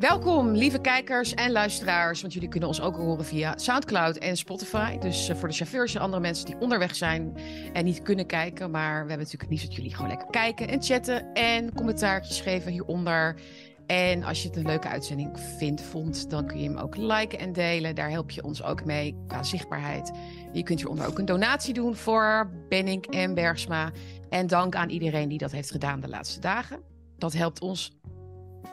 Welkom, 0.00 0.50
lieve 0.50 0.80
kijkers 0.80 1.34
en 1.34 1.52
luisteraars, 1.52 2.20
want 2.20 2.32
jullie 2.32 2.48
kunnen 2.48 2.68
ons 2.68 2.80
ook 2.80 2.96
horen 2.96 3.24
via 3.24 3.58
Soundcloud 3.58 4.16
en 4.16 4.36
Spotify. 4.36 4.98
Dus 4.98 5.28
eh, 5.28 5.36
voor 5.36 5.48
de 5.48 5.54
chauffeurs 5.54 5.94
en 5.94 6.00
andere 6.00 6.22
mensen 6.22 6.46
die 6.46 6.56
onderweg 6.58 6.94
zijn 6.94 7.36
en 7.72 7.84
niet 7.84 8.02
kunnen 8.02 8.26
kijken. 8.26 8.70
Maar 8.70 8.92
we 8.92 9.08
hebben 9.08 9.18
natuurlijk 9.18 9.50
liefst 9.50 9.66
dat 9.66 9.74
jullie 9.74 9.94
gewoon 9.94 10.10
lekker 10.10 10.30
kijken 10.30 10.68
en 10.68 10.82
chatten 10.82 11.32
en 11.32 11.74
commentaartjes 11.74 12.40
geven 12.40 12.72
hieronder. 12.72 13.40
En 13.86 14.22
als 14.22 14.42
je 14.42 14.48
het 14.48 14.56
een 14.56 14.66
leuke 14.66 14.88
uitzending 14.88 15.40
vindt, 15.58 15.82
vond, 15.82 16.30
dan 16.30 16.46
kun 16.46 16.60
je 16.60 16.68
hem 16.68 16.78
ook 16.78 16.96
liken 16.96 17.38
en 17.38 17.52
delen. 17.52 17.94
Daar 17.94 18.10
help 18.10 18.30
je 18.30 18.44
ons 18.44 18.62
ook 18.62 18.84
mee 18.84 19.16
qua 19.26 19.42
zichtbaarheid. 19.42 20.10
Je 20.52 20.62
kunt 20.62 20.78
hieronder 20.78 21.06
ook 21.06 21.18
een 21.18 21.24
donatie 21.24 21.74
doen 21.74 21.96
voor 21.96 22.50
Benning 22.68 23.06
en 23.06 23.34
Bergsma. 23.34 23.90
En 24.28 24.46
dank 24.46 24.74
aan 24.74 24.88
iedereen 24.88 25.28
die 25.28 25.38
dat 25.38 25.52
heeft 25.52 25.70
gedaan 25.70 26.00
de 26.00 26.08
laatste 26.08 26.40
dagen. 26.40 26.80
Dat 27.18 27.32
helpt 27.32 27.60
ons 27.60 27.98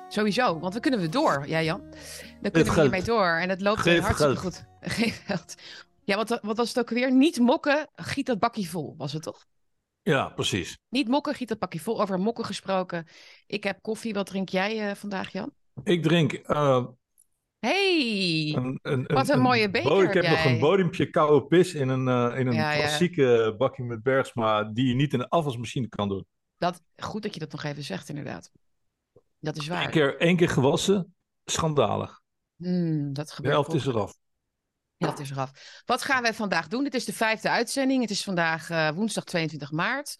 Sowieso, 0.09 0.59
want 0.59 0.73
we 0.73 0.79
kunnen 0.79 0.99
we 0.99 1.09
door, 1.09 1.47
ja 1.47 1.61
Jan. 1.61 1.81
Dan 2.41 2.51
kunnen 2.51 2.73
we 2.73 2.81
hiermee 2.81 3.03
door. 3.03 3.27
En 3.27 3.49
het 3.49 3.61
loopt 3.61 3.79
Geef 3.79 3.99
hartstikke 4.01 4.37
geld. 4.37 4.55
goed. 4.55 4.65
Geef 4.95 5.23
geld. 5.25 5.55
Ja, 6.03 6.15
wat, 6.15 6.39
wat 6.41 6.57
was 6.57 6.67
het 6.67 6.79
ook 6.79 6.89
weer? 6.89 7.11
Niet 7.11 7.39
mokken, 7.39 7.87
giet 7.95 8.25
dat 8.25 8.39
bakje 8.39 8.65
vol, 8.65 8.95
was 8.97 9.13
het 9.13 9.23
toch? 9.23 9.45
Ja, 10.01 10.29
precies. 10.29 10.77
Niet 10.89 11.07
mokken, 11.07 11.33
giet 11.35 11.47
dat 11.47 11.59
bakje 11.59 11.79
vol. 11.79 12.01
Over 12.01 12.19
mokken 12.19 12.45
gesproken. 12.45 13.07
Ik 13.47 13.63
heb 13.63 13.81
koffie. 13.81 14.13
Wat 14.13 14.25
drink 14.25 14.49
jij 14.49 14.89
eh, 14.89 14.95
vandaag, 14.95 15.31
Jan? 15.31 15.51
Ik 15.83 16.03
drink 16.03 16.33
eh, 16.33 16.85
Hey! 17.59 18.53
een, 18.55 18.79
een, 18.81 19.05
Wat 19.05 19.29
een 19.29 19.39
mooie 19.39 19.69
beker 19.69 20.03
Ik 20.03 20.13
heb 20.13 20.27
nog 20.27 20.45
een 20.45 20.59
bodempje 20.59 21.09
koude 21.09 21.45
pis 21.47 21.73
in 21.73 21.89
een, 21.89 22.07
eh, 22.07 22.39
in 22.39 22.47
een 22.47 22.53
Ja, 22.53 22.71
ja. 22.71 22.79
klassieke 22.79 23.55
bakje 23.57 23.83
met 23.83 24.03
Bergsma 24.03 24.63
die 24.63 24.87
je 24.87 24.95
niet 24.95 25.13
in 25.13 25.19
de 25.19 25.29
afwasmachine 25.29 25.87
kan 25.87 26.07
doen. 26.09 26.25
Dat, 26.57 26.81
goed 26.97 27.23
dat 27.23 27.33
je 27.33 27.39
dat 27.39 27.51
nog 27.51 27.63
even 27.63 27.83
zegt, 27.83 28.09
inderdaad. 28.09 28.51
Dat 29.39 29.57
is 29.57 29.67
waar. 29.67 29.83
Eén 29.83 29.89
keer, 29.89 30.17
één 30.17 30.35
keer 30.35 30.49
gewassen, 30.49 31.15
schandalig. 31.45 32.21
Hmm, 32.55 33.13
dat 33.13 33.27
De 33.27 33.33
gebeurt 33.33 33.53
helft 33.53 33.73
is 33.73 33.85
eraf. 33.85 34.17
Ja, 34.97 35.07
dat 35.07 35.19
is 35.19 35.31
eraf. 35.31 35.81
Wat 35.85 36.01
gaan 36.01 36.21
wij 36.21 36.33
vandaag 36.33 36.67
doen? 36.67 36.83
Dit 36.83 36.93
is 36.93 37.05
de 37.05 37.13
vijfde 37.13 37.49
uitzending. 37.49 38.01
Het 38.01 38.09
is 38.09 38.23
vandaag 38.23 38.69
eh, 38.69 38.89
woensdag 38.89 39.23
22 39.23 39.71
maart. 39.71 40.15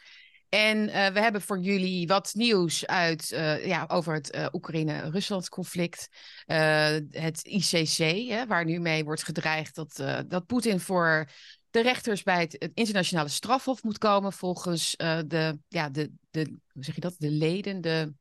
En 0.50 0.90
eh, 0.90 1.14
we 1.14 1.20
hebben 1.20 1.42
voor 1.42 1.60
jullie 1.60 2.08
wat 2.08 2.34
nieuws 2.34 2.86
uit, 2.86 3.32
eh, 3.32 3.66
ja, 3.66 3.86
over 3.88 4.14
het 4.14 4.50
Oekraïne-Rusland-conflict. 4.52 6.08
Het 6.46 7.46
ICC, 7.46 8.30
hè, 8.30 8.46
waar 8.46 8.66
nu 8.66 8.80
mee 8.80 9.04
wordt 9.04 9.24
gedreigd 9.24 9.76
dat, 9.76 10.04
dat 10.28 10.46
Poetin 10.46 10.80
voor 10.80 11.30
de 11.70 11.82
rechters 11.82 12.24
bij 12.24 12.40
het, 12.40 12.56
het 12.60 12.72
internationale 12.74 13.30
strafhof 13.30 13.84
moet 13.84 13.98
komen. 13.98 14.34
Volgens 14.34 14.96
de, 15.28 15.60
ja, 15.68 15.90
de, 15.90 16.12
de, 16.30 16.60
hoe 16.74 16.84
zeg 16.84 16.96
je 16.96 17.02
dat? 17.02 17.16
De 17.18 17.32
leden, 17.32 17.82
de 17.82 18.14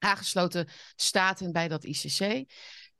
aangesloten 0.00 0.68
staten 0.96 1.52
bij 1.52 1.68
dat 1.68 1.84
ICC. 1.84 2.48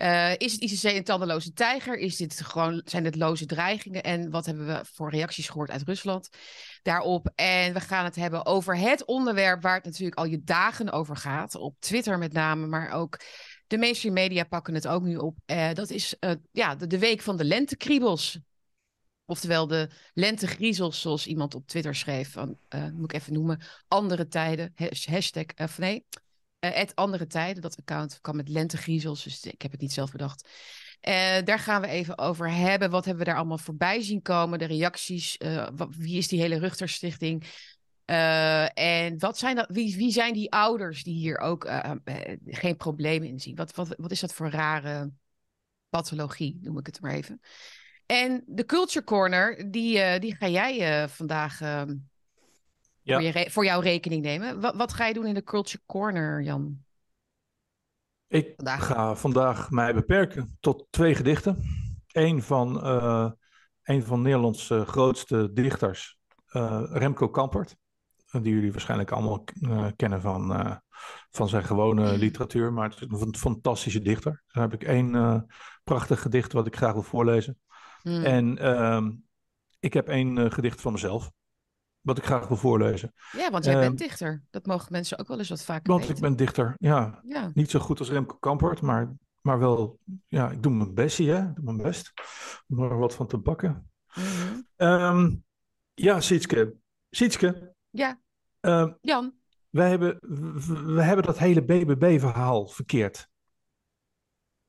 Eh, 0.00 0.32
is 0.36 0.52
het 0.52 0.60
ICC 0.60 0.82
een 0.82 1.04
tandeloze 1.04 1.52
tijger? 1.52 1.98
Is 1.98 2.16
dit 2.16 2.40
gewoon, 2.40 2.82
zijn 2.84 3.02
dit 3.02 3.16
loze 3.16 3.46
dreigingen? 3.46 4.02
En 4.02 4.30
wat 4.30 4.46
hebben 4.46 4.66
we 4.66 4.84
voor 4.92 5.10
reacties 5.10 5.48
gehoord 5.48 5.70
uit 5.70 5.82
Rusland 5.82 6.28
daarop? 6.82 7.30
En 7.34 7.72
we 7.72 7.80
gaan 7.80 8.04
het 8.04 8.16
hebben 8.16 8.46
over 8.46 8.76
het 8.76 9.04
onderwerp 9.04 9.62
waar 9.62 9.74
het 9.74 9.84
natuurlijk 9.84 10.18
al 10.18 10.24
je 10.24 10.42
dagen 10.44 10.92
over 10.92 11.16
gaat. 11.16 11.54
Op 11.54 11.76
Twitter 11.78 12.18
met 12.18 12.32
name, 12.32 12.66
maar 12.66 12.90
ook 12.90 13.20
de 13.66 13.78
mainstream 13.78 14.14
media 14.14 14.44
pakken 14.44 14.74
het 14.74 14.88
ook 14.88 15.02
nu 15.02 15.16
op. 15.16 15.38
Eh, 15.46 15.72
dat 15.72 15.90
is 15.90 16.18
eh, 16.18 16.32
ja, 16.52 16.74
de, 16.74 16.98
week 16.98 17.20
van 17.20 17.36
de 17.36 17.44
lentekriebels. 17.44 18.38
Oftewel 19.24 19.66
de 19.66 19.90
lentegriezels, 20.14 21.00
zoals 21.00 21.26
iemand 21.26 21.54
op 21.54 21.66
Twitter 21.66 21.94
schreef. 21.94 22.32
Van, 22.32 22.58
moet 22.92 23.12
ik 23.12 23.20
even 23.20 23.32
noemen, 23.32 23.62
andere 23.88 24.28
tijden. 24.28 24.72
Has- 24.74 25.06
Hashtag, 25.06 25.44
of 25.56 25.78
nee, 25.78 26.06
het 26.60 26.94
andere 26.94 27.26
tijden, 27.26 27.62
dat 27.62 27.76
account 27.78 28.18
kwam 28.20 28.36
met 28.36 28.48
lentegriezels, 28.48 29.22
dus 29.22 29.44
ik 29.44 29.62
heb 29.62 29.70
het 29.70 29.80
niet 29.80 29.92
zelf 29.92 30.10
bedacht. 30.10 30.48
Eh, 31.00 31.42
daar 31.44 31.58
gaan 31.58 31.80
we 31.80 31.86
even 31.86 32.18
over 32.18 32.50
hebben. 32.50 32.90
Wat 32.90 33.04
hebben 33.04 33.24
we 33.24 33.30
daar 33.30 33.38
allemaal 33.38 33.58
voorbij 33.58 34.02
zien 34.02 34.22
komen? 34.22 34.58
De 34.58 34.64
reacties. 34.64 35.36
eh, 35.36 35.68
wie 35.98 36.16
is 36.16 36.28
die 36.28 36.40
hele 36.40 36.58
Ruchterstichting? 36.58 37.44
Eh, 38.04 38.78
en 38.78 39.18
wat 39.18 39.38
zijn 39.38 39.56
dat, 39.56 39.68
wie, 39.68 39.96
wie 39.96 40.12
zijn 40.12 40.32
die 40.32 40.52
ouders 40.52 41.02
die 41.02 41.14
hier 41.14 41.38
ook 41.38 41.64
eh, 41.64 41.90
eh, 42.04 42.38
geen 42.44 42.76
problemen 42.76 43.28
in 43.28 43.40
zien? 43.40 43.54
Wat, 43.54 43.74
wat, 43.74 43.94
wat 43.96 44.10
is 44.10 44.20
dat 44.20 44.34
voor 44.34 44.50
rare 44.50 45.10
pathologie, 45.88 46.58
noem 46.62 46.78
ik 46.78 46.86
het 46.86 47.00
maar 47.00 47.14
even. 47.14 47.40
En 48.06 48.42
de 48.46 48.64
Culture 48.64 49.04
Corner, 49.04 49.70
die, 49.70 50.00
eh, 50.00 50.20
die 50.20 50.36
ga 50.36 50.48
jij 50.48 51.02
eh, 51.02 51.08
vandaag 51.08 51.60
eh, 51.60 51.82
Ja. 53.02 53.14
voor, 53.14 53.40
je 53.40 53.50
voor 53.50 53.64
jouw 53.64 53.80
rekening 53.80 54.22
nemen. 54.22 54.60
Wat, 54.60 54.74
wat 54.76 54.92
ga 54.92 55.06
je 55.06 55.14
doen 55.14 55.26
in 55.26 55.34
de 55.34 55.42
Culture 55.44 55.82
Corner, 55.86 56.42
Jan? 56.42 56.78
Ik 58.26 58.52
Vandaag. 58.56 58.86
ga 58.86 59.14
vandaag 59.14 59.70
mij 59.70 59.94
beperken 59.94 60.56
tot 60.60 60.86
twee 60.90 61.14
gedichten. 61.14 61.58
Eén 62.12 62.42
van, 62.42 62.82
eh 62.84 63.30
een 63.82 64.02
van 64.04 64.22
Nederlands 64.22 64.70
grootste 64.84 65.50
dichters, 65.52 66.18
eh, 66.46 66.82
Remco 66.90 67.28
Kampert. 67.28 67.76
eh, 68.30 68.42
Die 68.42 68.54
jullie 68.54 68.72
waarschijnlijk 68.72 69.10
allemaal 69.10 69.44
kennen 69.96 70.20
van, 70.20 70.80
van 71.30 71.48
zijn 71.48 71.64
gewone 71.64 72.18
literatuur. 72.18 72.72
Maar 72.72 72.90
het 72.90 73.10
is 73.12 73.20
een 73.20 73.36
fantastische 73.36 74.02
dichter. 74.02 74.42
Dan 74.52 74.62
heb 74.62 74.72
ik 74.72 74.82
één 74.84 75.46
prachtig 75.84 76.20
gedicht 76.22 76.52
wat 76.52 76.66
ik 76.66 76.76
graag 76.76 76.92
wil 76.92 77.02
voorlezen. 77.02 77.58
Hmm. 78.02 78.24
En 78.24 78.58
ehm, 78.58 79.10
ik 79.80 79.92
heb 79.92 80.08
één 80.08 80.52
gedicht 80.52 80.80
van 80.80 80.92
mezelf. 80.92 81.30
Wat 82.00 82.18
ik 82.18 82.24
graag 82.24 82.48
wil 82.48 82.56
voorlezen. 82.56 83.12
Ja, 83.32 83.50
want 83.50 83.64
jij 83.64 83.74
Ehm, 83.74 83.82
bent 83.82 83.98
dichter. 83.98 84.42
Dat 84.50 84.66
mogen 84.66 84.92
mensen 84.92 85.18
ook 85.18 85.28
wel 85.28 85.38
eens 85.38 85.48
wat 85.48 85.62
vaker 85.62 85.90
Want 85.92 86.00
weten. 86.00 86.16
ik 86.16 86.22
ben 86.22 86.36
dichter, 86.36 86.74
ja. 86.78 87.20
Ja. 87.26 87.50
Niet 87.54 87.70
zo 87.70 87.78
goed 87.78 87.98
als 87.98 88.10
Remco 88.10 88.36
Kampert, 88.36 88.80
maar, 88.80 89.12
maar 89.40 89.58
wel, 89.58 89.98
ja, 90.28 90.50
ik 90.50 90.62
doe 90.62 90.72
mijn 90.72 90.94
best, 90.94 91.18
hè. 91.18 91.38
Ik 91.48 91.54
doe 91.54 91.64
mijn 91.64 91.76
best 91.76 92.12
om 92.68 92.82
er 92.82 92.98
wat 92.98 93.14
van 93.14 93.26
te 93.26 93.38
bakken. 93.38 93.90
Mhm. 94.14 94.60
Ehm, 94.76 95.34
ja, 95.94 96.20
Sietske. 96.20 96.74
Sietske, 97.10 97.74
Ja, 97.90 98.20
ehm, 98.60 98.92
Jan. 99.00 99.34
wij 99.70 99.88
hebben, 99.88 100.18
we 100.94 101.02
hebben 101.02 101.24
dat 101.24 101.38
hele 101.38 101.64
BBB-verhaal 101.64 102.66
verkeerd. 102.66 103.28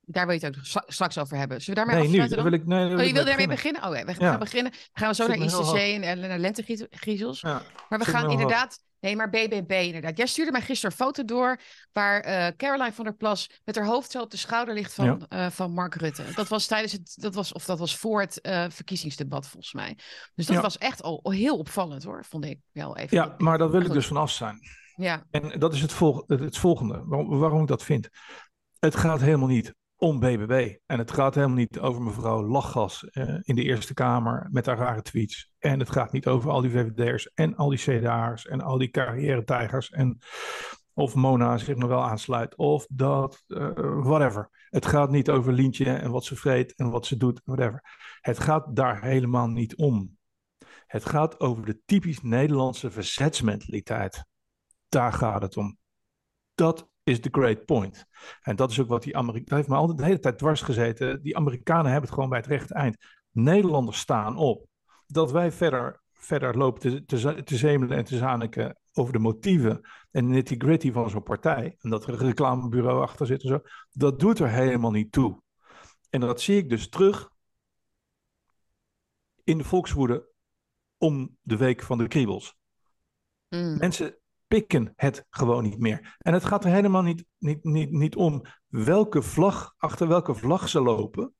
Daar 0.05 0.25
wil 0.27 0.35
je 0.39 0.45
het 0.45 0.57
ook 0.57 0.63
stra- 0.65 0.83
straks 0.87 1.17
over 1.17 1.37
hebben. 1.37 1.61
Zullen 1.61 1.83
we 1.85 1.89
daarmee 1.89 2.07
Nee, 2.09 2.17
nu. 2.17 2.21
afsluiten 2.23 2.51
dan? 2.51 2.59
wil 2.59 2.59
ik, 2.59 2.67
nee, 2.79 2.89
Oh, 2.89 2.95
wil 2.95 3.07
je 3.07 3.13
wil 3.13 3.23
mee 3.23 3.25
daarmee 3.25 3.47
beginnen. 3.55 3.81
beginnen? 3.81 4.07
Oh 4.07 4.15
ja, 4.15 4.19
we 4.19 4.25
Ja. 4.25 4.29
gaan 4.31 4.39
beginnen. 4.39 4.71
We 4.71 4.99
gaan 4.99 5.15
zo 5.15 5.25
Zit 5.25 5.37
naar 5.37 5.47
ICC 5.47 6.03
en, 6.03 6.19
naar 6.19 6.37
lentegriezels. 6.39 7.41
Ja. 7.41 7.61
Maar 7.89 7.99
we 7.99 8.05
gaan 8.05 8.29
inderdaad... 8.31 8.79
Nee, 8.99 9.15
maar 9.15 9.29
BBB 9.29 9.71
inderdaad. 9.71 10.17
Jij 10.17 10.25
stuurde 10.25 10.51
mij 10.51 10.61
gisteren 10.61 10.91
een 10.91 11.05
foto 11.05 11.25
door... 11.25 11.59
waar 11.91 12.19
eh, 12.19 12.47
Caroline 12.57 12.91
van 12.93 13.03
der 13.03 13.13
Plas 13.15 13.49
met 13.65 13.75
haar 13.75 13.85
hoofd 13.85 14.11
zo 14.11 14.21
op 14.21 14.31
de 14.31 14.37
schouder 14.37 14.73
ligt 14.73 14.93
van, 14.93 15.05
Ja. 15.05 15.17
eh, 15.45 15.51
van 15.51 15.71
Mark 15.71 15.95
Rutte. 15.95 16.23
Dat 16.35 16.47
was 16.47 16.65
tijdens 16.67 16.91
het... 16.91 17.13
Dat 17.15 17.35
was, 17.35 17.53
of 17.53 17.65
dat 17.65 17.79
was 17.79 17.97
voor 17.97 18.21
het 18.21 18.41
eh, 18.41 18.65
verkiezingsdebat 18.69 19.47
volgens 19.47 19.73
mij. 19.73 19.97
Dus 20.35 20.45
dat 20.45 20.55
Ja. 20.55 20.61
was 20.61 20.77
echt 20.77 21.01
al 21.01 21.19
al 21.23 21.31
heel 21.31 21.57
opvallend 21.57 22.03
hoor, 22.03 22.25
vond 22.25 22.45
ik 22.45 22.59
wel 22.71 22.97
even. 22.97 23.17
ja, 23.17 23.35
maar 23.37 23.57
daar 23.57 23.71
wil 23.71 23.81
ik 23.81 23.91
dus 23.91 24.07
vanaf 24.07 24.31
zijn. 24.31 24.59
Ja, 24.95 25.23
En 25.31 25.59
dat 25.59 25.73
is 25.73 25.81
het, 25.81 25.91
volg 25.93 26.23
het, 26.27 26.39
het 26.39 26.57
volgende, 26.57 27.03
waarom, 27.05 27.39
waarom 27.39 27.61
ik 27.61 27.67
dat 27.67 27.83
vind. 27.83 28.09
Het 28.79 28.95
gaat 28.95 29.21
helemaal 29.21 29.47
niet 29.47 29.73
om 30.01 30.19
BBB. 30.19 30.75
En 30.85 30.97
het 30.97 31.11
gaat 31.11 31.35
helemaal 31.35 31.55
niet 31.55 31.79
over 31.79 32.01
mevrouw 32.01 32.43
Lachgas 32.43 33.09
eh, 33.09 33.37
in 33.41 33.55
de 33.55 33.63
Eerste 33.63 33.93
Kamer 33.93 34.47
met 34.51 34.65
haar 34.65 34.77
rare 34.77 35.01
tweets. 35.01 35.51
En 35.59 35.79
het 35.79 35.89
gaat 35.89 36.11
niet 36.11 36.27
over 36.27 36.49
al 36.49 36.61
die 36.61 36.71
VVD'ers 36.71 37.33
en 37.33 37.55
al 37.55 37.69
die 37.69 37.79
CDA'ers 37.79 38.47
en 38.47 38.61
al 38.61 38.77
die 38.77 38.89
carrière-tijgers. 38.89 39.89
En 39.89 40.17
of 40.93 41.15
Mona 41.15 41.57
zich 41.57 41.75
nog 41.75 41.89
wel 41.89 42.03
aansluit 42.03 42.55
of 42.55 42.85
dat, 42.89 43.43
eh, 43.47 43.69
whatever. 44.03 44.49
Het 44.69 44.85
gaat 44.85 45.09
niet 45.11 45.29
over 45.29 45.53
Lientje 45.53 45.93
en 45.93 46.11
wat 46.11 46.25
ze 46.25 46.35
vreet 46.35 46.75
en 46.75 46.89
wat 46.89 47.05
ze 47.05 47.17
doet, 47.17 47.41
whatever. 47.43 47.83
Het 48.21 48.39
gaat 48.39 48.75
daar 48.75 49.01
helemaal 49.01 49.47
niet 49.47 49.75
om. 49.75 50.17
Het 50.85 51.05
gaat 51.05 51.39
over 51.39 51.65
de 51.65 51.81
typisch 51.85 52.21
Nederlandse 52.21 52.91
verzetsmentaliteit. 52.91 54.25
Daar 54.89 55.13
gaat 55.13 55.41
het 55.41 55.57
om. 55.57 55.77
Dat 56.55 56.90
is 57.03 57.19
the 57.19 57.29
great 57.31 57.65
point. 57.65 58.05
En 58.41 58.55
dat 58.55 58.71
is 58.71 58.79
ook 58.79 58.87
wat 58.87 59.03
die 59.03 59.17
Amerikanen. 59.17 59.49
Dat 59.49 59.57
heeft 59.57 59.69
me 59.69 59.75
altijd 59.75 59.97
de 59.97 60.05
hele 60.05 60.19
tijd 60.19 60.37
dwars 60.37 60.61
gezeten. 60.61 61.21
Die 61.21 61.37
Amerikanen 61.37 61.85
hebben 61.91 62.01
het 62.01 62.13
gewoon 62.13 62.29
bij 62.29 62.37
het 62.37 62.47
rechte 62.47 62.73
eind. 62.73 62.97
Nederlanders 63.31 63.99
staan 63.99 64.37
op. 64.37 64.67
Dat 65.07 65.31
wij 65.31 65.51
verder, 65.51 66.01
verder 66.13 66.57
lopen 66.57 66.81
te, 66.81 67.05
te, 67.05 67.43
te 67.43 67.57
zemelen 67.57 67.97
en 67.97 68.03
te 68.03 68.17
zaniken 68.17 68.79
over 68.93 69.13
de 69.13 69.19
motieven 69.19 69.81
en 70.11 70.25
de 70.25 70.33
nitty-gritty 70.33 70.91
van 70.91 71.09
zo'n 71.09 71.23
partij. 71.23 71.75
En 71.79 71.89
dat 71.89 72.03
er 72.03 72.09
een 72.09 72.27
reclamebureau 72.27 73.01
achter 73.01 73.25
zit 73.25 73.43
en 73.43 73.49
zo. 73.49 73.59
Dat 73.91 74.19
doet 74.19 74.39
er 74.39 74.49
helemaal 74.49 74.91
niet 74.91 75.11
toe. 75.11 75.41
En 76.09 76.19
dat 76.19 76.41
zie 76.41 76.57
ik 76.57 76.69
dus 76.69 76.89
terug 76.89 77.29
in 79.43 79.57
de 79.57 79.63
volkswoede 79.63 80.29
om 80.97 81.37
de 81.41 81.57
week 81.57 81.81
van 81.81 81.97
de 81.97 82.07
kriebels. 82.07 82.55
Mm. 83.49 83.77
Mensen 83.77 84.20
pikken 84.51 84.93
het 84.95 85.25
gewoon 85.29 85.63
niet 85.63 85.79
meer. 85.79 86.15
En 86.17 86.33
het 86.33 86.45
gaat 86.45 86.65
er 86.65 86.71
helemaal 86.71 87.01
niet, 87.01 87.25
niet, 87.37 87.63
niet, 87.63 87.91
niet 87.91 88.15
om 88.15 88.41
welke 88.67 89.21
vlag, 89.21 89.73
achter 89.77 90.07
welke 90.07 90.33
vlag 90.33 90.69
ze 90.69 90.81
lopen. 90.81 91.33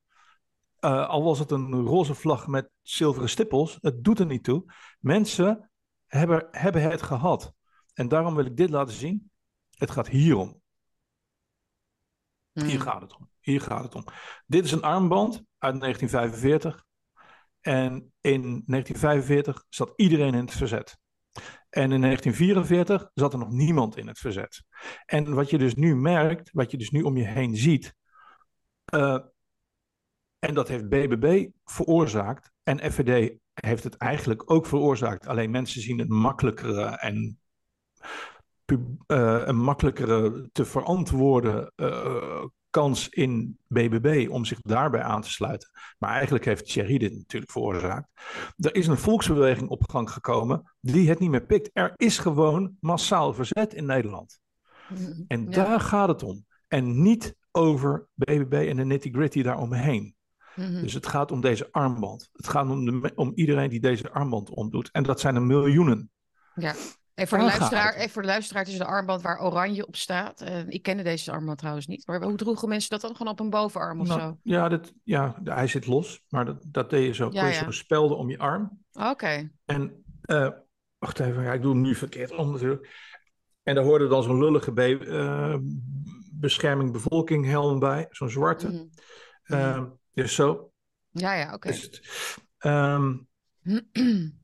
Uh, 0.79 1.09
al 1.09 1.23
was 1.23 1.39
het 1.39 1.51
een 1.51 1.73
roze 1.73 2.13
vlag 2.13 2.47
met 2.47 2.69
zilveren 2.81 3.29
stippels, 3.29 3.77
het 3.81 4.03
doet 4.03 4.19
er 4.19 4.25
niet 4.25 4.43
toe. 4.43 4.73
Mensen 4.99 5.71
hebben, 6.07 6.47
hebben 6.51 6.81
het 6.81 7.01
gehad. 7.01 7.53
En 7.93 8.07
daarom 8.07 8.35
wil 8.35 8.45
ik 8.45 8.57
dit 8.57 8.69
laten 8.69 8.93
zien. 8.93 9.31
Het 9.69 9.91
gaat 9.91 10.07
hierom. 10.07 10.61
Hier 12.51 12.75
mm. 12.75 12.79
gaat 12.79 13.01
het 13.01 13.15
om. 13.15 13.29
Hier 13.39 13.61
gaat 13.61 13.83
het 13.83 13.95
om. 13.95 14.03
Dit 14.45 14.65
is 14.65 14.71
een 14.71 14.81
armband 14.81 15.33
uit 15.57 15.79
1945. 15.79 16.85
En 17.59 18.13
in 18.21 18.41
1945 18.41 19.65
zat 19.69 19.93
iedereen 19.95 20.33
in 20.33 20.45
het 20.45 20.51
verzet. 20.51 20.99
En 21.71 21.91
in 21.91 22.01
1944 22.01 23.09
zat 23.13 23.33
er 23.33 23.39
nog 23.39 23.51
niemand 23.51 23.97
in 23.97 24.07
het 24.07 24.19
verzet. 24.19 24.63
En 25.06 25.33
wat 25.33 25.50
je 25.50 25.57
dus 25.57 25.75
nu 25.75 25.95
merkt, 25.95 26.50
wat 26.53 26.71
je 26.71 26.77
dus 26.77 26.89
nu 26.89 27.01
om 27.01 27.18
je 27.18 27.25
heen 27.25 27.56
ziet, 27.56 27.95
uh, 28.94 29.19
en 30.39 30.53
dat 30.53 30.68
heeft 30.68 30.89
BBB 30.89 31.47
veroorzaakt. 31.63 32.51
En 32.63 32.91
FVD 32.91 33.38
heeft 33.53 33.83
het 33.83 33.95
eigenlijk 33.95 34.51
ook 34.51 34.65
veroorzaakt. 34.65 35.27
Alleen 35.27 35.51
mensen 35.51 35.81
zien 35.81 36.00
het 36.00 36.09
makkelijkere 36.09 36.85
en 36.85 37.39
uh, 38.65 39.41
een 39.45 39.57
makkelijkere 39.57 40.50
te 40.51 40.65
verantwoorden 40.65 41.74
uh, 41.75 42.45
kans 42.71 43.09
in 43.09 43.57
BBB 43.68 44.27
om 44.29 44.45
zich 44.45 44.62
daarbij 44.62 45.01
aan 45.01 45.21
te 45.21 45.31
sluiten. 45.31 45.69
Maar 46.00 46.12
eigenlijk 46.12 46.45
heeft 46.45 46.71
Thierry 46.71 46.97
dit 46.97 47.13
natuurlijk 47.13 47.51
veroorzaakt. 47.51 48.09
Er 48.57 48.75
is 48.75 48.88
een 48.88 48.97
volksbeweging 48.97 49.69
op 49.69 49.89
gang 49.89 50.12
gekomen 50.12 50.71
die 50.79 51.09
het 51.09 51.19
niet 51.19 51.29
meer 51.29 51.45
pikt. 51.45 51.69
Er 51.73 51.94
is 51.95 52.18
gewoon 52.18 52.77
massaal 52.79 53.33
verzet 53.33 53.73
in 53.73 53.85
Nederland. 53.85 54.39
Mm-hmm. 54.89 55.25
En 55.27 55.50
daar 55.50 55.79
gaat 55.79 56.07
het 56.07 56.23
om. 56.23 56.45
En 56.68 57.01
niet 57.01 57.35
over 57.51 58.07
BBB 58.13 58.53
en 58.69 58.75
de 58.75 58.85
nitty-gritty 58.85 59.41
daaromheen. 59.41 60.15
Mm 60.56 60.81
Dus 60.81 60.94
het 60.94 61.07
gaat 61.07 61.31
om 61.31 61.41
deze 61.41 61.71
armband. 61.71 62.29
Het 62.33 62.47
gaat 62.47 62.69
om, 62.69 62.85
de, 62.85 63.12
om 63.15 63.31
iedereen 63.35 63.69
die 63.69 63.79
deze 63.79 64.12
armband 64.12 64.50
omdoet. 64.50 64.89
En 64.91 65.03
dat 65.03 65.19
zijn 65.19 65.35
er 65.35 65.41
miljoenen. 65.41 66.12
Ja. 66.56 66.75
En 67.13 67.27
voor, 67.27 67.37
de 67.37 67.43
luisteraar, 67.43 67.95
even 67.95 68.09
voor 68.09 68.21
de 68.21 68.27
luisteraar, 68.27 68.63
het 68.63 68.73
is 68.73 68.79
een 68.79 68.85
armband 68.85 69.21
waar 69.21 69.41
oranje 69.41 69.87
op 69.87 69.95
staat. 69.95 70.41
Uh, 70.41 70.67
ik 70.67 70.81
kende 70.81 71.03
deze 71.03 71.31
armband 71.31 71.57
trouwens 71.57 71.87
niet. 71.87 72.07
Maar 72.07 72.23
hoe 72.23 72.35
droegen 72.35 72.69
mensen 72.69 72.89
dat 72.89 73.01
dan 73.01 73.15
gewoon 73.15 73.31
op 73.31 73.39
een 73.39 73.49
bovenarm 73.49 73.99
of 73.99 74.07
nou, 74.07 74.19
zo? 74.19 74.37
Ja, 74.43 74.69
dat, 74.69 74.93
ja, 75.03 75.35
hij 75.43 75.67
zit 75.67 75.87
los. 75.87 76.21
Maar 76.29 76.45
dat, 76.45 76.63
dat 76.67 76.89
deed 76.89 77.05
je 77.05 77.13
zo. 77.13 77.29
Ja, 77.31 77.47
ja. 77.47 77.63
Zo 77.63 77.71
spelden 77.71 78.17
om 78.17 78.29
je 78.29 78.37
arm. 78.37 78.83
Oké. 78.91 79.51
En, 79.65 80.03
uh, 80.25 80.49
wacht 80.97 81.19
even, 81.19 81.43
ja, 81.43 81.53
ik 81.53 81.61
doe 81.61 81.73
hem 81.73 81.81
nu 81.81 81.95
verkeerd 81.95 82.31
om 82.35 82.51
natuurlijk. 82.51 82.89
En 83.63 83.75
daar 83.75 83.83
hoorde 83.83 84.07
dan 84.07 84.23
zo'n 84.23 84.39
lullige 84.39 84.71
be 84.71 84.99
uh, 85.05 85.55
bescherming 86.31 86.91
bevolking 86.91 87.45
helm 87.45 87.79
bij. 87.79 88.07
Zo'n 88.09 88.29
zwarte. 88.29 88.89
Mm. 89.47 89.99
Dus 90.13 90.35
zo. 90.35 90.71
Ja, 91.09 91.33
ja, 91.33 91.53
oké. 91.53 91.69
Dus, 91.77 92.03
um, 92.59 93.27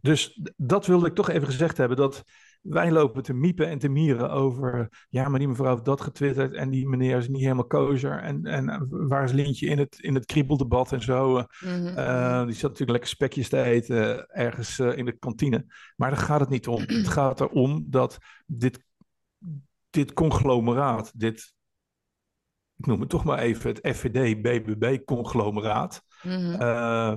dus 0.02 0.40
dat 0.56 0.86
wilde 0.86 1.08
ik 1.08 1.16
toch 1.16 1.30
even 1.30 1.48
gezegd 1.48 1.78
hebben. 1.78 1.98
Dat 1.98 2.24
wij 2.70 2.92
lopen 2.92 3.24
te 3.24 3.34
miepen 3.34 3.68
en 3.68 3.80
te 3.80 3.90
mieren 3.90 4.32
over. 4.32 4.90
Ja, 5.10 5.30
maar 5.30 5.40
die 5.40 5.48
mevrouw 5.48 5.72
heeft 5.72 5.86
dat 5.86 6.02
getwitterd. 6.02 6.54
En 6.54 6.70
die 6.70 6.88
meneer 6.88 7.18
is 7.18 7.28
niet 7.28 7.42
helemaal 7.42 7.68
kosher. 7.68 8.20
En, 8.20 8.46
en 8.46 8.88
waar 8.90 9.24
is 9.24 9.32
Lintje 9.32 9.68
in 9.68 9.78
het, 9.78 10.00
in 10.00 10.16
het 10.16 10.26
kriebeldebat 10.26 10.92
en 10.92 11.02
zo? 11.02 11.44
Mm 11.60 12.46
die 12.46 12.56
zat 12.56 12.72
natuurlijk 12.72 12.92
lekker 12.92 13.10
spekjes 13.10 13.50
te 13.50 13.62
eten 13.62 14.28
ergens 14.28 14.80
uh, 14.80 14.98
in 14.98 15.06
de 15.06 15.18
kantine. 15.18 15.66
Maar 15.96 16.10
daar 16.10 16.20
gaat 16.20 16.40
het 16.40 16.50
niet 16.50 16.68
om. 16.68 16.82
het 16.82 17.08
gaat 17.18 17.42
erom 17.42 17.86
dat 17.88 18.18
dit, 18.46 18.86
dit 19.90 20.14
conglomeraat, 20.14 21.12
dit. 21.16 21.56
Ik 22.78 22.86
noem 22.86 23.00
het 23.00 23.10
toch 23.10 23.24
maar 23.24 23.40
even 23.40 23.70
het 23.70 23.80
FVD-BBB-conglomeraat. 23.96 26.04
Mm 26.22 26.54
uh, 26.54 27.14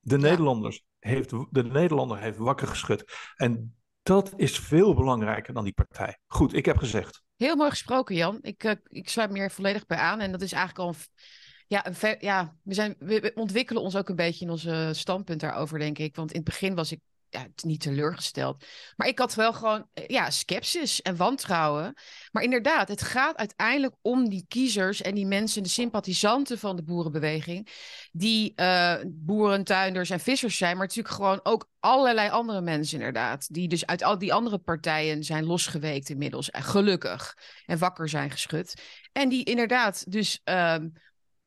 de 0.00 0.18
Nederlanders 0.18 0.84
heeft, 0.98 1.30
de 1.50 1.64
Nederlander 1.64 2.18
heeft 2.18 2.38
wakker 2.38 2.66
geschud. 2.66 3.04
En 3.36 3.74
dat 4.02 4.32
is 4.36 4.58
veel 4.58 4.94
belangrijker 4.94 5.54
dan 5.54 5.64
die 5.64 5.72
partij. 5.72 6.18
Goed, 6.26 6.54
ik 6.54 6.64
heb 6.64 6.76
gezegd. 6.76 7.22
Heel 7.36 7.56
mooi 7.56 7.70
gesproken, 7.70 8.14
Jan. 8.14 8.38
Ik, 8.40 8.64
uh, 8.64 8.72
ik 8.86 9.08
sluit 9.08 9.30
me 9.30 9.38
hier 9.38 9.50
volledig 9.50 9.86
bij 9.86 9.98
aan. 9.98 10.20
En 10.20 10.32
dat 10.32 10.42
is 10.42 10.52
eigenlijk 10.52 10.88
al 10.88 10.88
een, 10.88 11.24
ja, 11.66 11.86
een 11.86 12.16
ja 12.20 12.56
we, 12.62 12.74
zijn, 12.74 12.96
we, 12.98 13.32
ontwikkelen 13.34 13.82
ons 13.82 13.96
ook 13.96 14.08
een 14.08 14.16
beetje 14.16 14.44
in 14.44 14.50
onze 14.50 14.90
standpunt 14.92 15.40
daarover, 15.40 15.78
denk 15.78 15.98
ik. 15.98 16.16
Want 16.16 16.30
in 16.30 16.36
het 16.36 16.44
begin 16.44 16.74
was 16.74 16.92
ik 16.92 17.00
ja, 17.30 17.46
niet 17.62 17.80
teleurgesteld. 17.80 18.64
Maar 18.96 19.08
ik 19.08 19.18
had 19.18 19.34
wel 19.34 19.52
gewoon 19.52 19.86
eh, 19.92 20.04
ja, 20.06 20.30
sceptisch 20.30 21.02
en 21.02 21.16
wantrouwen. 21.16 21.94
Maar 22.32 22.42
inderdaad, 22.42 22.88
het 22.88 23.02
gaat 23.02 23.36
uiteindelijk 23.36 23.94
om 24.02 24.28
die 24.28 24.44
kiezers 24.48 25.02
en 25.02 25.14
die 25.14 25.26
mensen, 25.26 25.62
de 25.62 25.68
sympathisanten 25.68 26.58
van 26.58 26.76
de 26.76 26.82
boerenbeweging. 26.82 27.68
Die 28.12 28.52
uh, 28.56 28.94
boeren, 29.06 29.64
tuinders 29.64 30.10
en 30.10 30.20
vissers 30.20 30.56
zijn. 30.56 30.76
Maar 30.76 30.86
natuurlijk 30.86 31.14
gewoon 31.14 31.40
ook 31.42 31.68
allerlei 31.80 32.30
andere 32.30 32.60
mensen, 32.60 32.98
inderdaad. 32.98 33.54
Die 33.54 33.68
dus 33.68 33.86
uit 33.86 34.02
al 34.02 34.18
die 34.18 34.32
andere 34.32 34.58
partijen 34.58 35.24
zijn 35.24 35.44
losgeweekt 35.44 36.08
inmiddels. 36.08 36.50
En 36.50 36.62
gelukkig. 36.62 37.36
En 37.66 37.78
wakker 37.78 38.08
zijn 38.08 38.30
geschud. 38.30 38.82
En 39.12 39.28
die 39.28 39.44
inderdaad 39.44 40.10
dus. 40.12 40.40
Uh, 40.44 40.76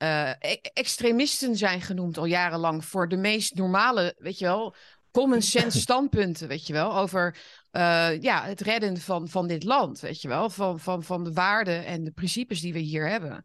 uh, 0.04 0.32
extremisten 0.74 1.56
zijn 1.56 1.82
genoemd 1.82 2.18
al 2.18 2.26
jarenlang 2.26 2.86
voor 2.86 3.08
de 3.08 3.16
meest 3.16 3.56
normale, 3.56 4.16
weet 4.18 4.40
je 4.40 4.46
wel, 4.46 4.76
common 5.14 5.42
sense 5.42 5.80
standpunten, 5.80 6.48
weet 6.48 6.68
je 6.68 6.74
wel, 6.74 6.98
over 6.98 7.38
uh, 7.72 8.22
ja, 8.22 8.44
het 8.44 8.62
redden 8.62 8.98
van, 8.98 9.30
van 9.30 9.48
dit 9.48 9.64
land, 9.64 10.00
weet 10.00 10.22
je 10.22 10.28
wel, 10.28 10.50
van, 10.50 10.80
van, 10.80 11.04
van 11.04 11.24
de 11.24 11.34
waarden 11.34 11.86
en 11.86 12.04
de 12.04 12.12
principes 12.12 12.62
die 12.62 12.74
we 12.74 12.80
hier 12.80 13.10
hebben. 13.10 13.44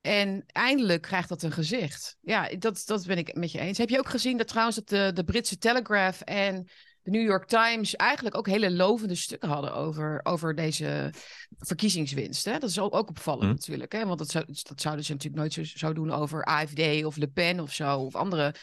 En 0.00 0.44
eindelijk 0.46 1.02
krijgt 1.02 1.28
dat 1.28 1.42
een 1.42 1.52
gezicht. 1.52 2.16
Ja, 2.20 2.48
dat, 2.58 2.82
dat 2.86 3.06
ben 3.06 3.18
ik 3.18 3.34
met 3.34 3.52
je 3.52 3.58
eens. 3.58 3.78
Heb 3.78 3.88
je 3.88 3.98
ook 3.98 4.08
gezien 4.08 4.36
dat 4.36 4.48
trouwens 4.48 4.76
dat 4.76 4.88
de, 4.88 5.10
de 5.14 5.24
Britse 5.24 5.58
Telegraph 5.58 6.20
en 6.20 6.68
de 7.02 7.10
New 7.10 7.26
York 7.26 7.46
Times 7.46 7.96
eigenlijk 7.96 8.36
ook 8.36 8.46
hele 8.46 8.70
lovende 8.70 9.14
stukken 9.14 9.48
hadden 9.48 9.74
over, 9.74 10.20
over 10.22 10.54
deze 10.54 11.12
verkiezingswinst. 11.58 12.44
Hè? 12.44 12.58
Dat 12.58 12.70
is 12.70 12.78
ook, 12.78 12.94
ook 12.94 13.08
opvallend 13.08 13.42
hm. 13.42 13.54
natuurlijk. 13.54 13.92
Hè? 13.92 14.06
Want 14.06 14.18
dat, 14.18 14.30
zou, 14.30 14.44
dat 14.46 14.80
zouden 14.80 15.04
ze 15.04 15.12
natuurlijk 15.12 15.40
nooit 15.40 15.52
zo, 15.52 15.78
zo 15.78 15.92
doen 15.92 16.10
over 16.10 16.44
AFD 16.44 17.04
of 17.04 17.16
Le 17.16 17.28
Pen 17.28 17.60
of 17.60 17.72
zo. 17.72 17.98
Of 17.98 18.14
andere 18.14 18.54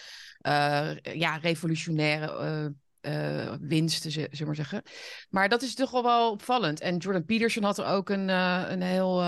uh, 0.42 0.96
ja, 0.96 1.38
revolutionaire 1.38 2.74
uh, 3.02 3.54
winsten, 3.62 4.12
zullen 4.12 4.30
we 4.32 4.46
maar 4.46 4.56
zeggen. 4.56 4.82
Maar 5.30 5.50
dat 5.50 5.62
is 5.62 5.76
toch 5.76 5.92
wel, 5.92 6.04
wel 6.04 6.32
opvallend. 6.32 6.80
En 6.80 6.98
Jordan 6.98 7.26
Peterson 7.26 7.64
had 7.64 7.78
er 7.78 7.86
ook 7.86 8.10
een, 8.10 8.30
een 8.30 8.82
heel 8.82 9.24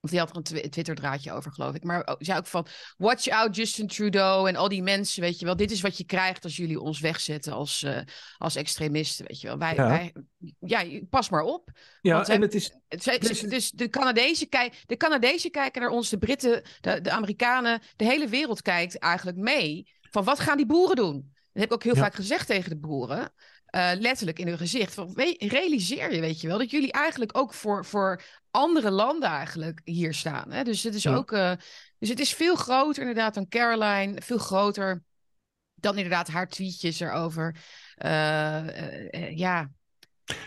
of 0.00 0.10
die 0.10 0.18
had 0.18 0.30
er 0.30 0.36
een 0.36 0.70
Twitter-draadje 0.70 1.32
over, 1.32 1.52
geloof 1.52 1.74
ik. 1.74 1.84
Maar 1.84 2.16
zei 2.18 2.38
ook 2.38 2.46
van: 2.46 2.66
Watch 2.96 3.28
out, 3.28 3.56
Justin 3.56 3.86
Trudeau 3.86 4.48
en 4.48 4.56
al 4.56 4.68
die 4.68 4.82
mensen. 4.82 5.22
Weet 5.22 5.38
je 5.38 5.44
wel, 5.44 5.56
dit 5.56 5.70
is 5.70 5.80
wat 5.80 5.98
je 5.98 6.04
krijgt 6.04 6.44
als 6.44 6.56
jullie 6.56 6.80
ons 6.80 7.00
wegzetten 7.00 7.52
als, 7.52 7.82
uh, 7.82 7.98
als 8.38 8.56
extremisten. 8.56 9.26
Weet 9.26 9.40
je 9.40 9.46
wel, 9.46 9.58
wij, 9.58 9.74
ja. 9.74 9.88
wij, 9.88 10.12
ja, 10.58 11.00
pas 11.10 11.28
maar 11.28 11.42
op. 11.42 11.70
Ja, 12.00 12.26
en 12.26 12.40
het 12.40 12.54
is. 12.54 12.72
Dus, 12.88 13.40
dus 13.40 13.70
de, 13.70 13.88
Canadezen 13.88 14.48
kijk, 14.48 14.82
de 14.86 14.96
Canadezen 14.96 15.50
kijken 15.50 15.80
naar 15.80 15.90
ons, 15.90 16.08
de 16.08 16.18
Britten, 16.18 16.62
de, 16.80 17.00
de 17.00 17.10
Amerikanen, 17.10 17.82
de 17.96 18.04
hele 18.04 18.28
wereld 18.28 18.62
kijkt 18.62 18.98
eigenlijk 18.98 19.36
mee. 19.36 19.92
Van 20.10 20.24
wat 20.24 20.40
gaan 20.40 20.56
die 20.56 20.66
boeren 20.66 20.96
doen? 20.96 21.32
Dat 21.52 21.62
heb 21.62 21.64
ik 21.64 21.72
ook 21.72 21.82
heel 21.82 22.02
vaak 22.02 22.14
gezegd 22.14 22.46
tegen 22.46 22.70
de 22.70 22.78
boeren. 22.78 23.32
Uh, 23.74 23.90
letterlijk 23.98 24.38
in 24.38 24.48
hun 24.48 24.58
gezicht. 24.58 24.94
Van, 24.94 25.12
realiseer 25.38 26.14
je, 26.14 26.20
weet 26.20 26.40
je 26.40 26.48
wel, 26.48 26.58
dat 26.58 26.70
jullie 26.70 26.92
eigenlijk 26.92 27.38
ook 27.38 27.54
voor, 27.54 27.84
voor 27.84 28.22
andere 28.50 28.90
landen 28.90 29.28
eigenlijk 29.28 29.80
hier 29.84 30.14
staan. 30.14 30.50
Hè? 30.50 30.64
Dus 30.64 30.82
het 30.82 30.94
is 30.94 31.06
ook. 31.06 31.32
Uh, 31.32 31.52
dus 31.98 32.08
het 32.08 32.20
is 32.20 32.34
veel 32.34 32.56
groter 32.56 33.00
inderdaad 33.02 33.34
dan 33.34 33.48
Caroline. 33.48 34.22
Veel 34.22 34.38
groter 34.38 35.02
dan 35.74 35.96
inderdaad 35.96 36.28
haar 36.28 36.48
tweetjes 36.48 37.00
erover. 37.00 37.56
Uh, 38.04 39.36
ja. 39.36 39.70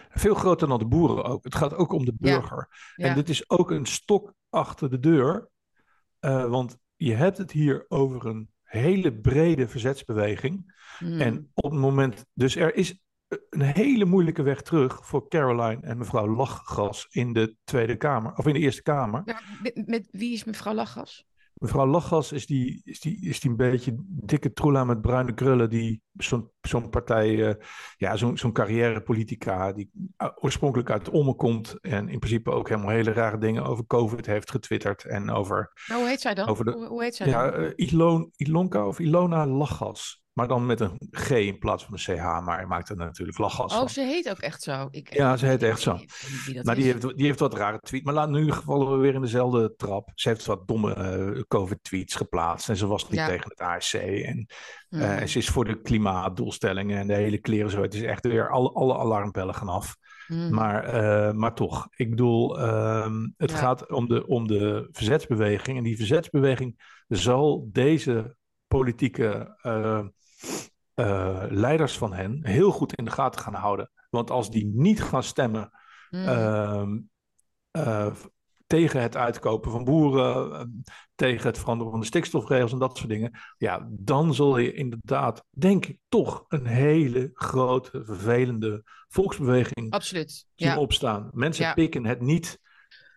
Veel 0.09 0.35
groter 0.35 0.67
dan 0.67 0.79
de 0.79 0.85
boeren 0.85 1.23
ook. 1.23 1.43
Het 1.43 1.55
gaat 1.55 1.73
ook 1.73 1.91
om 1.91 2.05
de 2.05 2.15
burger. 2.17 2.93
En 2.95 3.15
dit 3.15 3.29
is 3.29 3.49
ook 3.49 3.71
een 3.71 3.85
stok 3.85 4.33
achter 4.49 4.89
de 4.89 4.99
deur. 4.99 5.49
want 6.49 6.77
je 6.95 7.13
hebt 7.13 7.37
het 7.37 7.51
hier 7.51 7.85
over 7.87 8.25
een 8.25 8.49
hele 8.63 9.13
brede 9.13 9.67
verzetsbeweging. 9.67 10.73
Hmm. 10.97 11.21
En 11.21 11.51
op 11.53 11.71
het 11.71 11.79
moment. 11.79 12.25
Dus 12.33 12.55
er 12.55 12.75
is 12.75 12.99
een 13.49 13.61
hele 13.61 14.05
moeilijke 14.05 14.41
weg 14.41 14.61
terug 14.61 15.05
voor 15.05 15.27
Caroline 15.27 15.81
en 15.81 15.97
mevrouw 15.97 16.27
Lachgas 16.27 17.07
in 17.09 17.33
de 17.33 17.55
Tweede 17.63 17.95
Kamer, 17.95 18.33
of 18.35 18.47
in 18.47 18.53
de 18.53 18.59
Eerste 18.59 18.81
Kamer. 18.81 19.21
Ja, 19.25 19.39
met, 19.85 20.07
wie 20.11 20.33
is 20.33 20.43
mevrouw 20.43 20.73
Lachgas? 20.73 21.25
Mevrouw 21.53 21.85
Lachgas 21.85 22.31
is 22.31 22.45
die, 22.45 22.81
is 22.83 22.99
die, 22.99 23.25
is 23.25 23.39
die 23.39 23.49
een 23.49 23.57
beetje 23.57 23.95
dikke 24.07 24.53
troela 24.53 24.83
met 24.83 25.01
bruine 25.01 25.33
krullen, 25.33 25.69
die 25.69 26.01
zo'n 26.13 26.49
zo'n 26.61 26.89
partij, 26.89 27.29
uh, 27.29 27.53
ja, 27.97 28.15
zo'n 28.15 28.37
zo'n 28.37 28.51
carrièrepolitica, 28.51 29.71
die 29.71 29.91
oorspronkelijk 30.35 30.89
uit 30.89 31.09
Ommen 31.09 31.35
komt 31.35 31.79
en 31.81 32.09
in 32.09 32.19
principe 32.19 32.51
ook 32.51 32.69
helemaal 32.69 32.89
hele 32.89 33.11
rare 33.11 33.37
dingen 33.37 33.63
over 33.63 33.85
COVID 33.87 34.25
heeft 34.25 34.51
getwitterd 34.51 35.05
en 35.05 35.29
over... 35.29 35.71
hoe 35.87 36.07
heet 36.07 36.21
zij 36.21 36.33
dan? 36.33 36.47
Over 36.47 36.65
de, 36.65 36.71
hoe, 36.71 37.03
heet 37.03 37.15
zij 37.15 37.27
ja, 37.27 37.51
dan? 37.51 37.61
Uh, 37.61 37.71
Ilon, 37.75 38.31
Ilonka 38.35 38.87
of 38.87 38.99
Ilona 38.99 39.47
Lachgas. 39.47 40.20
Maar 40.33 40.47
dan 40.47 40.65
met 40.65 40.79
een 40.79 40.97
G 41.11 41.29
in 41.29 41.57
plaats 41.57 41.85
van 41.85 41.93
een 41.93 41.99
CH. 41.99 42.23
Maar 42.45 42.57
hij 42.57 42.65
maakt 42.65 42.89
er 42.89 42.95
natuurlijk 42.95 43.37
lachgas 43.37 43.77
Oh, 43.77 43.87
ze 43.87 44.01
heet 44.01 44.29
ook 44.29 44.39
echt 44.39 44.61
zo. 44.61 44.87
Ik, 44.91 45.13
ja, 45.13 45.37
ze 45.37 45.45
heet 45.45 45.63
echt 45.63 45.79
zo. 45.79 45.99
maar 46.63 46.75
die 46.75 46.83
heeft, 46.83 47.01
die 47.17 47.25
heeft 47.25 47.39
wat 47.39 47.53
rare 47.53 47.79
tweets. 47.79 48.05
Maar 48.05 48.13
laat, 48.13 48.29
nu 48.29 48.51
gevallen 48.51 48.91
we 48.91 48.97
weer 48.97 49.13
in 49.13 49.21
dezelfde 49.21 49.73
trap. 49.75 50.11
Ze 50.15 50.29
heeft 50.29 50.45
wat 50.45 50.67
domme 50.67 50.95
uh, 51.35 51.41
COVID-tweets 51.47 52.15
geplaatst. 52.15 52.69
En 52.69 52.77
ze 52.77 52.87
was 52.87 53.09
niet 53.09 53.25
tegen 53.25 53.49
het 53.49 53.59
ASC. 53.59 53.93
En 53.93 54.47
uh, 54.89 55.19
mm. 55.19 55.27
ze 55.27 55.37
is 55.37 55.49
voor 55.49 55.65
de 55.65 55.81
klimaatdoelstellingen 55.81 56.97
en 56.99 57.07
de 57.07 57.13
hele 57.13 57.37
kleren 57.37 57.71
zo. 57.71 57.81
Het 57.81 57.93
is 57.93 58.01
echt 58.01 58.27
weer 58.27 58.49
alle, 58.49 58.71
alle 58.71 58.97
alarmbellen 58.97 59.55
gaan 59.55 59.69
af. 59.69 59.95
Hmm. 60.27 60.53
Maar, 60.53 60.83
eh, 60.83 61.33
maar 61.33 61.53
toch, 61.53 61.87
ik 61.95 62.09
bedoel, 62.09 62.59
ehm, 62.59 63.29
het 63.37 63.51
Ja. 63.51 63.57
gaat 63.57 63.91
om 63.91 64.07
de, 64.07 64.27
om 64.27 64.47
de 64.47 64.87
verzetsbeweging. 64.91 65.77
En 65.77 65.83
die 65.83 65.97
verzetsbeweging 65.97 66.81
zal 67.07 67.69
deze 67.71 68.35
politieke 68.67 69.57
eh, 70.93 71.43
leiders 71.49 71.97
van 71.97 72.13
hen 72.13 72.45
heel 72.45 72.71
goed 72.71 72.93
in 72.95 73.05
de 73.05 73.11
gaten 73.11 73.41
gaan 73.41 73.53
houden. 73.53 73.91
Want 74.09 74.31
als 74.31 74.51
die 74.51 74.65
niet 74.65 75.03
gaan 75.03 75.23
stemmen 75.23 75.71
Hmm. 76.09 76.27
ehm, 76.27 76.99
eh, 77.71 78.11
tegen 78.67 79.01
het 79.01 79.17
uitkopen 79.17 79.71
van 79.71 79.83
boeren, 79.83 80.51
eh, 80.59 80.65
tegen 81.15 81.47
het 81.47 81.57
veranderen 81.57 81.91
van 81.91 82.01
de 82.01 82.07
stikstofregels 82.07 82.71
en 82.71 82.79
dat 82.79 82.97
soort 82.97 83.09
dingen, 83.09 83.31
ja, 83.57 83.87
dan 83.91 84.33
zul 84.33 84.57
je 84.57 84.73
inderdaad, 84.73 85.43
denk 85.49 85.85
ik, 85.85 85.97
toch 86.09 86.45
een 86.47 86.65
hele 86.65 87.29
grote, 87.33 88.05
vervelende 88.05 88.83
volksbeweging 89.07 89.91
Absoluut. 89.91 90.45
zien 90.55 90.69
Ja. 90.69 90.77
opstaan. 90.77 91.29
Mensen 91.33 91.65
Ja. 91.65 91.73
pikken 91.73 92.05
het 92.05 92.21
niet. 92.21 92.59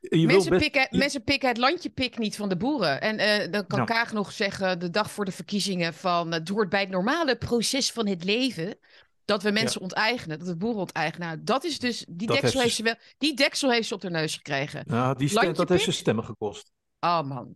Je 0.08 0.26
Mensen, 0.26 0.50
best- 0.50 0.62
pikken, 0.62 0.86
je- 0.90 0.98
mensen 0.98 1.24
pikken 1.24 1.48
het 1.48 1.58
landje 1.58 1.90
pik 1.90 2.18
niet 2.18 2.36
van 2.36 2.48
de 2.48 2.56
boeren. 2.56 3.00
En 3.00 3.18
eh, 3.18 3.50
dan 3.52 3.66
kan. 3.66 3.84
Kaag 3.86 4.12
nog 4.12 4.32
zeggen, 4.32 4.78
de 4.78 4.90
dag 4.90 5.10
voor 5.10 5.24
de 5.24 5.32
verkiezingen, 5.32 5.94
van 5.94 6.32
eh, 6.32 6.38
het 6.38 6.48
hoort 6.48 6.68
bij 6.68 6.80
het 6.80 6.88
normale 6.90 7.36
proces 7.36 7.92
van 7.92 8.06
het 8.06 8.24
leven. 8.24 8.78
Dat 9.24 9.42
we 9.42 9.50
mensen 9.50 9.80
onteigenen, 9.80 10.38
dat 10.38 10.48
we 10.48 10.56
boeren 10.56 10.80
onteigenen. 10.80 11.26
Nou, 11.28 11.40
dat 11.44 11.64
is 11.64 11.78
dus, 11.78 12.04
die 12.08 12.26
Dat 12.26 12.40
deksel, 12.40 12.60
heeft 12.60 12.62
heeft 12.62 12.74
ze- 12.76 12.82
wel, 12.82 12.94
die 13.18 13.34
deksel 13.36 13.70
heeft 13.70 13.88
ze 13.88 13.94
op 13.94 14.02
haar 14.02 14.10
neus 14.10 14.34
gekregen. 14.34 14.82
Nou, 14.86 15.18
die 15.18 15.28
stem, 15.28 15.54
dat 15.54 15.68
heeft 15.68 15.84
ze 15.84 15.90
stemmen 15.92 16.24
gekost. 16.24 16.70
Oh 17.00 17.22
man, 17.22 17.54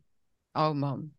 oh 0.52 0.72
man. 0.72 1.10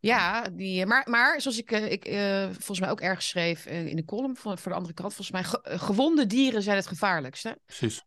Ja, 0.00 0.42
die, 0.52 0.86
maar, 0.86 1.06
maar 1.10 1.40
zoals 1.40 1.58
ik, 1.58 1.70
eh, 1.70 1.90
ik 1.92 2.04
eh, 2.04 2.44
volgens 2.44 2.80
mij 2.80 2.90
ook 2.90 3.00
ergens 3.00 3.28
schreef 3.28 3.66
eh, 3.66 3.86
in 3.86 3.96
de 3.96 4.04
column 4.04 4.36
van, 4.36 4.58
voor 4.58 4.70
de 4.70 4.76
andere 4.76 4.94
kant, 4.94 5.14
volgens 5.14 5.30
mij, 5.40 5.44
ge- 5.44 5.60
eh, 5.62 5.80
gewonde 5.80 6.26
dieren 6.26 6.62
zijn 6.62 6.76
het 6.76 6.86
gevaarlijkste. 6.86 7.58
Precies. 7.66 8.04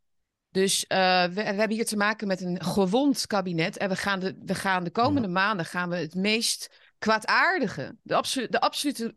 Dus 0.55 0.87
eh, 0.87 1.23
we, 1.23 1.33
we 1.33 1.41
hebben 1.41 1.71
hier 1.75 1.85
te 1.85 1.97
maken 1.97 2.27
met 2.27 2.41
een 2.41 2.63
gewond 2.63 3.27
kabinet. 3.27 3.77
En 3.77 3.89
we 3.89 3.95
gaan 3.95 4.19
de, 4.19 4.35
we 4.45 4.55
gaan 4.55 4.83
de 4.83 4.89
komende 4.91 5.27
maanden 5.27 5.65
gaan 5.65 5.89
we 5.89 5.95
het 5.95 6.15
meest 6.15 6.75
kwaadaardige, 6.97 7.95
de, 8.01 8.15
absolu 8.15 8.47
de 8.47 8.59
absolute 8.59 9.15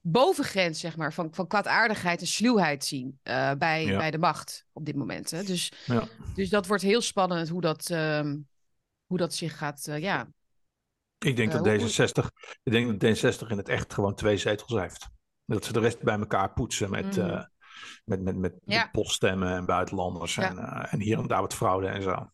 bovengrens 0.00 0.80
zeg 0.80 0.96
maar, 0.96 1.12
van, 1.12 1.28
van 1.34 1.46
kwaadaardigheid 1.46 2.20
en 2.20 2.26
sluwheid 2.26 2.84
zien 2.84 3.18
eh, 3.22 3.52
bij, 3.58 3.84
Ja. 3.84 3.96
bij 3.98 4.10
de 4.10 4.18
macht 4.18 4.64
op 4.72 4.84
dit 4.84 4.96
moment. 4.96 5.30
Hè. 5.30 5.42
Dus, 5.42 5.72
Ja. 5.86 6.04
dus 6.34 6.48
dat 6.48 6.66
wordt 6.66 6.82
heel 6.82 7.00
spannend 7.00 7.48
hoe 7.48 7.60
dat, 7.60 7.90
ehm, 7.90 8.36
hoe 9.06 9.18
dat 9.18 9.34
zich 9.34 9.58
gaat. 9.58 9.86
eh, 9.86 9.98
ja. 9.98 10.28
Ik 11.18 11.36
denk 11.36 11.52
dat 11.52 11.66
hoe- 11.66 11.78
D66, 11.78 12.30
ik 12.62 12.72
denk 12.72 13.00
dat 13.00 13.00
D66 13.00 13.48
in 13.50 13.56
het 13.56 13.68
echt 13.68 13.94
gewoon 13.94 14.14
twee 14.14 14.36
zetels 14.36 14.80
heeft. 14.80 15.06
Dat 15.46 15.64
ze 15.64 15.72
de 15.72 15.80
rest 15.80 16.02
bij 16.02 16.18
elkaar 16.18 16.52
poetsen 16.52 16.90
met, 16.90 17.16
Mhm. 17.16 17.42
Met, 18.04 18.22
met, 18.22 18.36
met 18.36 18.54
Ja. 18.64 18.88
poststemmen 18.92 19.54
en 19.56 19.64
buitenlanders 19.66 20.34
Ja. 20.34 20.48
en, 20.50 20.58
eh, 20.58 20.92
en 20.92 21.00
hier 21.00 21.18
en 21.18 21.26
daar 21.26 21.40
wat 21.40 21.54
fraude 21.54 21.86
en 21.86 22.02
zo. 22.02 22.30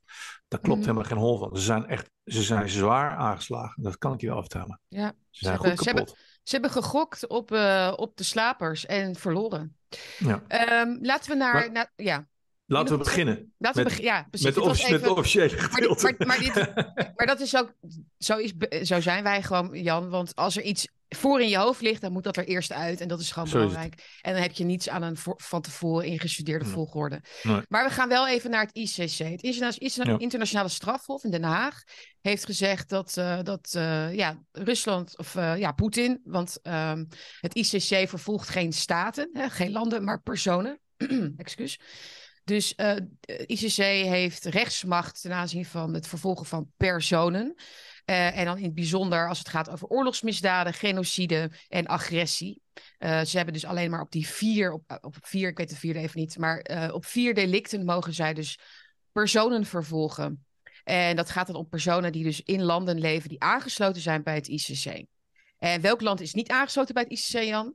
Daar 0.48 0.60
klopt 0.60 0.78
Mhm. 0.78 0.88
helemaal 0.88 1.08
geen 1.08 1.18
hol 1.18 1.38
van. 1.38 1.56
Ze 1.56 1.62
zijn 1.62 1.86
echt, 1.86 2.10
ze 2.24 2.42
zijn 2.42 2.68
zwaar 2.68 3.16
aangeslagen. 3.16 3.82
Dat 3.82 3.98
kan 3.98 4.12
ik 4.12 4.20
je 4.20 4.26
wel 4.26 4.40
vertellen. 4.40 4.80
Ja. 4.88 5.12
Ze 5.30 5.44
zijn 5.44 5.52
hebben- 5.52 5.70
goed 5.70 5.78
ze 5.78 5.84
hebben- 5.84 6.04
kapot. 6.04 6.26
Ze 6.42 6.52
hebben 6.54 6.70
gegokt 6.70 7.26
op, 7.26 7.52
eh, 7.52 7.92
op 7.96 8.16
de 8.16 8.24
slapers 8.24 8.86
en 8.86 9.16
verloren. 9.16 9.76
Ja. 10.18 10.42
Ehm, 10.48 10.96
laten 11.00 11.30
we 11.30 11.36
naar. 11.36 11.72
Maar- 11.72 11.92
ja, 11.96 12.26
Laten 12.66 12.92
we 12.98 13.04
beginnen 13.04 13.34
laten 13.58 13.82
we 13.82 13.88
met- 13.88 13.96
beginnen. 13.96 14.14
Ja, 14.14 14.26
precies. 14.30 14.46
met, 14.54 14.64
met 14.64 14.78
even- 14.78 15.00
het 15.00 15.08
officiële 15.08 15.56
Maar, 15.56 15.70
gedeelte. 15.70 16.14
maar, 16.18 16.26
maar, 16.26 16.38
dit, 16.38 16.54
maar 17.16 17.26
dat 17.26 17.40
is 17.40 17.56
ook. 17.56 17.74
Zo, 18.18 18.36
is, 18.36 18.52
zo 18.82 19.00
zijn 19.00 19.22
wij 19.22 19.42
gewoon, 19.42 19.82
Jan. 19.82 20.08
Want 20.10 20.34
als 20.34 20.56
er 20.56 20.62
iets 20.62 20.88
voor 21.08 21.40
in 21.40 21.48
je 21.48 21.56
hoofd 21.58 21.80
ligt, 21.80 22.00
dan 22.00 22.12
moet 22.12 22.24
dat 22.24 22.36
er 22.36 22.46
eerst 22.46 22.72
uit. 22.72 23.00
En 23.00 23.08
dat 23.08 23.20
is 23.20 23.30
gewoon 23.32 23.48
Zo 23.48 23.56
is 23.56 23.62
het. 23.62 23.72
belangrijk. 23.72 24.18
En 24.22 24.32
dan 24.32 24.42
heb 24.42 24.52
je 24.52 24.64
niets 24.64 24.88
aan 24.88 25.02
een 25.02 25.16
van 25.36 25.60
tevoren 25.62 26.06
ingestudeerde 26.06 26.64
Nee. 26.64 26.74
volgorde. 26.74 27.20
Nee. 27.42 27.60
Maar 27.68 27.84
we 27.84 27.90
gaan 27.94 28.08
wel 28.08 28.28
even 28.28 28.50
naar 28.50 28.66
het 28.66 28.76
ICC. 28.76 29.18
Het 29.18 29.42
Ja. 30.06 30.18
Internationale 30.18 30.68
Strafhof 30.68 31.24
in 31.24 31.30
Den 31.30 31.42
Haag 31.42 31.82
heeft 32.20 32.44
gezegd 32.44 32.88
dat, 32.88 33.16
eh, 33.16 33.38
dat 33.42 33.74
eh, 33.74 34.14
ja, 34.14 34.42
Rusland, 34.52 35.18
of 35.18 35.34
eh, 35.36 35.58
ja, 35.58 35.72
Poetin, 35.72 36.20
want 36.24 36.58
ehm, 36.62 37.04
het 37.40 37.54
ICC 37.54 38.08
vervolgt 38.08 38.48
geen 38.48 38.72
staten, 38.72 39.30
hè, 39.32 39.50
geen 39.50 39.72
landen, 39.72 40.04
maar 40.04 40.20
personen. 40.22 40.80
Excuus. 41.36 41.80
Dus 42.44 42.74
ICC 43.46 43.76
heeft 44.06 44.44
rechtsmacht 44.44 45.20
ten 45.20 45.32
aanzien 45.32 45.64
van 45.64 45.94
het 45.94 46.06
vervolgen 46.06 46.46
van 46.46 46.70
personen. 46.76 47.54
Eh, 48.08 48.38
en 48.38 48.44
dan 48.44 48.56
in 48.56 48.64
het 48.64 48.74
bijzonder 48.74 49.28
als 49.28 49.38
het 49.38 49.48
gaat 49.48 49.70
over 49.70 49.88
oorlogsmisdaden, 49.88 50.74
genocide 50.74 51.50
en 51.68 51.86
agressie. 51.86 52.62
Eh, 52.98 53.20
ze 53.20 53.36
hebben 53.36 53.54
dus 53.54 53.64
alleen 53.64 53.90
maar 53.90 54.00
op 54.00 54.10
die 54.12 54.26
vier, 54.26 54.72
op, 54.72 54.98
op 55.00 55.16
vier, 55.20 55.48
ik 55.48 55.56
weet 55.56 55.68
de 55.68 55.76
vierde 55.76 55.98
even 55.98 56.20
niet, 56.20 56.38
maar 56.38 56.58
eh, 56.58 56.94
op 56.94 57.04
vier 57.04 57.34
delicten 57.34 57.84
mogen 57.84 58.14
zij 58.14 58.34
dus 58.34 58.58
personen 59.12 59.66
vervolgen. 59.66 60.46
En 60.84 61.16
dat 61.16 61.30
gaat 61.30 61.46
dan 61.46 61.56
om 61.56 61.68
personen 61.68 62.12
die 62.12 62.24
dus 62.24 62.42
in 62.42 62.62
landen 62.62 62.98
leven 62.98 63.28
die 63.28 63.40
aangesloten 63.40 64.02
zijn 64.02 64.22
bij 64.22 64.34
het 64.34 64.48
ICC. 64.48 65.04
En 65.58 65.80
welk 65.80 66.00
land 66.00 66.20
is 66.20 66.34
niet 66.34 66.50
aangesloten 66.50 66.94
bij 66.94 67.06
het 67.08 67.12
ICC, 67.12 67.42
Jan? 67.42 67.74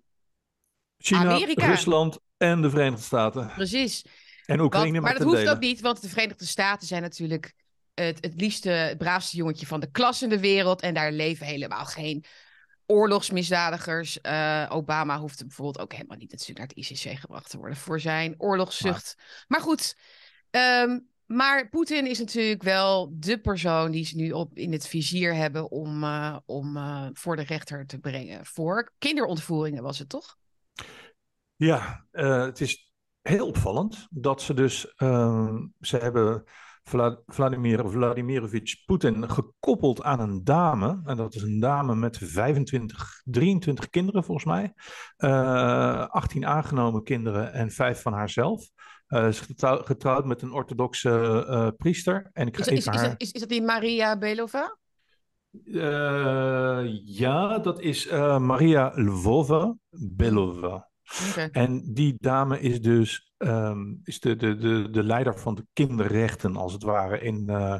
China, 0.97 1.19
Amerika. 1.19 1.67
Rusland 1.67 2.19
en 2.37 2.61
de 2.61 2.69
Verenigde 2.69 3.03
Staten. 3.03 3.51
Precies. 3.55 4.05
En 4.45 4.59
Oekraïne 4.59 4.91
maar 4.91 5.01
maar 5.01 5.13
dat 5.19 5.27
hoeft 5.27 5.49
ook 5.49 5.59
niet, 5.59 5.81
want 5.81 6.01
de 6.01 6.09
Verenigde 6.09 6.45
Staten 6.45 6.87
zijn 6.87 7.01
natuurlijk 7.01 7.53
het, 7.93 8.17
het 8.21 8.41
liefste, 8.41 8.69
het 8.69 8.97
braafste 8.97 9.37
jongetje 9.37 9.65
van 9.65 9.79
de 9.79 9.91
klas 9.91 10.21
in 10.21 10.29
de 10.29 10.39
wereld. 10.39 10.81
En 10.81 10.93
daar 10.93 11.11
leven 11.11 11.45
helemaal 11.45 11.85
geen 11.85 12.25
oorlogsmisdadigers. 12.85 14.21
Eh, 14.21 14.65
Obama 14.69 15.19
hoeft 15.19 15.41
bijvoorbeeld 15.41 15.79
ook 15.79 15.91
helemaal 15.93 16.17
niet 16.17 16.31
natuurlijk 16.31 16.59
naar 16.59 16.67
het 16.67 16.77
ICC 16.77 17.19
gebracht 17.19 17.49
te 17.49 17.57
worden 17.57 17.77
voor 17.77 17.99
zijn 17.99 18.35
oorlogszucht. 18.37 19.17
Maar, 19.47 19.61
goed, 19.61 19.97
ehm, 20.49 20.99
maar 21.25 21.69
Poetin 21.69 22.07
is 22.07 22.19
natuurlijk 22.19 22.63
wel 22.63 23.13
de 23.13 23.39
persoon 23.39 23.91
die 23.91 24.05
ze 24.05 24.15
nu 24.15 24.31
op, 24.31 24.57
in 24.57 24.71
het 24.71 24.87
vizier 24.87 25.33
hebben 25.33 25.71
om, 25.71 26.03
eh, 26.03 26.37
om 26.45 26.77
eh, 26.77 27.07
voor 27.13 27.35
de 27.35 27.43
rechter 27.43 27.85
te 27.85 27.99
brengen. 27.99 28.45
Voor 28.45 28.93
kinderontvoeringen 28.97 29.83
was 29.83 29.99
het 29.99 30.09
toch? 30.09 30.37
Ja, 31.55 32.05
het 32.11 32.61
is 32.61 32.91
heel 33.21 33.47
opvallend 33.47 34.07
dat 34.09 34.41
ze 34.41 34.53
dus, 34.53 34.93
ehm, 34.95 35.65
ze 35.79 35.97
hebben 35.97 36.43
Vla- 36.83 37.21
Vladimir 37.25 37.89
Vladimirovich 37.89 38.85
Poetin 38.85 39.29
gekoppeld 39.29 40.03
aan 40.03 40.19
een 40.19 40.43
dame. 40.43 41.01
En 41.05 41.17
dat 41.17 41.35
is 41.35 41.41
een 41.41 41.59
dame 41.59 41.95
met 41.95 42.17
25, 42.17 43.21
23 43.23 43.89
kinderen 43.89 44.23
volgens 44.23 44.45
mij. 44.45 44.73
Eh 45.17 46.07
18 46.07 46.45
aangenomen 46.45 47.03
kinderen 47.03 47.53
en 47.53 47.71
5 47.71 48.01
van 48.01 48.13
haarzelf. 48.13 48.69
Ze 49.07 49.27
is 49.27 49.39
getrouw- 49.39 49.83
getrouwd 49.83 50.25
met 50.25 50.41
een 50.41 50.51
orthodoxe 50.53 51.45
eh, 51.47 51.67
priester. 51.77 52.29
En 52.33 52.47
ik 52.47 52.55
ga 52.57 52.61
Is, 52.61 52.67
is, 52.67 52.77
even 52.79 52.93
is, 52.93 52.99
haar... 52.99 53.09
dat- 53.09 53.21
is, 53.21 53.31
is 53.31 53.39
dat 53.39 53.49
die 53.49 53.61
Maria 53.61 54.17
Belova? 54.17 54.77
Ja, 57.05 57.59
dat 57.59 57.79
is 57.79 58.09
Maria 58.39 58.91
Lvova 58.95 59.75
Belova. 59.89 60.89
En 61.51 61.93
die 61.93 62.15
dame 62.17 62.59
is 62.59 62.81
dus 62.81 63.31
ehm, 63.37 63.93
is 64.03 64.19
de, 64.19 64.35
de, 64.35 64.55
de, 64.55 64.89
de 64.89 65.03
leider 65.03 65.39
van 65.39 65.55
de 65.55 65.65
kinderrechten, 65.73 66.55
als 66.55 66.73
het 66.73 66.83
ware, 66.83 67.19
in, 67.19 67.49
eh, 67.49 67.79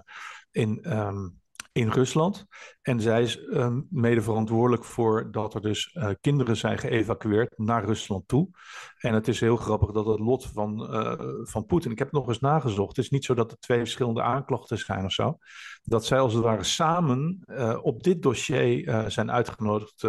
in, 0.52 0.80
ehm, 0.84 1.30
in 1.74 1.90
Rusland. 1.90 2.46
En 2.82 3.02
zij 3.02 3.22
is 3.22 3.46
ehm, 3.46 3.82
mede 3.90 4.22
verantwoordelijk 4.22 4.84
voor 4.84 5.32
dat 5.32 5.54
er 5.54 5.62
dus 5.62 5.92
eh, 5.94 6.10
kinderen 6.22 6.58
zijn 6.58 6.78
geëvacueerd 6.78 7.58
naar 7.58 7.86
Rusland 7.86 8.28
toe. 8.28 8.50
En 8.98 9.14
het 9.14 9.28
is 9.28 9.40
heel 9.40 9.56
grappig 9.56 9.92
dat 9.92 10.06
het 10.06 10.20
lot 10.20 10.46
van, 10.46 10.94
eh, 10.94 11.14
van 11.44 11.66
Poetin, 11.66 11.92
ik 11.92 12.00
heb 12.00 12.12
nog 12.12 12.28
eens 12.28 12.40
nagezocht, 12.40 12.96
het 12.96 13.06
is 13.06 13.12
niet 13.12 13.26
zo 13.26 13.34
dat 13.34 13.52
er 13.52 13.60
twee 13.60 13.78
verschillende 13.78 14.22
aanklachten 14.22 14.78
zijn 14.78 15.06
of 15.06 15.12
zo. 15.12 15.38
Dat 15.84 16.06
zij 16.06 16.20
als 16.20 16.34
het 16.34 16.44
ware 16.44 16.64
samen 16.64 17.44
eh, 17.46 17.80
op 17.82 18.04
dit 18.04 18.22
dossier 18.22 19.12
zijn 19.12 19.32
uitgenodigd 19.32 20.08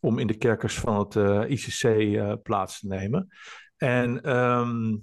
om 0.00 0.18
in 0.18 0.26
de 0.26 0.36
kerkers 0.36 0.78
van 0.78 0.98
het 0.98 1.14
ICC 1.50 2.42
plaats 2.42 2.80
te 2.80 2.86
nemen. 2.86 3.28
En 3.76 4.22
ehm, 4.22 4.96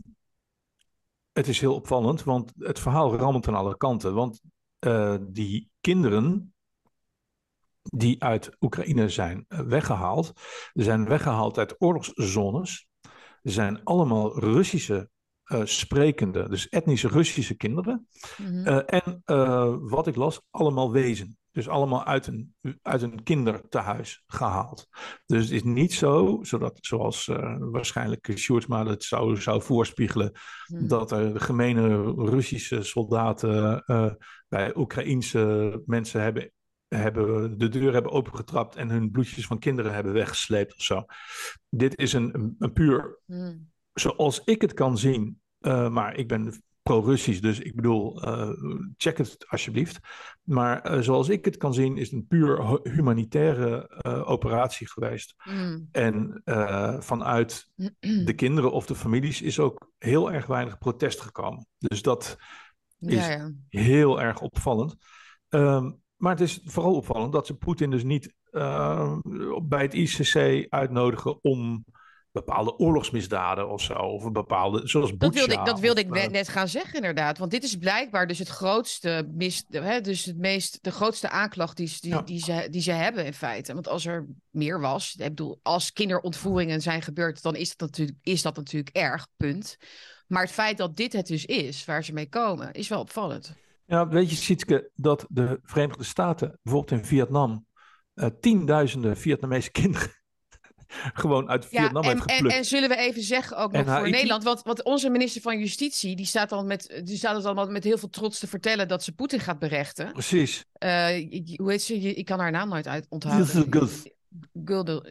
het 1.31 1.47
is 1.47 1.59
heel 1.59 1.75
opvallend, 1.75 2.23
want 2.23 2.53
het 2.57 2.79
verhaal 2.79 3.15
rammelt 3.15 3.47
aan 3.47 3.55
alle 3.55 3.77
kanten. 3.77 4.13
Want 4.13 4.41
die 5.21 5.70
kinderen 5.81 6.53
die 7.81 8.23
uit 8.23 8.55
Oekraïne 8.59 9.09
zijn 9.09 9.45
eh, 9.47 9.59
weggehaald, 9.59 10.33
zijn 10.73 11.07
weggehaald 11.07 11.57
uit 11.57 11.75
oorlogszones, 11.77 12.87
zijn 13.41 13.83
allemaal 13.83 14.39
Russische 14.39 15.09
eh, 15.51 15.61
sprekende, 15.63 16.49
dus 16.49 16.69
etnische 16.69 17.07
Russische 17.07 17.55
kinderen. 17.55 18.07
Mhm. 18.37 18.67
Eh, 18.67 18.81
en 18.85 19.21
eh, 19.25 19.75
wat 19.79 20.07
ik 20.07 20.15
las, 20.15 20.41
allemaal 20.49 20.91
wezen. 20.91 21.37
Dus 21.51 21.67
allemaal 21.67 22.05
uit 22.05 22.27
een, 22.27 22.55
uit 22.81 23.01
een 23.01 23.23
kindertehuis 23.23 24.23
gehaald. 24.27 24.87
Dus 25.25 25.43
het 25.43 25.51
is 25.51 25.63
niet 25.63 25.93
zo, 25.93 26.39
zodat, 26.41 26.77
zoals 26.81 27.27
eh, 27.27 27.55
waarschijnlijk 27.59 28.31
Sjoerdsma 28.35 28.85
het 28.85 29.03
zou, 29.03 29.41
zou 29.41 29.61
voorspiegelen, 29.61 30.31
Mhm. 30.67 30.87
dat 30.87 31.11
er 31.11 31.39
gemene 31.41 32.13
Russische 32.17 32.83
soldaten 32.83 33.83
eh, 33.85 34.11
bij 34.47 34.75
Oekraïense 34.75 35.81
mensen 35.85 36.21
hebben, 36.21 36.51
hebben 36.87 37.57
de 37.57 37.69
deur 37.69 37.93
hebben 37.93 38.11
opengetrapt 38.11 38.75
en 38.75 38.89
hun 38.89 39.11
bloedjes 39.11 39.47
van 39.47 39.59
kinderen 39.59 39.93
hebben 39.93 40.13
weggesleept 40.13 40.75
of 40.75 40.81
zo. 40.81 41.05
Dit 41.69 41.97
is 41.97 42.13
een, 42.13 42.35
een, 42.35 42.55
een 42.59 42.73
puur, 42.73 43.19
Mhm. 43.25 43.57
zoals 43.93 44.41
ik 44.45 44.61
het 44.61 44.73
kan 44.73 44.97
zien, 44.97 45.41
maar 45.89 46.15
ik 46.15 46.27
ben 46.27 46.63
pro-Russisch, 46.81 47.41
dus 47.41 47.59
ik 47.59 47.75
bedoel, 47.75 48.21
check 48.97 49.17
het 49.17 49.45
alsjeblieft. 49.47 49.99
Maar 50.43 51.03
zoals 51.03 51.29
ik 51.29 51.45
het 51.45 51.57
kan 51.57 51.73
zien, 51.73 51.97
is 51.97 52.11
het 52.11 52.19
een 52.19 52.27
puur 52.27 52.79
humanitaire 52.83 53.89
operatie 54.25 54.89
geweest. 54.89 55.35
Mm. 55.43 55.87
En 55.91 56.41
vanuit 56.99 57.69
de 58.25 58.33
kinderen 58.35 58.71
of 58.71 58.85
de 58.85 58.95
families 58.95 59.41
is 59.41 59.59
ook 59.59 59.91
heel 59.97 60.31
erg 60.31 60.45
weinig 60.45 60.77
protest 60.77 61.21
gekomen. 61.21 61.67
Dus 61.77 62.01
dat 62.01 62.37
is 62.99 63.27
Ja, 63.27 63.29
ja. 63.29 63.51
heel 63.69 64.21
erg 64.21 64.41
opvallend. 64.41 64.95
Ehm, 65.49 65.91
maar 66.15 66.31
het 66.31 66.41
is 66.41 66.61
vooral 66.65 66.95
opvallend 66.95 67.33
dat 67.33 67.47
ze 67.47 67.57
Poetin 67.57 67.89
dus 67.89 68.03
niet 68.03 68.33
eh, 68.51 69.17
bij 69.63 69.81
het 69.81 69.93
ICC 69.93 70.65
uitnodigen 70.69 71.43
om 71.43 71.85
bepaalde 72.31 72.77
oorlogsmisdaden 72.77 73.69
of 73.69 73.81
zo, 73.81 73.93
of 73.93 74.23
een 74.23 74.33
bepaalde, 74.33 74.87
zoals 74.87 75.09
Dat 75.09 75.17
Butsja. 75.19 75.39
wilde 75.39 75.53
ik, 75.61 75.65
dat 75.65 75.79
wilde 75.79 76.01
of, 76.01 76.07
ik 76.07 76.15
eh, 76.15 76.21
net, 76.21 76.31
net 76.31 76.47
gaan 76.47 76.67
zeggen, 76.67 76.93
inderdaad. 76.93 77.37
Want 77.37 77.51
dit 77.51 77.63
is 77.63 77.75
blijkbaar 77.75 78.27
dus 78.27 78.39
het 78.39 78.47
grootste 78.47 79.29
mis, 79.33 79.65
hè, 79.69 80.01
dus 80.01 80.25
het 80.25 80.37
meest, 80.37 80.77
de 80.81 80.91
grootste 80.91 81.29
aanklacht 81.29 81.77
die, 81.77 81.97
die, 81.99 82.11
Ja. 82.11 82.21
die, 82.21 82.39
ze, 82.39 82.67
die 82.69 82.81
ze 82.81 82.91
hebben 82.91 83.25
in 83.25 83.33
feite. 83.33 83.73
Want 83.73 83.87
als 83.87 84.05
er 84.05 84.25
meer 84.49 84.79
was, 84.79 85.15
ik 85.17 85.27
bedoel, 85.27 85.59
als 85.61 85.93
kinderontvoeringen 85.93 86.81
zijn 86.81 87.01
gebeurd, 87.01 87.41
dan 87.41 87.55
is 87.55 87.69
dat 87.77 87.89
natuurlijk, 87.89 88.17
is 88.21 88.41
dat 88.41 88.55
natuurlijk 88.55 88.95
erg, 88.95 89.27
punt. 89.37 89.77
Maar 90.27 90.41
het 90.43 90.51
feit 90.51 90.77
dat 90.77 90.95
dit 90.97 91.13
het 91.13 91.27
dus 91.27 91.45
is, 91.45 91.85
waar 91.85 92.03
ze 92.03 92.13
mee 92.13 92.29
komen, 92.29 92.71
is 92.73 92.87
wel 92.87 92.99
opvallend. 92.99 93.53
Ja, 93.85 94.07
weet 94.07 94.29
je, 94.29 94.35
Sietske, 94.35 94.89
dat 94.95 95.25
de 95.29 95.59
Verenigde 95.63 96.03
Staten, 96.03 96.59
bijvoorbeeld 96.61 97.01
in 97.01 97.07
Vietnam, 97.07 97.65
eh, 98.13 98.29
tienduizenden 98.39 99.17
Vietnamese 99.17 99.71
kinderen 99.81 100.20
gewoon 101.13 101.49
uit 101.49 101.67
Ja, 101.69 101.81
Vietnam 101.81 102.03
en, 102.03 102.09
heeft 102.09 102.25
en, 102.25 102.35
geplukt. 102.35 102.55
en 102.55 102.65
zullen 102.65 102.89
we 102.89 102.95
even 102.97 103.21
zeggen 103.21 103.57
ook 103.57 103.71
nog 103.71 103.97
voor? 103.97 104.09
Nederland, 104.09 104.43
want, 104.43 104.61
want 104.61 104.83
onze 104.83 105.09
minister 105.09 105.41
van 105.41 105.59
Justitie, 105.59 106.15
die 106.15 106.25
staat 106.25 106.49
dan 106.49 106.67
met, 106.67 107.01
die 107.03 107.17
staat 107.17 107.35
het 107.35 107.45
allemaal 107.45 107.67
met 107.69 107.83
heel 107.83 107.97
veel 107.97 108.09
trots 108.09 108.39
te 108.39 108.47
vertellen 108.47 108.87
dat 108.87 109.03
ze 109.03 109.11
Poetin 109.11 109.39
gaat 109.39 109.59
berechten. 109.59 110.11
Precies. 110.11 110.65
Eh, 110.73 111.07
hoe 111.55 111.71
heet 111.71 111.81
ze? 111.81 112.01
Je- 112.01 112.13
Ik 112.13 112.25
kan 112.25 112.39
haar 112.39 112.51
naam 112.51 112.69
nooit 112.69 112.87
uit 112.87 113.05
onthouden. 113.09 113.47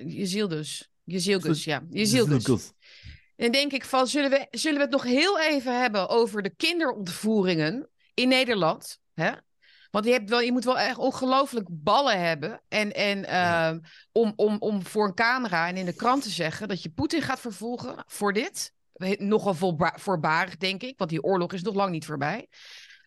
Jezildus. 0.06 0.88
Jezilgus, 1.04 1.64
ja. 1.64 1.82
Jezilgus. 1.90 2.44
Yildiz. 2.46 2.70
En 3.36 3.52
denk 3.52 3.72
ik 3.72 3.84
van, 3.84 4.06
zullen 4.06 4.30
we, 4.30 4.46
zullen 4.50 4.76
we 4.78 4.82
het 4.84 4.92
nog 4.92 5.02
heel 5.02 5.40
even 5.40 5.80
hebben 5.80 6.08
over 6.08 6.42
de 6.42 6.54
kinderontvoeringen 6.56 7.88
in 8.14 8.28
Nederland? 8.28 8.98
Hè? 9.14 9.30
Want 9.90 10.04
je, 10.04 10.10
hebt 10.10 10.30
wel, 10.30 10.40
je 10.40 10.52
moet 10.52 10.64
wel 10.64 10.78
echt 10.78 10.98
ongelooflijk 10.98 11.66
ballen 11.70 12.20
hebben. 12.20 12.62
En, 12.68 12.92
en, 12.92 13.24
ehm, 13.24 13.78
om, 14.12 14.32
om, 14.36 14.56
om 14.58 14.86
voor 14.86 15.06
een 15.06 15.14
camera 15.14 15.68
en 15.68 15.76
in 15.76 15.84
de 15.84 15.94
krant 15.94 16.22
te 16.22 16.30
zeggen 16.30 16.68
dat 16.68 16.82
je 16.82 16.90
Poetin 16.90 17.22
gaat 17.22 17.40
vervolgen 17.40 18.04
voor 18.06 18.32
dit. 18.32 18.72
Nogal 19.18 19.54
voorbarig, 19.94 20.56
denk 20.56 20.82
ik. 20.82 20.98
Want 20.98 21.10
die 21.10 21.22
oorlog 21.22 21.52
is 21.52 21.62
nog 21.62 21.74
lang 21.74 21.90
niet 21.90 22.06
voorbij. 22.06 22.48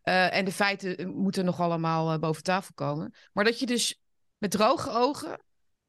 Eh, 0.01 0.35
en 0.35 0.45
de 0.45 0.51
feiten 0.51 1.09
moeten 1.09 1.45
nog 1.45 1.59
allemaal 1.59 2.11
eh, 2.11 2.19
boven 2.19 2.43
tafel 2.43 2.73
komen. 2.73 3.13
Maar 3.33 3.43
dat 3.43 3.59
je 3.59 3.65
dus 3.65 4.01
met 4.37 4.51
droge 4.51 4.91
ogen 4.91 5.39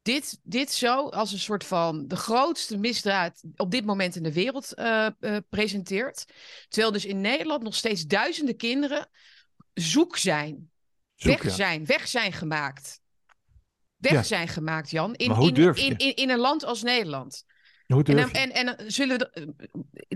dit, 0.04 0.38
dit 0.42 0.72
zo 0.72 1.08
als 1.08 1.32
een 1.32 1.38
soort 1.38 1.64
van 1.64 2.06
de 2.06 2.16
grootste 2.16 2.78
misdaad 2.78 3.42
op 3.56 3.70
dit 3.70 3.84
moment 3.84 4.16
in 4.16 4.22
de 4.22 4.32
wereld 4.32 4.74
eh, 4.74 5.06
eh, 5.06 5.36
presenteert. 5.48 6.24
Terwijl 6.68 6.92
dus 6.92 7.04
in 7.04 7.20
Nederland 7.20 7.62
nog 7.62 7.74
steeds 7.74 8.06
duizenden 8.06 8.56
kinderen 8.56 9.08
zoek 9.74 10.16
zijn. 10.16 10.70
Zoek, 11.14 11.32
weg 11.32 11.42
ja. 11.42 11.50
zijn, 11.50 11.86
weg 11.86 12.08
zijn 12.08 12.32
gemaakt. 12.32 13.00
Weg 13.96 14.12
Ja. 14.12 14.22
zijn 14.22 14.48
gemaakt, 14.48 14.90
Jan. 14.90 15.14
In, 15.14 15.28
Maar 15.28 15.36
hoe 15.36 15.48
in, 15.48 15.54
durf 15.54 15.78
je? 15.78 15.84
in, 15.86 15.96
in, 15.96 16.14
in 16.14 16.30
een 16.30 16.38
land 16.38 16.64
als 16.64 16.82
Nederland. 16.82 17.44
Hoe 17.86 18.04
En 18.04 18.14
durf 18.14 18.30
dan, 18.32 18.42
je? 18.42 18.52
en, 18.52 18.76
en 18.78 18.92
zullen 18.92 19.18
we. 19.18 19.54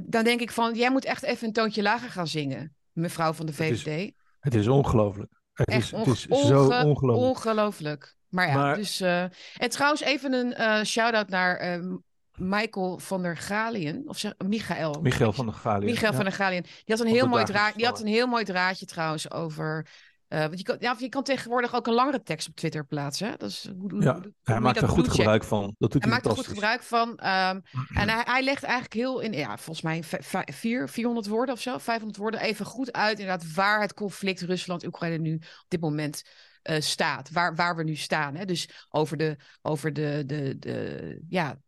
Dan 0.03 0.25
denk 0.25 0.41
ik 0.41 0.51
van, 0.51 0.75
jij 0.75 0.91
moet 0.91 1.05
echt 1.05 1.23
even 1.23 1.47
een 1.47 1.53
toontje 1.53 1.83
lager 1.83 2.11
gaan 2.11 2.27
zingen, 2.27 2.77
mevrouw 2.93 3.33
van 3.33 3.47
de 3.47 3.53
Het 3.57 3.61
is 3.71 3.83
VVD. 3.83 4.13
Het 4.41 4.55
is 4.55 4.69
ongelooflijk. 4.69 5.33
Het 5.53 5.69
is, 5.69 5.91
het 5.91 6.01
onge- 6.01 6.13
is 6.13 6.23
zo 6.23 6.65
onge- 6.65 6.85
ongelooflijk. 6.85 7.29
Ongelooflijk. 7.29 8.17
Maar 8.29 8.47
ja, 8.49 8.55
Maar- 8.55 8.77
dus. 8.77 9.01
eh, 9.01 9.23
en 9.57 9.69
trouwens, 9.69 10.01
even 10.01 10.33
een 10.33 10.55
eh 10.55 10.85
shout-out 10.85 11.29
naar 11.29 11.57
eh, 11.57 11.85
Michael 12.35 12.99
van 12.99 13.23
der 13.23 13.37
Galien. 13.37 14.03
Of 14.09 14.19
zeg, 14.19 14.35
Michael. 14.47 15.01
Michael 15.03 15.33
van 15.33 15.47
der 15.47 15.55
Galien. 15.55 15.85
Michael 15.85 16.11
ja. 16.11 16.17
van 16.17 16.25
der 16.25 16.35
Galien. 16.35 16.63
Die 16.63 16.97
had 16.97 17.01
een 17.01 17.07
heel 17.13 17.29
mooi 17.29 17.45
draadje. 17.45 17.77
Die 17.77 17.87
had 17.87 18.01
een 18.01 18.07
heel 18.07 18.27
mooi 18.27 18.45
draadje 18.45 18.87
trouwens 18.87 19.31
over. 19.31 19.87
Eh, 20.29 20.41
want 20.41 20.59
je 20.59 20.65
kan, 20.65 20.77
ja, 20.81 20.97
je 20.99 21.09
kan 21.09 21.23
tegenwoordig 21.23 21.75
ook 21.75 21.87
een 21.87 21.95
langere 21.95 22.23
tekst 22.23 22.49
op 22.49 22.57
Twitter 22.57 22.85
plaatsen. 22.87 23.29
hè. 23.29 23.37
Dat 23.37 23.49
is, 23.51 23.69
hoe, 23.79 23.91
hoe- 23.91 24.03
Ja, 24.03 24.15
hoe- 24.15 24.33
Hij 24.43 24.61
maakt 24.61 24.83
er 24.83 24.89
goed 24.89 25.09
gebruik 25.09 25.45
van. 25.45 25.75
Dat 25.79 25.93
doet 25.93 26.03
Hij 26.03 26.13
hij, 26.13 26.21
maakt 26.21 26.25
er 26.27 26.43
goed 26.45 26.47
gebruik 26.53 26.83
van. 26.83 27.19
ehm, 27.19 27.61
en 27.95 28.09
hij, 28.09 28.23
hij 28.25 28.43
legt 28.43 28.63
eigenlijk 28.63 28.95
heel 28.95 29.21
in, 29.21 29.33
ja, 29.33 29.57
volgens 29.59 29.83
mij 29.83 30.03
vier, 30.53 30.89
400 30.89 31.27
woorden 31.27 31.55
of 31.55 31.61
zo, 31.61 31.79
500 31.79 32.17
woorden, 32.19 32.41
even 32.41 32.67
goed 32.67 32.93
uit 32.93 33.19
inderdaad 33.19 33.53
waar 33.55 33.81
het 33.81 33.95
conflict 33.95 34.41
Rusland-Oekraïne 34.41 35.19
nu 35.19 35.35
op 35.35 35.65
dit 35.69 35.81
moment 35.81 36.23
eh, 36.63 36.81
staat. 36.81 37.31
Waar, 37.31 37.55
waar 37.55 37.77
we 37.77 37.85
nu 37.85 37.95
staan. 37.95 38.35
Hè? 38.35 38.45
Dus 38.45 38.69
over 38.89 39.17
de, 39.17 39.37
over 39.63 39.93
de, 39.93 40.23
de, 40.27 40.57
de, 40.59 41.21
ja, 41.29 41.59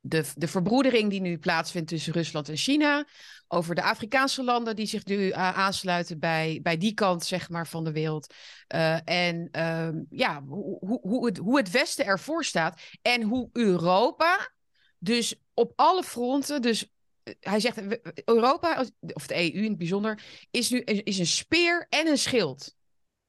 de, 0.00 0.24
de 0.34 0.48
verbroedering 0.48 1.10
die 1.10 1.20
nu 1.20 1.38
plaatsvindt 1.38 1.88
tussen 1.88 2.12
Rusland 2.12 2.48
en 2.48 2.56
China. 2.56 3.04
Over 3.52 3.74
de 3.74 3.82
Afrikaanse 3.82 4.44
landen 4.44 4.76
die 4.76 4.86
zich 4.86 5.04
nu 5.04 5.30
eh, 5.30 5.58
aansluiten 5.58 6.18
bij, 6.18 6.60
bij 6.62 6.76
die 6.76 6.94
kant 6.94 7.24
zeg 7.24 7.48
maar, 7.48 7.66
van 7.66 7.84
de 7.84 7.92
wereld. 7.92 8.34
Eh, 8.66 9.08
en 9.08 9.48
ehm, 9.50 10.02
ja, 10.10 10.42
hoe, 10.42 10.98
hoe, 11.02 11.26
het, 11.26 11.36
hoe 11.36 11.56
het 11.56 11.70
Westen 11.70 12.04
ervoor 12.04 12.44
staat. 12.44 12.80
En 13.02 13.22
hoe 13.22 13.48
Europa 13.52 14.52
dus 14.98 15.34
op 15.54 15.72
alle 15.76 16.02
fronten. 16.02 16.62
Dus 16.62 16.90
eh, 17.22 17.34
hij 17.40 17.60
zegt, 17.60 17.78
Europa, 18.24 18.84
of 19.00 19.26
de 19.26 19.34
EU 19.34 19.62
in 19.62 19.68
het 19.68 19.78
bijzonder, 19.78 20.22
is 20.50 20.70
nu 20.70 20.80
is 20.80 21.18
een 21.18 21.26
speer 21.26 21.86
en 21.88 22.06
een 22.06 22.18
schild. 22.18 22.74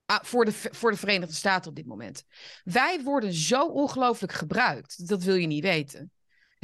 ah, 0.05 0.23
Voor 0.23 0.45
de, 0.45 0.51
voor 0.51 0.91
de 0.91 0.97
Verenigde 0.97 1.35
Staten 1.35 1.69
op 1.69 1.75
dit 1.75 1.85
moment. 1.85 2.23
Wij 2.63 3.03
worden 3.03 3.33
zo 3.33 3.67
ongelooflijk 3.67 4.33
gebruikt. 4.33 5.07
Dat 5.07 5.23
wil 5.23 5.35
je 5.35 5.47
niet 5.47 5.63
weten. 5.63 6.11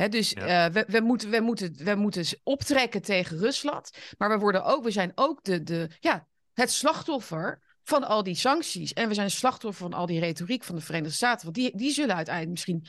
Dus 0.05 0.29
Ja. 0.29 0.65
eh, 0.65 0.73
we, 0.73 0.83
we, 0.88 0.99
moeten, 1.01 1.29
we, 1.29 1.39
moeten, 1.39 1.75
we 1.83 1.95
moeten 1.95 2.25
optrekken 2.43 3.01
tegen 3.01 3.38
Rusland. 3.38 3.89
Maar 4.17 4.29
we, 4.29 4.38
worden 4.38 4.63
ook, 4.65 4.83
we 4.83 4.91
zijn 4.91 5.12
ook 5.15 5.43
de, 5.43 5.63
de, 5.63 5.89
ja, 5.99 6.27
het 6.53 6.71
slachtoffer 6.71 7.62
van 7.83 8.03
al 8.03 8.23
die 8.23 8.36
sancties. 8.36 8.93
En 8.93 9.07
we 9.07 9.13
zijn 9.13 9.31
slachtoffer 9.31 9.89
van 9.89 9.93
al 9.93 10.05
die 10.05 10.19
retoriek 10.19 10.63
van 10.63 10.75
de 10.75 10.81
Verenigde 10.81 11.13
Staten. 11.15 11.43
Want 11.43 11.55
die, 11.55 11.77
die 11.77 11.91
zullen 11.91 12.15
uiteindelijk 12.15 12.55
misschien. 12.55 12.86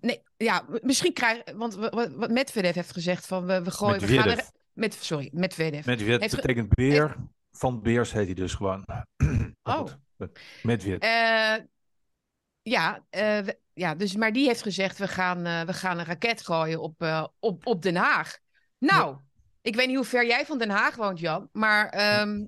Nee, 0.00 0.22
ja, 0.36 0.64
misschien 0.68 1.12
krijgen. 1.12 1.56
Want 1.56 1.74
wat, 1.74 2.30
Medvedev 2.30 2.74
heeft 2.74 2.92
gezegd 2.92 3.26
van 3.26 3.46
we, 3.46 3.62
we 3.62 3.70
gooien. 3.70 4.00
We 4.00 4.06
gaan 4.06 4.16
Medvedev. 4.16 4.38
er, 4.38 4.50
met, 4.72 4.94
sorry, 4.94 5.30
Medvedev. 5.32 5.86
Medved 5.86 6.20
Heeft 6.20 6.36
betekent 6.36 6.68
beer. 6.68 7.16
Van 7.50 7.82
Beers 7.82 8.12
heet 8.12 8.24
hij 8.26 8.34
dus 8.34 8.54
gewoon. 8.54 8.84
Oh. 9.62 9.88
Eh, 10.98 11.54
ja, 12.62 13.04
eh, 13.10 13.38
we- 13.38 13.58
ja 13.74 13.94
dus, 13.94 14.16
maar 14.16 14.32
die 14.32 14.46
heeft 14.46 14.62
gezegd: 14.62 14.98
we 14.98 15.08
gaan, 15.08 15.44
eh, 15.46 15.62
we 15.62 15.72
gaan 15.72 15.98
een 15.98 16.04
raket 16.04 16.42
gooien 16.44 16.80
op, 16.80 17.02
eh, 17.02 17.26
op, 17.38 17.66
op 17.66 17.82
Den 17.82 17.96
Haag. 17.96 18.38
Nou, 18.78 19.16
ik 19.60 19.74
weet 19.76 19.86
niet 19.86 19.96
hoe 19.96 20.04
ver 20.04 20.26
jij 20.26 20.46
van 20.46 20.58
Den 20.58 20.70
Haag 20.70 20.96
woont, 20.96 21.18
Jan, 21.18 21.48
maar 21.52 21.88
ehm, 21.88 22.44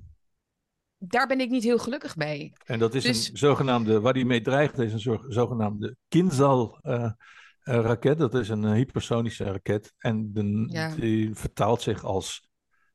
daar 0.98 1.26
ben 1.26 1.40
ik 1.40 1.50
niet 1.50 1.62
heel 1.62 1.78
gelukkig 1.78 2.16
mee. 2.16 2.52
En 2.64 2.78
dat 2.78 2.94
is 2.94 3.02
dus- 3.02 3.28
een 3.28 3.36
zogenaamde, 3.36 4.00
waar 4.00 4.14
hij 4.14 4.24
mee 4.24 4.40
dreigt, 4.40 4.78
is 4.78 4.92
een 4.92 5.00
zo- 5.00 5.24
zogenaamde 5.28 5.96
Kinzhal-raket. 6.08 8.18
dat 8.18 8.34
is 8.34 8.48
een 8.48 8.64
eh, 8.64 8.72
hypersonische 8.72 9.44
raket. 9.44 9.92
En 9.98 10.32
de, 10.32 10.68
Ja. 10.72 10.94
die 10.94 11.34
vertaalt 11.34 11.82
zich 11.82 12.04
als, 12.04 12.48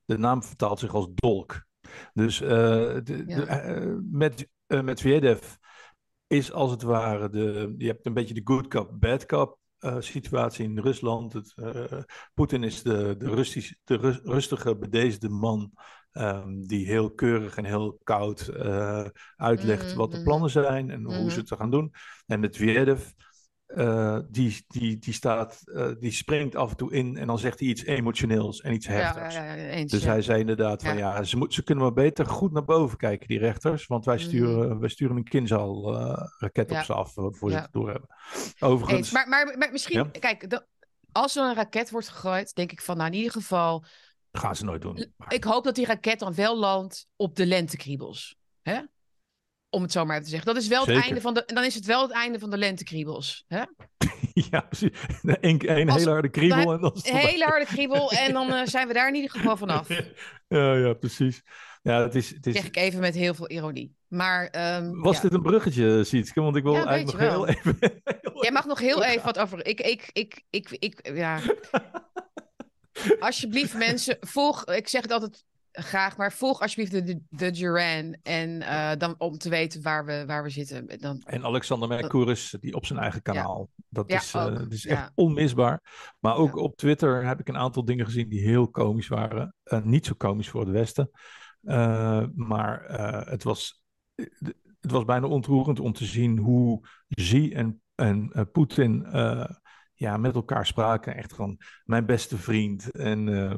de 0.05 0.17
naam 0.17 0.43
vertaalt 0.43 0.79
zich 0.79 0.93
als 0.93 1.07
dolk. 1.13 1.67
Dus 2.13 2.41
eh 2.41 2.49
de, 3.03 3.23
Ja. 3.27 3.35
de, 3.35 3.43
eh, 3.45 3.95
met, 4.11 4.47
eh, 4.67 4.81
Medvedev 4.81 5.41
is 6.29 6.51
als 6.51 6.71
het 6.71 6.81
ware, 6.81 7.29
de, 7.29 7.75
je 7.77 7.87
hebt 7.87 8.05
een 8.05 8.13
beetje 8.13 8.33
de 8.33 8.41
good 8.43 8.67
cop, 8.67 8.99
bad 8.99 9.25
cop 9.25 9.57
eh, 9.79 9.95
situatie 9.99 10.63
in 10.65 10.79
Rusland. 10.79 11.33
Het, 11.33 11.53
eh, 11.55 11.99
Poetin 12.33 12.63
is 12.63 12.81
de, 12.83 13.15
de, 13.17 13.25
de 13.83 13.95
rus- 13.95 14.21
rustige, 14.23 14.75
bedeesde 14.77 15.29
man. 15.29 15.71
ehm, 16.11 16.61
die 16.61 16.85
heel 16.85 17.11
keurig 17.11 17.55
en 17.57 17.65
heel 17.65 17.99
koud 18.03 18.47
eh, 18.47 19.05
uitlegt 19.35 19.85
Mhm, 19.87 19.97
wat 19.97 20.11
de 20.11 20.17
mhm. 20.17 20.25
plannen 20.25 20.49
zijn 20.49 20.89
en 20.89 21.03
hoe 21.03 21.31
ze 21.31 21.39
het 21.39 21.53
gaan 21.55 21.71
doen. 21.71 21.91
En 22.25 22.39
Medvedev, 22.39 23.09
eh 23.69 24.19
die, 24.29 24.63
die, 24.67 24.97
die, 24.97 25.13
staat, 25.13 25.61
eh, 25.73 25.87
die 25.99 26.11
springt 26.11 26.55
af 26.55 26.69
en 26.69 26.77
toe 26.77 26.91
in 26.93 27.17
en 27.17 27.27
dan 27.27 27.39
zegt 27.39 27.59
hij 27.59 27.67
iets 27.69 27.83
emotioneels 27.85 28.61
en 28.61 28.73
iets 28.73 28.85
ja, 28.85 28.91
heftigs. 28.91 29.33
ja, 29.35 29.53
ja, 29.53 29.67
eens. 29.69 29.91
Dus 29.91 30.03
hij 30.03 30.21
zei 30.21 30.39
inderdaad 30.39 30.83
van 30.83 30.97
ja, 30.97 31.23
ze, 31.23 31.37
moet, 31.37 31.53
ze 31.53 31.63
kunnen 31.63 31.83
maar 31.83 31.93
beter 31.93 32.25
goed 32.25 32.51
naar 32.51 32.65
boven 32.65 32.97
kijken, 32.97 33.27
die 33.27 33.39
rechters. 33.39 33.87
Want 33.87 34.05
wij 34.05 34.15
Mhm. 34.15 34.23
sturen, 34.25 34.79
wij 34.79 34.89
sturen 34.89 35.15
een 35.15 35.23
Kinzhal-raket 35.23 36.69
Ja. 36.69 36.79
op 36.79 36.85
ze 36.85 36.93
af 36.93 37.17
eh, 37.17 37.25
voor 37.29 37.49
ze 37.51 37.57
het 37.57 37.71
doorhebben. 37.71 38.09
Overigens, 38.59 38.97
Eens. 38.99 39.11
Maar, 39.11 39.27
maar, 39.27 39.57
maar 39.57 39.71
misschien, 39.71 40.11
kijk, 40.11 40.49
de- 40.49 40.65
als 41.11 41.35
er 41.35 41.43
een 41.43 41.55
raket 41.55 41.89
wordt 41.89 42.09
gegooid, 42.09 42.55
denk 42.55 42.71
ik 42.71 42.81
van, 42.81 42.97
nou 42.97 43.09
in 43.09 43.15
ieder 43.17 43.31
geval, 43.31 43.83
gaan 44.31 44.55
ze 44.55 44.65
nooit 44.65 44.81
doen. 44.81 45.13
Maar- 45.17 45.33
ik 45.33 45.43
hoop 45.43 45.63
dat 45.63 45.75
die 45.75 45.85
raket 45.85 46.19
dan 46.19 46.33
wel 46.33 46.57
landt 46.57 47.07
op 47.15 47.35
de 47.35 47.45
lentekriebels. 47.45 48.37
Hè? 48.61 48.79
Om 49.69 49.81
het 49.81 49.91
zo 49.91 50.05
maar 50.05 50.21
te 50.21 50.29
zeggen. 50.29 50.53
Dat 50.53 50.61
is 50.61 50.67
wel 50.67 50.85
het 50.85 51.03
einde 51.03 51.21
van 51.21 51.33
de, 51.33 51.43
dan 51.45 51.63
is 51.63 51.75
het 51.75 51.85
wel 51.85 52.01
het 52.01 52.11
einde 52.11 52.39
van 52.39 52.49
de 52.49 52.57
lentekriebels. 52.57 53.45
Hè? 53.47 53.61
ja, 54.51 54.59
precies. 54.59 54.89
Een, 55.21 55.69
een 55.69 55.89
hele 55.89 56.09
harde 56.09 56.29
kriebel. 56.29 56.71
En 56.73 56.81
dan 56.81 56.91
een 57.03 57.15
hele 57.15 57.43
harde 57.43 57.65
kriebel 57.65 58.11
en 58.11 58.33
dan 58.33 58.53
uh, 58.53 58.61
zijn 58.63 58.87
we 58.87 58.93
daar 58.93 59.07
in 59.07 59.15
ieder 59.15 59.29
geval 59.29 59.57
vanaf. 59.57 59.87
ja, 60.47 60.73
ja, 60.73 60.93
precies. 60.93 61.41
Ja, 61.81 62.01
het 62.01 62.15
is, 62.15 62.29
het 62.29 62.47
is... 62.47 62.55
Zeg 62.55 62.65
ik 62.65 62.75
even 62.75 62.99
met 62.99 63.15
heel 63.15 63.33
veel 63.33 63.49
ironie. 63.49 63.95
Maar, 64.07 64.75
um, 64.77 65.01
Was 65.01 65.15
ja. 65.15 65.21
dit 65.21 65.33
een 65.33 65.41
bruggetje, 65.41 66.03
Sietske? 66.03 66.41
Want 66.41 66.55
ik 66.55 66.63
wil 66.63 66.73
Ja, 66.73 66.85
eigenlijk 66.85 67.19
nog 67.19 67.29
heel 67.29 67.47
even... 67.47 67.77
Jij 68.41 68.51
mag 68.51 68.65
nog 68.65 68.79
heel 68.79 69.03
even 69.03 69.25
wat 69.25 69.39
over. 69.39 69.65
Ik, 69.65 69.81
ik, 69.81 70.09
ik, 70.13 70.41
ik, 70.49 70.69
ik, 70.79 71.09
ja. 71.13 71.39
Alsjeblieft, 73.19 73.73
mensen, 73.73 74.17
volg. 74.19 74.65
Ik 74.65 74.87
zeg 74.87 75.01
het 75.01 75.11
altijd 75.11 75.45
graag, 75.83 76.17
maar 76.17 76.33
volg 76.33 76.61
alsjeblieft 76.61 76.91
de, 76.91 77.21
de, 77.29 77.51
Duran. 77.51 78.17
En 78.23 78.61
eh, 78.61 78.91
dan 78.97 79.15
om 79.17 79.37
te 79.37 79.49
weten 79.49 79.81
waar 79.81 80.05
we, 80.05 80.23
waar 80.25 80.43
we 80.43 80.49
zitten. 80.49 80.99
Dan, 80.99 81.21
En 81.25 81.43
Alexander 81.43 81.87
Mercouris, 81.87 82.55
die 82.59 82.75
op 82.75 82.85
zijn 82.85 82.99
eigen 82.99 83.21
kanaal. 83.21 83.69
Dat 83.89 84.09
is, 84.09 84.33
eh, 84.33 84.45
dat 84.45 84.71
is 84.71 84.83
Ja. 84.83 84.89
echt 84.89 85.11
onmisbaar. 85.15 85.81
Maar 86.19 86.35
ook 86.35 86.55
op 86.55 86.77
Twitter 86.77 87.25
heb 87.25 87.39
ik 87.39 87.47
een 87.47 87.57
aantal 87.57 87.85
dingen 87.85 88.05
gezien 88.05 88.29
die 88.29 88.41
heel 88.41 88.69
komisch 88.69 89.07
waren. 89.07 89.55
Eh, 89.63 89.81
niet 89.83 90.05
zo 90.05 90.13
komisch 90.17 90.49
voor 90.49 90.61
het 90.61 90.69
Westen. 90.69 91.09
Eh, 91.63 92.23
maar 92.35 92.85
eh, 92.85 93.31
het, 93.31 93.43
was, 93.43 93.83
het 94.79 94.91
was 94.91 95.05
bijna 95.05 95.27
ontroerend 95.27 95.79
om 95.79 95.93
te 95.93 96.05
zien 96.05 96.37
hoe 96.37 96.87
Xi 97.09 97.51
en, 97.51 97.81
en 97.95 98.29
eh, 98.33 98.43
Poetin 98.51 99.05
eh, 99.05 99.49
ja, 99.99 100.17
met 100.17 100.35
elkaar 100.35 100.65
spraken. 100.65 101.15
Echt 101.15 101.35
van 101.35 101.57
mijn 101.83 102.05
beste 102.05 102.37
vriend. 102.37 102.91
En 102.91 103.49
eh, 103.49 103.55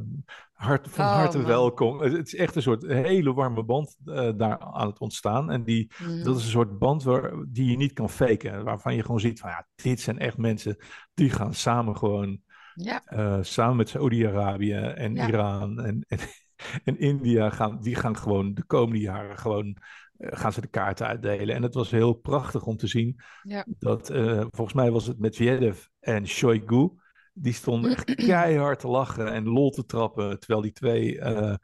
hart, 0.54 0.88
van 0.90 1.06
Oh, 1.06 1.12
harte 1.14 1.38
man. 1.38 1.48
welkom. 1.48 2.00
Het 2.00 2.28
is 2.28 2.36
echt 2.36 2.56
een 2.56 2.62
soort 2.62 2.86
hele 2.88 3.34
warme 3.34 3.64
band 3.64 3.98
eh, 4.06 4.30
daar 4.36 4.60
aan 4.60 4.88
het 4.88 5.00
ontstaan. 5.00 5.52
En 5.52 5.64
die, 5.64 5.92
Mm. 6.04 6.24
dat 6.24 6.38
is 6.38 6.44
een 6.44 6.50
soort 6.50 6.80
band 6.80 7.04
waar, 7.04 7.32
die 7.48 7.72
je 7.72 7.78
niet 7.78 7.94
kan 7.94 8.10
faken. 8.10 8.64
Waarvan 8.64 8.96
je 8.96 9.02
gewoon 9.02 9.20
ziet 9.20 9.40
van 9.40 9.50
ja, 9.50 9.68
dit 9.76 10.00
zijn 10.00 10.20
echt 10.20 10.38
mensen 10.38 10.78
die 11.14 11.30
gaan 11.30 11.54
samen 11.54 11.98
gewoon 11.98 12.40
ja, 12.74 13.02
eh, 13.06 13.38
samen 13.42 13.76
met 13.76 13.90
Saudi-Arabië 13.90 14.74
en 14.74 15.16
Ja. 15.16 15.28
Iran 15.28 15.80
en, 15.80 16.06
en, 16.08 16.20
en 16.84 17.00
India 17.00 17.50
gaan, 17.50 17.82
die 17.82 17.96
gaan 17.96 18.18
gewoon 18.18 18.54
de 18.54 18.64
komende 18.66 19.00
jaren 19.02 19.38
gewoon 19.38 19.78
eh, 20.18 20.40
gaan 20.40 20.54
ze 20.54 20.62
de 20.62 20.68
kaarten 20.68 21.08
uitdelen. 21.08 21.56
En 21.56 21.64
het 21.64 21.74
was 21.74 21.92
heel 21.92 22.14
prachtig 22.14 22.66
om 22.66 22.78
te 22.78 22.88
zien 22.88 23.22
Ja. 23.42 23.66
dat 23.80 24.10
eh, 24.10 24.46
volgens 24.50 24.74
mij 24.74 24.92
was 24.92 25.08
het 25.08 25.20
Medvedev 25.20 25.86
en 26.00 26.28
Shoigu. 26.28 26.90
Die 27.34 27.54
stonden 27.54 27.92
echt 27.92 28.16
keihard 28.26 28.80
te 28.80 28.88
lachen 28.88 29.32
en 29.34 29.44
lol 29.44 29.70
te 29.70 29.86
trappen. 29.86 30.40
Terwijl 30.40 30.62
die 30.62 30.72
twee, 30.72 31.20
eh, 31.20 31.56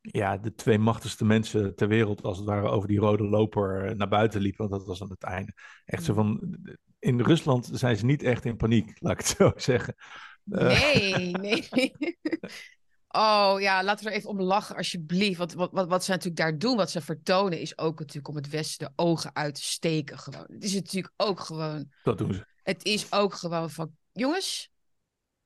ja, 0.00 0.36
de 0.36 0.54
twee 0.54 0.78
machtigste 0.78 1.24
mensen 1.24 1.74
ter 1.76 1.88
wereld, 1.88 2.22
als 2.22 2.38
het 2.38 2.46
ware, 2.46 2.68
over 2.68 2.88
die 2.88 2.98
rode 2.98 3.24
loper 3.24 3.96
naar 3.96 4.08
buiten 4.08 4.40
liepen. 4.40 4.68
Want 4.68 4.80
dat 4.80 4.88
was 4.88 5.02
aan 5.02 5.10
het 5.10 5.22
einde. 5.22 5.52
Echt 5.84 6.04
zo 6.04 6.14
van. 6.14 6.56
In 6.98 7.20
Rusland 7.20 7.70
zijn 7.72 7.96
ze 7.96 8.04
niet 8.04 8.22
echt 8.22 8.44
in 8.44 8.56
paniek, 8.56 8.96
laat 9.00 9.12
ik 9.12 9.18
het 9.18 9.36
zo 9.36 9.52
zeggen. 9.72 9.94
Nee, 10.44 11.30
nee. 11.40 11.68
Oh 13.16 13.54
ja, 13.58 13.84
laten 13.84 14.04
we 14.04 14.10
er 14.10 14.16
even 14.16 14.30
om 14.30 14.40
lachen, 14.40 14.76
alsjeblieft. 14.76 15.38
Want 15.38 15.52
wat, 15.52 15.70
wat, 15.72 15.88
wat 15.88 16.04
ze 16.04 16.10
natuurlijk 16.10 16.36
daar 16.36 16.58
doen, 16.58 16.76
wat 16.76 16.90
ze 16.90 17.00
vertonen, 17.00 17.60
is 17.60 17.78
ook 17.78 17.98
natuurlijk 17.98 18.28
om 18.28 18.36
het 18.36 18.48
Westen 18.48 18.86
de 18.86 19.02
ogen 19.02 19.30
uit 19.34 19.54
te 19.54 19.62
steken. 19.62 20.18
Gewoon. 20.18 20.46
Het 20.52 20.64
is 20.64 20.74
natuurlijk 20.74 21.14
ook 21.16 21.40
gewoon. 21.40 21.92
dat 22.02 22.18
doen 22.18 22.32
ze. 22.34 22.46
Het 22.62 22.84
is 22.84 23.12
ook 23.12 23.34
gewoon 23.34 23.70
van. 23.70 23.90
Jongens, 24.12 24.70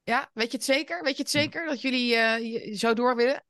ja, 0.02 0.30
weet 0.35 0.50
je 0.50 0.56
het 0.56 0.66
zeker? 0.66 1.02
Weet 1.02 1.16
je 1.16 1.22
het 1.22 1.30
zeker 1.30 1.66
dat 1.66 1.80
jullie 1.80 2.14
eh, 2.16 2.74
zo 2.76 2.94
door 2.94 3.16
willen? 3.16 3.44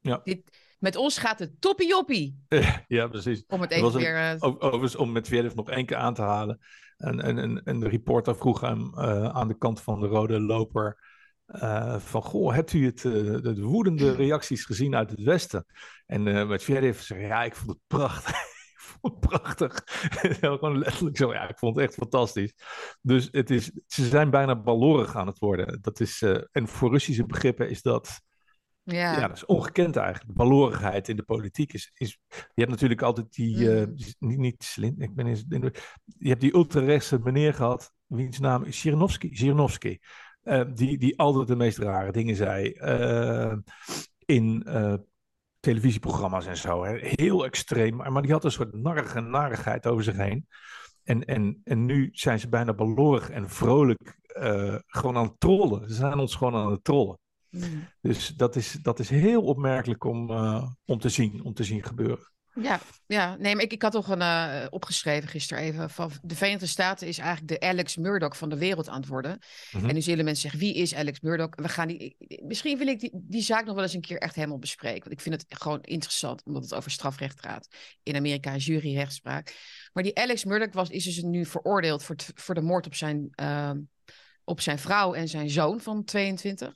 Ja. 0.00 0.20
Dit, 0.24 0.58
met 0.78 0.96
ons 0.96 1.18
gaat 1.18 1.38
het 1.38 1.60
toppie 1.60 1.88
joppie. 1.88 2.44
ja, 2.88 3.06
precies. 3.06 3.44
Om 3.46 3.60
het 3.60 3.70
even 3.70 3.86
een- 3.86 3.92
weer. 3.96 4.16
eh, 4.16 4.36
Overigens, 4.40 4.96
om 4.96 5.12
met 5.12 5.22
Medvedev 5.30 5.54
nog 5.54 5.70
één 5.70 5.86
keer 5.86 5.96
aan 5.96 6.14
te 6.14 6.22
halen. 6.22 6.60
En, 6.96 7.20
en, 7.20 7.38
en, 7.38 7.62
en 7.64 7.80
de 7.80 7.88
reporter 7.88 8.36
vroeg 8.36 8.60
hem 8.60 8.94
eh, 8.94 9.24
aan 9.28 9.48
de 9.48 9.58
kant 9.58 9.80
van 9.80 10.00
de 10.00 10.06
rode 10.06 10.40
loper. 10.40 11.14
Eh, 11.46 11.98
van, 11.98 12.22
goh, 12.22 12.54
hebt 12.54 12.72
u 12.72 12.84
het, 12.84 13.04
eh, 13.04 13.12
de, 13.12 13.52
de 13.52 13.62
woedende 13.62 14.14
reacties 14.14 14.64
gezien 14.64 14.94
uit 14.94 15.10
het 15.10 15.22
Westen? 15.22 15.66
En 16.06 16.26
eh 16.26 16.48
Medvedev 16.48 17.00
zei, 17.00 17.20
ja, 17.20 17.44
ik 17.44 17.56
vond 17.56 17.70
het 17.70 17.80
prachtig. 17.86 18.30
ik 18.74 18.80
vond 19.00 19.14
het 19.14 19.20
prachtig. 19.20 19.82
Gewoon 20.40 20.78
letterlijk 20.78 21.16
zo, 21.16 21.32
ja, 21.32 21.48
ik 21.48 21.58
vond 21.58 21.76
het 21.76 21.84
echt 21.84 21.94
fantastisch. 21.94 22.54
Dus 23.02 23.28
het 23.30 23.50
is, 23.50 23.70
ze 23.86 24.04
zijn 24.04 24.30
bijna 24.30 24.56
ballorig 24.60 25.16
aan 25.16 25.26
het 25.26 25.38
worden. 25.38 25.78
Dat 25.82 26.00
is, 26.00 26.22
en 26.52 26.68
voor 26.68 26.90
Russische 26.90 27.26
begrippen 27.26 27.70
is 27.70 27.82
dat... 27.82 28.20
ja. 28.82 29.20
Ja, 29.20 29.28
dat 29.28 29.36
is 29.36 29.46
ongekend 29.46 29.96
eigenlijk. 29.96 30.26
De 30.26 30.42
balorigheid 30.44 31.08
in 31.08 31.16
de 31.16 31.22
politiek 31.22 31.72
is... 31.72 31.90
is 31.94 32.18
je 32.28 32.60
hebt 32.60 32.70
natuurlijk 32.70 33.02
altijd 33.02 33.32
die... 33.32 33.68
Mm. 33.68 33.94
niet, 34.18 34.38
niet 34.38 34.64
Slin, 34.64 34.94
ik 34.98 35.14
ben 35.14 35.26
eens... 35.26 35.44
je 36.18 36.28
hebt 36.28 36.40
die 36.40 36.54
ultrarechtse 36.54 37.18
meneer 37.18 37.54
gehad, 37.54 37.92
wiens 38.06 38.38
naam 38.38 38.64
is 38.64 38.80
Zhirinovsky. 38.80 39.34
Zhirinovsky. 39.34 39.98
Eh, 40.46 40.62
die, 40.74 40.98
die 40.98 41.18
altijd 41.18 41.48
de 41.48 41.56
meest 41.56 41.78
rare 41.78 42.12
dingen 42.12 42.36
zei. 42.36 42.70
eh, 42.70 43.56
in 44.24 44.62
eh, 44.64 44.94
televisieprogramma's 45.60 46.46
en 46.46 46.56
zo. 46.56 46.84
Hè. 46.84 46.96
Heel 47.00 47.44
extreem. 47.44 47.96
Maar, 47.96 48.12
maar 48.12 48.22
die 48.22 48.32
had 48.32 48.44
een 48.44 48.50
soort 48.50 48.74
narrige 48.74 49.20
narigheid 49.20 49.86
over 49.86 50.04
zich 50.04 50.16
heen. 50.16 50.46
En, 51.02 51.24
en, 51.24 51.60
en 51.64 51.84
nu 51.84 52.08
zijn 52.12 52.40
ze 52.40 52.48
bijna 52.48 52.74
balorig 52.74 53.30
en 53.30 53.48
vrolijk 53.48 54.18
gewoon 54.86 55.16
aan 55.16 55.26
het 55.26 55.40
trollen. 55.40 55.88
Ze 55.88 55.94
zijn 55.94 56.18
ons 56.18 56.34
gewoon 56.34 56.54
aan 56.54 56.70
het 56.70 56.84
trollen. 56.84 57.18
Mm. 57.50 57.88
Dus 58.00 58.28
dat 58.28 58.56
is, 58.56 58.72
dat 58.72 58.98
is 58.98 59.10
heel 59.10 59.42
opmerkelijk 59.42 60.04
om, 60.04 60.30
om, 60.84 60.98
te 60.98 61.08
zien, 61.08 61.44
om 61.44 61.54
te 61.54 61.64
zien 61.64 61.82
gebeuren. 61.82 62.30
Ja, 62.62 62.80
ja, 63.06 63.36
nee, 63.36 63.54
maar 63.54 63.64
ik, 63.64 63.72
ik 63.72 63.82
had 63.82 63.92
toch 63.92 64.08
een 64.08 64.20
eh, 64.20 64.66
opgeschreven 64.70 65.28
gisteren 65.28 65.62
even 65.62 65.90
van 65.90 66.10
de 66.22 66.34
Verenigde 66.34 66.66
Staten 66.66 67.06
is 67.06 67.18
eigenlijk 67.18 67.48
de 67.48 67.66
Alex 67.66 67.96
Murdoch 67.96 68.36
van 68.36 68.48
de 68.48 68.58
wereld 68.58 68.88
aan 68.88 69.00
het 69.00 69.08
worden. 69.08 69.38
Mhm. 69.72 69.88
En 69.88 69.94
nu 69.94 70.00
zullen 70.00 70.24
mensen 70.24 70.42
zeggen, 70.42 70.60
wie 70.60 70.74
is 70.74 70.94
Alex 70.94 71.20
Murdoch? 71.20 71.48
We 71.50 71.68
gaan 71.68 71.88
die, 71.88 72.16
misschien 72.44 72.78
wil 72.78 72.86
ik 72.86 73.00
die, 73.00 73.10
die 73.14 73.42
zaak 73.42 73.64
nog 73.64 73.74
wel 73.74 73.82
eens 73.82 73.92
een 73.92 74.00
keer 74.00 74.18
echt 74.18 74.34
helemaal 74.34 74.58
bespreken. 74.58 75.00
Want 75.00 75.12
ik 75.12 75.20
vind 75.20 75.34
het 75.34 75.60
gewoon 75.60 75.80
interessant, 75.80 76.42
omdat 76.44 76.62
het 76.62 76.74
over 76.74 76.90
strafrecht 76.90 77.40
gaat. 77.40 77.68
In 78.02 78.16
Amerika 78.16 78.56
juryrechtspraak. 78.56 79.54
Maar 79.92 80.02
die 80.02 80.18
Alex 80.18 80.44
Murdoch 80.44 80.72
was, 80.72 80.88
is 80.88 81.04
dus 81.04 81.22
nu 81.22 81.44
veroordeeld 81.44 82.02
voor, 82.02 82.16
voor 82.34 82.54
de 82.54 82.60
moord 82.60 82.86
op 82.86 82.94
zijn, 82.94 83.28
ehm, 83.30 83.78
op 84.44 84.60
zijn 84.60 84.78
vrouw 84.78 85.14
en 85.14 85.28
zijn 85.28 85.50
zoon 85.50 85.80
van 85.80 86.04
22. 86.04 86.74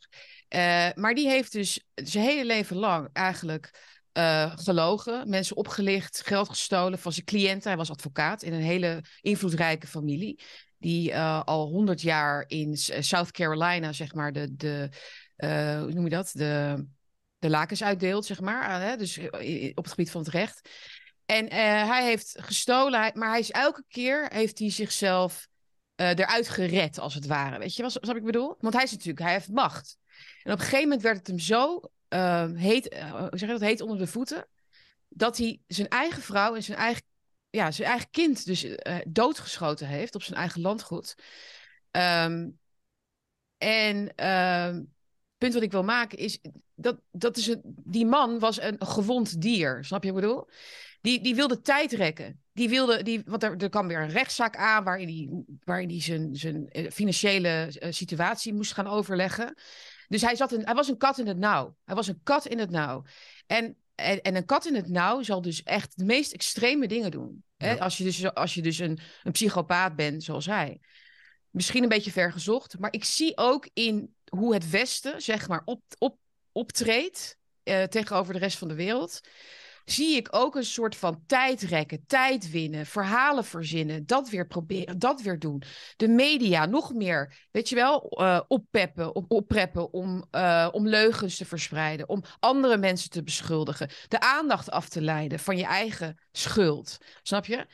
Eh, 0.48 0.88
maar 0.94 1.14
die 1.14 1.28
heeft 1.28 1.52
dus 1.52 1.84
zijn 1.94 2.24
hele 2.24 2.44
leven 2.44 2.76
lang 2.76 3.08
eigenlijk 3.12 3.98
eh, 4.12 4.52
gelogen, 4.56 5.28
mensen 5.28 5.56
opgelicht, 5.56 6.22
geld 6.26 6.48
gestolen 6.48 6.98
van 6.98 7.12
zijn 7.12 7.26
cliënten. 7.26 7.68
Hij 7.68 7.76
was 7.76 7.90
advocaat 7.90 8.42
in 8.42 8.52
een 8.52 8.60
hele 8.60 9.04
invloedrijke 9.20 9.86
familie. 9.86 10.40
Die 10.80 11.12
eh, 11.12 11.42
al 11.44 11.68
honderd 11.68 12.00
jaar 12.00 12.44
in 12.46 12.72
eh, 12.72 13.02
South 13.02 13.30
Carolina, 13.30 13.92
zeg 13.92 14.14
maar, 14.14 14.32
de, 14.32 14.56
de 14.56 14.88
eh, 15.36 15.80
hoe 15.80 15.92
noem 15.92 16.04
je 16.04 16.10
dat? 16.10 16.30
De, 16.32 16.86
de 17.38 17.50
lakens 17.50 17.82
uitdeelt, 17.82 18.26
zeg 18.26 18.40
maar. 18.40 18.80
hè? 18.80 18.96
Dus 18.96 19.18
op 19.74 19.84
het 19.84 19.88
gebied 19.88 20.10
van 20.10 20.20
het 20.20 20.30
recht. 20.30 20.68
En 21.26 21.52
hij 21.52 22.04
heeft 22.04 22.36
gestolen, 22.40 23.10
maar 23.14 23.28
hij 23.28 23.38
is 23.38 23.50
elke 23.50 23.84
keer 23.88 24.26
heeft 24.32 24.58
hij 24.58 24.70
zichzelf 24.70 25.48
eruit 25.94 26.48
gered, 26.48 26.98
als 26.98 27.14
het 27.14 27.26
ware. 27.26 27.58
Weet 27.58 27.76
je 27.76 27.82
wat, 27.82 27.98
wat 28.00 28.16
ik 28.16 28.24
bedoel? 28.24 28.56
Want 28.58 28.74
hij 28.74 28.82
is 28.82 28.90
natuurlijk, 28.90 29.20
hij 29.20 29.32
heeft 29.32 29.48
macht. 29.48 29.98
En 30.42 30.52
op 30.52 30.58
een 30.58 30.64
gegeven 30.64 30.82
moment 30.82 31.02
werd 31.02 31.16
het 31.16 31.26
hem 31.26 31.38
zo 31.38 31.80
eh, 32.10 32.50
heet, 32.54 32.94
hoe 33.10 33.28
zeg 33.30 33.40
je 33.40 33.46
dat, 33.46 33.60
heet 33.60 33.80
onder 33.80 33.98
de 33.98 34.06
voeten, 34.06 34.46
dat 35.08 35.38
hij 35.38 35.60
zijn 35.66 35.88
eigen 35.88 36.22
vrouw 36.22 36.54
en 36.54 36.62
zijn 36.62 36.78
eigen, 36.78 37.02
ja, 37.50 37.70
zijn 37.70 37.88
eigen 37.88 38.10
kind 38.10 38.46
dus 38.46 38.64
eh, 38.64 38.98
doodgeschoten 39.08 39.86
heeft 39.86 40.14
op 40.14 40.22
zijn 40.22 40.38
eigen 40.38 40.60
landgoed. 40.60 41.14
Ehm, 41.90 42.48
en 43.58 44.14
ehm, 44.14 44.74
het 44.74 45.38
punt 45.38 45.54
wat 45.54 45.62
ik 45.62 45.70
wil 45.70 45.84
maken 45.84 46.18
is, 46.18 46.38
dat, 46.74 47.00
dat 47.10 47.36
is 47.36 47.46
een, 47.46 47.60
die 47.64 48.06
man 48.06 48.38
was 48.38 48.60
een 48.60 48.76
gewond 48.78 49.40
dier, 49.40 49.84
snap 49.84 50.04
je 50.04 50.12
wat 50.12 50.22
ik 50.22 50.28
bedoel? 50.28 50.48
Die, 51.00 51.22
die 51.22 51.34
wilde 51.34 51.60
tijd 51.60 51.92
rekken. 51.92 52.42
Die 52.52 52.68
wilde, 52.68 53.02
die, 53.02 53.22
want 53.24 53.42
er, 53.42 53.56
er 53.56 53.68
kwam 53.68 53.88
weer 53.88 54.00
een 54.00 54.10
rechtszaak 54.10 54.56
aan 54.56 54.84
waarin 54.84 55.08
hij 55.08 55.58
waarin 55.64 55.88
die 55.88 56.02
zijn, 56.02 56.36
zijn 56.36 56.68
eh, 56.68 56.90
financiële 56.90 57.72
situatie 57.90 58.54
moest 58.54 58.72
gaan 58.72 58.86
overleggen. 58.86 59.54
Dus 60.10 60.22
hij, 60.22 60.36
zat 60.36 60.52
een, 60.52 60.64
hij 60.64 60.74
was 60.74 60.88
een 60.88 60.96
kat 60.96 61.18
in 61.18 61.26
het 61.26 61.38
nauw. 61.38 61.76
Hij 61.84 61.94
was 61.94 62.06
een 62.06 62.20
kat 62.22 62.46
in 62.46 62.58
het 62.58 62.70
nauw. 62.70 63.04
En, 63.46 63.76
en, 63.94 64.20
en 64.20 64.36
een 64.36 64.44
kat 64.44 64.66
in 64.66 64.74
het 64.74 64.88
nauw 64.88 65.22
zal 65.22 65.42
dus 65.42 65.62
echt 65.62 65.98
de 65.98 66.04
meest 66.04 66.32
extreme 66.32 66.88
dingen 66.88 67.10
doen. 67.10 67.44
Hè? 67.56 67.72
Ja. 67.72 67.78
Als 67.78 67.98
je 67.98 68.04
dus, 68.04 68.34
als 68.34 68.54
je 68.54 68.62
dus 68.62 68.78
een, 68.78 68.98
een 69.22 69.32
psychopaat 69.32 69.96
bent 69.96 70.24
zoals 70.24 70.46
hij. 70.46 70.80
Misschien 71.50 71.82
een 71.82 71.88
beetje 71.88 72.10
vergezocht. 72.10 72.78
Maar 72.78 72.92
ik 72.92 73.04
zie 73.04 73.36
ook 73.36 73.68
in 73.72 74.14
hoe 74.28 74.54
het 74.54 74.70
Westen, 74.70 75.22
zeg 75.22 75.48
maar, 75.48 75.62
op, 75.64 75.82
op, 75.98 76.18
optreedt 76.52 77.36
eh, 77.62 77.82
tegenover 77.82 78.32
de 78.32 78.38
rest 78.38 78.58
van 78.58 78.68
de 78.68 78.74
wereld 78.74 79.20
zie 79.84 80.16
ik 80.16 80.28
ook 80.30 80.56
een 80.56 80.64
soort 80.64 80.96
van 80.96 81.22
tijd 81.26 81.62
rekken, 81.62 82.04
tijd 82.06 82.50
winnen, 82.50 82.86
verhalen 82.86 83.44
verzinnen, 83.44 84.06
dat 84.06 84.28
weer 84.28 84.46
proberen, 84.46 84.98
dat 84.98 85.22
weer 85.22 85.38
doen. 85.38 85.62
De 85.96 86.08
media 86.08 86.66
nog 86.66 86.94
meer, 86.94 87.46
weet 87.50 87.68
je 87.68 87.74
wel, 87.74 88.10
eh, 88.10 88.40
oppeppen, 88.48 89.14
op, 89.14 89.24
oppreppen 89.28 89.92
om, 89.92 90.24
eh, 90.30 90.68
om 90.72 90.88
leugens 90.88 91.36
te 91.36 91.44
verspreiden, 91.44 92.08
om 92.08 92.22
andere 92.38 92.76
mensen 92.76 93.10
te 93.10 93.22
beschuldigen, 93.22 93.90
de 94.08 94.20
aandacht 94.20 94.70
af 94.70 94.88
te 94.88 95.00
leiden 95.00 95.38
van 95.38 95.56
je 95.56 95.64
eigen 95.64 96.20
schuld. 96.32 96.98
Snap 97.22 97.46
je? 97.46 97.66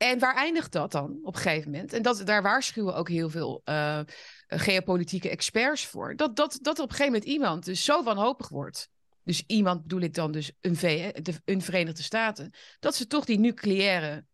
en 0.00 0.18
waar 0.18 0.34
eindigt 0.34 0.72
dat 0.72 0.92
dan 0.92 1.18
op 1.22 1.34
een 1.34 1.40
gegeven 1.40 1.70
moment? 1.70 1.92
En 1.92 2.02
dat, 2.02 2.22
daar 2.24 2.42
waarschuwen 2.42 2.94
ook 2.94 3.08
heel 3.08 3.30
veel 3.30 3.62
uh, 3.64 4.00
geopolitieke 4.46 5.28
experts 5.28 5.86
voor. 5.86 6.16
Dat, 6.16 6.36
dat, 6.36 6.58
dat 6.62 6.78
op 6.78 6.88
een 6.88 6.96
gegeven 6.96 7.12
moment 7.12 7.30
iemand 7.30 7.64
dus 7.64 7.84
zo 7.84 8.02
wanhopig 8.02 8.48
wordt. 8.48 8.88
Dus 9.30 9.44
iemand 9.46 9.82
bedoel 9.82 10.00
ik 10.00 10.14
dan 10.14 10.32
dus 10.32 10.52
een, 10.60 10.76
v, 10.76 11.12
de, 11.12 11.40
een 11.44 11.62
Verenigde 11.62 12.02
Staten. 12.02 12.52
Dat 12.80 12.94
ze 12.94 13.06
toch 13.06 13.24
die 13.24 13.38
nucleaire 13.38 14.24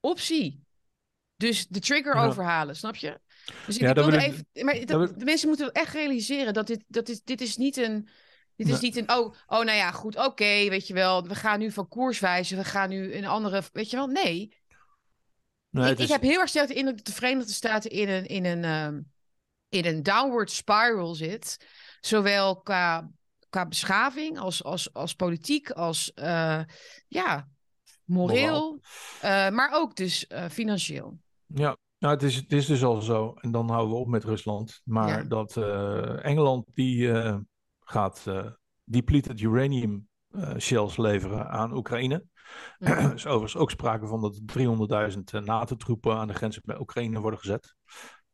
optie. 0.00 0.64
Dus 1.36 1.66
de 1.66 1.78
trigger 1.78 2.14
overhalen, 2.14 2.76
snap 2.76 2.96
je? 2.96 3.20
Dus 3.66 3.76
ik, 3.76 3.80
ja, 3.80 3.92
wilde 3.92 4.18
even. 4.18 4.46
Maar 4.52 4.84
dat, 4.84 5.18
de 5.18 5.24
mensen 5.24 5.48
moeten 5.48 5.72
echt 5.72 5.94
realiseren 5.94 6.52
dat 6.52 6.66
dit, 6.66 6.84
dat 6.86 7.06
dit, 7.06 7.20
dit 7.24 7.40
is 7.40 7.56
niet 7.56 7.76
een. 7.76 8.08
Dit 8.56 8.68
is 8.68 8.80
niet 8.80 8.96
een. 8.96 9.10
Oh, 9.10 9.34
oh, 9.46 9.64
nou 9.64 9.72
ja, 9.72 9.90
goed, 9.90 10.16
oké, 10.16 10.68
weet 10.68 10.86
je 10.86 10.94
wel. 10.94 11.28
We 11.28 11.34
gaan 11.34 11.58
nu 11.58 11.70
van 11.70 11.88
koers 11.88 12.18
wijzen. 12.18 12.56
We 12.56 12.64
gaan 12.64 12.88
nu 12.88 13.14
een 13.14 13.26
andere. 13.26 13.62
Weet 13.72 13.90
je 13.90 13.96
wel, 13.96 14.06
nee. 14.06 14.56
nee 15.70 15.90
ik, 15.90 15.98
ik, 15.98 16.08
heb 16.08 16.22
heel 16.22 16.40
erg 16.40 16.48
sterk 16.48 16.68
de 16.68 16.74
indruk 16.74 16.96
dat 16.96 17.06
de 17.06 17.12
Verenigde 17.12 17.52
Staten 17.52 17.90
in 17.90 18.08
een, 18.08 18.26
in 18.26 18.44
een, 18.44 18.64
um, 18.64 19.12
in 19.68 19.84
een 19.84 20.02
downward 20.02 20.50
spiral 20.50 21.14
zit. 21.14 21.66
Zowel 22.00 22.60
qua, 22.60 23.10
qua 23.50 23.66
beschaving 23.66 24.38
als, 24.38 24.64
als, 24.64 24.92
als 24.92 25.14
politiek, 25.14 25.70
als 25.70 26.12
uh, 26.14 26.60
ja, 27.08 27.48
moreel, 28.04 28.80
uh, 29.24 29.50
maar 29.50 29.70
ook 29.72 29.96
dus 29.96 30.26
uh, 30.28 30.44
financieel. 30.44 31.18
Ja, 31.46 31.76
nou, 31.98 32.14
het 32.14 32.22
is, 32.22 32.36
het 32.36 32.52
is 32.52 32.66
dus 32.66 32.84
al 32.84 33.00
zo, 33.00 33.34
en 33.40 33.50
dan 33.50 33.70
houden 33.70 33.94
we 33.94 34.00
op 34.00 34.08
met 34.08 34.24
Rusland, 34.24 34.80
maar 34.84 35.28
dat 35.28 35.56
uh, 35.56 36.24
Engeland 36.24 36.66
die 36.74 36.96
uh, 36.96 37.36
gaat 37.80 38.24
uh, 38.28 38.46
depleted 38.84 39.40
uranium 39.40 40.08
shells 40.58 40.96
leveren 40.96 41.48
aan 41.48 41.76
Oekraïne. 41.76 42.24
Ja. 42.78 42.96
er 42.98 43.14
is 43.14 43.26
overigens 43.26 43.56
ook 43.56 43.70
sprake 43.70 44.06
van 44.06 44.20
dat 44.20 44.40
300.000 45.12 45.44
NATO-troepen 45.44 46.16
aan 46.16 46.28
de 46.28 46.34
grens 46.34 46.60
met 46.64 46.80
Oekraïne 46.80 47.20
worden 47.20 47.40
gezet. 47.40 47.74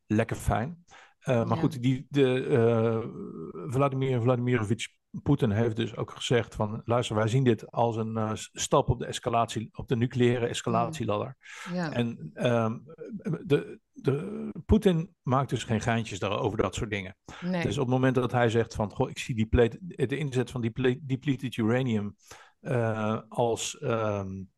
Lekker 0.06 0.36
fijn. 0.36 0.84
maar 1.24 1.48
ja. 1.48 1.56
goed, 1.56 1.82
die, 1.82 2.06
de, 2.08 3.66
Vladimir 3.68 4.20
Vladimirovich 4.20 4.88
Poetin 5.22 5.50
heeft 5.50 5.76
dus 5.76 5.96
ook 5.96 6.10
gezegd 6.10 6.54
van, 6.54 6.82
luister, 6.84 7.16
wij 7.16 7.28
zien 7.28 7.44
dit 7.44 7.70
als 7.70 7.96
een 7.96 8.16
uh, 8.16 8.30
stap 8.34 8.88
op 8.88 8.98
de 8.98 9.06
escalatie, 9.06 9.68
op 9.72 9.88
de 9.88 9.96
nucleaire 9.96 10.46
escalatieladder. 10.46 11.36
Ja. 11.72 11.92
En 11.92 12.30
um, 12.34 12.84
de, 13.44 13.80
de, 13.92 14.48
Poetin 14.66 15.14
maakt 15.22 15.50
dus 15.50 15.64
geen 15.64 15.80
geintjes 15.80 16.22
over 16.22 16.58
dat 16.58 16.74
soort 16.74 16.90
dingen. 16.90 17.16
Nee. 17.40 17.62
Dus 17.62 17.78
op 17.78 17.84
het 17.84 17.94
moment 17.94 18.14
dat 18.14 18.32
hij 18.32 18.48
zegt 18.48 18.74
van, 18.74 18.90
goh, 18.90 19.10
ik 19.10 19.18
zie 19.18 19.34
die 19.34 19.46
plate, 19.46 19.78
de 19.80 20.16
inzet 20.16 20.50
van 20.50 20.60
die 20.60 21.00
depleted 21.06 21.56
uranium 21.56 22.16
uh, 22.60 23.20
als, 23.28 23.78
um, 23.82 24.50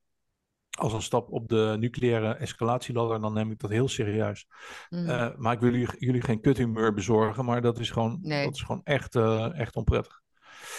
als 0.79 0.93
een 0.93 1.03
stap 1.03 1.33
op 1.33 1.49
de 1.49 1.77
nucleaire 1.79 2.35
escalatieladder, 2.35 3.21
dan 3.21 3.33
neem 3.33 3.51
ik 3.51 3.59
dat 3.59 3.71
heel 3.71 3.89
serieus. 3.89 4.47
Mm. 4.89 5.09
Uh, 5.09 5.29
maar 5.37 5.53
ik 5.53 5.61
wil 5.61 5.71
jullie, 5.71 5.99
jullie 5.99 6.23
geen 6.23 6.41
kuthumeur 6.41 6.95
bezorgen, 6.95 7.45
maar 7.45 7.61
dat 7.61 7.79
is 7.79 7.91
gewoon, 7.91 8.19
nee. 8.21 8.45
dat 8.45 8.55
is 8.55 8.63
gewoon 8.63 8.83
echt, 8.85 9.17
echt 9.55 9.77
onprettig. 9.77 10.23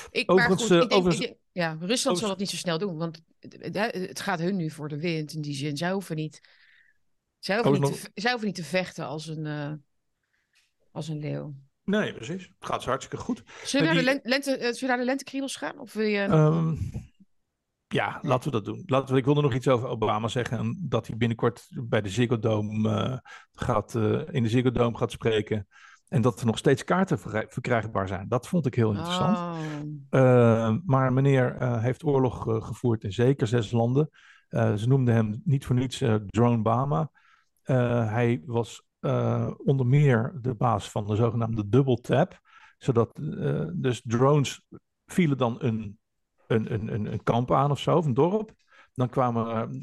Ik, 0.09 0.31
overigens, 0.31 0.69
maar 0.69 0.81
goed, 0.81 1.13
ik 1.13 1.19
denk, 1.19 1.35
ja, 1.51 1.77
Rusland 1.79 2.17
zal 2.17 2.29
het 2.29 2.39
niet 2.39 2.49
zo 2.49 2.55
snel 2.55 2.77
doen, 2.77 2.97
want 2.97 3.21
het 3.39 4.19
gaat 4.19 4.39
hun 4.39 4.55
nu 4.55 4.69
voor 4.69 4.89
de 4.89 4.99
wind 4.99 5.33
in 5.33 5.41
die 5.41 5.55
zin. 5.55 5.77
Zij 5.77 5.91
hoeven 5.91 6.15
niet, 6.15 6.41
zij 7.39 7.55
hoeven 7.55 7.81
niet, 7.81 8.01
te, 8.01 8.11
zij 8.13 8.29
hoeven 8.31 8.47
niet 8.47 8.57
te 8.57 8.63
vechten 8.63 9.05
als 9.05 9.27
een, 9.27 9.45
uh, 9.45 9.73
als 10.91 11.07
een 11.07 11.19
leeuw. 11.19 11.55
Nee, 11.83 12.13
precies. 12.13 12.43
Het 12.43 12.69
gaat 12.69 12.85
hartstikke 12.85 13.23
goed. 13.23 13.43
Zullen 13.63 13.87
we, 13.87 14.01
naar, 14.01 14.13
de 14.13 14.19
lente, 14.23 14.59
uh, 14.59 14.71
zullen 14.71 14.87
naar 14.87 14.97
de 14.97 15.05
lentekriebels 15.05 15.55
gaan? 15.55 15.79
Of 15.79 15.93
wil 15.93 16.05
je... 16.05 16.21
Um, 16.21 16.91
ja, 17.87 18.19
laten 18.21 18.51
we 18.51 18.57
dat 18.61 18.65
doen. 18.65 18.83
Laten 18.85 19.13
we, 19.13 19.19
ik 19.19 19.25
wilde 19.25 19.41
nog 19.41 19.53
iets 19.53 19.67
over 19.67 19.87
Obama 19.87 20.27
zeggen. 20.27 20.85
Dat 20.89 21.07
hij 21.07 21.17
binnenkort 21.17 21.67
bij 21.69 22.01
de 22.01 22.09
Ziggo 22.09 22.39
Dome, 22.39 22.89
uh, 22.89 23.17
gaat, 23.51 23.95
in 24.31 24.43
de 24.43 24.49
Ziggo 24.49 24.71
Dome 24.71 24.97
gaat 24.97 25.11
spreken. 25.11 25.67
En 26.09 26.21
dat 26.21 26.39
er 26.39 26.45
nog 26.45 26.57
steeds 26.57 26.83
kaarten 26.83 27.19
verkrijgbaar 27.49 28.07
zijn. 28.07 28.27
Dat 28.27 28.47
vond 28.47 28.65
ik 28.65 28.75
heel 28.75 28.91
interessant. 28.91 29.37
Oh. 29.37 29.57
Uh, 30.09 30.75
maar 30.85 31.13
meneer 31.13 31.61
uh, 31.61 31.81
heeft 31.81 32.03
oorlog 32.03 32.47
uh, 32.47 32.63
gevoerd 32.63 33.03
in 33.03 33.13
zeker 33.13 33.47
zes 33.47 33.71
landen. 33.71 34.09
ze 34.49 34.83
noemden 34.87 35.15
hem 35.15 35.41
niet 35.43 35.65
voor 35.65 35.75
niets 35.75 36.03
Drone 36.27 36.61
Bama. 36.61 37.11
hij 38.09 38.41
was 38.45 38.83
onder 39.57 39.85
meer 39.85 40.37
de 40.41 40.53
baas 40.53 40.91
van 40.91 41.07
de 41.07 41.15
zogenaamde 41.15 41.69
double 41.69 42.01
tap. 42.01 42.39
Zodat 42.77 43.15
dus 43.73 44.01
drones 44.05 44.65
vielen 45.05 45.37
dan 45.37 45.55
een, 45.59 45.99
een, 46.47 46.73
een, 46.73 47.11
een 47.11 47.23
kamp 47.23 47.51
aan 47.51 47.71
of 47.71 47.79
zo, 47.79 47.97
of 47.97 48.05
een 48.05 48.13
dorp. 48.13 48.51
Dan 48.93 49.09
kwamen, 49.09 49.81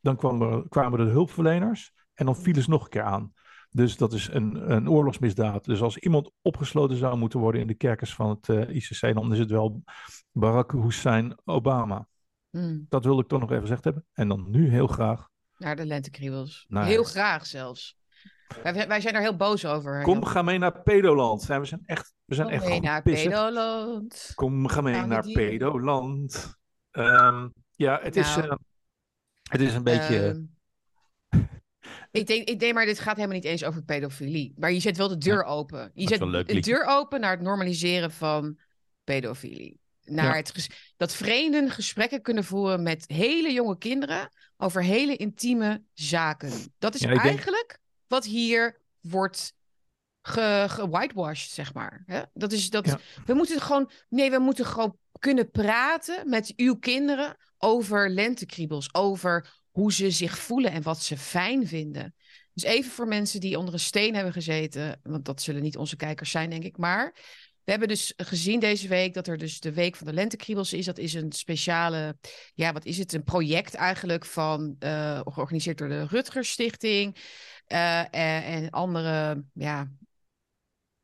dan 0.00 0.16
kwamen, 0.16 0.68
kwamen 0.68 0.98
de 0.98 1.10
hulpverleners 1.10 1.92
en 2.14 2.26
dan 2.26 2.36
vielen 2.36 2.62
ze 2.62 2.70
nog 2.70 2.84
een 2.84 2.90
keer 2.90 3.02
aan. 3.02 3.32
Dus 3.76 3.96
dat 3.96 4.12
is 4.12 4.28
een, 4.32 4.72
een 4.72 4.88
oorlogsmisdaad. 4.88 5.64
Dus 5.64 5.80
als 5.80 5.98
iemand 5.98 6.30
opgesloten 6.42 6.96
zou 6.96 7.16
moeten 7.16 7.38
worden 7.38 7.60
in 7.60 7.66
de 7.66 7.74
kerkers 7.74 8.14
van 8.14 8.28
het 8.28 8.48
uh, 8.48 8.62
eh, 8.62 8.74
ICC, 8.74 9.14
dan 9.14 9.32
is 9.32 9.38
het 9.38 9.50
wel 9.50 9.82
Barack 10.32 10.72
Hussein 10.72 11.36
Obama. 11.44 12.08
Mm. 12.50 12.86
Dat 12.88 13.04
wilde 13.04 13.22
ik 13.22 13.28
toch 13.28 13.40
nog 13.40 13.50
even 13.50 13.62
gezegd 13.62 13.84
hebben. 13.84 14.06
En 14.12 14.28
dan 14.28 14.50
nu 14.50 14.70
heel 14.70 14.86
graag. 14.86 15.28
Naar 15.56 15.76
de 15.76 15.86
lentekriebels. 15.86 16.64
Nou, 16.68 16.86
heel 16.86 17.04
graag 17.04 17.46
zelfs. 17.46 17.98
Wij, 18.62 18.88
wij, 18.88 19.00
zijn 19.00 19.14
er 19.14 19.20
heel 19.20 19.36
boos 19.36 19.66
over. 19.66 20.02
Kom, 20.02 20.24
ga 20.24 20.42
mee 20.42 20.58
naar 20.58 20.82
Pedoland. 20.82 21.46
we 21.46 21.64
zijn 21.64 21.82
echt, 21.86 22.14
we 22.24 22.34
zijn 22.34 22.46
Kom 22.46 22.56
echt 22.56 22.68
mee 22.68 22.80
naar 22.80 23.02
Pedoland. 23.02 24.32
Kom, 24.34 24.68
ga 24.68 24.80
mee 24.80 25.02
naar 25.02 25.26
Pedoland. 25.32 26.56
Um, 26.92 27.52
ja, 27.74 28.00
het, 28.02 28.14
nou, 28.14 28.26
is, 28.26 28.36
uh, 28.36 28.52
het 29.50 29.60
is 29.60 29.74
een 29.74 29.82
beetje... 29.82 30.28
Ehm, 30.28 30.40
ik 32.10 32.26
denk, 32.26 32.48
ik 32.48 32.60
denk, 32.60 32.74
maar 32.74 32.86
dit 32.86 32.98
gaat 32.98 33.16
helemaal 33.16 33.36
niet 33.36 33.44
eens 33.44 33.64
over 33.64 33.82
pedofilie. 33.82 34.54
Maar 34.56 34.72
je 34.72 34.80
zet 34.80 34.96
wel 34.96 35.08
de 35.08 35.18
deur 35.18 35.44
open. 35.44 35.90
Je 35.94 36.08
zet 36.08 36.46
de 36.46 36.60
deur 36.60 36.84
open 36.84 37.20
naar 37.20 37.30
het 37.30 37.40
normaliseren 37.40 38.10
van 38.10 38.58
pedofilie. 39.04 39.80
Naar 40.02 40.36
het 40.36 40.68
dat 40.96 41.14
vreemden 41.14 41.70
gesprekken 41.70 42.22
kunnen 42.22 42.44
voeren 42.44 42.82
met 42.82 43.04
hele 43.06 43.52
jonge 43.52 43.78
kinderen 43.78 44.28
over 44.56 44.82
hele 44.82 45.16
intieme 45.16 45.82
zaken. 45.92 46.52
Dat 46.78 46.94
is 46.94 47.02
eigenlijk 47.02 47.78
wat 48.06 48.24
hier 48.24 48.80
wordt 49.00 49.54
gewhitewashed, 50.22 51.50
zeg 51.50 51.74
maar. 51.74 52.02
Hè? 52.06 52.22
Dat 52.34 52.52
is 52.52 52.70
dat. 52.70 52.96
We 53.24 53.34
moeten 53.34 53.60
gewoon. 53.60 53.90
Nee, 54.08 54.30
we 54.30 54.38
moeten 54.38 54.66
gewoon 54.66 54.98
kunnen 55.18 55.50
praten 55.50 56.28
met 56.28 56.52
uw 56.56 56.76
kinderen 56.78 57.36
over 57.58 58.10
lentekriebels, 58.10 58.94
over 58.94 59.52
hoe 59.76 59.92
ze 59.92 60.10
zich 60.10 60.38
voelen 60.38 60.70
en 60.70 60.82
wat 60.82 61.02
ze 61.02 61.16
fijn 61.16 61.66
vinden. 61.66 62.14
Dus 62.52 62.62
even 62.62 62.90
voor 62.90 63.06
mensen 63.06 63.40
die 63.40 63.58
onder 63.58 63.74
een 63.74 63.80
steen 63.80 64.14
hebben 64.14 64.32
gezeten, 64.32 65.00
want 65.02 65.24
dat 65.24 65.42
zullen 65.42 65.62
niet 65.62 65.76
onze 65.76 65.96
kijkers 65.96 66.30
zijn, 66.30 66.50
denk 66.50 66.64
ik. 66.64 66.76
Maar 66.76 67.12
we 67.64 67.70
hebben 67.70 67.88
dus 67.88 68.12
gezien 68.16 68.60
deze 68.60 68.88
week 68.88 69.14
dat 69.14 69.26
er 69.26 69.38
dus 69.38 69.60
de 69.60 69.72
Week 69.72 69.96
van 69.96 70.06
de 70.06 70.12
Lentekriebels 70.12 70.72
is. 70.72 70.84
Dat 70.84 70.98
is 70.98 71.14
een 71.14 71.32
speciale, 71.32 72.18
ja, 72.54 72.72
wat 72.72 72.84
is 72.84 72.98
het? 72.98 73.12
Een 73.12 73.22
project 73.22 73.74
eigenlijk 73.74 74.24
van, 74.24 74.76
uh, 74.78 75.20
georganiseerd 75.24 75.78
door 75.78 75.88
de 75.88 76.06
Rutgers 76.06 76.50
Stichting. 76.50 77.16
Uh, 77.68 78.14
en, 78.14 78.70
andere, 78.70 79.44
ja, 79.52 79.90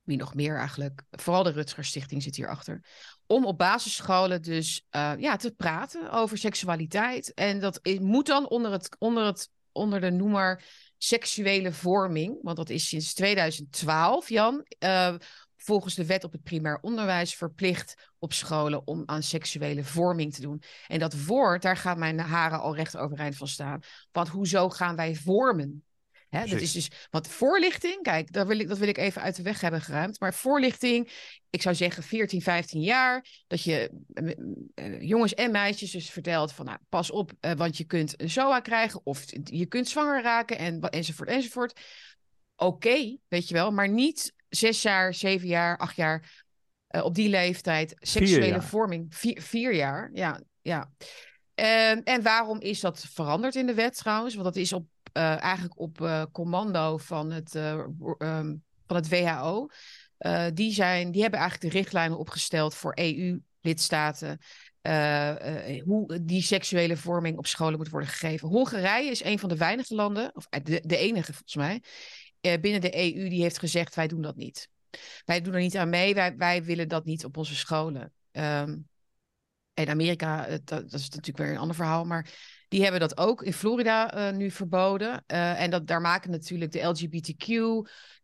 wie 0.02 0.16
nog 0.16 0.34
meer 0.34 0.56
eigenlijk. 0.56 1.02
Vooral 1.10 1.42
de 1.42 1.50
Rutgers 1.50 1.88
Stichting 1.88 2.22
zit 2.22 2.36
hierachter 2.36 2.84
om 3.32 3.46
op 3.46 3.58
basisscholen 3.58 4.42
dus 4.42 4.86
uh, 4.96 5.12
ja, 5.18 5.36
te 5.36 5.50
praten 5.50 6.10
over 6.10 6.38
seksualiteit. 6.38 7.34
En 7.34 7.60
dat 7.60 7.80
moet 8.00 8.26
dan 8.26 8.48
onder, 8.48 8.72
het, 8.72 8.96
onder, 8.98 9.24
het, 9.24 9.50
onder 9.72 10.00
de 10.00 10.10
noemer 10.10 10.64
seksuele 10.98 11.72
vorming. 11.72 12.38
Want 12.42 12.56
dat 12.56 12.70
is 12.70 12.88
sinds 12.88 13.14
2012, 13.14 14.28
Jan. 14.28 14.66
Uh, 14.84 15.14
volgens 15.56 15.94
de 15.94 16.06
wet 16.06 16.24
op 16.24 16.32
het 16.32 16.42
primair 16.42 16.78
onderwijs 16.80 17.34
verplicht 17.34 18.10
op 18.18 18.32
scholen 18.32 18.86
om 18.86 19.02
aan 19.06 19.22
seksuele 19.22 19.84
vorming 19.84 20.34
te 20.34 20.40
doen. 20.40 20.62
En 20.86 20.98
dat 20.98 21.24
woord, 21.24 21.62
daar 21.62 21.76
gaan 21.76 21.98
mijn 21.98 22.18
haren 22.18 22.60
al 22.60 22.76
recht 22.76 22.96
overeind 22.96 23.36
van 23.36 23.48
staan. 23.48 23.80
Want 24.10 24.28
hoezo 24.28 24.68
gaan 24.68 24.96
wij 24.96 25.14
vormen? 25.14 25.84
Hè, 26.32 26.46
dat 26.46 26.60
is 26.60 26.72
dus, 26.72 26.90
want 27.10 27.28
voorlichting, 27.28 28.02
kijk, 28.02 28.32
dat 28.32 28.46
wil, 28.46 28.58
ik, 28.58 28.68
dat 28.68 28.78
wil 28.78 28.88
ik 28.88 28.98
even 28.98 29.22
uit 29.22 29.36
de 29.36 29.42
weg 29.42 29.60
hebben 29.60 29.80
geruimd. 29.80 30.20
Maar 30.20 30.34
voorlichting, 30.34 31.12
ik 31.50 31.62
zou 31.62 31.74
zeggen 31.74 32.02
14, 32.02 32.42
15 32.42 32.80
jaar, 32.80 33.26
dat 33.46 33.62
je 33.62 33.90
uh, 34.74 35.00
jongens 35.00 35.34
en 35.34 35.50
meisjes 35.50 35.90
dus 35.90 36.10
vertelt 36.10 36.52
van, 36.52 36.64
nou, 36.64 36.78
pas 36.88 37.10
op, 37.10 37.32
uh, 37.40 37.52
want 37.52 37.76
je 37.76 37.84
kunt 37.84 38.20
een 38.20 38.30
SOA 38.30 38.60
krijgen 38.60 39.00
of 39.04 39.24
je 39.44 39.66
kunt 39.66 39.88
zwanger 39.88 40.22
raken 40.22 40.58
en, 40.58 40.80
enzovoort, 40.80 41.28
enzovoort. 41.28 41.80
Oké, 42.56 43.16
weet 43.28 43.48
je 43.48 43.54
wel, 43.54 43.70
maar 43.70 43.88
niet 43.88 44.34
zes 44.48 44.82
jaar, 44.82 45.14
zeven 45.14 45.48
jaar, 45.48 45.78
acht 45.78 45.96
jaar 45.96 46.44
uh, 46.90 47.04
op 47.04 47.14
die 47.14 47.28
leeftijd 47.28 47.94
seksuele 47.98 48.62
vorming. 48.62 49.14
Vier, 49.14 49.42
vier 49.42 49.74
jaar, 49.74 50.10
ja, 50.12 50.40
ja. 50.62 50.92
Uh, 51.60 52.08
en 52.08 52.22
waarom 52.22 52.60
is 52.60 52.80
dat 52.80 53.06
veranderd 53.10 53.54
in 53.54 53.66
de 53.66 53.74
wet 53.74 53.96
trouwens? 53.96 54.34
Want 54.34 54.46
dat 54.46 54.56
is 54.56 54.72
op 54.72 54.86
uh, 55.12 55.42
eigenlijk 55.42 55.80
op 55.80 56.00
uh, 56.00 56.22
commando 56.32 56.96
van 56.96 57.30
het, 57.30 57.54
uh, 57.54 57.84
um, 58.18 58.64
van 58.86 58.96
het 58.96 59.08
WHO. 59.08 59.68
die, 60.54 60.72
zijn, 60.72 61.10
die 61.10 61.22
hebben 61.22 61.40
eigenlijk 61.40 61.72
de 61.72 61.78
richtlijnen 61.78 62.18
opgesteld 62.18 62.74
voor 62.74 62.92
EU-lidstaten. 62.94 64.38
hoe 65.84 66.20
die 66.22 66.42
seksuele 66.42 66.96
vorming 66.96 67.38
op 67.38 67.46
scholen 67.46 67.78
moet 67.78 67.88
worden 67.88 68.08
gegeven. 68.08 68.48
Hongarije 68.48 69.10
is 69.10 69.24
een 69.24 69.38
van 69.38 69.48
de 69.48 69.56
weinige 69.56 69.94
landen, 69.94 70.34
of 70.34 70.46
de, 70.48 70.82
de 70.86 70.96
enige 70.96 71.32
volgens 71.32 71.54
mij, 71.54 71.82
binnen 72.60 72.80
de 72.80 72.96
EU 72.96 73.28
die 73.28 73.42
heeft 73.42 73.58
gezegd: 73.58 73.94
wij 73.94 74.08
doen 74.08 74.22
dat 74.22 74.36
niet. 74.36 74.68
Wij 75.24 75.40
doen 75.40 75.54
er 75.54 75.60
niet 75.60 75.76
aan 75.76 75.90
mee, 75.90 76.14
wij, 76.14 76.36
wij 76.36 76.64
willen 76.64 76.88
dat 76.88 77.04
niet 77.04 77.24
op 77.24 77.36
onze 77.36 77.56
scholen. 77.56 78.12
Um, 78.32 78.88
in 79.74 79.88
Amerika, 79.88 80.58
dat, 80.64 80.92
is 80.92 81.08
natuurlijk 81.08 81.38
weer 81.38 81.50
een 81.50 81.58
ander 81.58 81.76
verhaal, 81.76 82.04
maar 82.04 82.30
die 82.72 82.82
hebben 82.82 83.00
dat 83.00 83.18
ook 83.18 83.42
in 83.42 83.52
Florida 83.52 84.16
uh, 84.16 84.36
nu 84.36 84.50
verboden. 84.50 85.24
Uh, 85.26 85.60
en 85.60 85.70
dat, 85.70 85.86
daar 85.86 86.00
maken 86.00 86.30
natuurlijk 86.30 86.72
de 86.72 86.82
LGBTQ 86.82 87.48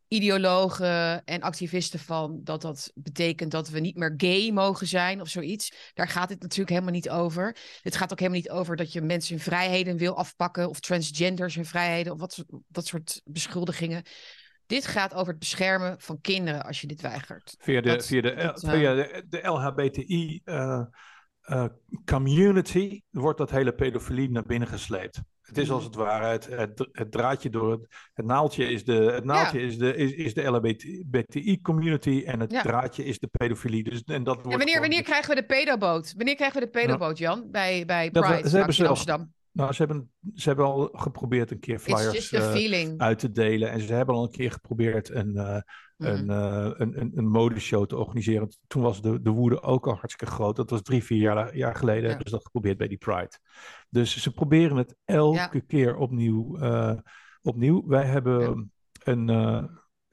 ideologen 0.08 1.24
en 1.24 1.40
activisten 1.40 1.98
van 1.98 2.40
dat 2.44 2.62
dat 2.62 2.90
betekent 2.94 3.50
dat 3.50 3.68
we 3.68 3.80
niet 3.80 3.96
meer 3.96 4.14
gay 4.16 4.50
mogen 4.50 4.86
zijn 4.86 5.20
of 5.20 5.28
zoiets. 5.28 5.90
Daar 5.94 6.08
gaat 6.08 6.28
het 6.28 6.42
natuurlijk 6.42 6.70
helemaal 6.70 6.92
niet 6.92 7.10
over. 7.10 7.56
Het 7.82 7.96
gaat 7.96 8.12
ook 8.12 8.18
helemaal 8.18 8.40
niet 8.40 8.50
over 8.50 8.76
dat 8.76 8.92
je 8.92 9.00
mensen 9.00 9.34
hun 9.34 9.44
vrijheden 9.44 9.96
wil 9.96 10.16
afpakken 10.16 10.68
of 10.68 10.80
transgenders 10.80 11.54
hun 11.54 11.66
vrijheden 11.66 12.12
of 12.12 12.18
wat, 12.18 12.44
dat 12.68 12.86
soort 12.86 13.20
beschuldigingen. 13.24 14.02
Dit 14.66 14.86
gaat 14.86 15.14
over 15.14 15.28
het 15.28 15.38
beschermen 15.38 16.00
van 16.00 16.20
kinderen 16.20 16.64
als 16.64 16.80
je 16.80 16.86
dit 16.86 17.00
weigert. 17.00 17.54
Via 17.58 17.80
de, 17.80 18.00
via 18.00 18.20
de, 18.20 18.34
dat, 18.34 18.60
via 18.60 18.94
de, 18.94 19.24
de 19.28 19.48
LHBTI 19.48 20.40
uh, 20.44 20.84
uh, 21.50 21.64
community 22.04 23.00
wordt 23.10 23.38
dat 23.38 23.50
hele 23.50 23.72
pedofilie 23.72 24.30
naar 24.30 24.46
binnen 24.46 24.68
gesleept. 24.68 25.20
Het 25.40 25.58
is 25.58 25.70
als 25.70 25.84
het 25.84 25.94
ware 25.94 26.26
het, 26.26 26.46
het, 26.46 26.88
het 26.92 27.12
draadje 27.12 27.50
door 27.50 27.70
het, 27.70 27.86
het 28.14 28.26
naaldje 28.26 28.64
is 28.64 28.84
de, 28.84 28.92
het 28.92 29.24
naaldje 29.24 29.60
is 29.60 29.78
de, 29.78 29.96
is, 29.96 30.12
is 30.12 30.34
de 30.34 30.42
LHBTI 30.42 31.60
community 31.60 32.22
en 32.26 32.40
het 32.40 32.50
draadje 32.50 33.04
is 33.04 33.18
de 33.18 33.26
pedofilie. 33.26 33.84
Dus, 33.84 34.02
en 34.02 34.24
dat 34.24 34.34
wordt 34.34 34.52
en 34.52 34.58
wanneer, 34.58 34.80
wanneer 34.80 35.02
krijgen 35.02 35.34
we 35.34 35.40
de 35.40 35.46
pedoboot? 35.46 36.14
Wanneer 36.16 36.34
krijgen 36.34 36.60
we 36.60 36.64
de 36.64 36.70
pedoboot, 36.70 37.18
Jan? 37.18 37.50
Bij, 37.50 37.84
bij 37.84 38.10
Pride, 38.10 38.50
dat, 38.50 38.74
ze 38.74 38.88
Amsterdam. 38.88 39.32
Nou, 39.52 39.72
ze 39.72 39.82
hebben, 39.82 40.10
ze 40.34 40.48
hebben 40.48 40.66
al 40.66 40.88
geprobeerd 40.92 41.50
een 41.50 41.60
keer 41.60 41.78
flyers 41.78 42.32
uh, 42.32 42.94
uit 42.96 43.18
te 43.18 43.30
delen. 43.30 43.70
En 43.70 43.80
ze 43.80 43.92
hebben 43.92 44.14
al 44.14 44.22
een 44.22 44.30
keer 44.30 44.50
geprobeerd 44.50 45.10
een, 45.10 45.32
uh, 45.34 45.60
een, 45.98 46.30
uh, 46.30 46.70
een, 46.72 47.00
een, 47.00 47.12
een 47.14 47.28
modeshow 47.28 47.86
te 47.86 47.96
organiseren. 47.96 48.48
Toen 48.66 48.82
was 48.82 49.02
de, 49.02 49.22
de 49.22 49.30
woede 49.30 49.62
ook 49.62 49.86
al 49.86 49.94
hartstikke 49.94 50.34
groot. 50.34 50.56
Dat 50.56 50.70
was 50.70 50.82
drie, 50.82 51.04
vier 51.04 51.20
jaar, 51.20 51.56
jaar 51.56 51.74
geleden. 51.74 52.02
Ja. 52.02 52.08
Hebben 52.08 52.28
ze 52.28 52.34
dat 52.34 52.44
geprobeerd 52.44 52.78
bij 52.78 52.88
die 52.88 52.98
Pride. 52.98 53.38
Dus 53.90 54.22
ze 54.22 54.32
proberen 54.32 54.76
het 54.76 54.96
elke 55.04 55.36
ja. 55.36 55.62
keer 55.66 55.96
opnieuw, 55.96 56.58
opnieuw. 57.42 57.86
Wij 57.86 58.04
hebben 58.04 58.72
een, 59.04 59.28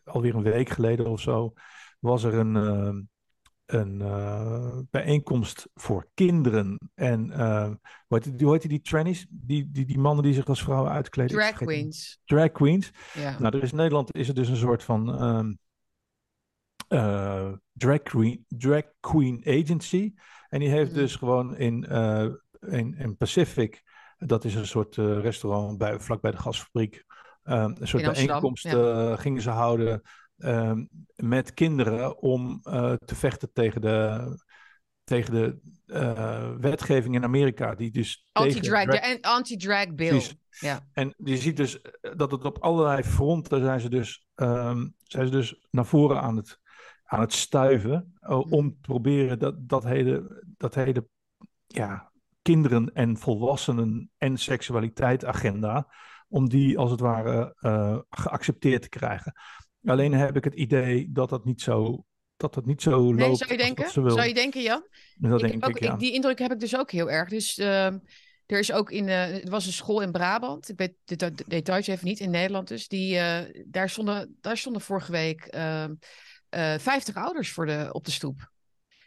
alweer 0.04 0.36
een 0.36 0.44
week 0.44 0.70
geleden 0.70 1.06
of 1.06 1.22
zo, 1.22 1.54
was 2.00 2.24
er 2.24 2.34
een 2.34 3.08
een 3.66 4.00
uh, 4.02 4.78
bijeenkomst 4.90 5.70
voor 5.74 6.08
kinderen. 6.14 6.80
En 6.94 7.30
uh, 7.30 7.72
hoe, 8.08 8.20
heet, 8.24 8.42
hoe 8.42 8.52
heet 8.52 8.62
die, 8.62 8.70
die 8.70 8.82
trannies? 8.82 9.26
Die, 9.30 9.72
die, 9.72 9.86
die 9.86 10.00
mannen 10.00 10.24
die 10.24 10.34
zich 10.34 10.46
als 10.46 10.64
vrouwen 10.64 10.92
uitkleden. 10.92 11.38
Drag 11.38 11.54
queens. 11.54 12.20
Drag 12.26 12.52
queens. 12.52 12.92
Ja. 13.14 13.40
Nou, 13.40 13.58
er 13.58 13.64
is 13.64 13.72
in 13.72 13.78
Nederland 13.78 14.16
is 14.16 14.28
er 14.28 14.34
dus 14.34 14.50
een 14.50 14.56
soort 14.56 14.84
van 14.84 15.24
um, 15.24 15.60
uh, 16.90 17.52
drag, 17.74 18.02
queen, 18.02 18.46
drag 18.48 18.84
queen 19.00 19.42
agency. 19.46 20.14
En 20.50 20.60
die 20.60 20.70
heeft 20.70 20.92
mm. 20.92 20.98
dus 20.98 21.16
gewoon 21.16 21.58
in, 21.58 21.84
in, 22.60 22.96
in 22.98 23.18
Pacific, 23.18 23.84
dat 24.18 24.44
is 24.44 24.56
een 24.56 24.68
soort 24.68 24.96
restaurant 24.96 25.78
bij, 25.78 26.00
vlak 26.00 26.22
bij 26.22 26.32
de 26.32 26.38
gasfabriek, 26.38 27.04
um, 27.44 27.76
een 27.80 27.88
soort 27.88 28.04
bijeenkomst 28.04 28.64
ja. 28.64 29.16
gingen 29.16 29.42
ze 29.42 29.50
houden 29.50 30.02
Ehm, 30.38 30.86
met 31.16 31.54
kinderen 31.54 32.22
om 32.22 32.62
uh, 32.64 32.94
te 33.06 33.16
vechten 33.16 33.54
tegen 33.54 33.82
de, 33.82 34.38
tegen 35.04 35.34
de 35.34 35.60
uh, 35.88 36.52
wetgeving 36.60 37.16
in 37.16 37.24
Amerika. 37.24 37.76
Die 37.76 37.92
dus 37.92 38.28
anti-drag, 38.32 38.86
de 38.86 39.18
anti-drag 39.22 39.94
bill. 39.94 40.22
Ja. 40.60 40.88
En 40.94 41.14
je 41.18 41.38
ziet 41.38 41.58
dus 41.58 41.82
eh, 41.82 42.12
dat 42.16 42.32
het 42.32 42.46
op 42.46 42.58
allerlei 42.58 43.04
fronten 43.04 43.60
zijn 43.60 43.80
ze 43.80 43.90
dus, 43.90 44.28
um, 44.36 44.96
zijn 45.04 45.26
ze 45.26 45.32
dus 45.32 45.66
naar 45.70 45.86
voren 45.86 46.22
aan 46.22 46.36
het, 46.36 46.60
aan 47.06 47.20
het 47.20 47.34
stuiven. 47.34 48.14
Uh, 48.22 48.52
om 48.52 48.70
te 48.70 48.78
proberen 48.82 49.40
dat, 49.40 49.56
dat 49.70 49.84
hele, 49.84 50.44
dat 50.58 50.76
hele 50.76 51.08
ja, 51.68 52.12
kinderen 52.42 52.94
en 52.94 53.18
volwassenen 53.18 54.10
en 54.18 54.38
seksualiteit 54.38 55.26
agenda. 55.26 55.94
Om 56.28 56.50
die 56.50 56.78
als 56.78 56.92
het 56.92 57.00
ware 57.00 57.56
uh, 57.62 58.00
geaccepteerd 58.10 58.82
te 58.82 58.90
krijgen. 58.90 59.34
Alleen 59.84 60.14
heb 60.14 60.36
ik 60.36 60.44
het 60.44 60.54
idee 60.54 61.12
dat 61.12 61.30
dat 61.30 61.46
niet 61.46 61.62
zo, 61.62 62.06
dat 62.38 62.54
dat 62.54 62.66
niet 62.66 62.82
zo 62.82 63.12
nee, 63.12 63.28
loopt. 63.28 63.38
Zou 63.38 63.52
je 63.52 63.58
denken? 63.58 63.90
Zou 63.90 64.24
je 64.24 64.34
denken, 64.34 64.62
Jan? 64.62 64.88
Dat 65.16 65.44
ik 65.44 65.50
denk 65.50 65.66
ook, 65.66 65.76
ik, 65.76 65.84
ja. 65.84 65.96
Die 65.96 66.14
indruk 66.14 66.40
heb 66.40 66.52
ik 66.52 66.60
dus 66.60 66.78
ook 66.78 66.92
heel 66.92 67.12
erg. 67.12 67.30
Dus 67.30 67.58
uh, 67.58 67.86
er 68.46 68.60
is 68.60 68.72
ook 68.72 68.92
in, 68.92 69.08
uh, 69.08 69.44
er 69.44 69.50
was 69.50 69.66
een 69.66 69.74
school 69.74 70.02
in 70.02 70.12
Brabant. 70.12 70.70
Ik 70.70 70.78
weet 70.78 70.94
de 71.04 71.32
details 71.48 71.88
even 71.88 72.08
niet 72.08 72.20
in 72.20 72.32
Nederland. 72.32 72.68
Dus 72.68 72.88
die, 72.88 73.20
daar 73.66 73.90
stonden, 73.90 74.38
daar 74.42 74.58
stonden 74.58 74.82
vorige 74.82 75.12
week 75.12 75.56
50 76.78 77.16
ouders 77.16 77.52
voor 77.52 77.66
de, 77.66 77.90
op 77.92 78.06
de 78.06 78.12
stoep. 78.12 78.52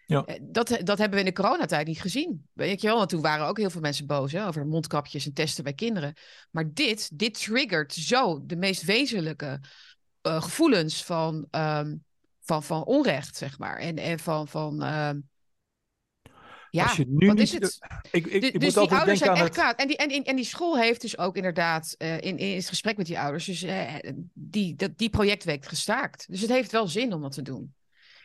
Ja. 0.06 0.26
Dat, 0.42 0.78
dat 0.82 0.98
hebben 0.98 1.18
we 1.18 1.24
in 1.24 1.34
de 1.34 1.42
coronatijd 1.42 1.86
niet 1.86 2.00
gezien. 2.00 2.48
Weet 2.52 2.80
je 2.80 2.86
wel, 2.86 2.96
want 2.96 3.08
toen 3.08 3.20
waren 3.20 3.46
ook 3.46 3.58
heel 3.58 3.70
veel 3.70 3.80
mensen 3.80 4.06
boos 4.06 4.32
hè, 4.32 4.46
over 4.46 4.66
mondkapjes 4.66 5.26
en 5.26 5.32
testen 5.32 5.64
bij 5.64 5.72
kinderen. 5.72 6.14
Maar 6.50 6.72
dit, 6.72 7.18
dit 7.18 7.40
triggert 7.40 7.92
zo 7.92 8.46
de 8.46 8.56
meest 8.56 8.82
wezenlijke 8.82 9.60
uh, 10.22 10.42
gevoelens 10.42 11.04
van, 11.04 11.46
um, 11.50 12.04
van, 12.40 12.62
van 12.62 12.84
onrecht, 12.84 13.36
zeg 13.36 13.58
maar. 13.58 13.78
En, 13.78 13.96
en 13.96 14.18
van. 14.18 14.48
van 14.48 14.82
um, 14.82 15.28
ja, 16.70 16.84
Als 16.84 16.96
je 16.96 17.04
nu 17.08 17.26
wat 17.26 17.36
niet, 17.36 17.44
is 17.44 17.52
het? 17.52 17.78
Ik, 18.10 18.26
ik, 18.26 18.42
ik 18.42 18.60
dus 18.60 18.74
die 18.74 18.90
ouders 18.90 19.18
zijn 19.18 19.30
echt 19.30 19.42
het... 19.42 19.52
kwaad. 19.52 19.78
En 19.78 19.86
die, 19.86 19.96
en, 19.96 20.24
en 20.24 20.36
die 20.36 20.44
school 20.44 20.78
heeft 20.78 21.00
dus 21.00 21.18
ook 21.18 21.36
inderdaad 21.36 21.94
uh, 21.98 22.20
in, 22.20 22.38
in 22.38 22.56
het 22.56 22.68
gesprek 22.68 22.96
met 22.96 23.06
die 23.06 23.18
ouders, 23.18 23.44
dus 23.44 23.62
uh, 23.62 23.94
die, 24.32 24.74
dat, 24.74 24.98
die 24.98 25.10
projectweek 25.10 25.64
gestaakt. 25.64 26.26
Dus 26.30 26.40
het 26.40 26.50
heeft 26.50 26.72
wel 26.72 26.88
zin 26.88 27.12
om 27.12 27.22
dat 27.22 27.32
te 27.32 27.42
doen. 27.42 27.74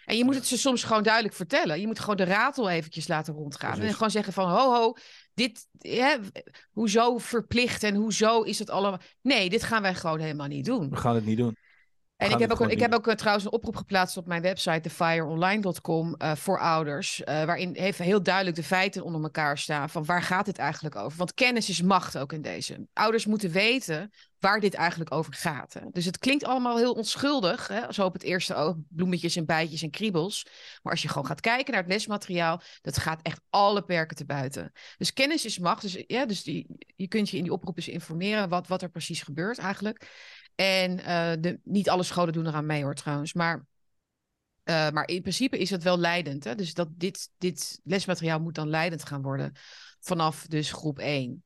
En 0.06 0.18
je 0.18 0.24
moet 0.24 0.36
het 0.36 0.48
ze 0.48 0.58
soms 0.58 0.84
gewoon 0.84 1.04
duidelijk 1.04 1.36
vertellen. 1.36 1.80
Je 1.80 1.88
moet 1.88 2.00
gewoon 2.00 2.18
de 2.18 2.24
ratel 2.24 2.70
eventjes 2.70 3.08
laten 3.08 3.34
rondgaan. 3.34 3.70
Precies. 3.72 3.88
En 3.88 3.94
gewoon 3.94 4.12
zeggen 4.12 4.34
van, 4.34 4.50
ho 4.50 4.74
ho, 4.74 4.96
dit, 5.34 5.68
hè, 5.78 6.16
hoezo 6.72 7.18
verplicht 7.18 7.84
en 7.84 7.96
hoezo 7.96 8.42
is 8.42 8.60
het 8.60 8.70
allemaal... 8.70 9.00
Nee, 9.22 9.50
dit 9.50 9.64
gaan 9.64 9.82
wij 9.82 9.96
gewoon 9.96 10.20
helemaal 10.20 10.48
niet 10.48 10.66
doen. 10.66 10.90
We 10.90 10.96
gaan 10.96 11.16
het 11.16 11.26
niet 11.26 11.38
doen. 11.38 11.58
En 12.24 12.32
ik 12.32 12.40
heb, 12.40 12.52
ook, 12.52 12.70
ik 12.70 12.80
heb 12.80 12.94
ook 12.94 13.08
uh, 13.08 13.14
trouwens 13.14 13.46
een 13.46 13.52
oproep 13.52 13.76
geplaatst 13.76 14.18
op 14.18 14.26
mijn 14.26 14.42
website, 14.42 14.80
thefireonline.com, 14.82 16.16
uh, 16.18 16.36
voor 16.36 16.60
ouders. 16.60 17.20
Uh, 17.20 17.26
waarin 17.26 17.74
even 17.74 18.06
heel 18.06 18.24
duidelijk 18.24 18.56
de 18.56 18.64
feiten 18.64 19.04
onder 19.04 19.24
elkaar 19.24 19.58
staan. 19.58 19.90
Van 19.90 20.06
waar 20.06 20.22
gaat 20.22 20.46
dit 20.46 20.58
eigenlijk 20.58 20.96
over? 20.96 21.18
Want 21.18 21.34
kennis 21.34 21.70
is 21.70 21.82
macht 21.82 22.18
ook 22.18 22.34
in 22.34 22.42
deze. 22.42 22.88
Ouders 22.94 23.26
moeten 23.26 23.52
weten 23.52 24.12
waar 24.44 24.60
dit 24.60 24.74
eigenlijk 24.74 25.12
over 25.12 25.34
gaat. 25.34 25.74
Hè? 25.74 25.82
Dus 25.92 26.06
het 26.06 26.18
klinkt 26.18 26.44
allemaal 26.44 26.78
heel 26.78 26.94
onschuldig. 26.94 27.68
Hè? 27.68 27.94
Zo 27.94 28.06
op 28.06 28.14
het 28.14 28.24
eerste 28.24 28.56
oog, 28.56 28.76
bloemetjes 28.90 29.36
en 29.36 29.46
bijtjes 29.46 29.82
en 29.82 29.90
kriebels. 29.90 30.46
Maar 30.82 30.92
als 30.92 31.02
je 31.02 31.08
gewoon 31.08 31.26
gaat 31.26 31.42
kijken 31.42 31.74
naar 31.74 31.82
het 31.82 31.92
lesmateriaal, 31.92 32.62
dat 32.82 32.98
gaat 32.98 33.22
echt 33.22 33.42
alle 33.50 33.82
perken 33.82 34.16
te 34.16 34.26
buiten. 34.26 34.72
Dus 34.98 35.14
kennis 35.14 35.46
is 35.46 35.60
macht. 35.60 35.82
Dus, 35.82 36.04
ja, 36.08 36.26
dus 36.26 36.44
die, 36.44 36.68
je 36.96 37.08
kunt 37.08 37.30
je 37.30 37.38
in 37.38 37.44
die 37.44 37.52
oproep 37.52 37.78
eens 37.78 37.88
informeren 37.88 38.50
wat, 38.50 38.68
wat 38.68 38.82
er 38.82 38.90
precies 38.90 39.22
gebeurt 39.22 39.58
eigenlijk. 39.58 40.08
En 40.56 41.00
uh, 41.00 41.32
de, 41.39 41.60
niet 41.63 41.89
alle 41.89 42.04
scholen 42.04 42.34
doen 42.34 42.48
eraan 42.48 42.66
mee 42.66 42.84
hoor 42.84 42.96
trouwens. 42.96 43.34
Maar, 43.34 43.66
uh, 44.63 44.89
maar 44.89 45.08
in 45.08 45.22
principe 45.22 45.58
is 45.58 45.70
het 45.70 45.84
wel 45.84 45.98
leidend. 45.98 46.44
Hè? 46.44 46.56
Dus 46.56 46.74
dat 46.74 46.88
dit, 46.92 47.30
dit 47.38 47.80
lesmateriaal 47.84 48.39
moet 48.39 48.56
dan 48.56 48.70
leidend 48.70 49.06
gaan 49.06 49.22
worden 49.22 49.52
vanaf 50.00 50.48
dus 50.48 50.72
groep 50.72 51.00
1. 51.00 51.30
Um, 51.30 51.42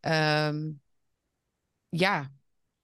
ehm, 0.00 0.70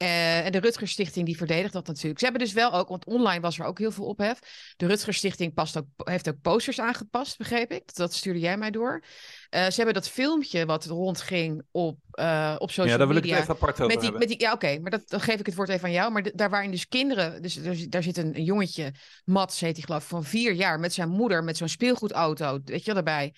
uh, 0.02 0.44
en 0.44 0.52
de 0.52 0.58
Rutger 0.58 0.88
Stichting 0.88 1.26
die 1.26 1.36
verdedigt 1.36 1.72
dat 1.72 1.86
natuurlijk. 1.86 2.18
Ze 2.18 2.24
hebben 2.24 2.42
dus 2.44 2.52
wel 2.52 2.72
ook, 2.72 2.88
want 2.88 3.04
online 3.04 3.40
was 3.40 3.58
er 3.58 3.64
ook 3.64 3.78
heel 3.78 3.90
veel 3.90 4.04
ophef. 4.04 4.38
De 4.76 4.86
Rutger 4.86 5.14
Stichting 5.14 5.54
past 5.54 5.78
ook, 5.78 5.86
heeft 5.96 6.28
ook 6.28 6.40
posters 6.40 6.80
aangepast, 6.80 7.38
begreep 7.38 7.72
ik. 7.72 7.94
Dat 7.94 8.14
stuurde 8.14 8.38
jij 8.38 8.56
mij 8.56 8.70
door. 8.70 9.04
Uh, 9.50 9.66
ze 9.66 9.74
hebben 9.76 9.94
dat 9.94 10.08
filmpje 10.08 10.66
wat 10.66 10.84
rondging 10.84 11.62
op, 11.70 11.98
uh, 12.14 12.54
op 12.58 12.70
social 12.70 12.86
media. 12.86 12.92
Ja, 12.92 12.96
daar 12.96 13.06
wil 13.06 13.16
ik 13.16 13.30
het 13.30 13.40
even 13.40 13.54
apart 13.54 13.80
over 13.80 13.86
met 13.86 14.00
die, 14.00 14.12
met 14.12 14.28
die, 14.28 14.40
Ja, 14.40 14.52
oké, 14.52 14.78
maar 14.78 14.90
dat, 14.90 15.08
dan 15.08 15.20
geef 15.20 15.40
ik 15.40 15.46
het 15.46 15.54
woord 15.54 15.68
even 15.68 15.84
aan 15.84 15.92
jou. 15.92 16.12
Maar 16.12 16.22
de, 16.22 16.32
daar 16.34 16.50
waren 16.50 16.70
dus 16.70 16.88
kinderen, 16.88 17.42
dus 17.42 17.54
daar 17.88 18.02
zit 18.02 18.16
een, 18.16 18.36
een, 18.36 18.44
jongetje, 18.44 18.92
Mats 19.24 19.60
heet 19.60 19.76
hij 19.76 19.84
geloof 19.84 20.02
ik, 20.02 20.08
van 20.08 20.24
vier 20.24 20.52
jaar, 20.52 20.80
met 20.80 20.92
zijn 20.92 21.08
moeder, 21.08 21.44
met 21.44 21.56
zo'n 21.56 21.68
speelgoedauto, 21.68 22.60
weet 22.64 22.84
je 22.84 22.92
wel, 22.92 23.04
daarbij. 23.04 23.34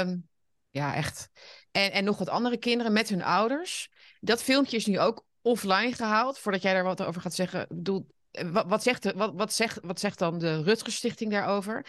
Um, 0.00 0.28
ja, 0.70 0.94
echt. 0.94 1.28
En, 1.70 1.92
en 1.92 2.04
nog 2.04 2.18
wat 2.18 2.28
andere 2.28 2.58
kinderen 2.58 2.92
met 2.92 3.08
hun 3.08 3.22
ouders. 3.22 3.88
Dat 4.24 4.42
filmpje 4.42 4.76
is 4.76 4.86
nu 4.86 5.00
ook 5.00 5.24
offline 5.40 5.92
gehaald, 5.92 6.38
voordat 6.38 6.62
jij 6.62 6.72
daar 6.72 6.84
wat 6.84 7.02
over 7.02 7.20
gaat 7.20 7.34
zeggen. 7.34 7.66
Bedoel, 7.68 8.06
eh, 8.30 8.64
wat, 8.66 8.82
zegt, 8.82 9.02
de, 9.02 9.12
wat, 9.16 9.32
wat, 9.34 9.52
zegt, 9.52 9.78
wat 9.82 10.00
zegt 10.00 10.18
dan 10.18 10.38
de 10.38 10.62
Rutger 10.62 10.92
Stichting 10.92 11.30
daarover? 11.30 11.86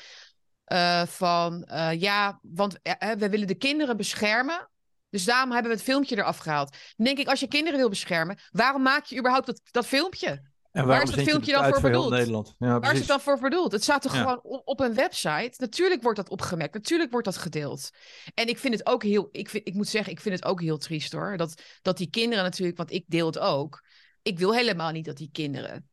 Uh, 0.67 1.05
van 1.05 1.67
uh, 1.71 2.01
ja, 2.01 2.39
want 2.41 2.79
we 3.17 3.29
willen 3.29 3.47
de 3.47 3.55
kinderen 3.55 3.97
beschermen. 3.97 4.69
Dus 5.09 5.23
daarom 5.23 5.51
hebben 5.51 5.71
we 5.71 5.77
het 5.77 5.85
filmpje 5.85 6.17
eraf 6.17 6.37
gehaald. 6.37 6.77
Denk 6.95 7.17
ik, 7.17 7.27
als 7.27 7.39
je 7.39 7.47
kinderen 7.47 7.79
wil 7.79 7.89
beschermen, 7.89 8.39
waarom 8.51 8.81
maak 8.81 9.05
je 9.05 9.17
überhaupt 9.17 9.45
dat, 9.45 9.61
dat 9.71 9.85
filmpje? 9.85 10.51
En 10.73 10.85
Waar 10.85 11.03
is 11.03 11.11
dat 11.11 11.23
filmpje 11.23 11.51
dan 11.51 11.73
voor 11.73 11.81
bedoeld? 11.81 12.55
Ja, 12.57 12.79
Waar 12.79 12.93
is 12.93 12.99
het 12.99 13.07
dan 13.07 13.21
voor 13.21 13.39
bedoeld? 13.39 13.71
Het 13.71 13.83
staat 13.83 14.01
toch 14.01 14.13
Ja. 14.13 14.19
gewoon 14.19 14.61
op, 14.65 14.79
een 14.79 14.93
website? 14.93 15.53
Natuurlijk 15.57 16.01
wordt 16.01 16.17
dat 16.17 16.29
opgemerkt. 16.29 16.73
Natuurlijk 16.73 17.11
wordt 17.11 17.25
dat 17.25 17.37
gedeeld. 17.37 17.89
En 18.33 18.47
ik 18.47 18.57
vind 18.57 18.73
het 18.73 18.85
ook 18.85 19.03
heel... 19.03 19.29
Ik, 19.31 19.49
vind, 19.49 19.67
ik 19.67 19.73
moet 19.73 19.87
zeggen, 19.87 20.11
ik 20.11 20.19
vind 20.19 20.35
het 20.35 20.45
ook 20.45 20.61
heel 20.61 20.77
triest 20.77 21.11
hoor. 21.11 21.37
Dat, 21.37 21.61
dat 21.81 21.97
die 21.97 22.09
kinderen 22.09 22.43
natuurlijk... 22.43 22.77
Want 22.77 22.91
ik 22.91 23.03
deel 23.07 23.25
het 23.25 23.39
ook. 23.39 23.83
Ik 24.21 24.39
wil 24.39 24.53
helemaal 24.53 24.91
niet 24.91 25.05
dat 25.05 25.17
die 25.17 25.29
kinderen... 25.31 25.89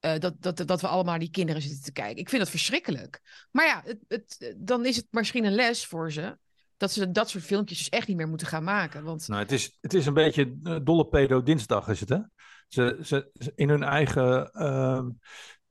eh, 0.00 0.18
dat, 0.18 0.34
dat, 0.42 0.56
dat 0.66 0.80
we 0.80 0.86
allemaal 0.86 1.04
naar 1.10 1.18
die 1.18 1.30
kinderen 1.30 1.62
zitten 1.62 1.82
te 1.82 1.92
kijken. 1.92 2.16
Ik 2.20 2.28
vind 2.28 2.42
dat 2.42 2.50
verschrikkelijk. 2.50 3.20
Maar 3.50 3.66
ja, 3.66 3.82
het, 3.84 3.98
het, 4.08 4.54
dan 4.58 4.86
is 4.86 4.96
het 4.96 5.06
misschien 5.10 5.44
een 5.44 5.54
les 5.54 5.86
voor 5.86 6.12
ze... 6.12 6.38
dat 6.76 6.92
ze 6.92 7.10
dat 7.10 7.30
soort 7.30 7.44
filmpjes 7.44 7.78
dus 7.78 7.88
echt 7.88 8.08
niet 8.08 8.16
meer 8.16 8.28
moeten 8.28 8.46
gaan 8.46 8.64
maken. 8.64 9.04
Want 9.04 9.28
Nou, 9.28 9.42
het 9.42 9.52
is, 9.52 9.76
het 9.80 9.94
is 9.94 10.06
een 10.06 10.14
beetje 10.14 10.58
eh, 10.62 10.76
dolle 10.82 11.06
pedo 11.06 11.42
dinsdag 11.42 11.88
is 11.88 12.00
het, 12.00 12.08
hè? 12.08 12.18
Ze, 12.70 12.98
ze, 13.02 13.52
in 13.54 13.68
hun 13.68 13.82
eigen, 13.82 14.52
ehm, 14.52 15.10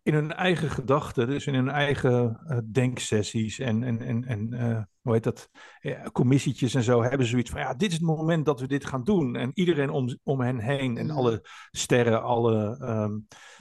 in 0.04 0.14
hun 0.14 0.34
eigen 0.34 0.70
gedachten, 0.70 1.28
dus 1.28 1.48
in 1.48 1.54
hun 1.54 1.70
eigen 1.70 2.40
eh, 2.48 2.58
denksessies 2.66 3.60
en, 3.60 3.84
en, 3.84 4.02
en, 4.02 4.26
en 4.26 4.54
eh, 4.54 4.82
hoe 5.02 5.14
heet 5.14 5.24
dat, 5.24 5.50
eh, 5.80 6.06
commissietjes 6.12 6.74
en 6.74 6.84
zo, 6.84 7.04
hebben 7.04 7.28
zoiets 7.28 7.50
van, 7.50 7.60
ja, 7.60 7.74
dit 7.74 7.90
is 7.90 7.98
het 7.98 8.06
moment 8.06 8.46
dat 8.46 8.60
we 8.60 8.68
dit 8.68 8.86
gaan 8.86 9.04
doen. 9.04 9.36
En 9.36 9.52
iedereen 9.54 9.90
om, 9.90 10.18
om 10.24 10.42
hen 10.42 10.60
heen 10.60 10.98
en 10.98 11.06
Mm. 11.06 11.12
alle 11.12 11.46
sterren, 11.72 12.24
alle 12.24 12.78
ehm, 12.80 13.12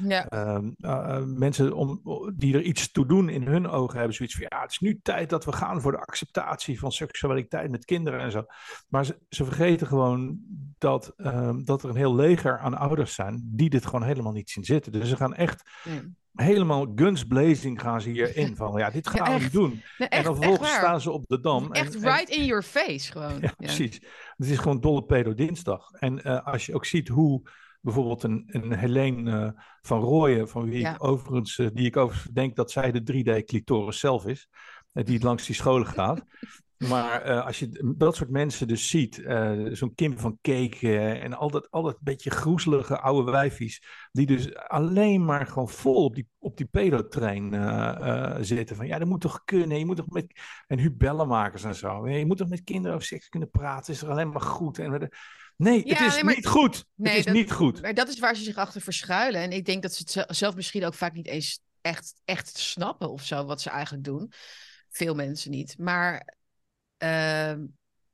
ja, 0.09 0.27
Ehm, 0.29 0.71
eh, 0.81 1.17
eh, 1.17 1.23
mensen 1.25 1.73
om, 1.73 2.01
die 2.37 2.55
er 2.55 2.63
iets 2.63 2.93
toe 2.93 3.07
doen 3.07 3.29
in 3.29 3.43
hun 3.43 3.69
ogen 3.69 3.97
hebben 3.99 4.17
zoiets 4.17 4.35
van 4.35 4.47
ja, 4.51 4.61
het 4.61 4.71
is 4.71 4.79
nu 4.79 5.01
tijd 5.03 5.31
dat 5.31 5.45
we 5.45 5.53
gaan 5.53 5.81
voor 5.81 5.93
de 5.93 6.01
acceptatie 6.01 6.79
van 6.79 6.93
seksualiteit 6.93 7.71
met 7.71 7.85
kinderen 7.85 8.21
en 8.21 8.31
zo. 8.31 8.45
Maar 8.89 9.05
ze, 9.05 9.19
ze 9.29 9.45
vergeten 9.45 9.87
gewoon 9.87 10.39
dat, 10.79 11.13
ehm, 11.17 11.65
dat 11.65 11.83
er 11.83 11.89
een 11.89 11.97
heel 11.97 12.15
leger 12.15 12.59
aan 12.59 12.79
ouders 12.79 13.15
zijn 13.15 13.43
die 13.45 13.71
dit 13.71 13.87
gewoon 13.87 14.03
helemaal 14.03 14.33
niet 14.33 14.51
zien 14.51 14.65
zitten. 14.65 14.93
Dus 14.93 15.09
ze 15.09 15.17
gaan 15.17 15.35
echt 15.35 15.71
nee. 15.85 16.15
helemaal 16.35 16.93
guns 16.95 17.25
blazing 17.25 17.81
gaan 17.81 18.01
ze 18.01 18.11
hierin 18.11 18.57
van 18.63 18.79
ja, 18.79 18.91
dit 18.91 19.09
gaan 19.09 19.35
we 19.35 19.43
niet 19.43 19.53
doen. 19.53 19.83
Nee, 19.99 20.09
en 20.09 20.25
dan 20.25 20.37
vervolgens 20.37 20.71
staan 20.73 21.01
ze 21.01 21.11
op 21.11 21.25
de 21.29 21.41
dam. 21.41 21.73
Echt 21.73 21.95
en, 21.95 22.03
en- 22.03 22.17
right 22.17 22.29
in 22.29 22.45
your 22.45 22.63
face 22.63 23.13
gewoon. 23.13 23.41
ja, 23.41 23.53
precies. 23.57 24.01
Het 24.37 24.49
is 24.49 24.59
gewoon 24.59 24.81
dolle 24.81 25.05
pedo 25.05 25.35
dinsdag. 25.35 25.91
En 25.91 26.25
eh, 26.25 26.47
als 26.47 26.67
je 26.67 26.75
ook 26.75 26.85
ziet 26.85 27.09
hoe 27.09 27.43
bijvoorbeeld 27.81 28.23
een, 28.23 28.45
een 28.47 28.73
Helene 28.73 29.31
eh, 29.31 29.63
van 29.81 30.01
Rooyen, 30.01 30.49
van 30.49 30.65
wie 30.65 30.89
ik 30.89 31.05
overigens, 31.05 31.59
eh, 31.59 31.67
die 31.73 31.87
ik 31.87 31.97
overigens 31.97 32.33
denk 32.33 32.57
dat 32.57 32.71
zij 32.71 32.93
de 32.93 33.03
3D-clitoris 33.03 33.99
zelf 33.99 34.27
is, 34.27 34.49
die 34.93 35.23
langs 35.23 35.47
die 35.47 35.55
scholen 35.55 35.87
gaat. 35.87 36.25
Maar 36.79 37.23
eh, 37.23 37.47
als 37.47 37.59
je 37.59 37.93
dat 37.97 38.17
soort 38.17 38.31
mensen 38.31 38.69
dus 38.69 38.89
ziet, 38.89 39.19
eh, 39.23 39.53
zo'n 39.73 39.95
Kim 39.95 40.19
van 40.19 40.39
Cake 40.43 40.99
en 40.99 41.35
al 41.35 41.51
dat, 41.51 41.71
al 41.71 41.83
dat 41.83 41.99
beetje 42.01 42.31
groezelige 42.31 42.99
oude 43.01 43.31
wijfies, 43.31 43.83
die 44.13 44.27
dus 44.27 44.55
alleen 44.57 45.25
maar 45.25 45.47
gewoon 45.47 45.69
vol 45.69 46.05
op 46.05 46.15
die, 46.15 46.29
op 46.39 46.57
die 46.57 46.67
pedotrein 46.67 47.55
eh, 47.55 48.37
zitten. 48.41 48.77
Van 48.77 48.87
ja, 48.87 48.99
dat 48.99 49.09
moet 49.09 49.21
toch 49.21 49.45
kunnen, 49.45 49.79
je 49.79 49.87
moet 49.87 49.97
toch 49.97 50.09
met... 50.09 50.41
En 50.67 50.79
hubellenmakers 50.79 51.65
en 51.65 51.75
zo. 51.75 52.09
Je 52.09 52.27
moet 52.27 52.37
toch 52.39 52.49
met 52.49 52.65
kinderen 52.65 52.95
over 52.97 53.07
seks 53.09 53.29
kunnen 53.29 53.51
praten, 53.51 53.93
is 53.95 54.03
er 54.03 54.11
alleen 54.11 54.29
maar 54.31 54.41
goed. 54.41 54.79
En 54.79 55.11
nee, 55.57 55.87
Ja, 55.87 55.95
het 55.97 56.07
is 56.07 56.15
nee, 56.15 56.25
maar- 56.25 56.35
niet 56.35 56.47
goed. 56.47 56.85
Nee, 56.95 57.09
het 57.11 57.19
is 57.19 57.25
dat- 57.25 57.35
niet 57.35 57.53
goed. 57.53 57.83
Maar 57.83 57.95
dat 57.95 58.09
is 58.09 58.19
waar 58.19 58.37
ze 58.37 58.43
zich 58.43 58.57
achter 58.57 58.81
verschuilen. 58.81 59.41
En 59.41 59.51
ik 59.51 59.65
denk 59.65 59.83
dat 59.83 59.93
ze 59.95 60.03
het 60.03 60.11
ze- 60.11 60.35
zelf 60.35 60.55
misschien 60.55 60.85
ook 60.85 60.95
vaak 60.95 61.13
niet 61.13 61.27
eens 61.27 61.61
echt, 61.81 62.15
echt 62.25 62.59
snappen 62.59 63.11
of 63.11 63.23
zo, 63.23 63.45
wat 63.45 63.61
ze 63.61 63.71
eigenlijk 63.71 64.05
doen. 64.05 64.33
Veel 64.91 65.15
mensen 65.15 65.51
niet. 65.51 65.79
Maar 65.79 66.37
ehm, 66.99 67.65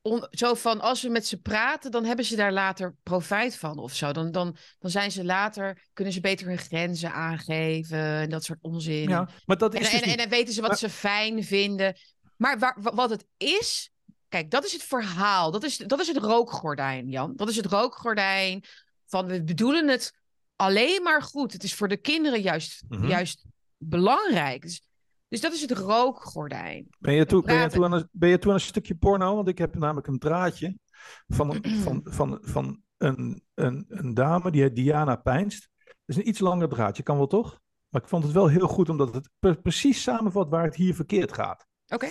on- 0.03 0.27
zo 0.31 0.55
van, 0.55 0.81
als 0.81 1.03
we 1.03 1.09
met 1.09 1.27
ze 1.27 1.41
praten, 1.41 1.91
dan 1.91 2.05
hebben 2.05 2.25
ze 2.25 2.37
daar 2.37 2.53
later 2.53 2.95
profijt 3.03 3.57
van 3.57 3.79
of 3.79 3.95
zo. 3.95 4.13
Dan, 4.13 4.33
dan, 4.33 4.57
dan 4.79 4.91
zijn 4.91 5.11
ze 5.11 5.25
later, 5.25 5.83
kunnen 5.93 6.13
ze 6.13 6.21
beter 6.21 6.47
hun 6.47 6.59
grenzen 6.59 7.13
aangeven 7.13 7.99
en 7.99 8.29
dat 8.31 8.45
soort 8.45 8.59
onzin. 8.63 9.09
Ja, 9.09 9.29
maar 9.45 9.57
dat 9.57 9.75
En, 9.75 9.81
is 9.81 9.87
en, 9.87 9.93
dus 9.93 10.01
en, 10.03 10.09
niet- 10.09 10.19
dan 10.19 10.29
weten 10.29 10.55
ze 10.55 10.61
wat 10.61 10.71
Maar- 10.71 10.79
ze 10.79 10.91
fijn 10.91 11.45
vinden. 11.45 11.97
Maar 12.37 12.59
waar, 12.59 12.77
wa- 12.81 12.95
wat 12.95 13.11
het 13.11 13.27
is, 13.37 13.91
kijk, 14.29 14.51
dat 14.51 14.65
is 14.65 14.73
het 14.73 14.83
verhaal. 14.83 15.51
Dat 15.51 15.63
is, 15.65 15.77
dat 15.77 16.01
is 16.01 16.07
het 16.09 16.17
rookgordijn, 16.17 17.09
Jan. 17.09 17.33
Dat 17.37 17.49
is 17.49 17.57
het 17.57 17.67
rookgordijn 17.67 18.65
van 19.07 19.27
we 19.27 19.43
bedoelen 19.45 19.89
het 19.89 20.13
alleen 20.57 21.03
maar 21.03 21.23
goed. 21.23 21.53
Het 21.53 21.63
is 21.63 21.75
voor 21.75 21.89
de 21.89 21.97
kinderen 21.97 22.41
juist, 22.41 22.83
Mhm. 22.89 23.07
juist 23.09 23.45
belangrijk. 23.79 24.63
Dus, 24.63 24.83
dus 25.35 25.43
dat 25.43 25.53
is 25.53 25.61
het 25.61 25.71
rookgordijn. 25.71 26.87
Ben 26.99 27.15
je, 27.15 27.27
toe, 27.27 27.43
ben, 27.43 27.55
je 27.61 27.69
toe 27.69 27.85
aan 27.85 27.93
een, 27.93 28.09
ben 28.13 28.29
je 28.29 28.39
toe 28.39 28.51
aan 28.51 28.57
een 28.57 28.63
stukje 28.65 28.95
porno? 28.95 29.35
Want 29.35 29.49
ik 29.49 29.59
heb 29.59 29.75
namelijk 29.75 30.07
een 30.07 30.19
draadje 30.19 30.79
van, 31.27 31.55
een- 31.55 31.65
van, 31.85 32.01
van, 32.05 32.39
van 32.43 32.83
een, 32.97 33.45
een, 33.55 33.85
een 33.89 34.15
dame, 34.15 34.51
die 34.51 34.63
heet 34.63 34.77
Diana 34.77 35.17
Pijnst. 35.17 35.71
Dat 35.85 35.95
is 36.07 36.17
een 36.17 36.29
iets 36.29 36.39
langer 36.39 36.69
draadje, 36.69 37.03
kan 37.03 37.17
wel 37.17 37.27
toch? 37.27 37.61
Maar 37.89 38.03
ik 38.03 38.09
vond 38.09 38.25
het 38.25 38.33
wel 38.33 38.49
heel 38.49 38.69
goed, 38.69 38.89
omdat 38.89 39.15
het 39.15 39.31
pre- 39.39 39.61
precies 39.61 40.03
samenvat 40.03 40.49
waar 40.49 40.65
het 40.65 40.75
hier 40.75 40.95
verkeerd 40.95 41.33
gaat. 41.33 41.67
Oké. 41.89 42.09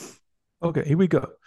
Oké, 0.57 0.79
here 0.79 0.95
we 0.95 1.11
go. 1.19 1.37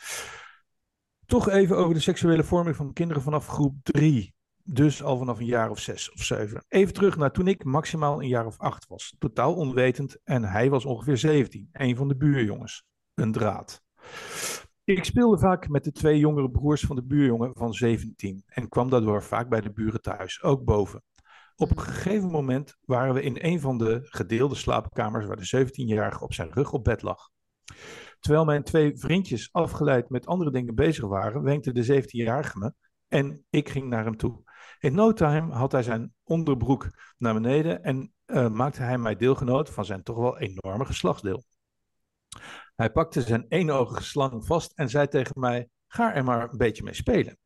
Toch 1.26 1.48
even 1.48 1.76
over 1.76 1.94
de 1.94 2.00
seksuele 2.00 2.44
vorming 2.44 2.76
van 2.76 2.92
kinderen 2.92 3.22
vanaf 3.22 3.46
groep 3.46 3.74
3. 3.82 4.34
Dus 4.68 5.02
al 5.02 5.18
vanaf 5.18 5.38
een 5.38 5.46
jaar 5.46 5.70
of 5.70 5.78
zes 5.78 6.12
of 6.12 6.22
zeven. 6.22 6.64
Even 6.68 6.94
terug 6.94 7.16
naar 7.16 7.32
toen 7.32 7.48
ik 7.48 7.64
maximaal 7.64 8.22
een 8.22 8.28
jaar 8.28 8.46
of 8.46 8.58
acht 8.58 8.86
was. 8.86 9.16
Totaal 9.18 9.54
onwetend 9.54 10.18
en 10.24 10.44
hij 10.44 10.70
was 10.70 10.84
ongeveer 10.84 11.16
17. 11.16 11.68
Een 11.72 11.96
van 11.96 12.08
de 12.08 12.16
buurjongens. 12.16 12.84
Een 13.14 13.32
draad. 13.32 13.82
Ik 14.84 15.04
speelde 15.04 15.38
vaak 15.38 15.68
met 15.68 15.84
de 15.84 15.92
twee 15.92 16.18
jongere 16.18 16.50
broers 16.50 16.82
van 16.82 16.96
de 16.96 17.04
buurjongen 17.04 17.50
van 17.54 17.72
17. 17.72 18.42
En 18.46 18.68
kwam 18.68 18.90
daardoor 18.90 19.22
vaak 19.22 19.48
bij 19.48 19.60
de 19.60 19.72
buren 19.72 20.02
thuis, 20.02 20.42
ook 20.42 20.64
boven. 20.64 21.02
Op 21.56 21.70
een 21.70 21.80
gegeven 21.80 22.30
moment 22.30 22.76
waren 22.80 23.14
we 23.14 23.22
in 23.22 23.36
een 23.40 23.60
van 23.60 23.78
de 23.78 24.00
gedeelde 24.02 24.54
slaapkamers 24.54 25.26
waar 25.26 25.36
de 25.36 25.66
17-jarige 25.66 26.24
op 26.24 26.32
zijn 26.32 26.52
rug 26.52 26.72
op 26.72 26.84
bed 26.84 27.02
lag. 27.02 27.30
Terwijl 28.20 28.44
mijn 28.44 28.62
twee 28.62 28.98
vriendjes 28.98 29.48
afgeleid 29.52 30.08
met 30.08 30.26
andere 30.26 30.50
dingen 30.50 30.74
bezig 30.74 31.04
waren, 31.06 31.42
wenkte 31.42 31.72
de 31.72 32.02
17-jarige 32.02 32.58
me 32.58 32.72
en 33.08 33.44
ik 33.50 33.68
ging 33.68 33.88
naar 33.88 34.04
hem 34.04 34.16
toe. 34.16 34.42
In 34.78 34.94
no 34.94 35.12
time 35.12 35.52
had 35.52 35.72
hij 35.72 35.82
zijn 35.82 36.14
onderbroek 36.22 36.90
naar 37.18 37.34
beneden 37.34 37.82
en 37.82 38.12
eh, 38.24 38.48
maakte 38.48 38.82
hij 38.82 38.98
mij 38.98 39.16
deelgenoot 39.16 39.70
van 39.70 39.84
zijn 39.84 40.02
toch 40.02 40.16
wel 40.16 40.38
enorme 40.38 40.84
geslachtsdeel. 40.84 41.44
Hij 42.74 42.90
pakte 42.92 43.22
zijn 43.22 43.46
eenogige 43.48 44.02
slang 44.02 44.46
vast 44.46 44.72
en 44.72 44.88
zei 44.88 45.08
tegen 45.08 45.40
mij: 45.40 45.68
Ga 45.86 46.14
er 46.14 46.24
maar 46.24 46.50
een 46.50 46.58
beetje 46.58 46.82
mee 46.82 46.94
spelen. 46.94 47.38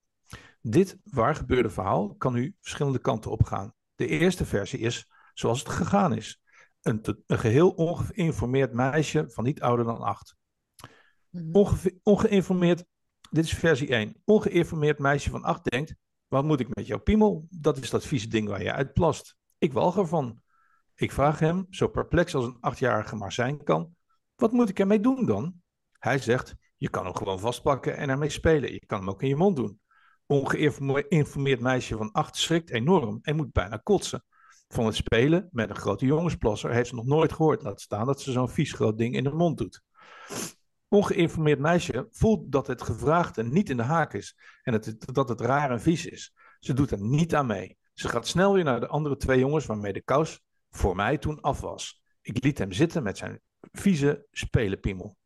Dit 0.61 0.97
waar 1.05 1.35
gebeurde 1.35 1.71
verhaal 1.71 2.15
kan 2.15 2.33
nu 2.33 2.57
verschillende 2.61 2.99
kanten 2.99 3.31
op 3.31 3.45
gaan. 3.45 3.75
De 3.95 4.07
eerste 4.07 4.45
versie 4.45 4.79
is 4.79 5.11
zoals 5.35 5.59
het 5.59 5.69
gegaan 5.69 6.13
is. 6.13 6.41
Een, 6.83 7.03
te- 7.03 7.23
een 7.27 7.39
geheel 7.39 7.71
ongeïnformeerd 7.71 8.73
meisje 8.73 9.25
van 9.31 9.45
niet 9.45 9.61
ouder 9.61 9.85
dan 9.85 10.01
acht. 10.01 10.37
Mhm. 11.31 11.53
Onge 11.53 11.99
ongeïnformeerd, 12.03 12.85
dit 13.31 13.45
is 13.45 13.55
versie 13.55 13.89
1. 13.89 14.23
Ongeïnformeerd 14.25 14.99
meisje 14.99 15.31
van 15.31 15.43
8 15.43 15.71
denkt: 15.71 15.95
Wat 16.31 16.45
moet 16.45 16.61
ik 16.61 16.75
met 16.75 16.87
jouw 16.87 16.99
piemel? 16.99 17.47
Dat 17.51 17.77
is 17.77 17.91
dat 17.91 18.07
vieze 18.07 18.29
ding 18.29 18.49
waar 18.49 18.63
je 18.63 18.73
uit 18.73 18.93
plast. 18.93 19.37
Ik 19.59 19.73
walg 19.73 19.97
ervan. 19.97 20.43
Ik 20.95 21.13
vraag 21.13 21.39
hem, 21.39 21.67
zo 21.71 21.89
perplex 21.89 22.35
als 22.35 22.45
een 22.45 22.57
achtjarige 22.61 23.17
maar 23.17 23.33
zijn 23.33 23.63
kan: 23.63 23.97
Wat 24.37 24.53
moet 24.53 24.69
ik 24.69 24.79
ermee 24.79 25.01
doen 25.01 25.27
dan? 25.27 25.55
Hij 25.99 26.19
zegt: 26.19 26.55
Je 26.77 26.91
kan 26.91 27.05
hem 27.05 27.15
gewoon 27.15 27.41
vastpakken 27.41 27.97
en 27.97 28.09
ermee 28.09 28.29
spelen. 28.29 28.73
Je 28.73 28.87
kan 28.87 28.99
hem 28.99 29.09
ook 29.09 29.23
in 29.23 29.29
je 29.29 29.37
mond 29.37 29.57
doen. 29.57 29.81
Ongeïnformeerd 30.27 31.61
meisje 31.61 31.97
van 31.97 32.13
8 32.13 32.37
schrikt 32.37 32.71
enorm 32.71 33.19
en 33.23 33.37
moet 33.37 33.53
bijna 33.53 33.77
kotsen. 33.77 34.25
Van 34.69 34.87
het 34.87 34.95
spelen 34.95 35.49
met 35.53 35.71
een 35.71 35.77
grote 35.77 36.07
jongensplasser 36.07 36.71
heeft 36.71 36.89
ze 36.89 36.95
nog 36.95 37.07
nooit 37.07 37.33
gehoord. 37.33 37.63
Laat 37.63 37.81
staan 37.81 38.07
dat 38.07 38.21
ze 38.21 38.33
zo'n 38.33 38.49
vies 38.49 38.73
groot 38.73 38.99
ding 38.99 39.15
in 39.15 39.25
de 39.25 39.33
mond 39.33 39.59
doet 39.59 39.83
ongeïnformeerd 40.91 41.59
meisje 41.59 42.07
voelt 42.11 42.53
dat 42.53 42.67
het 42.67 42.83
gevraagde 42.83 43.45
niet 43.45 43.71
in 43.71 43.77
de 43.77 43.83
haak 43.83 44.15
is 44.15 44.37
en 44.63 44.83
dat 45.13 45.29
het 45.29 45.41
raar 45.41 45.71
en 45.71 45.81
vies 45.81 46.07
is. 46.07 46.35
Ze 46.59 46.73
doet 46.73 46.91
er 46.91 47.01
niet 47.01 47.35
aan 47.35 47.47
mee. 47.47 47.79
Ze 47.95 48.09
gaat 48.09 48.27
snel 48.27 48.55
weer 48.55 48.65
naar 48.65 48.81
de 48.81 48.87
andere 48.87 49.17
twee 49.17 49.39
jongens 49.39 49.67
waarmee 49.67 49.93
de 49.93 50.03
kous 50.03 50.41
voor 50.71 50.97
mij 50.97 51.19
toen 51.19 51.41
af 51.41 51.61
was. 51.61 52.03
Ik 52.23 52.45
liet 52.45 52.59
hem 52.59 52.73
zitten 52.73 53.03
met 53.03 53.19
zijn 53.19 53.41
vieze 53.73 54.27
spelenpiemel. 54.31 55.17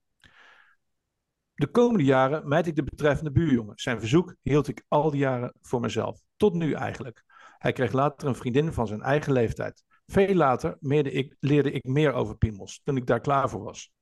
De 1.54 1.66
komende 1.66 2.04
jaren 2.04 2.48
mijd 2.48 2.66
ik 2.66 2.76
de 2.76 2.82
betreffende 2.82 3.32
buurjongen. 3.32 3.78
Zijn 3.78 3.98
verzoek 3.98 4.36
hield 4.42 4.68
ik 4.68 4.84
al 4.88 5.10
die 5.10 5.20
jaren 5.20 5.52
voor 5.60 5.80
mezelf. 5.80 6.20
Tot 6.36 6.54
nu 6.54 6.72
eigenlijk. 6.72 7.24
Hij 7.58 7.72
kreeg 7.72 7.92
later 7.92 8.28
een 8.28 8.34
vriendin 8.34 8.72
van 8.72 8.86
zijn 8.86 9.02
eigen 9.02 9.32
leeftijd. 9.32 9.84
Veel 10.06 10.34
later 10.34 10.76
ik, 10.80 11.36
leerde 11.40 11.70
ik 11.70 11.84
meer 11.84 12.12
over 12.12 12.36
piemels, 12.36 12.80
toen 12.84 12.96
ik 12.96 13.06
daar 13.06 13.20
klaar 13.20 13.48
voor 13.48 13.62
was. 13.62 13.92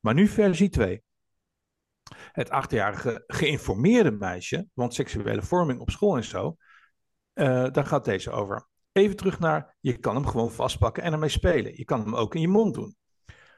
Maar 0.00 0.14
nu 0.14 0.26
versie 0.26 0.68
2. 0.68 1.02
Het 2.32 2.50
achtjarige 2.50 3.24
geïnformeerde 3.26 4.10
meisje, 4.10 4.66
want 4.74 4.94
seksuele 4.94 5.42
vorming 5.42 5.80
op 5.80 5.90
school 5.90 6.16
en 6.16 6.24
zo, 6.24 6.56
eh, 7.32 7.66
daar 7.70 7.86
gaat 7.86 8.04
deze 8.04 8.30
over. 8.30 8.68
Even 8.92 9.16
terug 9.16 9.38
naar, 9.38 9.76
je 9.80 9.98
kan 9.98 10.14
hem 10.14 10.26
gewoon 10.26 10.50
vastpakken 10.50 11.02
en 11.02 11.12
ermee 11.12 11.28
spelen. 11.28 11.76
Je 11.76 11.84
kan 11.84 12.00
hem 12.00 12.16
ook 12.16 12.34
in 12.34 12.40
je 12.40 12.48
mond 12.48 12.74
doen. 12.74 12.96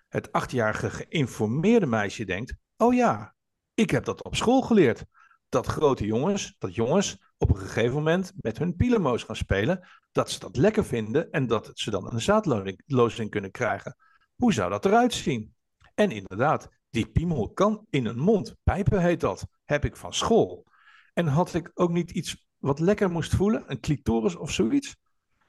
Het 0.09 0.33
achtjarige 0.33 0.91
geïnformeerde 0.91 1.87
meisje 1.87 2.25
denkt, 2.25 2.55
oh 2.77 2.95
ja, 2.95 3.35
ik 3.75 3.91
heb 3.91 4.05
dat 4.05 4.25
op 4.25 4.37
school 4.37 4.63
geleerd. 4.63 5.05
dat 5.49 5.67
grote 5.67 6.07
jongens, 6.07 6.55
dat 6.59 6.75
jongens 6.75 7.33
op 7.39 7.51
een 7.51 7.57
gegeven 7.57 7.95
moment 7.95 8.33
met 8.37 8.59
hun 8.59 8.77
pielemoos 8.77 9.23
gaan 9.23 9.37
spelen, 9.37 9.89
dat 10.13 10.31
ze 10.31 10.39
dat 10.39 10.57
lekker 10.57 10.85
vinden 10.85 11.31
en 11.31 11.47
dat 11.47 11.71
ze 11.75 11.91
dan 11.91 12.13
een 12.13 12.21
zaadlozing 12.21 13.31
kunnen 13.31 13.51
krijgen. 13.51 13.97
Hoe 14.37 14.53
zou 14.53 14.71
dat 14.71 14.85
eruit 14.85 15.13
zien? 15.13 15.55
En 15.95 16.11
inderdaad, 16.11 16.69
die 16.91 17.11
piemel 17.11 17.53
kan 17.53 17.87
in 17.91 18.07
een 18.07 18.19
mond. 18.19 18.57
Pijpen 18.63 19.03
heet 19.03 19.21
dat. 19.21 19.47
Heb 19.65 19.85
ik 19.85 19.97
van 19.97 20.15
school. 20.15 20.67
En 21.13 21.27
had 21.27 21.55
ik 21.55 21.71
ook 21.75 21.91
niet 21.91 22.11
iets 22.11 22.49
wat 22.59 22.79
lekker 22.79 23.11
moest 23.11 23.35
voelen, 23.35 23.65
een 23.67 23.81
clitoris 23.81 24.37
of 24.37 24.51
zoiets? 24.51 24.97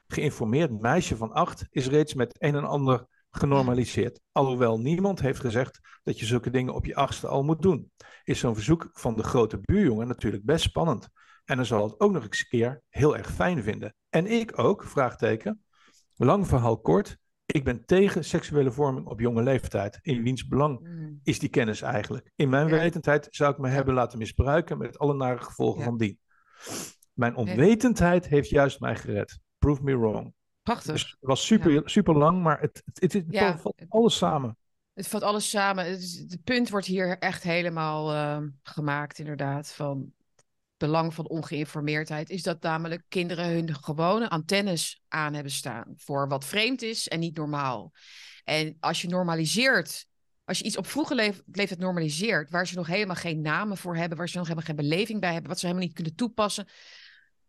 Geïnformeerd 0.08 0.82
meisje 0.82 1.18
van 1.18 1.32
acht 1.32 1.66
is 1.70 1.88
reeds 1.88 2.14
met 2.14 2.36
een 2.39 2.56
en 2.56 2.66
ander 2.66 3.08
genormaliseerd. 3.32 4.20
Alhoewel 4.32 4.80
niemand 4.80 5.20
heeft 5.20 5.39
gezegd 5.39 5.80
dat 6.04 6.20
je 6.20 6.26
zulke 6.26 6.50
dingen 6.50 6.74
op 6.74 6.86
je 6.86 6.96
achtste 6.96 7.28
al 7.28 7.44
moet 7.44 7.62
doen. 7.62 7.92
Is 8.24 8.39
zo'n 8.39 8.54
verzoek 8.54 8.89
van 8.94 9.16
de 9.16 9.24
grote 9.24 9.60
buurjongen 9.62 10.08
natuurlijk 10.08 10.46
best 10.46 10.64
spannend. 10.64 11.10
En 11.46 11.56
dan 11.56 11.66
zal 11.66 11.84
het 11.84 12.00
ook 12.00 12.12
nog 12.12 12.24
eens 12.24 12.39
een 12.39 12.60
keer 12.60 12.82
heel 12.89 13.18
erg 13.18 13.32
fijn 13.32 13.64
vinden. 13.64 13.96
En 14.10 14.28
ik 14.28 14.60
ook, 14.60 14.84
vraagteken. 14.84 15.64
Lang 16.16 16.48
verhaal 16.48 16.80
kort. 16.80 17.18
Ik 17.52 17.64
ben 17.64 17.86
tegen 17.86 18.26
seksuele 18.26 18.72
vorming 18.72 19.08
op 19.08 19.20
jonge 19.20 19.43
leeftijd. 19.43 19.99
In 20.02 20.24
wiens 20.24 20.47
belang 20.47 20.80
mm. 20.80 21.20
is 21.24 21.39
die 21.39 21.49
kennis 21.49 21.82
eigenlijk? 21.82 22.32
In 22.36 22.49
mijn 22.49 22.68
wetendheid 22.68 23.28
zou 23.30 23.52
ik 23.52 23.58
me 23.58 23.70
hebben 23.70 23.93
laten 23.93 24.18
misbruiken 24.18 24.78
met 24.78 24.99
alle 24.99 25.14
nare 25.14 25.41
gevolgen 25.41 25.84
van 25.84 25.97
die. 25.97 26.20
Mijn 27.14 27.36
onwetendheid 27.36 28.28
heeft 28.28 28.49
juist 28.49 28.80
mij 28.80 28.95
gered. 28.95 29.39
Prove 29.58 29.84
me 29.84 29.97
wrong. 29.97 30.34
Prachtig. 30.64 30.91
Dus 30.91 31.10
het 31.10 31.30
was 31.30 31.45
super, 31.45 31.89
super 31.89 32.18
lang, 32.18 32.41
maar 32.43 32.60
het, 32.60 32.82
het, 32.93 33.14
het, 33.14 33.26
het 33.28 33.62
valt 33.62 33.86
alles 33.88 34.18
samen. 34.18 34.58
Het 34.93 35.08
valt 35.08 35.24
alles 35.24 35.49
samen. 35.49 35.86
Het, 35.86 36.38
punt 36.43 36.70
wordt 36.70 36.86
hier 36.86 37.18
echt 37.18 37.43
helemaal 37.43 38.14
uh, 38.14 38.47
gemaakt, 38.64 39.20
inderdaad. 39.20 39.72
Van 39.72 40.14
belang 40.82 41.14
van 41.14 41.30
ongeïnformeerdheid 41.30 42.30
is 42.30 42.44
dat 42.44 42.62
namelijk 42.62 43.04
kinderen 43.08 43.46
hun 43.46 43.76
gewone 43.76 44.30
antennes 44.30 45.02
aan 45.08 45.34
hebben 45.34 45.52
staan 45.52 45.94
voor 45.96 46.28
wat 46.28 46.46
vreemd 46.46 46.82
is 46.82 47.08
en 47.08 47.20
niet 47.20 47.38
normaal. 47.38 47.92
En 48.44 48.78
als 48.80 49.02
je 49.02 49.08
normaliseert, 49.08 50.06
als 50.44 50.58
je 50.58 50.64
iets 50.64 50.78
op 50.78 50.88
vroege 50.88 51.16
leeftijd 51.46 51.80
normaliseert, 51.80 52.50
waar 52.52 52.68
ze 52.68 52.76
nog 52.76 52.88
helemaal 52.88 53.16
geen 53.16 53.42
namen 53.42 53.78
voor 53.78 53.96
hebben, 53.96 54.18
waar 54.18 54.30
ze 54.30 54.38
nog 54.38 54.48
helemaal 54.48 54.68
geen 54.68 54.90
beleving 54.90 55.20
bij 55.20 55.32
hebben, 55.32 55.50
wat 55.50 55.60
ze 55.60 55.66
helemaal 55.66 55.88
niet 55.88 55.96
kunnen 55.96 56.16
toepassen, 56.16 56.68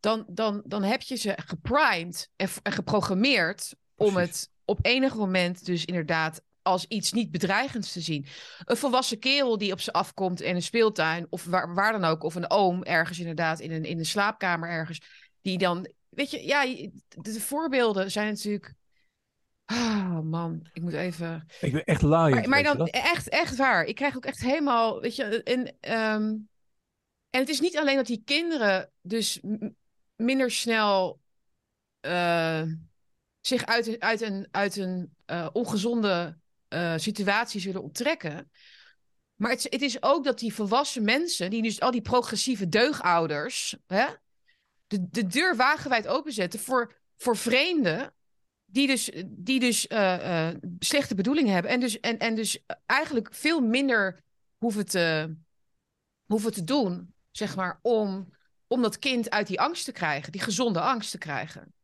dan, 0.00 0.24
dan, 0.28 0.62
dan 0.66 0.82
heb 0.82 1.02
je 1.02 1.16
ze 1.16 1.32
geprimed 1.36 2.30
en, 2.36 2.48
en 2.62 2.72
geprogrammeerd 2.72 3.74
om 3.94 4.16
het 4.16 4.50
op 4.64 4.78
enig 4.82 5.16
moment 5.16 5.64
dus 5.64 5.84
inderdaad 5.84 6.42
als 6.62 6.86
iets 6.86 7.12
niet 7.12 7.30
bedreigends 7.30 7.92
te 7.92 8.00
zien. 8.00 8.26
Een 8.64 8.76
volwassen 8.76 9.18
kerel 9.18 9.58
die 9.58 9.72
op 9.72 9.80
ze 9.80 9.92
afkomt 9.92 10.40
in 10.40 10.54
een 10.54 10.62
speeltuin, 10.62 11.26
of 11.30 11.44
waar, 11.44 11.74
waar 11.74 11.92
dan 11.92 12.04
ook, 12.04 12.22
of 12.22 12.34
een 12.34 12.50
oom 12.50 12.82
ergens 12.82 13.18
inderdaad 13.18 13.60
in 13.60 13.72
een, 13.72 13.84
in 13.84 13.98
een 13.98 14.06
slaapkamer 14.06 14.68
ergens, 14.68 15.00
die 15.40 15.58
dan, 15.58 15.90
weet 16.08 16.30
je, 16.30 16.46
ja, 16.46 16.64
de, 17.08 17.40
voorbeelden 17.40 18.10
zijn 18.10 18.28
natuurlijk. 18.28 18.74
Oh 19.66 20.20
man, 20.20 20.68
ik 20.72 20.82
moet 20.82 20.92
even. 20.92 21.46
Ik 21.60 21.72
ben 21.72 21.84
echt 21.84 22.02
laaiend. 22.02 22.46
Maar, 22.46 22.48
maar 22.48 22.76
dan 22.76 22.86
echt, 22.86 23.28
echt 23.28 23.56
waar. 23.56 23.84
Ik 23.84 23.94
krijg 23.94 24.16
ook 24.16 24.24
echt 24.24 24.40
helemaal, 24.40 25.00
weet 25.00 25.16
je, 25.16 25.42
en, 25.42 25.76
ehm, 25.80 26.36
en 27.30 27.40
het 27.40 27.48
is 27.48 27.60
niet 27.60 27.78
alleen 27.78 27.96
dat 27.96 28.06
die 28.06 28.22
kinderen 28.24 28.90
dus 29.00 29.40
minder 30.16 30.50
snel 30.50 31.20
uh, 32.06 32.62
zich 33.40 33.66
uit, 33.66 34.00
uit 34.00 34.20
een, 34.20 34.48
uit 34.50 34.76
een 34.76 35.14
uh, 35.26 35.48
ongezonde 35.52 36.38
uh, 36.72 36.94
situatie 36.96 37.60
zullen 37.60 37.82
onttrekken. 37.82 38.50
Maar 39.34 39.50
het, 39.50 39.62
het, 39.62 39.82
is 39.82 40.02
ook 40.02 40.24
dat 40.24 40.38
die 40.38 40.54
volwassen 40.54 41.04
mensen, 41.04 41.50
die 41.50 41.62
dus 41.62 41.80
al 41.80 41.90
die 41.90 42.02
progressieve 42.02 42.68
deugouders, 42.68 43.76
hè, 43.86 44.06
de, 44.86 45.08
de 45.10 45.26
deur 45.26 45.56
wagenwijd 45.56 46.06
openzetten 46.06 46.60
voor, 46.60 47.00
voor 47.16 47.36
vreemden. 47.36 48.14
Die 48.64 48.86
dus, 48.86 49.10
die 49.26 49.60
dus 49.60 49.86
uh, 49.86 49.98
uh, 49.98 50.48
slechte 50.78 51.14
bedoelingen 51.14 51.52
hebben. 51.52 51.70
En 51.70 51.80
dus, 51.80 52.00
en, 52.00 52.18
en 52.18 52.34
dus 52.34 52.64
eigenlijk 52.86 53.34
veel 53.34 53.60
minder 53.60 54.24
hoeven 54.56 54.86
te, 54.86 55.36
hoeven 56.24 56.52
te 56.52 56.64
doen, 56.64 57.14
zeg 57.30 57.56
maar, 57.56 57.78
om, 57.82 58.34
om 58.66 58.82
dat 58.82 58.98
kind 58.98 59.30
uit 59.30 59.46
die 59.46 59.60
angst 59.60 59.84
te 59.84 59.92
krijgen, 59.92 60.32
die 60.32 60.40
gezonde 60.40 60.80
angst 60.80 61.10
te 61.10 61.18
krijgen. 61.18 61.74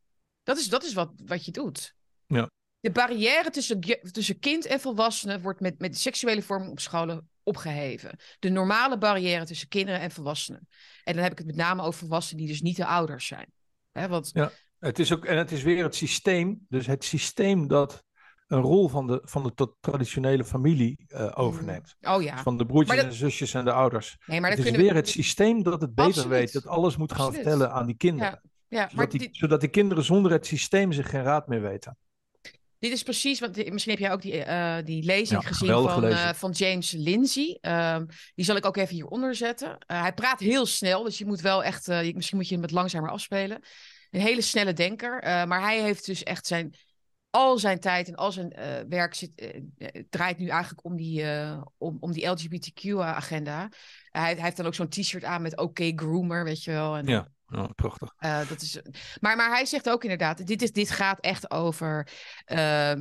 Dat 0.43 0.59
is, 0.59 0.68
dat 0.68 0.84
is 0.84 0.93
wat, 0.93 1.12
wat 1.24 1.45
je 1.45 1.51
doet. 1.51 1.95
Ja 2.26 2.49
de 2.80 2.90
barrière 2.90 3.50
tussen, 3.50 3.80
tussen 4.12 4.38
kind 4.38 4.66
en 4.66 4.80
volwassenen 4.80 5.42
wordt 5.42 5.60
met, 5.60 5.78
met 5.78 5.98
seksuele 5.98 6.42
vorming 6.42 6.70
op 6.70 6.80
scholen 6.80 7.28
opgeheven. 7.42 8.18
De 8.38 8.48
normale 8.48 8.98
barrière 8.98 9.44
tussen 9.44 9.68
kinderen 9.68 10.00
en 10.00 10.10
volwassenen. 10.10 10.68
En 11.04 11.14
dan 11.14 11.22
heb 11.22 11.32
ik 11.32 11.38
het 11.38 11.46
met 11.46 11.56
name 11.56 11.82
over 11.82 11.98
volwassenen 11.98 12.42
die 12.42 12.52
dus 12.52 12.62
niet 12.62 12.76
de 12.76 12.86
ouders 12.86 13.26
zijn. 13.26 13.52
He, 13.92 14.08
want... 14.08 14.30
Ja, 14.32 14.50
het 14.78 14.98
is 14.98 15.12
ook, 15.12 15.24
en 15.24 15.36
het 15.36 15.52
is 15.52 15.62
weer 15.62 15.82
het 15.82 15.94
systeem, 15.94 16.66
dus 16.68 16.86
het 16.86 17.04
systeem 17.04 17.66
dat 17.66 18.04
een 18.46 18.60
rol 18.60 18.88
van 18.88 19.06
de, 19.06 19.20
van 19.24 19.42
de 19.42 19.74
traditionele 19.80 20.44
familie 20.44 21.06
uh, 21.08 21.32
overneemt. 21.34 21.96
Oh 22.00 22.22
ja. 22.22 22.32
Dus 22.32 22.42
van 22.42 22.58
de 22.58 22.66
broertjes 22.66 22.96
dat... 22.96 23.04
en 23.04 23.10
de 23.10 23.16
zusjes 23.16 23.54
en 23.54 23.64
de 23.64 23.72
ouders. 23.72 24.16
Nee, 24.26 24.40
maar 24.40 24.50
het 24.50 24.58
is 24.58 24.70
weer 24.70 24.94
het 24.94 25.08
systeem 25.08 25.62
dat 25.62 25.80
het 25.80 25.94
beter 25.94 26.10
Absoluut. 26.10 26.38
weet, 26.38 26.52
dat 26.52 26.66
alles 26.66 26.96
moet 26.96 27.12
gaan 27.12 27.26
Absoluut. 27.26 27.46
vertellen 27.46 27.72
aan 27.72 27.86
die 27.86 27.96
kinderen. 27.96 28.40
Ja. 28.42 28.50
Ja, 28.70 28.80
zodat, 28.88 28.94
maar 28.94 29.08
die, 29.08 29.28
zodat 29.32 29.60
die 29.60 29.68
kinderen 29.68 30.04
zonder 30.04 30.32
het 30.32 30.46
systeem 30.46 30.92
zich 30.92 31.10
geen 31.10 31.22
raad 31.22 31.48
meer 31.48 31.62
weten. 31.62 31.96
Dit 32.78 32.92
is 32.92 33.02
precies, 33.02 33.40
want 33.40 33.70
misschien 33.70 33.92
heb 33.92 34.00
jij 34.00 34.12
ook 34.12 34.22
die, 34.22 34.46
uh, 34.46 34.76
die 34.84 35.04
lezing 35.04 35.46
gezien 35.46 35.68
van, 35.68 36.04
uh, 36.04 36.32
van 36.32 36.50
James 36.50 36.90
Lindsay. 36.90 37.58
Um, 37.60 38.06
die 38.34 38.44
zal 38.44 38.56
ik 38.56 38.66
ook 38.66 38.76
even 38.76 38.94
hieronder 38.94 39.34
zetten. 39.34 39.68
Uh, 39.68 40.00
hij 40.00 40.12
praat 40.12 40.40
heel 40.40 40.66
snel, 40.66 41.02
dus 41.02 41.18
je 41.18 41.26
moet 41.26 41.40
wel 41.40 41.64
echt, 41.64 41.86
misschien 41.86 42.36
moet 42.36 42.48
je 42.48 42.52
hem 42.52 42.62
wat 42.62 42.70
langzamer 42.70 43.10
afspelen. 43.10 43.62
Een 44.10 44.20
hele 44.20 44.40
snelle 44.40 44.72
denker, 44.72 45.20
maar 45.48 45.60
hij 45.60 45.80
heeft 45.80 46.06
dus 46.06 46.22
echt 46.22 46.46
zijn, 46.46 46.74
al 47.30 47.58
zijn 47.58 47.80
tijd 47.80 48.08
en 48.08 48.14
al 48.14 48.32
zijn 48.32 48.54
werk 48.88 49.14
zit, 49.14 49.52
draait 50.10 50.38
nu 50.38 50.48
eigenlijk 50.48 50.84
om 50.84 50.96
die, 50.96 51.24
om, 51.78 51.96
om 52.00 52.12
die 52.12 52.26
LGBTQ-agenda. 52.26 53.68
Hij, 54.08 54.22
hij, 54.34 54.42
heeft 54.42 54.56
dan 54.56 54.66
ook 54.66 54.74
zo'n 54.74 54.88
t-shirt 54.88 55.24
aan 55.24 55.42
met 55.42 55.56
OK 55.56 55.78
Groomer, 55.96 56.44
weet 56.44 56.64
je 56.64 56.70
wel. 56.70 56.96
En, 56.96 57.06
ja. 57.06 57.28
Ja, 57.51 57.66
prachtig. 57.66 58.14
Uh, 58.20 58.49
dat 58.49 58.62
is, 58.62 58.80
maar, 59.20 59.36
maar 59.36 59.51
hij 59.51 59.66
zegt 59.66 59.90
ook 59.90 60.03
inderdaad, 60.03 60.46
dit, 60.46 60.62
is, 60.62 60.72
dit 60.72 60.90
gaat 60.90 61.20
echt 61.20 61.51
over 61.51 62.09
uh, 62.46 62.92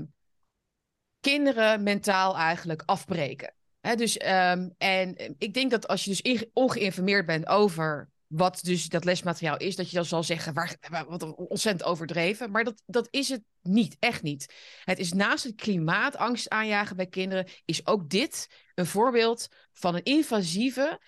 kinderen 1.20 1.84
mentaal 1.84 2.36
eigenlijk 2.36 2.84
afbreken. 2.86 3.54
Hè, 3.80 3.96
dus, 3.96 4.16
um, 4.26 4.74
en 4.78 5.36
ik 5.38 5.54
denk 5.54 5.72
dat 5.72 5.88
als 5.88 6.04
je 6.04 6.16
dus 6.22 6.46
ongeïnformeerd 6.54 7.26
bent 7.26 7.48
over 7.48 8.10
wat 8.28 8.60
dus 8.64 8.90
dat 8.90 9.04
lesmateriaal 9.04 9.58
is, 9.58 9.76
dat 9.76 9.90
je 9.90 9.96
dan 9.96 10.06
zal 10.06 10.24
zeggen, 10.24 10.54
waar, 10.54 10.78
wat 11.08 11.36
ontzettend 11.36 11.90
overdreven. 11.90 12.52
Maar 12.52 12.64
dat, 12.64 12.82
dat 12.86 13.08
is 13.12 13.30
het 13.30 13.44
niet, 13.62 13.96
echt 14.00 14.22
niet. 14.22 14.54
Het 14.84 15.00
is 15.00 15.14
naast 15.14 15.44
het 15.44 15.56
klimaatangst 15.56 16.50
aanjagen 16.50 16.96
bij 16.96 17.08
kinderen, 17.08 17.48
is 17.66 17.88
ook 17.88 18.10
dit 18.10 18.48
een 18.76 18.86
voorbeeld 18.86 19.48
van 19.74 19.96
een 19.96 20.04
invasieve 20.04 21.00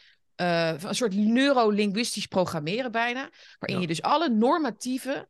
uh, 0.42 0.74
een 0.82 0.96
soort 0.96 1.16
neurolinguistisch 1.16 2.28
programmeren 2.28 2.92
bijna. 2.92 3.30
Waarin 3.60 3.82
je 3.82 3.88
dus 3.88 4.02
alle 4.02 4.30
normatieve, 4.30 5.28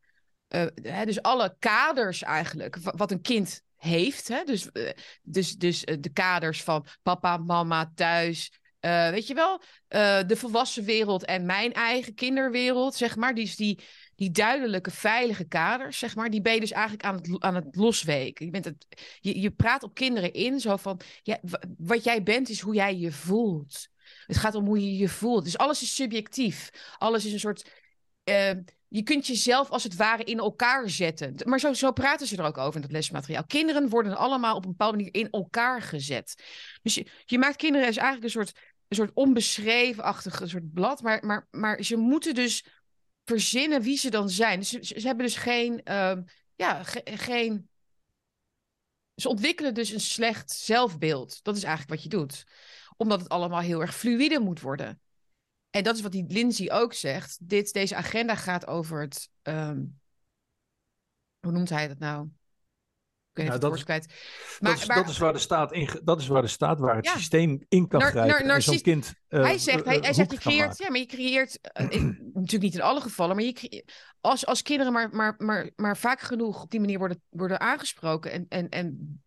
uh, 0.50 0.66
hè, 0.82 1.06
dus 1.06 1.22
alle 1.22 1.56
kaders 1.60 2.24
eigenlijk, 2.24 2.78
wat 2.82 3.12
een 3.12 3.22
kind 3.22 3.62
heeft. 3.76 4.28
Hè? 4.28 4.44
Dus, 4.44 4.70
uh, 4.74 4.90
dus, 5.22 5.56
dus 5.56 5.86
de 6.00 6.12
kaders 6.14 6.64
van 6.64 6.86
papa, 7.04 7.38
mama, 7.38 7.92
thuis. 7.96 8.52
weet 8.80 9.28
je 9.28 9.34
wel, 9.34 9.62
de 10.28 10.36
volwassen 10.36 10.84
wereld 10.84 11.26
en 11.26 11.46
mijn 11.46 11.74
eigen 11.74 12.14
kinderwereld, 12.14 12.96
zeg 12.96 13.16
maar. 13.16 13.34
Die, 13.34 13.56
die, 13.56 13.80
die 14.16 14.32
duidelijke, 14.32 14.92
veilige 14.92 15.48
kaders, 15.48 15.98
zeg 15.98 16.16
maar, 16.16 16.30
die 16.30 16.42
ben 16.42 16.54
je 16.54 16.60
dus 16.60 16.72
eigenlijk 16.72 17.04
aan 17.04 17.16
het, 17.16 17.40
aan 17.40 17.56
het 17.56 17.76
losweken. 17.76 18.46
Je, 18.46 18.52
bent 18.52 18.66
het, 18.66 18.86
je, 19.20 19.40
je 19.40 19.52
praat 19.52 19.84
op 19.84 19.94
kinderen 19.94 20.34
in, 20.34 20.60
zo 20.60 20.76
van, 20.76 21.00
ja, 21.24 21.40
wat 21.78 22.04
jij 22.04 22.24
bent 22.24 22.50
is 22.50 22.60
hoe 22.60 22.74
jij 22.74 22.98
je 22.98 23.12
voelt. 23.12 23.90
Het 24.30 24.38
gaat 24.38 24.56
om 24.56 24.66
hoe 24.66 24.80
je 24.80 24.98
je 24.98 25.10
voelt. 25.10 25.44
Dus 25.44 25.58
alles 25.58 25.82
is 25.82 25.96
subjectief. 25.96 26.70
Alles 26.98 27.26
is 27.26 27.34
een 27.34 27.40
soort. 27.40 27.72
Uh, 28.24 28.52
je 28.88 29.04
kunt 29.04 29.28
jezelf 29.28 29.70
als 29.70 29.84
het 29.84 29.96
ware 29.96 30.24
in 30.24 30.40
elkaar 30.40 30.90
zetten. 30.90 31.36
Maar 31.44 31.60
zo, 31.60 31.74
zo 31.74 31.92
praten 31.92 32.28
ze 32.28 32.38
er 32.38 32.46
ook 32.46 32.58
over 32.58 32.76
in 32.76 32.82
het 32.82 32.92
lesmateriaal. 32.92 33.46
Kinderen 33.46 33.90
worden 33.90 34.18
allemaal 34.18 34.56
op 34.56 34.64
een 34.64 34.70
bepaalde 34.70 34.98
manier 34.98 35.14
in 35.14 35.30
elkaar 35.30 35.82
gezet. 35.82 36.44
Dus 36.82 37.02
je, 37.26 37.38
maakt 37.38 37.56
kinderen 37.56 37.88
is 37.88 37.98
eigenlijk 37.98 38.26
een 38.26 38.44
soort, 38.44 38.58
een 38.88 38.96
soort 38.96 39.14
onbeschreven-achtige 39.14 40.48
soort 40.48 40.74
blad. 40.74 41.02
Maar, 41.02 41.26
maar, 41.26 41.48
maar 41.52 41.84
ze 41.84 41.96
moeten 41.96 42.36
dus 42.36 42.66
verzinnen 43.26 43.82
wie 43.82 43.98
ze 43.98 44.10
dan 44.10 44.30
zijn. 44.30 44.60
Dus 44.60 44.70
ze, 44.70 44.80
ze 44.82 45.08
hebben 45.08 45.26
dus 45.26 45.36
geen. 45.36 45.82
Uh, 45.84 46.18
ja, 46.56 46.84
ge, 46.84 47.02
geen. 47.04 47.70
Ze 49.16 49.30
ontwikkelen 49.30 49.74
dus 49.74 49.92
een 49.92 50.00
slecht 50.00 50.52
zelfbeeld. 50.52 51.40
Dat 51.44 51.56
is 51.56 51.64
eigenlijk 51.64 51.94
wat 51.94 52.04
je 52.04 52.18
doet 52.18 52.46
omdat 53.02 53.20
het 53.20 53.30
allemaal 53.30 53.60
heel 53.60 53.82
erg 53.82 53.96
fluïde 53.96 54.40
moet 54.40 54.62
worden. 54.62 55.02
En 55.70 55.84
dat 55.84 55.96
is 55.96 56.02
wat 56.02 56.12
die 56.12 56.26
Lindsay 56.28 56.70
ook 56.72 56.94
zegt. 56.94 57.38
Dit, 57.50 57.74
deze 57.74 57.96
agenda 57.96 58.36
gaat 58.36 58.68
over 58.68 59.02
het. 59.02 59.30
Um, 59.44 60.00
hoe 61.40 61.52
noemt 61.52 61.70
hij 61.70 61.88
dat 61.88 62.00
nou? 62.00 62.30
Ik 63.34 63.48
het 63.48 63.62
dat 63.62 63.76
is- 63.76 63.86
dat, 63.86 64.06
Maar, 64.60 64.74
is, 64.74 64.86
maar 64.86 64.98
dat, 64.98 65.10
is 65.10 65.18
waar 65.18 65.34
de 65.34 65.40
staat 65.40 65.72
in, 65.74 65.90
dat 66.04 66.20
is 66.20 66.28
waar 66.28 66.42
de 66.42 66.48
staat, 66.48 66.80
waar 66.80 66.96
het 66.96 67.06
Ja. 67.06 67.12
systeem 67.12 67.66
in 67.68 67.88
kan 67.88 68.00
Nar- 68.00 68.10
grijpen. 68.10 68.36
nar- 68.36 68.46
narcist- 68.46 68.82
kind 68.82 69.14
eh, 69.28 69.42
hij 69.44 69.58
zegt, 69.58 69.86
hij, 69.86 69.96
eh, 69.98 70.02
hij 70.04 70.14
zegt 70.14 70.32
je 70.32 70.38
creëert, 70.38 70.78
ja, 70.78 70.90
maar 70.90 71.00
je 71.00 71.06
creëert, 71.06 71.60
eh, 71.62 71.86
natuurlijk 72.34 72.62
niet 72.62 72.74
in 72.74 72.82
alle 72.82 73.02
gevallen, 73.02 73.36
maar 73.36 73.46
je 73.46 73.86
als, 74.22 74.46
als 74.46 74.62
kinderen 74.62 74.94
maar, 74.94 75.10
maar, 75.10 75.36
maar, 75.38 75.72
maar 75.76 75.98
vaak 75.98 76.20
genoeg 76.20 76.64
op 76.64 76.72
die 76.72 76.80
manier 76.80 76.98
worden, 76.98 77.22
worden 77.30 77.60
aangesproken 77.60 78.32
en, 78.32 78.46
en, 78.50 78.70
en 78.70 79.24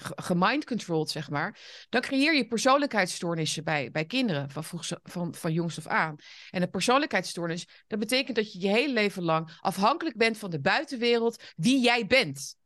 gemindcontrolled, 0.00 1.10
zeg 1.10 1.30
maar, 1.30 1.58
dan 1.88 2.00
creëer 2.00 2.34
je 2.34 2.46
persoonlijkheidsstoornissen 2.46 3.64
bij, 3.64 3.90
bij 3.90 4.04
kinderen 4.04 4.50
van, 4.50 4.64
vroeg, 4.64 4.86
van, 5.02 5.34
van 5.34 5.52
jongs 5.52 5.78
af 5.78 5.86
aan. 5.86 6.16
En 6.50 6.62
een 6.62 6.70
persoonlijkheidsstoornis, 6.70 7.68
dat 7.86 7.98
betekent 7.98 8.36
dat 8.36 8.52
je 8.52 8.60
je 8.60 8.68
hele 8.68 8.92
leven 8.92 9.22
lang 9.22 9.58
afhankelijk 9.60 10.16
bent 10.16 10.38
van 10.38 10.50
de 10.50 10.60
buitenwereld, 10.60 11.42
wie 11.56 11.80
jij 11.80 12.06
bent. 12.06 12.56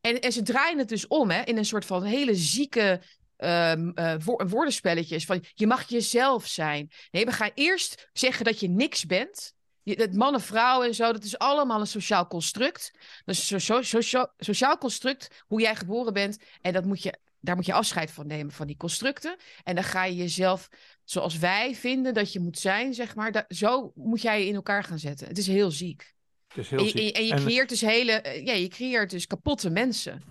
En, 0.00 0.20
en 0.20 0.32
ze 0.32 0.42
draaien 0.42 0.78
het 0.78 0.88
dus 0.88 1.06
om 1.06 1.30
hè, 1.30 1.42
in 1.42 1.56
een 1.56 1.64
soort 1.64 1.84
van 1.84 2.02
hele 2.02 2.34
zieke 2.34 3.02
ehm 3.36 3.90
eh, 3.94 4.14
wo- 4.24 4.46
woordenspelletjes. 4.46 5.24
Van 5.24 5.44
je 5.54 5.66
mag 5.66 5.88
jezelf 5.88 6.46
zijn. 6.46 6.90
Nee, 7.10 7.24
we 7.24 7.32
gaan 7.32 7.50
eerst 7.54 8.08
zeggen 8.12 8.44
dat 8.44 8.60
je 8.60 8.68
niks 8.68 9.06
bent. 9.06 9.54
Dat 9.94 10.12
mannen, 10.12 10.40
vrouwen 10.40 10.86
en 10.86 10.94
zo, 10.94 11.12
dat 11.12 11.24
is 11.24 11.38
allemaal 11.38 11.80
een 11.80 11.86
sociaal 11.86 12.26
construct. 12.26 12.90
Dat 13.24 13.34
is 13.34 13.50
een 13.50 13.60
so, 13.60 13.82
so- 13.82 14.00
so- 14.00 14.26
sociaal 14.38 14.78
construct, 14.78 15.44
hoe 15.46 15.60
jij 15.60 15.76
geboren 15.76 16.12
bent. 16.12 16.38
En 16.60 16.72
dat 16.72 16.84
moet 16.84 17.02
je, 17.02 17.18
daar 17.40 17.54
moet 17.56 17.66
je 17.66 17.72
afscheid 17.72 18.10
van 18.10 18.26
nemen, 18.26 18.52
van 18.52 18.66
die 18.66 18.76
constructen. 18.76 19.36
En 19.64 19.74
dan 19.74 19.84
ga 19.84 20.04
je 20.04 20.14
jezelf, 20.16 20.68
zoals 21.04 21.38
wij 21.38 21.74
vinden 21.74 22.14
dat 22.14 22.32
je 22.32 22.40
moet 22.40 22.58
zijn, 22.58 22.94
zeg 22.94 23.14
maar. 23.14 23.32
da- 23.32 23.44
zo 23.48 23.92
moet 23.94 24.22
jij 24.22 24.40
je 24.40 24.46
in 24.46 24.54
elkaar 24.54 24.84
gaan 24.84 24.98
zetten. 24.98 25.28
Het 25.28 25.38
is 25.38 25.46
heel 25.46 25.70
ziek. 25.70 26.14
Het 26.48 26.56
is 26.58 26.70
heel 26.70 26.78
En 26.78 26.84
je, 26.84 26.90
ziek. 26.90 27.16
en 27.16 27.24
je 27.24 27.32
En 27.32 27.38
creëert 27.44 27.68
dus 27.68 27.80
hele, 27.80 28.12
eh, 28.12 28.44
ja, 28.46 28.52
je 28.52 28.68
creëert 28.68 29.10
dus 29.10 29.26
kapotte 29.26 29.70
mensen. 29.70 30.22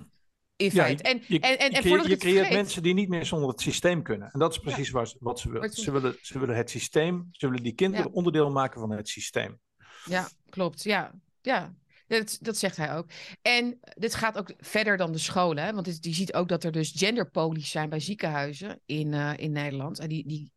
In 0.57 0.65
Ja, 0.65 0.83
feite. 0.83 1.03
En, 1.03 1.21
je, 1.27 1.39
en, 1.39 1.57
en, 1.57 1.81
creëert, 1.81 2.21
je 2.21 2.53
mensen 2.53 2.83
die 2.83 2.93
niet 2.93 3.09
meer 3.09 3.25
zonder 3.25 3.49
het 3.49 3.61
systeem 3.61 4.03
kunnen. 4.03 4.29
En 4.31 4.39
dat 4.39 4.51
is 4.51 4.59
precies 4.59 4.89
waar 4.89 5.13
wat 5.19 5.39
ze 5.39 5.51
willen. 5.51 5.69
Ze 5.69 5.91
willen, 5.91 6.15
ze 6.21 6.39
willen 6.39 6.55
het 6.55 6.69
systeem, 6.69 7.27
ze 7.31 7.47
willen 7.47 7.63
die 7.63 7.73
kinderen 7.73 8.05
Ja. 8.05 8.11
onderdeel 8.11 8.51
maken 8.51 8.79
van 8.79 8.91
het 8.91 9.09
systeem. 9.09 9.59
Ja, 10.05 10.29
klopt. 10.49 10.83
Ja, 10.83 11.11
ja. 11.41 11.75
Dat, 12.07 12.37
dat 12.41 12.57
zegt 12.57 12.77
hij 12.77 12.95
ook. 12.95 13.09
En 13.41 13.79
dit 13.93 14.15
gaat 14.15 14.37
ook 14.37 14.53
verder 14.57 14.97
dan 14.97 15.11
de 15.11 15.17
scholen. 15.17 15.63
Hè? 15.63 15.73
Want 15.73 15.97
je 16.01 16.13
ziet 16.13 16.33
ook 16.33 16.47
dat 16.47 16.63
er 16.63 16.71
dus 16.71 16.93
genderpolies 16.95 17.71
zijn 17.71 17.89
bij 17.89 17.99
ziekenhuizen 17.99 18.79
in, 18.85 19.13
eh, 19.13 19.33
in 19.35 19.51
Nederland. 19.51 19.99
En 19.99 20.09
die, 20.09 20.27
die 20.27 20.51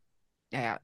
nou 0.48 0.64
ja, 0.64 0.80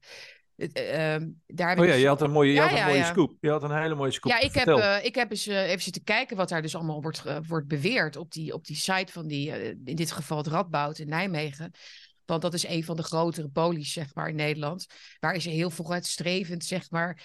eh, 0.55 1.13
ehm, 1.13 1.29
daar 1.47 1.79
Oh 1.79 1.85
ja, 1.85 1.91
dus- 1.91 2.01
je 2.01 2.07
had 2.07 2.21
een 2.21 2.31
mooie, 2.31 2.53
Ja, 2.53 2.61
had 2.61 2.71
een 2.71 2.77
ja, 2.77 2.85
mooie 2.85 2.97
ja. 2.97 3.05
scoop. 3.05 3.37
Je 3.39 3.49
had 3.49 3.63
een 3.63 3.81
hele 3.81 3.95
mooie 3.95 4.11
scoop. 4.11 4.31
Ja, 4.31 4.39
ik 4.39 4.53
heb, 4.53 4.67
eh, 4.67 5.05
ik 5.05 5.15
heb 5.15 5.31
eens 5.31 5.47
eh, 5.47 5.69
even 5.69 5.81
zitten 5.81 6.03
kijken 6.03 6.37
wat 6.37 6.49
daar 6.49 6.61
dus 6.61 6.75
allemaal 6.75 7.01
wordt, 7.01 7.23
wordt 7.47 7.67
beweerd 7.67 8.15
op 8.15 8.31
die, 8.31 8.53
op 8.53 8.65
die 8.65 8.75
site 8.75 9.11
van 9.11 9.27
die, 9.27 9.51
in 9.85 9.95
dit 9.95 10.11
geval 10.11 10.37
het 10.37 10.47
Radboud 10.47 10.99
in 10.99 11.09
Nijmegen. 11.09 11.71
Want 12.25 12.41
dat 12.41 12.53
is 12.53 12.67
een 12.67 12.83
van 12.83 12.95
de 12.95 13.03
grotere 13.03 13.47
polies, 13.47 13.93
zeg 13.93 14.13
maar, 14.13 14.29
in 14.29 14.35
Nederland. 14.35 14.85
Waar 15.19 15.39
ze 15.39 15.49
heel 15.49 15.69
vooruitstrevend, 15.69 16.63
zeg 16.65 16.89
maar, 16.89 17.21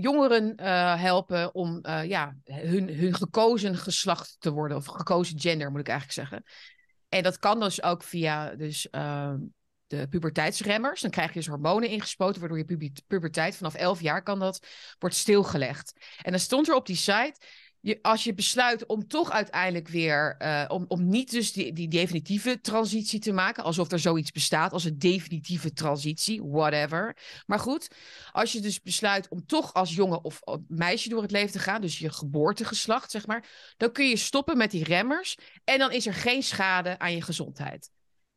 jongeren 0.00 0.60
helpen 0.98 1.54
om 1.54 1.78
ja, 2.06 2.36
hun, 2.44 2.88
hun 2.88 3.14
gekozen 3.14 3.76
geslacht 3.76 4.36
te 4.38 4.50
worden. 4.50 4.76
Of 4.76 4.86
gekozen 4.86 5.40
gender, 5.40 5.70
moet 5.70 5.80
ik 5.80 5.88
eigenlijk 5.88 6.18
zeggen. 6.18 6.44
En 7.08 7.22
dat 7.22 7.38
kan 7.38 7.60
dus 7.60 7.82
ook 7.82 8.02
via 8.02 8.54
dus, 8.54 8.90
ehm, 8.90 9.38
de 9.90 10.08
puberteitsremmers. 10.08 11.00
Dan 11.00 11.10
krijg 11.10 11.28
je 11.28 11.38
dus 11.38 11.46
hormonen 11.46 11.88
ingespoten, 11.88 12.40
waardoor 12.40 12.58
je 12.58 12.92
puberteit 13.06 13.56
vanaf 13.56 13.74
11 13.74 14.00
jaar 14.00 14.22
kan 14.22 14.38
dat, 14.38 14.66
wordt 14.98 15.16
stilgelegd. 15.16 15.92
En 16.22 16.30
dan 16.30 16.40
stond 16.40 16.68
er 16.68 16.74
op 16.74 16.86
die 16.86 16.96
site, 16.96 17.34
je, 17.80 17.98
als 18.02 18.24
je 18.24 18.34
besluit 18.34 18.86
om 18.86 19.08
toch 19.08 19.30
uiteindelijk 19.30 19.88
weer, 19.88 20.36
eh, 20.38 20.64
om, 20.68 20.84
om 20.88 21.08
niet 21.08 21.30
dus 21.30 21.52
die, 21.52 21.72
die 21.72 21.88
definitieve 21.88 22.60
transitie 22.60 23.20
te 23.20 23.32
maken, 23.32 23.64
alsof 23.64 23.90
er 23.90 23.98
zoiets 23.98 24.30
bestaat 24.30 24.72
als 24.72 24.84
een 24.84 24.98
definitieve 24.98 25.72
transitie, 25.72 26.42
whatever. 26.42 27.16
Maar 27.46 27.58
goed, 27.58 27.90
als 28.32 28.52
je 28.52 28.60
dus 28.60 28.80
besluit 28.80 29.28
om 29.28 29.46
toch 29.46 29.74
als 29.74 29.94
jongen 29.94 30.24
of 30.24 30.40
of 30.40 30.58
meisje 30.68 31.08
door 31.08 31.22
het 31.22 31.30
leven 31.30 31.52
te 31.52 31.58
gaan, 31.58 31.80
dus 31.80 31.98
je 31.98 32.12
geboortegeslacht, 32.12 33.10
zeg 33.10 33.26
maar, 33.26 33.74
dan 33.76 33.92
kun 33.92 34.08
je 34.08 34.16
stoppen 34.16 34.56
met 34.56 34.70
die 34.70 34.84
remmers 34.84 35.36
en 35.64 35.78
dan 35.78 35.92
is 35.92 36.06
er 36.06 36.14
geen 36.14 36.42
schade 36.42 36.98
aan 36.98 37.14
je 37.14 37.22
gezondheid. 37.22 37.90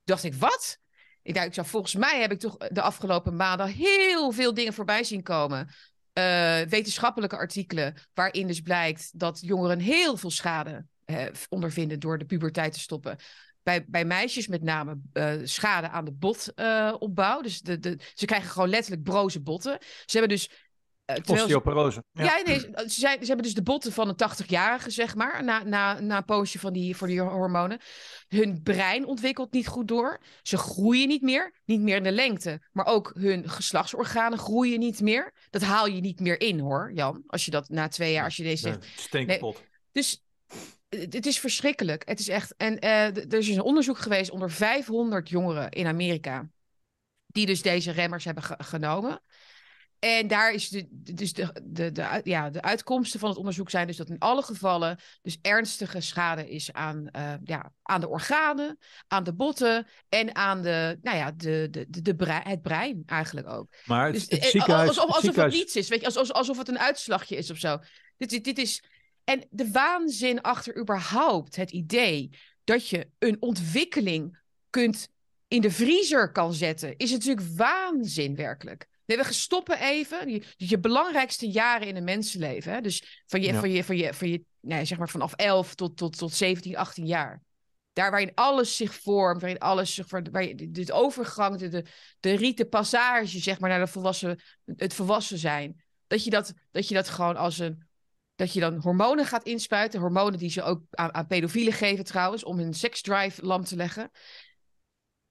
Dacht 0.04 0.24
ik, 0.24 0.34
wat? 0.34 0.82
Ik 1.24 1.34
dacht, 1.34 1.58
ik 1.58 1.66
volgens 1.66 1.96
mij 1.96 2.22
heb 2.22 2.32
ik 2.32 2.40
toch 2.40 2.58
de 2.58 2.82
afgelopen 2.82 3.36
maanden 3.36 3.68
heel 3.68 4.32
veel 4.32 4.54
dingen 4.54 4.74
voorbij 4.74 5.04
zien 5.04 5.24
komen. 5.24 5.70
Eh, 6.14 6.62
wetenschappelijke 6.62 7.38
artikelen 7.38 7.96
waarin 8.14 8.48
dus 8.48 8.62
blijkt 8.62 9.20
dat 9.20 9.40
jongeren 9.42 9.80
heel 9.80 10.18
veel 10.18 10.32
schade 10.32 10.86
eh, 11.06 11.26
ondervinden 11.50 12.00
door 12.00 12.18
de 12.18 12.26
puberteit 12.26 12.74
te 12.74 12.80
stoppen. 12.80 13.18
Bij, 13.64 13.86
bij 13.88 14.06
meisjes 14.06 14.48
met 14.48 14.64
name 14.64 15.00
eh, 15.14 15.34
schade 15.44 15.90
aan 15.90 16.06
de 16.06 16.12
botopbouw. 16.12 17.42
dus 17.42 17.62
de, 17.62 17.80
de, 17.80 18.00
ze 18.14 18.26
krijgen 18.26 18.50
gewoon 18.50 18.70
letterlijk 18.70 19.04
broze 19.04 19.42
botten. 19.42 19.78
Ze 19.82 20.18
hebben 20.18 20.38
dus... 20.38 20.50
eh, 21.06 21.16
terwijl 21.16 21.38
ze- 21.38 21.44
Osteoporose. 21.44 22.04
Ja. 22.12 22.42
nee, 22.46 22.60
ze, 22.60 22.74
zijn, 22.88 23.20
ze 23.20 23.26
hebben 23.26 23.44
dus 23.46 23.54
de 23.54 23.64
botten 23.64 23.92
van 23.92 24.08
een 24.08 24.16
80-jarige, 24.16 24.90
zeg 24.90 25.16
maar, 25.16 25.44
na, 25.44 25.64
na, 25.64 26.00
na 26.00 26.18
een 26.18 26.26
poosje 26.26 26.60
van 26.60 26.74
die, 26.74 26.96
voor 26.96 27.08
die 27.08 27.22
hormonen. 27.22 27.80
Hun 28.28 28.62
brein 28.64 29.06
ontwikkelt 29.06 29.52
niet 29.54 29.68
goed 29.68 29.88
door. 29.88 30.22
Ze 30.42 30.58
groeien 30.58 31.08
niet 31.08 31.22
meer, 31.22 31.60
niet 31.66 31.82
meer 31.82 31.96
in 31.96 32.04
de 32.04 32.12
lengte. 32.12 32.62
Maar 32.72 32.86
ook 32.86 33.12
hun 33.18 33.50
geslachtsorganen 33.50 34.38
groeien 34.40 34.80
niet 34.80 35.02
meer. 35.02 35.34
Dat 35.50 35.62
haal 35.62 35.88
je 35.88 36.02
niet 36.02 36.20
meer 36.20 36.40
in, 36.42 36.60
hoor, 36.60 36.92
Jan. 36.94 37.24
Als 37.28 37.46
je 37.46 37.52
dat 37.52 37.70
na 37.70 37.88
twee 37.88 38.12
jaar, 38.14 38.24
als 38.24 38.36
je 38.36 38.44
deze 38.44 38.68
Nee, 38.70 38.74
zegt. 38.82 39.00
steenkapot. 39.00 39.64
Dus 39.92 40.24
het 40.90 41.14
het 41.14 41.26
is 41.26 41.40
verschrikkelijk. 41.40 42.08
Het 42.08 42.20
is 42.20 42.28
echt. 42.28 42.54
En 42.58 42.80
eh, 42.80 43.06
er 43.16 43.34
is 43.34 43.48
een 43.48 43.62
onderzoek 43.62 43.98
geweest 43.98 44.32
onder 44.32 44.52
500 44.52 45.30
jongeren 45.30 45.70
in 45.70 45.88
Amerika. 45.88 46.50
Die 47.28 47.46
dus 47.46 47.62
deze 47.62 47.92
remmers 47.92 48.26
hebben 48.26 48.44
ge- 48.44 48.64
genomen. 48.64 49.22
En 50.04 50.28
daar 50.28 50.54
is 50.54 50.70
de, 50.70 50.88
dus 50.92 51.34
de, 51.34 51.62
de, 51.64 51.92
de, 51.92 52.22
ja, 52.24 52.50
de 52.50 52.62
uitkomsten 52.62 53.20
van 53.20 53.30
het 53.30 53.38
onderzoek 53.38 53.70
zijn 53.70 53.88
dus 53.88 53.98
dat 53.98 54.10
in 54.10 54.20
alle 54.20 54.42
gevallen 54.42 55.00
dus 55.22 55.38
ernstige 55.42 56.02
schade 56.02 56.50
is 56.50 56.74
aan, 56.74 57.08
eh, 57.10 57.34
ja, 57.44 57.72
aan 57.82 58.02
de 58.02 58.10
organen, 58.10 58.78
aan 59.08 59.24
de 59.24 59.34
botten 59.34 59.88
en 60.10 60.36
aan 60.36 60.62
de, 60.62 61.00
nou 61.02 61.18
ja, 61.18 61.32
de, 61.32 61.68
de, 61.72 61.86
de, 61.90 62.02
de 62.02 62.16
brei- 62.16 62.44
het 62.44 62.62
brein 62.62 63.04
eigenlijk 63.06 63.48
ook. 63.48 63.74
Maar 63.86 64.06
het, 64.06 64.14
Dus, 64.14 64.24
het 64.24 64.40
eh, 64.40 64.50
ziekenhuis... 64.50 64.88
alsof, 64.88 65.04
het 65.04 65.08
alsof 65.08 65.24
ziekenhuis 65.24 65.54
het 65.54 65.64
niets 65.64 65.76
is, 65.76 65.88
weet 65.90 66.00
je, 66.00 66.06
alsof, 66.06 66.32
alsof 66.32 66.58
het 66.58 66.68
een 66.68 66.80
uitslagje 66.80 67.36
is 67.36 67.52
of 67.52 67.58
zo. 67.58 67.80
Dit, 68.18 68.30
dit, 68.30 68.44
dit 68.44 68.58
is. 68.58 68.84
En 69.24 69.48
de 69.50 69.72
waanzin 69.72 70.42
achter 70.42 70.78
überhaupt 70.80 71.56
het 71.56 71.72
idee 71.72 72.30
dat 72.64 72.88
je 72.88 73.10
een 73.20 73.38
ontwikkeling 73.40 74.40
kunt 74.70 75.08
in 75.48 75.62
de 75.62 75.72
vriezer 75.72 76.32
kan 76.32 76.54
zetten, 76.54 76.98
is 76.98 77.12
natuurlijk 77.12 77.48
waanzin 77.56 78.36
werkelijk. 78.36 78.92
Nee, 79.06 79.18
we 79.18 79.34
stoppen 79.34 79.80
even. 79.80 80.30
Je, 80.30 80.44
je 80.58 80.80
belangrijkste 80.80 81.48
jaren 81.50 81.88
in 81.88 81.96
een 81.96 82.04
mensenleven. 82.04 82.74
Hè? 82.74 82.82
Dus 82.82 83.24
van 83.28 83.42
je, 83.42 83.48
Ja. 83.48 83.60
van 83.60 83.72
je, 83.72 83.84
van 83.84 83.98
je, 83.98 84.14
van 84.14 84.30
je 84.30 84.44
nee, 84.60 84.86
zeg 84.86 84.98
maar 84.98 85.10
vanaf 85.10 85.34
11 85.34 85.76
tot, 85.76 85.98
tot, 85.98 86.18
tot 86.18 86.34
17, 86.34 86.78
18 86.78 87.06
jaar. 87.06 87.42
Daar 87.94 88.12
waarin 88.12 88.32
alles 88.34 88.76
zich 88.78 88.94
vormt, 88.94 89.42
waarin 89.42 89.60
alles 89.60 89.94
zich 89.94 90.10
waar 90.10 90.44
je, 90.44 90.72
de, 90.72 90.94
overgang, 90.94 91.58
de, 91.58 91.68
de, 91.68 91.86
de 92.20 92.36
riete 92.36 92.66
passage, 92.66 93.40
zeg 93.40 93.60
maar, 93.60 93.70
naar 93.70 93.80
de 93.80 93.88
volwassen, 93.88 94.42
het 94.76 94.94
volwassen 94.94 95.38
zijn. 95.38 95.84
Dat 96.08 96.24
je 96.24 96.30
dat, 96.30 96.54
dat 96.72 96.88
je 96.88 96.94
dat 96.94 97.10
gewoon 97.10 97.36
als 97.36 97.60
een. 97.60 97.92
Dat 98.36 98.54
je 98.54 98.60
dan 98.60 98.76
hormonen 98.76 99.26
gaat 99.26 99.44
inspuiten. 99.44 100.00
Hormonen 100.00 100.40
die 100.40 100.50
ze 100.50 100.64
ook 100.64 100.82
aan, 100.90 101.14
aan 101.14 101.28
pedofielen 101.28 101.74
geven 101.74 102.04
trouwens, 102.04 102.44
om 102.44 102.58
hun 102.58 102.74
seksdrive 102.74 103.46
lam 103.46 103.64
te 103.64 103.76
leggen. 103.76 104.12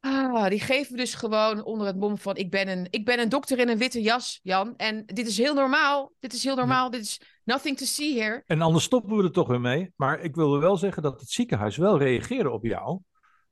Ah, 0.04 0.48
die 0.48 0.60
geven 0.60 0.92
we 0.92 0.98
dus 0.98 1.14
gewoon 1.14 1.64
onder 1.64 1.86
het 1.86 1.96
mom 1.96 2.18
van: 2.18 2.36
ik 2.36 2.50
ben, 2.50 2.68
een, 2.68 2.86
ik 2.90 3.04
ben 3.04 3.20
een 3.20 3.28
dokter 3.28 3.58
in 3.58 3.68
een 3.68 3.78
witte 3.78 4.02
jas, 4.02 4.40
Jan. 4.42 4.76
En 4.76 5.02
dit 5.06 5.26
is 5.26 5.38
heel 5.38 5.54
normaal. 5.54 6.12
Dit 6.18 6.32
is 6.32 6.44
heel 6.44 6.56
normaal. 6.56 6.90
Dit 6.90 7.00
is 7.00 7.20
nothing 7.44 7.76
to 7.76 7.84
see 7.84 8.20
here. 8.20 8.42
En 8.46 8.60
anders 8.60 8.84
stoppen 8.84 9.16
we 9.16 9.22
er 9.22 9.32
toch 9.32 9.48
weer 9.48 9.60
mee. 9.60 9.92
Maar 9.96 10.20
ik 10.20 10.34
wilde 10.34 10.58
wel 10.58 10.76
zeggen 10.76 11.02
dat 11.02 11.20
het 11.20 11.30
ziekenhuis 11.30 11.76
wel 11.76 11.98
reageerde 11.98 12.50
op 12.50 12.64
jou. 12.64 13.00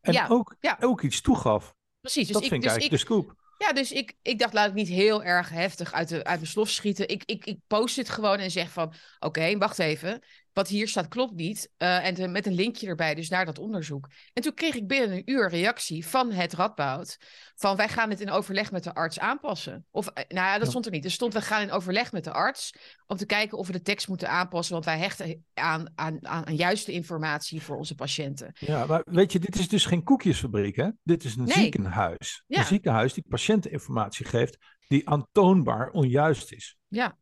En 0.00 0.12
Ja, 0.12 0.26
ook, 0.28 0.56
ja. 0.60 0.76
ook 0.80 1.02
iets 1.02 1.20
toegaf. 1.20 1.74
Precies. 2.00 2.26
Dus 2.26 2.32
dat 2.32 2.42
ik, 2.42 2.48
vind 2.48 2.62
ik 2.64 2.68
dus 2.68 2.78
eigenlijk 2.78 3.02
ik, 3.02 3.08
de 3.08 3.14
scoop. 3.14 3.38
Ja, 3.58 3.72
dus 3.72 3.92
ik, 3.92 4.14
ik 4.22 4.38
dacht, 4.38 4.52
laat 4.52 4.68
ik 4.68 4.74
niet 4.74 4.88
heel 4.88 5.22
erg 5.22 5.48
heftig 5.48 5.92
uit, 5.92 6.08
de, 6.08 6.24
uit 6.24 6.38
mijn 6.38 6.50
slof 6.50 6.68
schieten. 6.68 7.08
Ik, 7.08 7.22
ik, 7.24 7.44
ik 7.44 7.58
post 7.66 7.96
dit 7.96 8.08
gewoon 8.08 8.38
en 8.38 8.50
zeg 8.50 8.70
van, 8.70 8.92
oké, 9.18 9.58
wacht 9.58 9.78
even. 9.78 10.22
Wat 10.52 10.68
hier 10.68 10.88
staat 10.88 11.08
klopt 11.08 11.34
niet. 11.34 11.70
Eh, 11.76 12.06
en 12.06 12.14
te- 12.14 12.28
met 12.28 12.46
een 12.46 12.54
linkje 12.54 12.86
erbij, 12.86 13.14
dus 13.14 13.28
naar 13.28 13.44
dat 13.44 13.58
onderzoek. 13.58 14.08
En 14.32 14.42
toen 14.42 14.54
kreeg 14.54 14.74
ik 14.74 14.86
binnen 14.86 15.16
een 15.16 15.30
uur 15.30 15.48
reactie 15.48 16.06
van 16.06 16.32
het 16.32 16.52
Radboud. 16.52 17.16
Van, 17.54 17.76
wij 17.76 17.88
gaan 17.88 18.10
het 18.10 18.20
in 18.20 18.30
overleg 18.30 18.72
met 18.72 18.84
de 18.84 18.94
arts 18.94 19.18
aanpassen. 19.18 19.86
Of, 19.90 20.06
eh, 20.06 20.24
nou 20.28 20.46
ja, 20.46 20.58
dat 20.58 20.68
stond 20.68 20.86
er 20.86 20.92
niet. 20.92 21.04
Er 21.04 21.10
stond, 21.10 21.32
we 21.32 21.40
gaan 21.40 21.62
in 21.62 21.70
overleg 21.70 22.12
met 22.12 22.24
de 22.24 22.32
arts. 22.32 22.74
Om 23.06 23.16
te 23.16 23.26
kijken 23.26 23.58
of 23.58 23.66
we 23.66 23.72
de 23.72 23.82
tekst 23.82 24.08
moeten 24.08 24.28
aanpassen. 24.28 24.72
Want 24.72 24.84
wij 24.84 24.98
hechten 24.98 25.44
aan, 25.54 25.92
aan, 25.94 26.26
aan, 26.26 26.46
aan 26.46 26.56
juiste 26.56 26.92
informatie 26.92 27.62
voor 27.62 27.76
onze 27.76 27.94
patiënten. 27.94 28.52
Ja, 28.58 28.86
maar 28.86 29.02
weet 29.04 29.32
je, 29.32 29.38
dit 29.38 29.58
is 29.58 29.68
dus 29.68 29.84
geen 29.86 30.02
koekjesfabriek, 30.04 30.76
hè? 30.76 30.88
Dit 31.02 31.24
is 31.24 31.36
een 31.36 31.44
Nee. 31.44 31.54
ziekenhuis. 31.54 32.42
Ja. 32.46 32.58
Een 32.58 32.64
ziekenhuis 32.66 33.12
die 33.12 33.24
patiënteninformatie 33.28 34.26
geeft 34.26 34.56
die 34.88 35.08
aantoonbaar 35.08 35.90
onjuist 35.90 36.52
is. 36.52 36.76
Ja. 36.88 37.18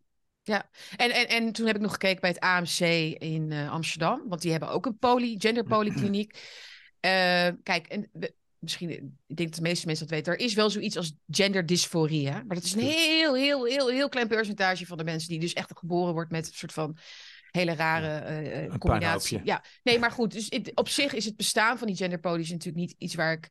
Ja, 0.48 0.68
en, 0.96 1.10
en, 1.10 1.28
en 1.28 1.52
toen 1.52 1.66
heb 1.66 1.76
ik 1.76 1.82
nog 1.82 1.92
gekeken 1.92 2.20
bij 2.20 2.30
het 2.30 2.40
AMC 2.40 2.80
in 3.18 3.50
uh, 3.50 3.72
Amsterdam, 3.72 4.22
want 4.28 4.42
die 4.42 4.50
hebben 4.50 4.70
ook 4.70 4.86
een 4.86 4.98
poly, 4.98 5.34
genderpolykliniek. 5.38 6.32
Uh, 7.00 7.48
kijk, 7.62 7.86
en 7.86 8.10
misschien, 8.58 8.90
ik 9.26 9.36
denk 9.36 9.48
dat 9.48 9.54
de 9.54 9.68
meeste 9.68 9.86
mensen 9.86 10.06
dat 10.06 10.14
weten, 10.14 10.32
er 10.32 10.38
is 10.38 10.54
wel 10.54 10.70
zoiets 10.70 10.96
als 10.96 11.12
genderdysforie, 11.30 12.28
hè? 12.28 12.44
maar 12.44 12.56
dat 12.56 12.64
is 12.64 12.72
een 12.72 12.80
heel, 12.80 13.34
heel, 13.34 13.64
heel, 13.64 13.88
heel 13.88 14.08
klein 14.08 14.28
percentage 14.28 14.86
van 14.86 14.98
de 14.98 15.04
mensen 15.04 15.28
die 15.28 15.40
dus 15.40 15.52
echt 15.52 15.78
geboren 15.78 16.12
wordt 16.12 16.30
met 16.30 16.46
een 16.46 16.54
soort 16.54 16.72
van 16.72 16.96
hele 17.50 17.74
rare 17.74 18.42
uh, 18.66 18.74
combinatie. 18.78 19.40
Ja, 19.44 19.64
nee, 19.82 19.98
maar 19.98 20.10
goed, 20.10 20.32
dus 20.32 20.50
op 20.74 20.88
zich 20.88 21.14
is 21.14 21.24
het 21.24 21.36
bestaan 21.36 21.78
van 21.78 21.86
die 21.86 21.96
genderpolies 21.96 22.50
natuurlijk 22.50 22.86
niet 22.86 22.94
iets 22.98 23.14
waar 23.14 23.32
ik 23.32 23.48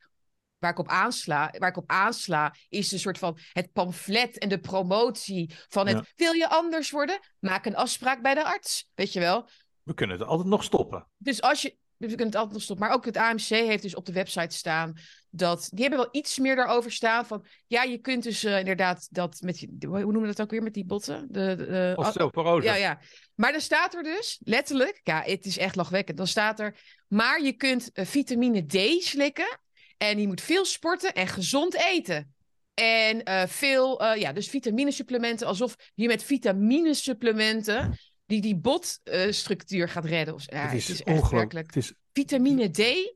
waar 0.59 0.71
ik 0.71 0.79
op 0.79 0.87
aansla, 0.87 1.53
waar 1.57 1.69
ik 1.69 1.77
op 1.77 1.89
aansla, 1.89 2.55
is 2.69 2.91
een 2.91 2.99
soort 2.99 3.17
van 3.17 3.37
het 3.51 3.71
pamflet 3.71 4.37
en 4.37 4.49
de 4.49 4.59
promotie 4.59 5.55
van 5.67 5.87
het 5.87 6.13
wil 6.15 6.33
je 6.33 6.49
anders 6.49 6.91
worden? 6.91 7.19
Maak 7.39 7.65
een 7.65 7.75
afspraak 7.75 8.21
bij 8.21 8.33
de 8.33 8.43
arts, 8.43 8.89
weet 8.95 9.13
je 9.13 9.19
wel. 9.19 9.49
We 9.83 9.93
kunnen 9.93 10.19
het 10.19 10.27
altijd 10.27 10.47
nog 10.47 10.63
stoppen. 10.63 11.07
Dus 11.17 11.41
als 11.41 11.61
je, 11.61 11.77
we 11.97 12.07
kunnen 12.07 12.25
het 12.25 12.35
altijd 12.35 12.53
nog 12.53 12.63
stoppen. 12.63 12.87
Maar 12.87 12.95
ook 12.95 13.05
het 13.05 13.17
AMC 13.17 13.47
heeft 13.47 13.81
dus 13.81 13.95
op 13.95 14.05
de 14.05 14.11
website 14.11 14.55
staan 14.55 14.93
dat 15.29 15.69
die 15.71 15.81
hebben 15.81 15.99
wel 15.99 16.09
iets 16.11 16.37
meer 16.37 16.55
daarover 16.55 16.91
staan 16.91 17.25
van 17.25 17.45
ja, 17.67 17.83
je 17.83 17.97
kunt 17.97 18.23
dus 18.23 18.43
uh, 18.43 18.59
inderdaad 18.59 19.07
dat 19.11 19.41
met 19.41 19.67
hoe 19.79 19.99
noemen 19.99 20.21
we 20.21 20.27
dat 20.27 20.41
ook 20.41 20.51
weer 20.51 20.63
met 20.63 20.73
die 20.73 20.85
botten? 20.85 21.27
De, 21.29 21.55
de, 21.55 21.93
Osteoporose. 21.95 22.67
Ja, 22.67 22.75
ja. 22.75 22.99
Maar 23.35 23.51
dan 23.51 23.61
staat 23.61 23.93
er 23.93 24.03
dus 24.03 24.41
letterlijk, 24.43 24.99
ja, 25.03 25.21
het 25.21 25.45
is 25.45 25.57
echt 25.57 25.75
lachwekkend. 25.75 26.17
Dan 26.17 26.27
staat 26.27 26.59
er, 26.59 26.79
maar 27.07 27.41
je 27.41 27.53
kunt 27.53 27.89
uh, 27.93 28.05
vitamine 28.05 28.65
D 28.65 29.03
slikken 29.03 29.59
en 29.97 30.19
je 30.19 30.27
moet 30.27 30.41
veel 30.41 30.65
sporten 30.65 31.13
en 31.13 31.27
gezond 31.27 31.75
eten. 31.75 32.35
En 32.73 33.29
uh, 33.29 33.45
veel, 33.45 34.03
uh, 34.03 34.15
ja, 34.21 34.33
dus 34.33 34.49
vitaminesupplementen, 34.49 35.47
alsof 35.47 35.75
je 35.93 36.07
met 36.07 36.23
vitaminesupplementen 36.23 37.97
die 38.25 38.41
die 38.41 38.55
botstructuur 38.55 39.85
uh, 39.87 39.91
gaat 39.91 40.05
redden. 40.05 40.33
Of, 40.33 40.51
ja, 40.51 40.67
het 40.67 40.73
is, 40.73 40.87
het 40.87 41.07
is 41.07 41.29
werkelijk. 41.29 41.65
Het 41.65 41.75
is... 41.75 41.93
Vitamine 42.13 42.69
D. 42.69 43.15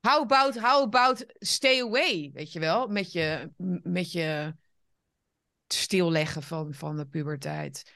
How 0.00 0.20
about, 0.20 0.58
how 0.58 0.82
about 0.82 1.24
stay 1.38 1.80
away, 1.80 2.30
weet 2.32 2.52
je 2.52 2.60
wel, 2.60 2.88
met 2.88 3.12
je, 3.12 3.50
met 3.82 4.12
je 4.12 4.54
stilleggen 5.66 6.42
van, 6.42 6.74
van 6.74 6.96
de 6.96 7.06
puberteit. 7.06 7.92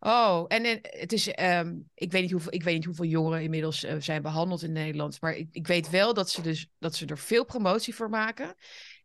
Oh, 0.00 0.44
en, 0.48 0.64
en 0.64 0.78
het 0.82 1.12
is, 1.12 1.28
um, 1.40 1.88
ik, 1.94 2.12
weet 2.12 2.22
niet 2.22 2.30
hoeveel, 2.30 2.54
ik 2.54 2.62
weet 2.62 2.74
niet 2.74 2.84
hoeveel 2.84 3.04
jongeren 3.04 3.42
inmiddels 3.42 3.84
uh, 3.84 3.94
zijn 3.98 4.22
behandeld 4.22 4.62
in 4.62 4.72
Nederland. 4.72 5.20
Maar 5.20 5.34
ik, 5.34 5.48
ik 5.52 5.66
weet 5.66 5.90
wel 5.90 6.14
dat 6.14 6.30
ze, 6.30 6.42
dus, 6.42 6.68
dat 6.78 6.94
ze 6.94 7.06
er 7.06 7.18
veel 7.18 7.44
promotie 7.44 7.94
voor 7.94 8.10
maken. 8.10 8.54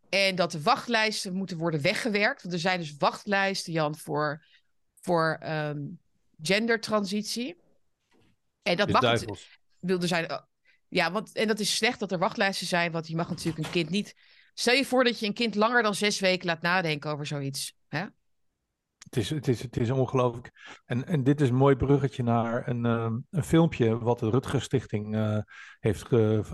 En 0.09 0.35
dat 0.35 0.51
de 0.51 0.61
wachtlijsten 0.61 1.33
moeten 1.33 1.57
worden 1.57 1.81
weggewerkt. 1.81 2.41
Want 2.41 2.53
er 2.53 2.59
zijn 2.59 2.79
dus 2.79 2.95
wachtlijsten, 2.97 3.73
Jan, 3.73 3.95
voor, 3.95 4.45
voor 5.01 5.39
um, 5.45 5.99
gendertransitie. 6.41 7.55
En 8.61 8.77
dat 8.77 8.89
mag 8.89 9.23
wilde 9.79 10.07
zijn. 10.07 10.31
Uh, 10.31 10.39
ja, 10.87 11.11
want 11.11 11.31
en 11.31 11.47
dat 11.47 11.59
is 11.59 11.75
slecht 11.75 11.99
dat 11.99 12.11
er 12.11 12.17
wachtlijsten 12.17 12.67
zijn. 12.67 12.91
Want 12.91 13.07
je 13.07 13.15
mag 13.15 13.29
natuurlijk 13.29 13.65
een 13.65 13.71
kind 13.71 13.89
niet. 13.89 14.15
Stel 14.53 14.73
je 14.73 14.85
voor 14.85 15.03
dat 15.03 15.19
je 15.19 15.25
een 15.25 15.33
kind 15.33 15.55
langer 15.55 15.83
dan 15.83 15.95
zes 15.95 16.19
weken 16.19 16.45
laat 16.45 16.61
nadenken 16.61 17.11
over 17.11 17.25
zoiets. 17.25 17.75
Hè? 17.87 18.05
Het 19.13 19.23
is, 19.23 19.29
het 19.29 19.47
is, 19.47 19.61
het 19.61 19.77
is 19.77 19.89
ongelooflijk. 19.89 20.51
En, 20.85 21.07
en 21.07 21.23
dit 21.23 21.41
is 21.41 21.49
een 21.49 21.55
mooi 21.55 21.75
bruggetje 21.75 22.23
naar 22.23 22.67
een, 22.67 22.85
uh, 22.85 23.11
een 23.29 23.43
filmpje 23.43 23.97
wat 23.97 24.19
de 24.19 24.29
Rutger 24.29 24.61
Stichting 24.61 25.15
uh, 25.15 25.37
heeft. 25.79 26.07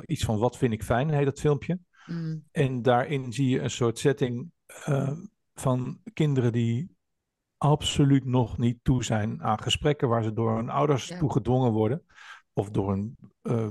Iets 0.06 0.24
van 0.24 0.38
Wat 0.38 0.58
vind 0.58 0.74
ik 0.74 0.84
fijn, 0.84 1.10
heet 1.10 1.26
dat 1.26 1.40
filmpje. 1.40 1.80
Mm. 2.06 2.44
En 2.52 2.82
daarin 2.82 3.34
zie 3.34 3.50
je 3.50 3.60
een 3.60 3.70
soort 3.70 4.00
setting 4.00 4.52
uh, 4.88 5.12
van 5.54 6.00
kinderen 6.14 6.52
die 6.52 6.96
absoluut 7.58 8.26
nog 8.26 8.58
niet 8.58 8.80
toe 8.84 9.04
zijn 9.04 9.44
aan 9.44 9.62
gesprekken 9.62 10.08
waar 10.08 10.24
ze 10.24 10.34
door 10.34 10.56
hun 10.56 10.70
ouders 10.70 11.08
ja. 11.08 11.18
toe 11.18 11.32
gedwongen 11.32 11.72
worden. 11.72 12.04
Of 12.54 12.70
door 12.70 12.90
hun 12.90 13.18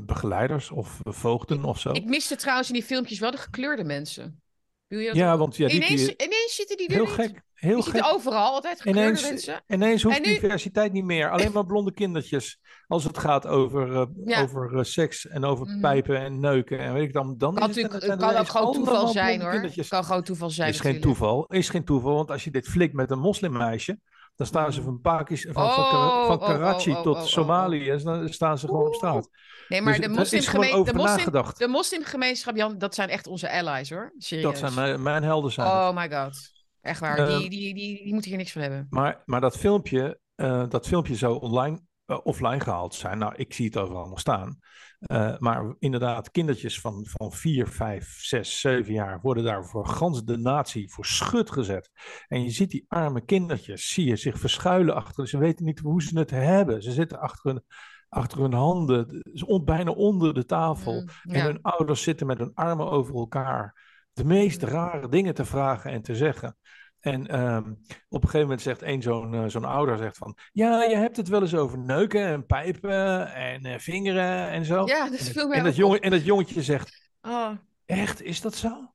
begeleiders 0.07 0.71
of 0.71 1.01
voogden 1.05 1.65
of 1.65 1.81
zo. 1.81 1.91
Ik 1.91 2.05
miste 2.05 2.37
trouwens 2.37 2.69
in 2.69 2.75
die 2.75 2.85
filmpjes 2.85 3.19
wel 3.19 3.31
de 3.31 3.37
gekleurde 3.37 3.85
mensen. 3.85 4.43
Ja, 4.89 5.37
want 5.37 5.57
ja, 5.57 5.67
die, 5.69 5.77
ineens, 5.77 6.09
ineens 6.09 6.55
zitten 6.55 6.77
die 6.77 6.87
er 6.89 6.93
heel 6.95 7.05
niet. 7.05 7.13
gek. 7.15 7.43
Heel 7.55 7.77
je 7.85 7.91
gek. 7.91 8.05
overal 8.07 8.53
altijd 8.53 8.81
gekleurde 8.81 9.01
ineens, 9.09 9.23
mensen. 9.29 9.63
Ineens 9.67 10.03
hoeft 10.03 10.17
En 10.17 10.23
nu- 10.23 10.29
diversiteit 10.41 10.93
niet 10.93 11.05
meer. 11.05 11.31
Alleen 11.31 11.53
maar 11.53 11.67
blonde 11.67 11.93
kindertjes. 11.93 12.59
Als 12.87 13.05
het 13.05 13.19
gaat 13.19 13.47
over, 13.47 13.89
uh, 13.89 14.05
Ja. 14.25 14.43
over 14.43 14.73
uh, 14.73 14.83
seks 14.83 15.27
en 15.27 15.45
over 15.45 15.67
Mhm. 15.67 15.81
pijpen 15.81 16.19
en 16.21 16.41
neuken. 16.41 16.79
En 16.79 16.93
weet 16.93 17.03
ik 17.09 17.13
dan. 17.13 17.35
dan 17.39 17.55
Kan, 17.55 17.69
is 17.69 17.75
het, 17.75 17.85
natuurlijk, 17.85 18.05
zijn 18.05 18.19
het 18.19 18.29
er 18.29 18.35
kan 18.35 18.41
ook 18.41 18.49
gewoon 18.49 18.73
toeval 18.85 19.09
zijn 19.09 19.41
hoor. 19.41 19.51
kindertjes. 19.51 19.89
kan 19.89 20.05
gewoon 20.05 20.23
toeval 20.23 20.51
zijn. 20.51 20.69
is 20.69 20.81
geen 20.81 21.01
toeval. 21.01 21.47
Is 21.47 21.69
geen 21.69 21.85
toeval. 21.85 22.15
Want 22.15 22.31
als 22.31 22.45
je 22.45 22.51
dit 22.51 22.69
flikt 22.69 22.95
met 22.95 23.11
een 23.11 23.19
moslimmeisje. 23.19 23.99
Dan 24.39 24.47
staan 24.47 24.73
ze 24.73 24.83
van, 24.83 25.01
Pakistan, 25.01 25.53
van, 25.53 25.73
van, 25.75 25.85
Oh, 25.85 26.27
van 26.27 26.41
oh, 26.41 26.47
Karachi 26.47 26.91
oh, 26.91 26.97
oh, 26.97 27.03
tot 27.03 27.27
Somalië. 27.27 27.91
En 27.91 27.99
dan 27.99 28.29
staan 28.29 28.59
ze 28.59 28.67
gewoon 28.67 28.87
op 28.87 28.95
straat. 28.95 29.29
Nee, 29.69 29.83
maar 29.83 29.93
Dus 29.97 30.07
de, 30.07 30.15
er 30.15 30.39
is 30.39 30.47
gewoon 30.47 30.67
moslimgeme- 30.67 30.81
over 30.81 30.93
de, 30.93 30.99
moslim, 30.99 31.53
de 31.59 31.69
moslimgemeenschap, 31.69 32.57
Jan, 32.57 32.79
dat 32.79 32.95
zijn 32.95 33.09
echt 33.09 33.27
onze 33.27 33.51
allies 33.51 33.91
hoor. 33.91 34.13
Serieus. 34.19 34.45
Dat 34.45 34.59
zijn 34.59 34.75
mijn, 34.75 35.03
mijn 35.03 35.23
helden 35.23 35.53
zijn. 35.53 35.69
Oh 35.69 35.95
my 35.95 36.11
god. 36.11 36.37
Echt 36.81 37.01
waar. 37.01 37.19
Ehm, 37.19 37.39
die, 37.39 37.51
die, 37.51 37.75
die, 37.75 38.03
die 38.03 38.13
moeten 38.13 38.31
hier 38.31 38.39
niks 38.39 38.53
van 38.53 38.63
hebben. 38.63 38.87
Maar, 38.91 39.23
maar 39.25 39.41
dat 39.41 39.57
filmpje, 39.57 40.21
eh, 40.35 40.65
dat 40.69 40.87
filmpje 40.87 41.15
zou 41.15 41.41
online, 41.41 41.81
eh, 42.07 42.19
offline 42.23 42.61
gehaald 42.61 42.95
zijn. 42.95 43.19
Nou, 43.19 43.33
ik 43.37 43.55
zie 43.55 43.67
het 43.67 43.77
overal 43.77 44.09
nog 44.09 44.21
staan. 44.21 44.59
Eh, 44.99 45.39
maar 45.39 45.75
inderdaad, 45.79 46.31
kindertjes 46.31 46.81
van, 46.81 47.07
van 47.07 47.33
4, 47.33 47.69
5, 47.69 48.19
6, 48.21 48.61
7 48.61 48.93
jaar 48.93 49.21
worden 49.21 49.45
daar 49.45 49.65
voor 49.65 49.87
gans 49.87 50.25
de 50.25 50.37
natie 50.37 50.91
voor 50.93 51.07
schut 51.07 51.51
gezet. 51.51 51.91
En 52.29 52.43
je 52.43 52.51
ziet 52.51 52.71
die 52.71 52.85
arme 52.89 53.25
kindertjes, 53.25 53.93
zie 53.93 54.07
je 54.07 54.17
zich 54.17 54.39
verschuilen 54.39 54.95
achter. 54.95 55.29
Ze 55.29 55.39
weten 55.39 55.65
niet 55.65 55.79
hoe 55.79 56.03
ze 56.03 56.19
het 56.19 56.31
hebben. 56.31 56.83
Ze 56.83 56.93
zitten 56.93 57.21
achter 57.21 57.51
hun, 57.51 57.63
achter 58.09 58.41
hun 58.41 58.53
handen, 58.53 59.23
bijna 59.65 59.91
onder 59.91 60.35
de 60.35 60.45
tafel. 60.45 61.09
Mm, 61.23 61.35
En 61.35 61.45
hun 61.45 61.63
ouders 61.63 62.03
zitten 62.03 62.27
met 62.27 62.39
hun 62.39 62.55
armen 62.55 62.91
over 62.91 63.15
elkaar. 63.15 63.87
De 64.13 64.25
meest 64.25 64.63
rare 64.63 65.09
dingen 65.09 65.35
te 65.35 65.45
vragen 65.45 65.91
en 65.91 66.03
te 66.03 66.17
zeggen. 66.17 66.57
En 67.01 67.27
ehm, 67.27 67.71
op 68.09 68.23
een 68.23 68.29
gegeven 68.29 68.41
moment 68.41 68.61
zegt 68.63 68.83
een 68.83 69.03
zo'n 69.03 69.35
eh, 69.35 69.45
zo'n 69.47 69.65
ouder 69.65 69.97
zegt 69.97 70.17
van... 70.17 70.37
Ja, 70.53 70.83
je 70.83 70.97
hebt 70.97 71.17
het 71.17 71.29
wel 71.29 71.41
eens 71.41 71.55
over 71.55 71.79
neuken 71.79 72.27
en 72.27 72.47
pijpen 72.47 73.33
en 73.35 73.65
eh, 73.65 73.79
vingeren 73.79 74.49
en 74.49 74.65
zo. 74.65 74.87
Ja, 74.87 75.09
dat 75.11 75.19
het- 75.19 75.49
mij 75.49 75.59
en, 75.59 75.65
dat 75.65 75.77
jongen, 75.77 76.01
en 76.01 76.11
dat 76.11 76.25
jongetje 76.25 76.63
zegt... 76.63 77.11
Oh, 77.23 77.51
Echt, 77.87 78.23
is 78.23 78.41
dat 78.41 78.55
zo? 78.55 78.93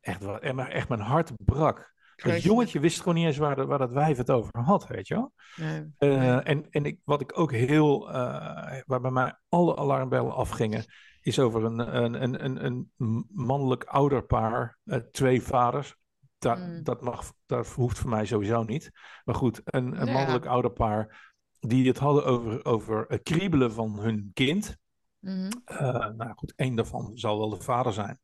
Echt, 0.00 0.22
wa- 0.22 0.38
en 0.40 0.54
maar 0.54 0.68
echt 0.68 0.88
mijn 0.88 1.00
hart 1.00 1.32
brak. 1.44 1.92
Dat 2.16 2.42
jongetje 2.42 2.80
wist 2.80 2.98
gewoon 2.98 3.14
niet 3.14 3.26
eens 3.26 3.36
waar, 3.36 3.56
de- 3.56 3.64
waar 3.66 3.78
dat 3.78 3.92
wijf 3.92 4.16
het 4.16 4.30
over 4.30 4.50
had, 4.60 4.86
weet 4.86 5.08
je 5.08 5.14
wel. 5.14 5.32
Nee. 5.56 5.86
Eh. 5.98 6.48
En, 6.48 6.66
en 6.70 6.84
ik, 6.84 7.00
wat 7.04 7.20
ik 7.20 7.38
ook 7.38 7.52
heel, 7.52 8.08
eh, 8.08 8.80
waar 8.86 9.00
bij 9.00 9.10
mij 9.10 9.34
alle 9.48 9.76
alarmbellen 9.76 10.34
afgingen, 10.34 10.84
is 11.22 11.38
over 11.38 11.64
een, 11.64 11.78
een, 12.04 12.22
een, 12.22 12.44
een, 12.44 12.90
een 12.98 13.26
mannelijk 13.30 13.84
ouderpaar, 13.84 14.78
twee 15.12 15.42
vaders. 15.42 15.96
Da, 16.40 16.54
Mm. 16.54 16.82
dat, 16.82 17.00
mag, 17.02 17.32
dat 17.46 17.68
hoeft 17.68 17.98
voor 17.98 18.10
mij 18.10 18.26
sowieso 18.26 18.62
niet. 18.62 18.90
Maar 19.24 19.34
goed, 19.34 19.60
een, 19.64 20.00
een 20.00 20.06
Ja. 20.06 20.12
mannelijk 20.12 20.46
ouderpaar 20.46 21.32
die 21.58 21.88
het 21.88 21.98
hadden 21.98 22.24
over, 22.24 22.64
over 22.64 23.04
het 23.08 23.22
kriebelen 23.22 23.72
van 23.72 23.98
hun 23.98 24.30
kind. 24.34 24.76
Mhm. 25.18 25.50
Eh, 25.64 26.08
nou 26.08 26.32
goed, 26.36 26.52
één 26.56 26.74
daarvan 26.74 27.10
zal 27.14 27.38
wel 27.38 27.48
de 27.48 27.60
vader 27.60 27.92
zijn. 27.92 28.20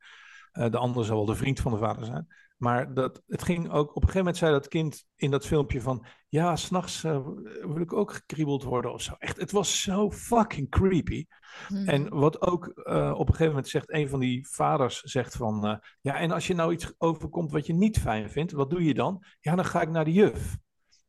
Eh, 0.52 0.70
de 0.70 0.78
andere 0.78 1.04
zal 1.04 1.16
wel 1.16 1.24
de 1.24 1.34
vriend 1.34 1.60
van 1.60 1.72
de 1.72 1.78
vader 1.78 2.04
zijn. 2.04 2.26
Maar 2.57 2.94
dat, 2.94 3.22
het 3.26 3.42
ging 3.42 3.70
ook, 3.70 3.88
op 3.88 3.94
een 3.94 4.00
gegeven 4.00 4.18
moment 4.18 4.36
zei 4.36 4.52
dat 4.52 4.68
kind 4.68 5.04
in 5.16 5.30
dat 5.30 5.46
filmpje 5.46 5.80
van, 5.80 6.07
ja, 6.28 6.57
s'nachts 6.57 7.04
uh, 7.04 7.26
wil 7.61 7.80
ik 7.80 7.92
ook 7.92 8.12
gekriebeld 8.12 8.62
worden 8.62 8.92
of 8.92 9.02
zo. 9.02 9.14
Echt, 9.18 9.36
het 9.36 9.50
was 9.52 9.82
zo 9.82 10.11
fucking 10.11 10.70
creepy. 10.70 11.26
Mhm. 11.68 11.88
En 11.88 12.09
wat 12.09 12.40
ook 12.42 12.72
uh, 12.74 13.12
op 13.12 13.20
een 13.20 13.34
gegeven 13.34 13.46
moment 13.46 13.68
zegt, 13.68 13.92
een 13.92 14.09
van 14.09 14.20
die 14.20 14.48
vaders 14.50 15.00
zegt 15.00 15.36
van, 15.36 15.66
uh, 15.66 15.76
ja, 16.00 16.16
en 16.16 16.30
als 16.30 16.46
je 16.46 16.54
nou 16.54 16.72
iets 16.72 16.94
overkomt 16.98 17.52
wat 17.52 17.66
je 17.66 17.74
niet 17.74 17.98
fijn 17.98 18.30
vindt, 18.30 18.52
wat 18.52 18.70
doe 18.70 18.84
je 18.84 18.94
dan? 18.94 19.24
Ja, 19.40 19.54
dan 19.54 19.64
ga 19.64 19.80
ik 19.80 19.90
naar 19.90 20.04
de 20.04 20.12
juf. 20.12 20.57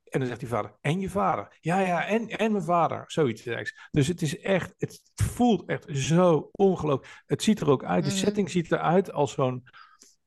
En 0.10 0.20
dan 0.20 0.28
zegt 0.28 0.40
die 0.40 0.50
vader, 0.50 0.78
en 0.82 1.00
je 1.00 1.10
vader? 1.10 1.58
Ja, 1.60 1.80
ja, 1.80 2.06
en, 2.06 2.28
en 2.28 2.52
mijn 2.52 2.64
vader. 2.64 3.04
Zoiets. 3.08 3.44
Dus 3.92 4.08
het 4.08 4.22
is 4.22 4.40
echt, 4.40 4.74
het 4.78 5.02
voelt 5.16 5.66
echt 5.66 5.86
zo 5.90 6.50
ongelooflijk. 6.52 7.22
Het 7.26 7.44
ziet 7.44 7.60
er 7.60 7.70
ook 7.70 7.84
uit, 7.84 8.04
de 8.04 8.10
Mhm. 8.10 8.20
setting 8.20 8.50
ziet 8.50 8.72
eruit 8.72 9.12
als 9.12 9.32
zo'n, 9.32 9.64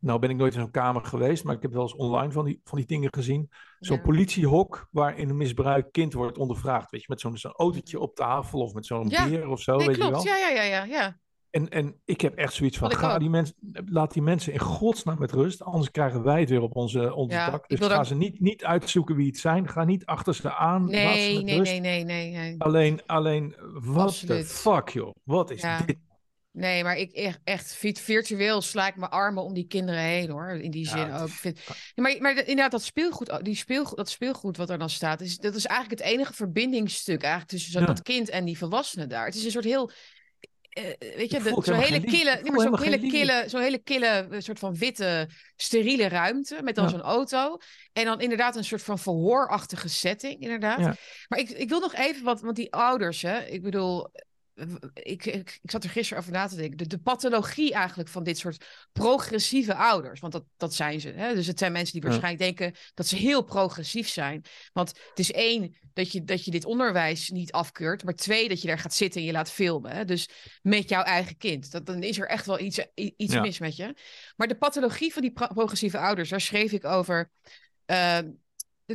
nou 0.00 0.18
ben 0.18 0.30
ik 0.30 0.36
nooit 0.36 0.54
in 0.54 0.60
zo'n 0.60 0.70
kamer 0.70 1.04
geweest, 1.04 1.44
maar 1.44 1.54
ik 1.54 1.62
heb 1.62 1.72
wel 1.72 1.82
eens 1.82 1.94
online 1.94 2.32
van 2.32 2.44
die, 2.44 2.60
van 2.64 2.78
die 2.78 2.86
dingen 2.86 3.14
gezien. 3.14 3.50
Zo'n 3.78 3.96
Ja. 3.96 4.02
politiehok 4.02 4.88
waarin 4.90 5.28
een 5.28 5.36
misbruikt 5.36 5.90
kind 5.90 6.12
wordt 6.12 6.38
ondervraagd. 6.38 6.90
Weet 6.90 7.00
je, 7.00 7.06
met 7.08 7.20
zo'n 7.20 7.36
zo'n 7.36 7.52
autootje 7.56 7.98
op 8.00 8.14
tafel 8.14 8.60
of 8.60 8.74
met 8.74 8.86
zo'n 8.86 9.08
Ja. 9.08 9.28
beer 9.28 9.48
of 9.48 9.60
zo, 9.60 9.76
Nee, 9.76 9.86
weet 9.86 9.96
je 9.96 10.10
wel. 10.10 10.24
Ja, 10.24 10.36
ja, 10.36 10.48
ja, 10.48 10.62
ja, 10.62 10.84
ja. 10.84 11.18
En, 11.50 11.68
en 11.68 12.00
ik 12.04 12.20
heb 12.20 12.34
echt 12.34 12.52
zoiets 12.52 12.78
van, 12.78 12.90
ga 12.92 13.12
ook. 13.12 13.20
die 13.20 13.30
mensen, 13.30 13.54
laat 13.86 14.12
die 14.12 14.22
mensen 14.22 14.52
in 14.52 14.58
godsnaam 14.58 15.18
met 15.18 15.32
rust, 15.32 15.62
anders 15.62 15.90
krijgen 15.90 16.22
wij 16.22 16.40
het 16.40 16.48
weer 16.50 16.60
op 16.62 16.76
onze, 16.76 17.14
onze 17.14 17.36
Ja, 17.36 17.50
dak. 17.50 17.68
Dus 17.68 17.80
ga 17.80 17.98
ook- 17.98 18.04
ze 18.04 18.14
niet, 18.14 18.40
niet 18.40 18.64
uitzoeken 18.64 19.16
wie 19.16 19.26
het 19.26 19.38
zijn, 19.38 19.68
ga 19.68 19.84
niet 19.84 20.06
achter 20.06 20.34
ze 20.34 20.54
aan, 20.54 20.80
laat 20.82 20.90
ze 20.90 20.96
Nee, 20.96 21.34
met 21.34 21.44
nee, 21.44 21.56
rust. 21.58 21.70
nee, 21.70 21.80
nee, 21.80 22.04
nee, 22.04 22.30
nee. 22.32 22.54
Alleen, 22.58 23.00
alleen, 23.06 23.54
what 23.72 24.06
Absoluut. 24.06 24.48
the 24.48 24.54
fuck 24.54 24.88
joh, 24.88 25.14
wat 25.24 25.50
is 25.50 25.60
dit? 25.86 25.98
Nee, 26.52 26.82
maar 26.82 26.96
ik 26.96 27.12
echt, 27.12 27.38
echt 27.44 27.74
virtueel 27.74 28.60
sla 28.62 28.86
ik 28.88 28.96
mijn 28.96 29.10
armen 29.10 29.42
om 29.42 29.54
die 29.54 29.66
kinderen 29.66 30.00
heen 30.00 30.30
hoor. 30.30 30.50
In 30.50 30.70
die 30.70 30.88
zin 30.88 31.12
ook. 31.12 31.28
Vind... 31.28 31.60
Maar, 31.94 32.16
maar 32.18 32.36
inderdaad, 32.36 32.70
dat 32.70 32.82
speelgoed, 32.82 33.38
die 33.42 33.54
speelgoed, 33.54 33.96
dat 33.96 34.10
speelgoed 34.10 34.56
wat 34.56 34.70
er 34.70 34.78
dan 34.78 34.90
staat, 34.90 35.20
is, 35.20 35.38
dat 35.38 35.54
is 35.54 35.66
eigenlijk 35.66 36.00
het 36.00 36.10
enige 36.10 36.32
verbindingsstuk 36.32 37.22
eigenlijk 37.22 37.50
tussen 37.52 37.80
Ja. 37.80 37.86
dat 37.86 38.02
kind 38.02 38.28
en 38.28 38.44
die 38.44 38.58
volwassene 38.58 39.06
daar. 39.06 39.24
Het 39.24 39.34
is 39.34 39.44
een 39.44 39.50
soort 39.50 39.64
heel. 39.64 39.90
eh, 40.70 40.84
weet 41.16 41.30
je, 41.30 41.40
zo'n 41.62 41.74
hele 41.74 42.00
kille, 42.00 42.40
nee, 42.42 42.60
zo'n 42.60 42.82
hele 42.82 42.98
kille, 43.08 43.44
zo'n 43.46 43.60
hele 43.60 43.78
kille, 43.78 44.06
eh, 44.06 44.40
soort 44.40 44.58
van 44.58 44.74
witte, 44.74 45.28
steriele 45.56 46.08
ruimte 46.08 46.62
met 46.62 46.74
dan 46.74 46.84
Ja. 46.84 46.90
zo'n 46.90 47.00
auto. 47.00 47.56
En 47.92 48.04
dan 48.04 48.20
inderdaad 48.20 48.56
een 48.56 48.64
soort 48.64 48.82
van 48.82 48.98
verhoorachtige 48.98 49.88
setting, 49.88 50.40
inderdaad. 50.40 50.96
Maar 51.28 51.38
ik, 51.38 51.50
ik 51.50 51.68
wil 51.68 51.80
nog 51.80 51.94
even 51.94 52.24
wat, 52.24 52.40
want 52.40 52.56
die 52.56 52.72
ouders, 52.72 53.22
hè, 53.22 53.44
ik 53.44 53.62
bedoel, 53.62 54.04
eh, 54.12 54.22
ik, 54.94 55.24
ik, 55.26 55.58
ik 55.62 55.70
zat 55.70 55.84
er 55.84 55.90
gisteren 55.90 56.22
over 56.22 56.32
na 56.34 56.46
te 56.46 56.56
denken. 56.56 56.76
De, 56.76 56.86
de 56.86 56.98
pathologie 56.98 57.72
eigenlijk 57.72 58.08
van 58.08 58.22
dit 58.22 58.38
soort 58.38 58.64
progressieve 58.92 59.74
ouders. 59.74 60.20
Want 60.20 60.32
dat, 60.32 60.44
dat 60.56 60.74
zijn 60.74 61.00
ze. 61.00 61.08
Hè? 61.08 61.34
Dus 61.34 61.46
het 61.46 61.58
zijn 61.58 61.72
mensen 61.72 61.92
die 61.92 62.02
Ja. 62.02 62.08
waarschijnlijk 62.08 62.56
denken 62.58 62.80
dat 62.94 63.06
ze 63.06 63.16
heel 63.16 63.42
progressief 63.42 64.08
zijn. 64.08 64.44
Want 64.72 64.88
het 65.08 65.18
is 65.18 65.32
één, 65.32 65.76
dat 65.92 66.12
je, 66.12 66.24
dat 66.24 66.44
je 66.44 66.50
dit 66.50 66.64
onderwijs 66.64 67.28
niet 67.28 67.52
afkeurt. 67.52 68.04
Maar 68.04 68.14
twee, 68.14 68.48
dat 68.48 68.60
je 68.60 68.68
daar 68.68 68.78
gaat 68.78 68.94
zitten 68.94 69.20
en 69.20 69.26
je 69.26 69.32
laat 69.32 69.50
filmen. 69.50 69.90
Hè? 69.90 70.04
Dus 70.04 70.28
met 70.62 70.88
jouw 70.88 71.02
eigen 71.02 71.36
kind. 71.36 71.70
Dat, 71.70 71.86
dan 71.86 72.02
is 72.02 72.18
er 72.18 72.28
echt 72.28 72.46
wel 72.46 72.60
iets, 72.60 72.80
iets 72.94 73.32
Ja. 73.34 73.40
mis 73.40 73.58
met 73.58 73.76
je. 73.76 73.94
Maar 74.36 74.48
de 74.48 74.58
pathologie 74.58 75.12
van 75.12 75.22
die 75.22 75.32
pro- 75.32 75.46
progressieve 75.46 75.98
ouders, 75.98 76.28
daar 76.28 76.40
schreef 76.40 76.72
ik 76.72 76.84
over. 76.84 77.30
eh, 77.86 78.18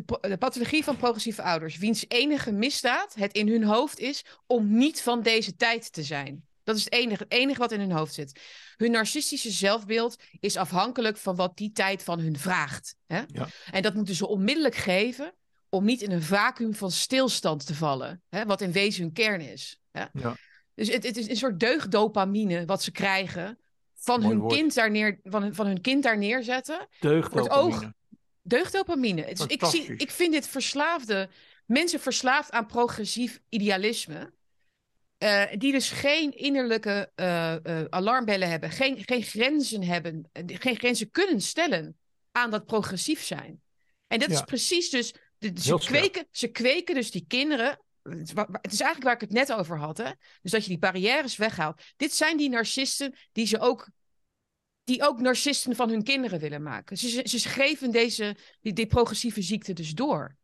de, 0.04 0.38
pathologie 0.38 0.84
van 0.84 0.98
progressieve 0.98 1.42
ouders, 1.42 1.78
wiens 1.78 2.06
enige 2.08 2.52
misdaad 2.52 3.14
het 3.14 3.34
in 3.34 3.48
hun 3.48 3.64
hoofd 3.64 4.00
is 4.00 4.26
om 4.48 4.78
niet 4.78 5.02
van 5.02 5.22
deze 5.22 5.56
tijd 5.56 5.94
te 5.94 6.04
zijn. 6.04 6.46
Dat 6.64 6.76
is 6.76 6.84
het 6.84 6.94
enige, 6.94 7.24
het 7.24 7.32
enige 7.32 7.60
wat 7.60 7.72
in 7.72 7.80
hun 7.80 7.92
hoofd 7.92 8.14
zit. 8.14 8.42
Hun 8.78 8.92
narcistische 8.92 9.52
zelfbeeld 9.52 10.16
is 10.40 10.58
afhankelijk 10.58 11.18
van 11.18 11.36
wat 11.36 11.58
die 11.58 11.72
tijd 11.72 12.04
van 12.04 12.20
hun 12.20 12.40
vraagt. 12.40 12.96
Hè? 13.06 13.22
Ja. 13.28 13.48
En 13.72 13.82
dat 13.82 13.94
moeten 13.94 14.16
ze 14.16 14.28
onmiddellijk 14.28 14.76
geven 14.76 15.34
om 15.70 15.86
niet 15.86 16.02
in 16.02 16.12
een 16.12 16.24
vacuüm 16.24 16.76
van 16.76 16.92
stilstand 16.92 17.66
te 17.66 17.76
vallen. 17.76 18.24
Hè? 18.30 18.46
Wat 18.46 18.62
in 18.62 18.72
wezen 18.72 19.04
hun 19.04 19.14
kern 19.14 19.42
is. 19.42 19.80
Hè? 19.92 20.06
Ja. 20.14 20.36
Dus 20.74 20.90
het, 20.90 21.04
het 21.04 21.18
is 21.18 21.30
een 21.30 21.38
soort 21.38 21.60
deugddopamine 21.60 22.66
wat 22.66 22.84
ze 22.84 22.92
krijgen 22.92 23.60
van 23.94 24.20
Mooi 24.20 24.32
hun, 24.32 24.42
woord. 24.42 24.54
kind 24.54 24.74
daar 24.74 24.92
neer, 24.92 25.20
van, 25.24 25.56
van 25.56 25.66
hun 25.66 25.82
kind 25.82 26.04
daar 26.04 26.18
neerzetten 26.18 26.88
Deugd 27.00 27.32
Voor 27.32 27.42
het 27.42 27.50
oog. 27.50 27.92
Deugddopamine. 28.46 29.34
Dus 29.34 29.46
ik, 29.46 29.66
zie, 29.66 29.96
ik 29.96 30.12
vind 30.12 30.34
dit 30.34 30.48
verslaafde, 30.48 31.30
mensen 31.66 32.00
verslaafd 32.00 32.52
aan 32.52 32.66
progressief 32.66 33.40
idealisme. 33.50 34.34
eh, 35.18 35.44
die 35.58 35.72
dus 35.72 35.90
geen 35.90 36.38
innerlijke 36.38 37.12
eh, 37.16 37.54
eh, 37.54 37.86
alarmbellen 37.90 38.50
hebben, 38.50 38.70
geen, 38.70 39.04
geen 39.06 39.24
grenzen 39.24 39.84
hebben, 39.84 40.30
geen 40.46 40.76
grenzen 40.76 41.12
kunnen 41.12 41.42
stellen 41.42 41.98
aan 42.32 42.52
dat 42.52 42.66
progressief 42.66 43.24
zijn. 43.24 43.62
En 44.08 44.20
dat 44.20 44.30
is 44.30 44.42
precies 44.42 44.90
dus, 44.90 45.14
de, 45.38 45.52
ze, 45.62 45.76
kweken, 45.76 46.28
ze 46.32 46.48
kweken 46.48 46.96
dus 46.96 47.12
die 47.12 47.26
kinderen. 47.28 47.80
Het 48.04 48.34
het 48.36 48.74
is 48.74 48.80
eigenlijk 48.80 49.04
waar 49.04 49.14
ik 49.14 49.22
het 49.22 49.32
net 49.32 49.54
over 49.54 49.78
had. 49.78 49.98
Hè? 49.98 50.12
Dus 50.42 50.52
dat 50.52 50.64
je 50.64 50.70
die 50.70 50.80
barrières 50.80 51.36
weghaalt. 51.36 51.82
Dit 51.96 52.14
zijn 52.14 52.38
die 52.38 52.50
narcisten 52.50 53.16
die 53.32 53.48
ze 53.48 53.60
ook 53.60 53.90
die 54.86 55.04
ook 55.04 55.20
narcisten 55.20 55.76
van 55.76 55.90
hun 55.90 56.04
kinderen 56.04 56.40
willen 56.40 56.64
maken. 56.64 56.98
Ze, 56.98 57.10
ze, 57.10 57.40
ze 57.40 57.50
geven 57.50 57.92
deze, 57.92 58.36
die, 58.62 58.74
die 58.74 58.88
progressieve 58.88 59.42
ziekte 59.42 59.74
dus 59.74 59.94
door. 59.94 60.36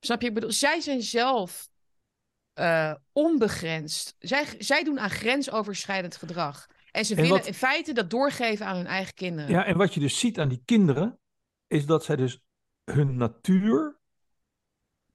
Snap 0.00 0.20
je? 0.20 0.28
Ik 0.28 0.34
bedoel, 0.34 0.52
zij 0.52 0.80
zijn 0.80 1.02
zelf 1.02 1.68
eh, 2.52 2.94
onbegrensd. 3.12 4.14
Zij, 4.18 4.46
zij 4.58 4.84
doen 4.84 5.00
aan 5.00 5.10
grensoverschrijdend 5.10 6.16
gedrag. 6.16 6.66
En 6.90 7.04
ze 7.04 7.14
En 7.14 7.20
willen 7.22 7.36
wat- 7.38 7.46
in 7.46 7.54
feite 7.54 7.92
dat 7.92 8.10
doorgeven 8.10 8.66
aan 8.66 8.76
hun 8.76 8.86
eigen 8.86 9.14
kinderen. 9.14 9.50
Ja, 9.50 9.64
en 9.64 9.76
wat 9.76 9.94
je 9.94 10.00
dus 10.00 10.18
ziet 10.18 10.38
aan 10.38 10.48
die 10.48 10.62
kinderen, 10.64 11.18
is 11.66 11.86
dat 11.86 12.04
zij 12.04 12.16
dus 12.16 12.38
hun 12.84 13.16
natuur 13.16 13.98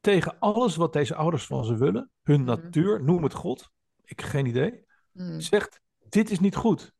tegen 0.02 0.40
alles 0.40 0.76
wat 0.76 0.94
deze 0.94 1.16
ouders 1.16 1.46
van 1.46 1.66
ze 1.66 1.78
willen, 1.78 2.12
hun 2.24 2.42
Mhm. 2.42 2.50
natuur, 2.50 3.04
noem 3.04 3.24
het 3.24 3.34
God, 3.34 3.70
ik 4.04 4.20
heb 4.20 4.30
geen 4.30 4.46
idee, 4.46 4.84
Hmm, 5.12 5.40
zegt: 5.40 5.82
dit 6.10 6.30
is 6.32 6.40
niet 6.40 6.56
goed. 6.56 6.94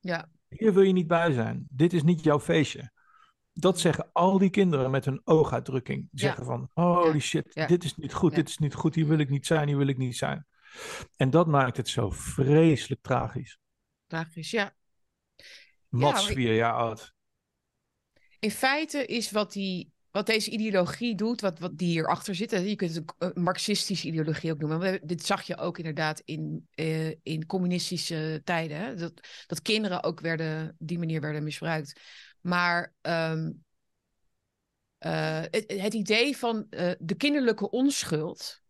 ja. 0.00 0.28
Hier 0.50 0.72
wil 0.72 0.82
je 0.82 0.92
niet 0.92 1.06
bij 1.06 1.32
zijn. 1.32 1.66
Dit 1.70 1.92
is 1.92 2.02
niet 2.02 2.24
jouw 2.24 2.40
feestje. 2.40 2.92
Dat 3.52 3.80
zeggen 3.80 4.10
al 4.12 4.38
die 4.38 4.50
kinderen 4.50 4.90
met 4.90 5.04
hun 5.04 5.20
ooguitdrukking. 5.24 6.00
Ja. 6.10 6.18
zeggen 6.18 6.44
van, 6.44 6.70
holy 6.74 7.12
Ja. 7.14 7.18
shit, 7.20 7.54
Ja. 7.54 7.66
dit 7.66 7.84
is 7.84 7.96
niet 7.96 8.12
goed, 8.12 8.34
dit 8.34 8.48
is 8.48 8.58
niet 8.58 8.74
goed, 8.74 8.94
hier 8.94 9.06
wil 9.06 9.18
ik 9.18 9.28
niet 9.28 9.46
zijn, 9.46 9.68
hier 9.68 9.76
wil 9.76 9.86
ik 9.86 9.98
niet 9.98 10.16
zijn. 10.16 10.46
En 11.16 11.30
dat 11.30 11.46
maakt 11.46 11.76
het 11.76 11.88
zo 11.88 12.10
vreselijk 12.10 13.02
tragisch. 13.02 13.58
Tragisch, 14.06 14.50
ja. 14.50 14.74
Mats, 15.88 16.26
vier 16.26 16.54
jaar 16.54 16.74
oud. 16.74 17.14
In 18.38 18.50
feite 18.50 19.06
is 19.06 19.30
wat, 19.30 19.52
die, 19.52 19.92
wat 20.10 20.26
deze 20.26 20.50
ideologie 20.50 21.14
doet, 21.14 21.40
wat, 21.40 21.58
wat 21.58 21.78
die 21.78 21.88
hierachter 21.88 22.34
zit. 22.34 22.50
Je 22.50 22.76
kunt 22.76 22.94
het 22.94 23.12
een, 23.18 23.32
een 23.34 23.42
marxistische 23.42 24.06
ideologie 24.06 24.52
ook 24.52 24.58
noemen. 24.58 25.00
Dit 25.06 25.26
zag 25.26 25.42
je 25.42 25.56
ook 25.56 25.78
inderdaad 25.78 26.22
in, 26.24 26.68
eh, 26.74 27.08
in 27.08 27.46
communistische 27.46 28.40
tijden. 28.44 28.98
Dat, 28.98 29.12
dat 29.46 29.62
kinderen 29.62 30.02
ook 30.02 30.20
werden, 30.20 30.76
die 30.78 30.98
manier 30.98 31.20
werden 31.20 31.42
misbruikt. 31.42 32.00
Maar 32.40 32.94
ehm, 33.00 33.50
eh, 34.98 35.40
het, 35.40 35.64
het 35.66 35.94
idee 35.94 36.36
van 36.36 36.66
eh, 36.70 36.90
de 36.98 37.14
kinderlijke 37.14 37.70
onschuld. 37.70 38.60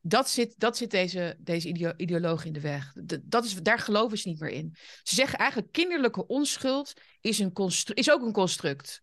Dat 0.00 0.28
zit, 0.28 0.54
dat 0.58 0.76
zit 0.76 0.90
deze, 0.90 1.36
deze 1.38 1.68
ideo- 1.68 1.94
ideoloog 1.96 2.44
in 2.44 2.52
de 2.52 2.60
weg. 2.60 2.92
Dat 3.24 3.44
is, 3.44 3.54
daar 3.54 3.78
geloven 3.78 4.18
ze 4.18 4.28
niet 4.28 4.40
meer 4.40 4.50
in. 4.50 4.76
Ze 5.02 5.14
zeggen 5.14 5.38
eigenlijk 5.38 5.72
kinderlijke 5.72 6.26
onschuld 6.26 6.92
is, 7.20 7.38
een 7.38 7.52
is 7.94 8.10
ook 8.10 8.22
een 8.22 8.32
construct. 8.32 9.02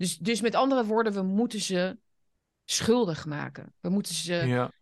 Dus, 0.00 0.16
dus 0.16 0.40
met 0.40 0.54
andere 0.54 0.84
woorden, 0.84 1.12
we 1.12 1.22
moeten 1.22 1.60
ze 1.60 1.98
schuldig 2.64 3.26
maken. 3.26 3.74
We 3.80 3.88
moeten 3.88 4.14
ze. 4.14 4.34
Ja, 4.34 4.72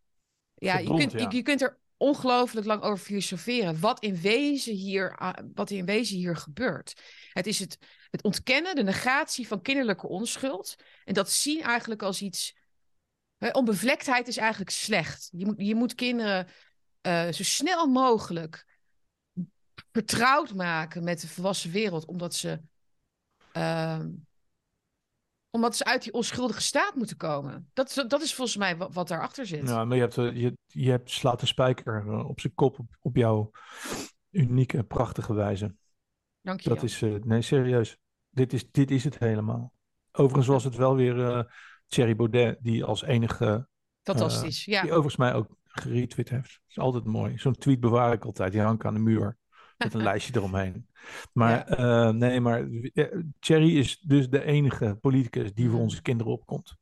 ja, 0.55 0.79
je, 0.79 0.95
kunt, 0.95 1.13
ja. 1.13 1.19
je, 1.19 1.37
je 1.37 1.43
kunt 1.43 1.63
er 1.63 1.79
ongelooflijk 1.97 2.67
lang 2.67 2.83
over 2.83 3.05
filosoferen. 3.05 3.81
Wat 3.81 4.03
in 4.03 4.17
wezen 4.17 4.75
hier, 4.75 5.35
wat 5.55 5.71
in 5.71 5.85
wezen 5.85 6.17
hier 6.17 6.37
gebeurt. 6.37 7.03
Het 7.33 7.47
is 7.47 7.59
het, 7.59 7.79
het 8.11 8.23
ontkennen, 8.23 8.75
de 8.75 8.83
negatie 8.83 9.47
van 9.47 9.63
kinderlijke 9.63 10.09
onschuld. 10.09 10.77
En 11.05 11.15
dat 11.15 11.31
zien 11.31 11.63
eigenlijk 11.63 12.03
als 12.03 12.23
iets. 12.23 12.57
hè, 13.39 13.51
Onbevlektheid 13.51 14.29
is 14.29 14.37
eigenlijk 14.37 14.71
slecht. 14.71 15.29
Je 15.33 15.45
moet, 15.47 15.55
je 15.59 15.75
moet 15.75 15.95
kinderen 15.95 16.49
eh, 17.01 17.33
zo 17.33 17.43
snel 17.43 17.87
mogelijk 17.87 18.67
vertrouwd 19.93 20.55
maken 20.55 21.05
met 21.05 21.21
de 21.21 21.29
volwassen 21.29 21.71
wereld, 21.71 22.05
omdat 22.05 22.35
ze. 22.35 22.61
ehm, 23.53 24.09
omdat 25.51 25.77
ze 25.77 25.85
uit 25.85 26.03
die 26.03 26.13
onschuldige 26.13 26.61
staat 26.61 26.95
moeten 26.95 27.17
komen. 27.17 27.71
Dat, 27.73 27.89
is- 27.89 28.05
dat 28.09 28.23
is 28.23 28.35
volgens 28.35 28.57
mij 28.57 28.77
wat, 28.77 28.95
wat 28.95 29.09
daarachter 29.09 29.47
zit. 29.47 29.69
Ja, 29.69 29.85
maar 29.85 29.97
je, 29.97 30.03
hebt, 30.03 30.19
eh, 30.19 30.37
je, 30.37 30.57
je 30.67 30.91
hebt, 30.91 31.11
slaat 31.11 31.41
de 31.41 31.47
spijker 31.47 32.05
eh, 32.09 32.29
op 32.29 32.41
zijn 32.41 32.55
kop 32.55 32.79
op, 32.79 32.87
op 33.01 33.17
jouw 33.17 33.51
unieke, 34.31 34.83
prachtige 34.83 35.35
wijze. 35.35 35.75
Dank 36.41 36.61
je. 36.61 36.69
Dat 36.69 36.83
is, 36.83 37.03
eh, 37.03 37.15
nee, 37.15 37.43
serieus. 37.43 37.97
Dit 38.31 38.53
is, 38.53 38.71
dit 38.71 38.91
is 38.91 39.05
het 39.05 39.19
helemaal. 39.19 39.73
Overigens 40.13 40.47
was 40.47 40.65
het 40.65 40.77
wel 40.77 40.95
weer 40.95 41.27
eh 41.29 41.45
Thierry 41.87 42.17
Baudet 42.17 42.59
die 42.61 42.85
als 42.85 43.03
enige, 43.03 43.69
Fantastisch. 44.03 44.65
ja. 44.65 44.81
die 44.81 44.91
overigens 44.91 45.17
mij 45.17 45.35
ook 45.35 45.57
geretweet 45.65 46.29
heeft. 46.29 46.51
Dat 46.53 46.69
is 46.69 46.79
altijd 46.79 47.05
mooi. 47.05 47.39
Zo'n 47.39 47.55
tweet 47.55 47.81
bewaar 47.81 48.13
ik 48.13 48.25
altijd. 48.25 48.53
Die 48.53 48.61
hang 48.61 48.75
ik 48.79 48.85
aan 48.87 48.95
de 48.95 49.01
muur 49.01 49.38
met 49.79 49.95
een 49.95 50.03
lijstje 50.03 50.33
eromheen. 50.37 50.87
Maar 51.33 51.67
eh, 51.67 52.11
nee, 52.11 52.41
maar 52.41 52.69
eh, 52.95 53.19
Thierry 53.39 53.77
is 53.79 53.99
dus 54.01 54.29
de 54.31 54.45
enige 54.45 54.97
politicus 55.01 55.55
die 55.55 55.65
voor 55.65 55.75
Mhm. 55.75 55.83
onze 55.83 56.03
kinderen 56.03 56.33
opkomt. 56.33 56.77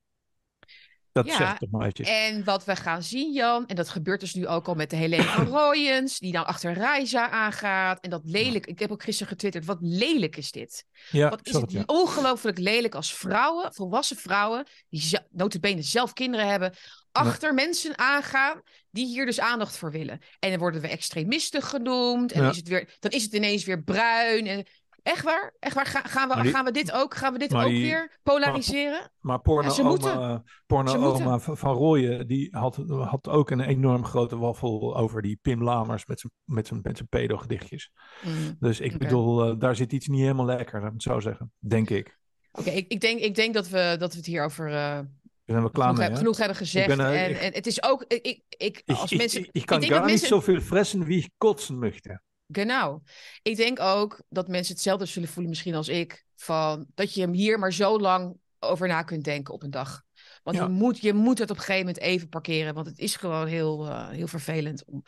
Dat 1.16 1.26
Ja, 1.26 1.36
zeg 1.36 1.52
ik 1.52 1.58
toch 1.58 1.70
maar 1.70 1.80
eventjes. 1.80 2.08
En 2.08 2.44
wat 2.44 2.64
we 2.64 2.76
gaan 2.76 3.02
zien, 3.02 3.32
Jan, 3.32 3.66
en 3.66 3.76
dat 3.76 3.88
gebeurt 3.88 4.20
dus 4.20 4.34
nu 4.34 4.46
ook 4.46 4.68
al 4.68 4.74
met 4.74 4.90
de 4.90 4.96
Helene 4.96 5.22
van 5.22 5.46
Rooyens, 5.58 6.18
die 6.18 6.32
dan 6.32 6.46
achter 6.46 6.72
Reiza 6.72 7.30
aangaat. 7.30 8.00
En 8.00 8.10
dat 8.10 8.20
lelijk, 8.24 8.66
ik 8.66 8.78
heb 8.78 8.90
ook 8.92 9.02
gisteren 9.02 9.32
getwitterd, 9.32 9.64
wat 9.64 9.78
lelijk 9.80 10.36
is 10.36 10.50
dit? 10.50 10.84
Ja, 11.10 11.28
Wat 11.28 11.46
is 11.46 11.52
het 11.52 11.72
ja. 11.72 11.82
ongelooflijk 11.86 12.58
lelijk 12.58 12.94
als 12.94 13.14
vrouwen, 13.14 13.74
volwassen 13.74 14.16
vrouwen, 14.16 14.66
die 14.88 15.18
notabene 15.30 15.82
zelf 15.82 16.12
kinderen 16.12 16.48
hebben, 16.48 16.72
achter 17.12 17.54
mensen 17.54 17.98
aangaan 17.98 18.62
die 18.90 19.06
hier 19.06 19.26
dus 19.26 19.40
aandacht 19.40 19.76
voor 19.76 19.90
willen. 19.90 20.18
En 20.38 20.50
dan 20.50 20.58
worden 20.58 20.80
we 20.80 20.88
extremisten 20.88 21.62
genoemd. 21.62 22.32
En 22.32 22.42
Ja. 22.42 22.50
is 22.50 22.56
het 22.56 22.68
weer, 22.68 22.96
dan 22.98 23.10
is 23.10 23.22
het 23.22 23.32
ineens 23.32 23.64
weer 23.64 23.82
bruin. 23.82 24.46
En, 24.46 24.66
echt 25.06 25.24
waar? 25.24 25.54
Echt 25.58 25.74
waar? 25.74 25.86
Ga- 25.86 26.02
gaan, 26.02 26.28
we, 26.28 26.42
die- 26.42 26.50
gaan 26.52 26.64
we 26.64 26.70
dit 26.70 26.92
ook, 26.92 27.14
gaan 27.14 27.32
we 27.32 27.38
dit 27.38 27.54
ook 27.54 27.66
die- 27.66 27.82
weer 27.82 28.18
polariseren? 28.22 29.10
Maar 29.20 29.40
porno 29.40 29.70
Ja, 29.74 29.82
oma, 29.82 30.42
porno 30.66 30.90
Ze 30.90 30.98
moeten. 30.98 31.24
oma 31.26 31.38
van, 31.38 31.74
Rooyen, 31.74 32.26
die 32.26 32.48
had, 32.50 32.76
had 32.88 33.28
ook 33.28 33.50
een 33.50 33.60
enorm 33.60 34.04
grote 34.04 34.36
waffel 34.38 34.96
over 34.96 35.22
die 35.22 35.38
Pim 35.42 35.62
Lamers 35.62 36.06
met 36.06 36.20
zijn, 36.20 36.32
met 36.44 36.66
zijn, 36.66 36.80
met 36.82 36.96
zijn 36.96 37.08
pedo-gedichtjes. 37.08 37.90
Mm. 38.22 38.56
Dus 38.58 38.80
ik 38.80 38.98
bedoel, 38.98 39.44
eh, 39.50 39.58
daar 39.58 39.76
zit 39.76 39.92
iets 39.92 40.06
niet 40.08 40.20
helemaal 40.20 40.46
lekker, 40.46 40.78
laat 40.78 40.86
ik 40.86 40.92
het 40.92 41.02
zo 41.02 41.20
zeggen. 41.20 41.52
Denk 41.58 41.90
ik. 41.90 42.18
Oké, 42.52 42.70
ik, 42.70 42.88
ik, 42.88 43.00
denk, 43.00 43.20
ik 43.20 43.34
denk 43.34 43.54
dat 43.54 43.68
we, 43.68 43.96
dat 43.98 44.10
we 44.12 44.16
het 44.16 44.26
hier 44.26 44.44
over 44.44 44.66
eh, 44.68 44.72
Daar 44.74 45.06
zijn 45.44 45.62
we 45.62 45.70
klaar 45.70 45.84
genoeg, 45.86 45.98
mee, 45.98 46.06
heb- 46.06 46.12
hè? 46.12 46.18
genoeg 46.18 46.38
hebben 46.38 46.56
gezegd. 46.56 46.86
ben, 46.86 47.00
eh, 47.00 47.24
en, 47.24 47.30
ik- 47.30 47.36
en 47.40 47.52
het 47.52 47.66
is 47.66 47.82
ook, 47.82 48.04
ik, 48.08 48.22
ik, 48.22 48.42
Ik, 48.58 48.82
als 48.96 49.12
ik, 49.12 49.18
mensen... 49.18 49.40
ik, 49.40 49.48
ik 49.52 49.66
kan 49.66 49.80
denk 49.80 49.92
gar 49.92 50.00
dat 50.00 50.10
niet 50.10 50.20
mensen- 50.20 50.36
zoveel 50.38 50.60
fressen 50.60 51.04
wie 51.04 51.18
ik 51.18 51.30
kotsen 51.38 51.78
möchte. 51.84 52.20
Genau. 52.46 53.02
Ik 53.42 53.56
denk 53.56 53.80
ook 53.80 54.20
dat 54.28 54.48
mensen 54.48 54.74
hetzelfde 54.74 55.06
zullen 55.06 55.28
voelen, 55.28 55.50
misschien 55.50 55.74
als 55.74 55.88
ik, 55.88 56.24
van 56.36 56.86
dat 56.94 57.14
je 57.14 57.20
hem 57.20 57.32
hier 57.32 57.58
maar 57.58 57.72
zo 57.72 57.98
lang 58.00 58.36
over 58.58 58.88
na 58.88 59.02
kunt 59.02 59.24
denken 59.24 59.54
op 59.54 59.62
een 59.62 59.70
dag. 59.70 60.02
Want 60.42 60.56
Ja. 60.56 60.62
je, 60.62 60.68
moet, 60.68 61.00
je 61.00 61.12
moet 61.12 61.38
het 61.38 61.50
op 61.50 61.56
een 61.56 61.62
gegeven 61.62 61.86
moment 61.86 62.04
even 62.04 62.28
parkeren, 62.28 62.74
want 62.74 62.86
het 62.86 62.98
is 62.98 63.16
gewoon 63.16 63.46
heel, 63.46 63.86
eh, 63.86 64.08
heel 64.08 64.26
vervelend 64.26 64.84
om, 64.84 65.02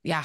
ja, 0.00 0.24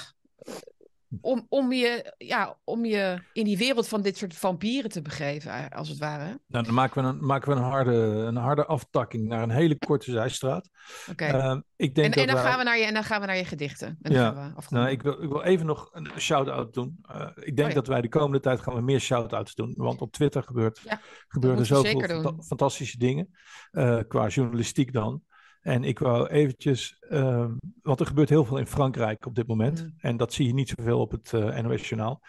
om, 1.22 1.46
om, 1.50 1.72
je, 1.74 2.14
ja, 2.18 2.58
om 2.64 2.86
je 2.86 3.22
in 3.34 3.44
die 3.46 3.58
wereld 3.58 3.88
van 3.88 4.02
dit 4.02 4.18
soort 4.18 4.34
vampieren 4.36 4.90
te 4.90 5.02
begeven, 5.02 5.52
eh, 5.52 5.78
als 5.78 5.90
het 5.90 5.98
ware. 5.98 6.40
Nou, 6.48 6.66
dan 6.66 6.74
maken 6.74 7.04
we, 7.04 7.10
een, 7.10 7.26
maken 7.26 7.50
we 7.50 7.56
een, 7.58 7.64
harde, 7.64 7.92
een 7.96 8.36
harde 8.36 8.66
aftakking 8.66 9.28
naar 9.28 9.44
een 9.44 9.50
hele 9.50 9.78
korte 9.78 10.12
zijstraat. 10.12 10.70
Oké. 11.12 11.26
Ehm, 11.26 11.62
ik 11.76 11.96
denk 11.96 12.08
En, 12.08 12.12
dat 12.12 12.20
en, 12.22 12.26
dan 12.28 12.36
wij- 12.36 12.46
gaan 12.52 12.58
we 12.58 12.64
naar 12.64 12.78
je, 12.78 12.84
en 12.86 12.94
dan 12.94 13.04
gaan 13.04 13.22
we 13.22 13.28
naar 13.28 13.38
je 13.38 13.46
gedichten. 13.46 13.88
En 13.88 13.98
dan 14.02 14.22
Ja. 14.22 14.32
gaan 14.34 14.54
we. 14.56 14.76
Nou, 14.76 14.90
ik 14.90 15.02
wil, 15.02 15.22
ik 15.24 15.30
wil 15.30 15.42
even 15.44 15.66
nog 15.66 15.90
een 15.92 16.08
shout-out 16.18 16.74
doen. 16.74 17.00
Eh, 17.02 17.28
ik 17.36 17.56
denk 17.56 17.60
Oh 17.60 17.68
ja. 17.68 17.74
dat 17.74 17.88
wij 17.88 18.02
de 18.02 18.10
komende 18.10 18.40
tijd 18.40 18.62
gaan 18.62 18.76
we 18.76 18.82
meer 18.82 19.00
shout-outs 19.00 19.56
doen. 19.56 19.74
Want 19.78 20.02
op 20.02 20.12
Twitter 20.12 20.44
gebeurt, 20.44 20.80
Ja, 20.84 21.00
gebeuren 21.28 21.66
zoveel 21.66 22.00
fanta- 22.02 22.44
fantastische 22.44 22.98
dingen. 22.98 23.30
eh, 23.72 24.00
qua 24.08 24.28
journalistiek 24.28 24.94
dan. 24.94 25.22
En 25.68 25.84
ik 25.84 26.00
wou 26.00 26.28
eventjes... 26.28 26.98
ehm, 27.10 27.54
want 27.82 28.00
er 28.00 28.06
gebeurt 28.06 28.30
heel 28.30 28.46
veel 28.46 28.58
in 28.58 28.68
Frankrijk 28.68 29.26
op 29.26 29.36
dit 29.36 29.48
moment. 29.48 29.84
Mm. 29.84 29.94
En 29.98 30.18
dat 30.18 30.34
zie 30.34 30.48
je 30.48 30.54
niet 30.54 30.74
zoveel 30.78 31.00
op 31.00 31.12
het 31.12 31.34
eh, 31.34 31.60
NOS-journaal. 31.60 32.22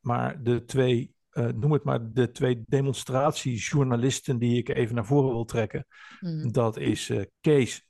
Maar 0.00 0.42
de 0.42 0.64
twee... 0.64 1.14
eh, 1.30 1.46
noem 1.46 1.72
het 1.72 1.84
maar 1.84 2.12
de 2.12 2.30
twee 2.30 2.62
demonstratiejournalisten 2.66 4.38
die 4.38 4.58
ik 4.58 4.68
even 4.68 4.94
naar 4.94 5.06
voren 5.06 5.30
wil 5.32 5.44
trekken. 5.44 5.86
Mhm. 6.20 6.50
Dat 6.50 6.76
is 6.76 7.10
eh, 7.10 7.22
Kees, 7.40 7.88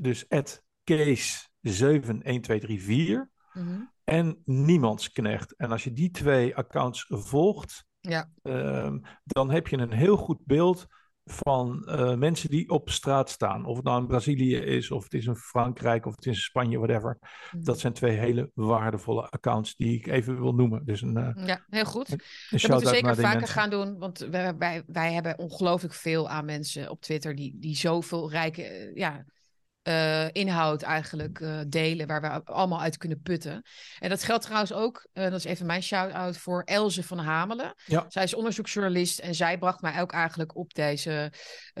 dus 0.00 0.28
at 0.28 0.62
Kees 0.84 1.50
71234 1.60 3.30
Mhm. 3.52 3.80
en 4.04 4.42
Niemandsknecht. 4.44 5.56
En 5.56 5.70
als 5.70 5.84
je 5.84 5.92
die 5.92 6.10
twee 6.10 6.56
accounts 6.56 7.04
volgt, 7.08 7.84
Ja. 8.00 8.30
ehm, 8.42 8.98
dan 9.24 9.50
heb 9.50 9.68
je 9.68 9.76
een 9.76 9.92
heel 9.92 10.16
goed 10.16 10.38
beeld 10.44 10.86
van 11.24 11.84
eh, 11.84 12.14
mensen 12.14 12.50
die 12.50 12.68
op 12.70 12.90
straat 12.90 13.30
staan. 13.30 13.64
Of 13.64 13.76
het 13.76 13.84
nou 13.84 14.00
in 14.00 14.06
Brazilië 14.06 14.56
is, 14.56 14.90
of 14.90 15.02
het 15.04 15.14
is 15.14 15.26
in 15.26 15.36
Frankrijk, 15.36 16.06
of 16.06 16.14
het 16.14 16.26
is 16.26 16.36
in 16.36 16.42
Spanje, 16.42 16.78
whatever. 16.78 17.18
Mhm. 17.20 17.64
Dat 17.64 17.78
zijn 17.80 17.92
twee 17.92 18.16
hele 18.18 18.50
waardevolle 18.54 19.28
accounts 19.28 19.76
die 19.76 19.94
ik 19.98 20.06
even 20.06 20.40
wil 20.40 20.54
noemen. 20.54 20.84
Dus 20.84 21.00
een, 21.02 21.16
eh, 21.16 21.46
Ja, 21.46 21.64
heel 21.68 21.84
goed. 21.84 22.10
een 22.10 22.18
Dat 22.50 22.60
moeten 22.70 22.80
we 22.80 22.86
zeker 22.86 23.14
vaker 23.14 23.38
mensen. 23.38 23.48
gaan 23.48 23.70
doen, 23.70 23.98
want 23.98 24.18
wij, 24.18 24.56
wij, 24.56 24.82
wij 24.86 25.12
hebben 25.12 25.38
ongelooflijk 25.38 25.94
veel 25.94 26.28
aan 26.28 26.44
mensen 26.44 26.90
op 26.90 27.00
Twitter 27.00 27.34
die, 27.34 27.56
die 27.58 27.76
zoveel 27.76 28.30
rijke 28.30 28.62
eh, 28.62 28.94
ja, 28.94 29.24
eh, 29.82 30.28
inhoud 30.32 30.82
eigenlijk 30.82 31.40
eh, 31.40 31.60
delen, 31.66 32.06
waar 32.06 32.20
we 32.20 32.44
allemaal 32.44 32.80
uit 32.80 32.96
kunnen 32.96 33.20
putten. 33.22 33.62
En 33.98 34.08
dat 34.08 34.22
geldt 34.22 34.42
trouwens 34.42 34.72
ook, 34.72 35.06
eh, 35.12 35.24
dat 35.24 35.32
is 35.32 35.44
even 35.44 35.66
mijn 35.66 35.82
shout-out 35.82 36.36
voor 36.36 36.62
Elze 36.62 37.02
van 37.02 37.18
Hamelen. 37.18 37.74
Ja. 37.84 38.04
Zij 38.08 38.22
is 38.22 38.34
onderzoeksjournalist 38.34 39.18
en 39.18 39.34
zij 39.34 39.58
bracht 39.58 39.80
mij 39.80 40.00
ook 40.00 40.12
eigenlijk 40.12 40.56
op 40.56 40.74
deze, 40.74 41.32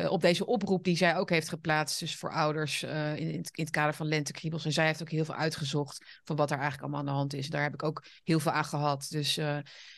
op 0.08 0.20
deze 0.20 0.46
oproep 0.46 0.84
die 0.84 0.96
zij 0.96 1.16
ook 1.16 1.30
heeft 1.30 1.48
geplaatst, 1.48 2.00
dus 2.00 2.16
voor 2.16 2.32
ouders 2.32 2.82
in, 2.82 3.16
in, 3.16 3.36
het, 3.36 3.50
in 3.56 3.64
het 3.64 3.70
kader 3.70 3.94
van 3.94 4.06
lentekriebels. 4.06 4.64
En 4.64 4.72
zij 4.72 4.86
heeft 4.86 5.02
ook 5.02 5.10
heel 5.10 5.24
veel 5.24 5.34
uitgezocht 5.34 6.20
van 6.24 6.36
wat 6.36 6.50
er 6.50 6.58
eigenlijk 6.58 6.82
allemaal 6.82 7.00
aan 7.00 7.14
de 7.14 7.20
hand 7.20 7.34
is. 7.34 7.48
Daar 7.48 7.62
heb 7.62 7.74
ik 7.74 7.82
ook 7.82 8.04
heel 8.24 8.40
veel 8.40 8.52
aan 8.52 8.64
gehad. 8.64 9.06
Dus 9.10 9.38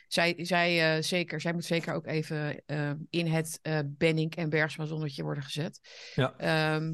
zij, 0.08 0.34
zij, 0.36 1.02
zeker, 1.02 1.40
zij 1.40 1.52
moet 1.52 1.64
zeker 1.64 1.94
ook 1.94 2.06
even 2.06 2.62
in 3.10 3.26
het 3.26 3.60
Benning 3.86 4.36
en 4.36 4.48
Bergsma 4.48 4.84
zonnetje 4.84 5.22
worden 5.22 5.42
gezet. 5.42 5.80
Ja. 6.14 6.34
Ehm, 6.36 6.92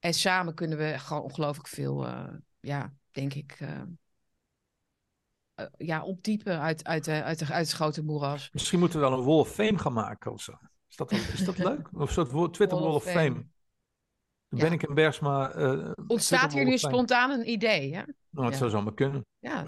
en 0.00 0.14
samen 0.14 0.54
kunnen 0.54 0.78
we 0.78 0.98
gewoon 0.98 1.22
ongelooflijk 1.22 1.68
veel, 1.68 2.06
eh, 2.06 2.28
ja, 2.60 2.92
denk 3.10 3.34
ik, 3.34 3.56
eh, 3.60 3.82
ja, 5.76 6.02
opdiepen 6.04 6.60
uit, 6.60 6.84
uit, 6.84 7.04
de, 7.04 7.22
uit, 7.22 7.38
de, 7.38 7.52
uit 7.52 7.66
het 7.66 7.76
grote 7.76 8.02
moeras. 8.02 8.50
Misschien 8.52 8.78
moeten 8.78 9.00
we 9.00 9.08
wel 9.08 9.18
een 9.18 9.24
Wall 9.24 9.38
of 9.38 9.50
Fame 9.50 9.78
gaan 9.78 9.92
maken 9.92 10.32
of 10.32 10.40
zo. 10.42 10.52
Is 10.88 10.96
dat, 10.96 11.12
is 11.12 11.44
dat 11.44 11.58
leuk? 11.68 11.88
Of 11.92 12.16
een 12.16 12.26
soort 12.26 12.54
Twitter 12.54 12.78
Wall, 12.78 12.94
of 12.94 13.04
Fame. 13.04 13.34
Dan 14.48 14.58
Ja. 14.58 14.64
ben 14.64 14.72
ik 14.72 14.82
in 14.82 14.94
Bergsma. 14.94 15.52
Ontstaat 16.06 16.52
hier 16.52 16.64
nu 16.64 16.78
spontaan 16.78 17.30
een 17.30 17.50
idee, 17.50 17.94
hè? 17.94 18.02
Nou, 18.30 18.44
het 18.46 18.52
Ja. 18.52 18.58
zou 18.58 18.70
zomaar 18.70 18.94
kunnen. 18.94 19.26
Ja. 19.38 19.64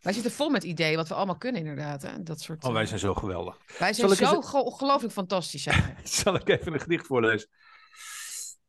Wij 0.00 0.12
zitten 0.12 0.32
vol 0.32 0.50
met 0.50 0.64
ideeën, 0.64 0.96
wat 0.96 1.08
we 1.08 1.14
allemaal 1.14 1.36
kunnen 1.36 1.60
inderdaad. 1.60 2.02
Hè? 2.02 2.22
Dat 2.22 2.40
soort, 2.40 2.64
Oh, 2.64 2.72
wij 2.72 2.86
zijn 2.86 2.98
zo 3.00 3.14
geweldig. 3.14 3.56
wij 3.78 3.92
zijn 3.92 4.08
zo 4.08 4.24
eens- 4.34 4.52
ongelooflijk 4.52 5.12
fantastisch. 5.12 5.62
Zijn. 5.62 5.96
Zal 6.06 6.34
ik 6.34 6.48
even 6.48 6.72
een 6.72 6.80
gedicht 6.80 7.06
voorlezen? 7.06 7.48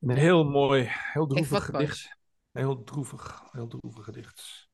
Een 0.06 0.18
heel 0.18 0.44
mooi, 0.44 0.86
heel 0.88 1.28
droevig 1.28 1.66
gedicht. 1.66 2.18
Heel 2.52 2.84
droevig, 2.84 3.44
heel 3.52 3.68
droevig 3.68 4.04
gedicht. 4.04 4.70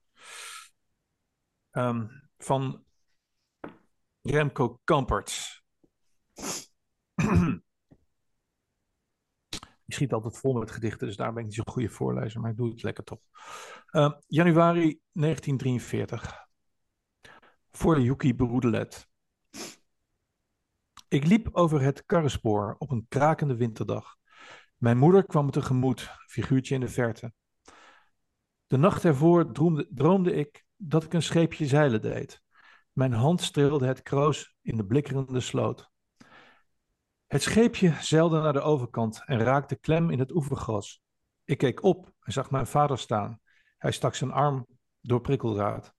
Ehm, 1.71 2.07
van 2.37 2.83
Remco 4.21 4.79
Kampert. 4.83 5.63
Ik 9.85 9.97
schiet 9.97 10.13
altijd 10.13 10.37
vol 10.37 10.53
met 10.53 10.71
gedichten, 10.71 11.07
dus 11.07 11.15
daar 11.15 11.33
ben 11.33 11.39
ik 11.39 11.45
niet 11.45 11.55
zo'n 11.55 11.67
goede 11.73 11.89
voorlezer, 11.89 12.41
maar 12.41 12.51
ik 12.51 12.57
doe 12.57 12.69
het 12.69 12.83
lekker 12.83 13.03
toch. 13.03 13.19
Ehm, 13.85 14.11
januari 14.27 14.99
1943. 15.11 16.47
Voor 17.71 18.01
Yuki 18.01 18.35
Beroedelet. 18.35 19.07
Ik 21.07 21.25
liep 21.25 21.49
over 21.51 21.81
het 21.81 22.05
karrenspoor 22.05 22.75
op 22.77 22.91
een 22.91 23.05
krakende 23.09 23.55
winterdag. 23.55 24.19
Mijn 24.81 24.97
moeder 24.97 25.25
kwam 25.25 25.45
me 25.45 25.51
tegemoet, 25.51 26.09
figuurtje 26.27 26.73
in 26.73 26.81
de 26.81 26.87
verte. 26.87 27.33
De 28.67 28.77
nacht 28.77 29.05
ervoor 29.05 29.51
droomde, 29.51 29.87
droomde 29.89 30.33
ik 30.33 30.65
dat 30.75 31.03
ik 31.03 31.13
een 31.13 31.21
scheepje 31.21 31.65
zeilen 31.65 32.01
deed. 32.01 32.41
Mijn 32.91 33.13
hand 33.13 33.41
streelde 33.41 33.87
het 33.87 34.01
kroos 34.01 34.55
in 34.61 34.77
de 34.77 34.85
blikkerende 34.85 35.39
sloot. 35.39 35.89
Het 37.27 37.41
scheepje 37.41 37.95
zeilde 37.99 38.41
naar 38.41 38.53
de 38.53 38.61
overkant 38.61 39.23
en 39.25 39.39
raakte 39.39 39.75
klem 39.75 40.09
in 40.09 40.19
het 40.19 40.31
oevergras. 40.31 41.01
Ik 41.43 41.57
keek 41.57 41.83
op 41.83 42.13
en 42.19 42.31
zag 42.31 42.51
mijn 42.51 42.67
vader 42.67 42.97
staan. 42.97 43.39
Hij 43.77 43.91
stak 43.91 44.15
zijn 44.15 44.31
arm 44.31 44.67
door 45.01 45.21
prikkeldraad. 45.21 45.93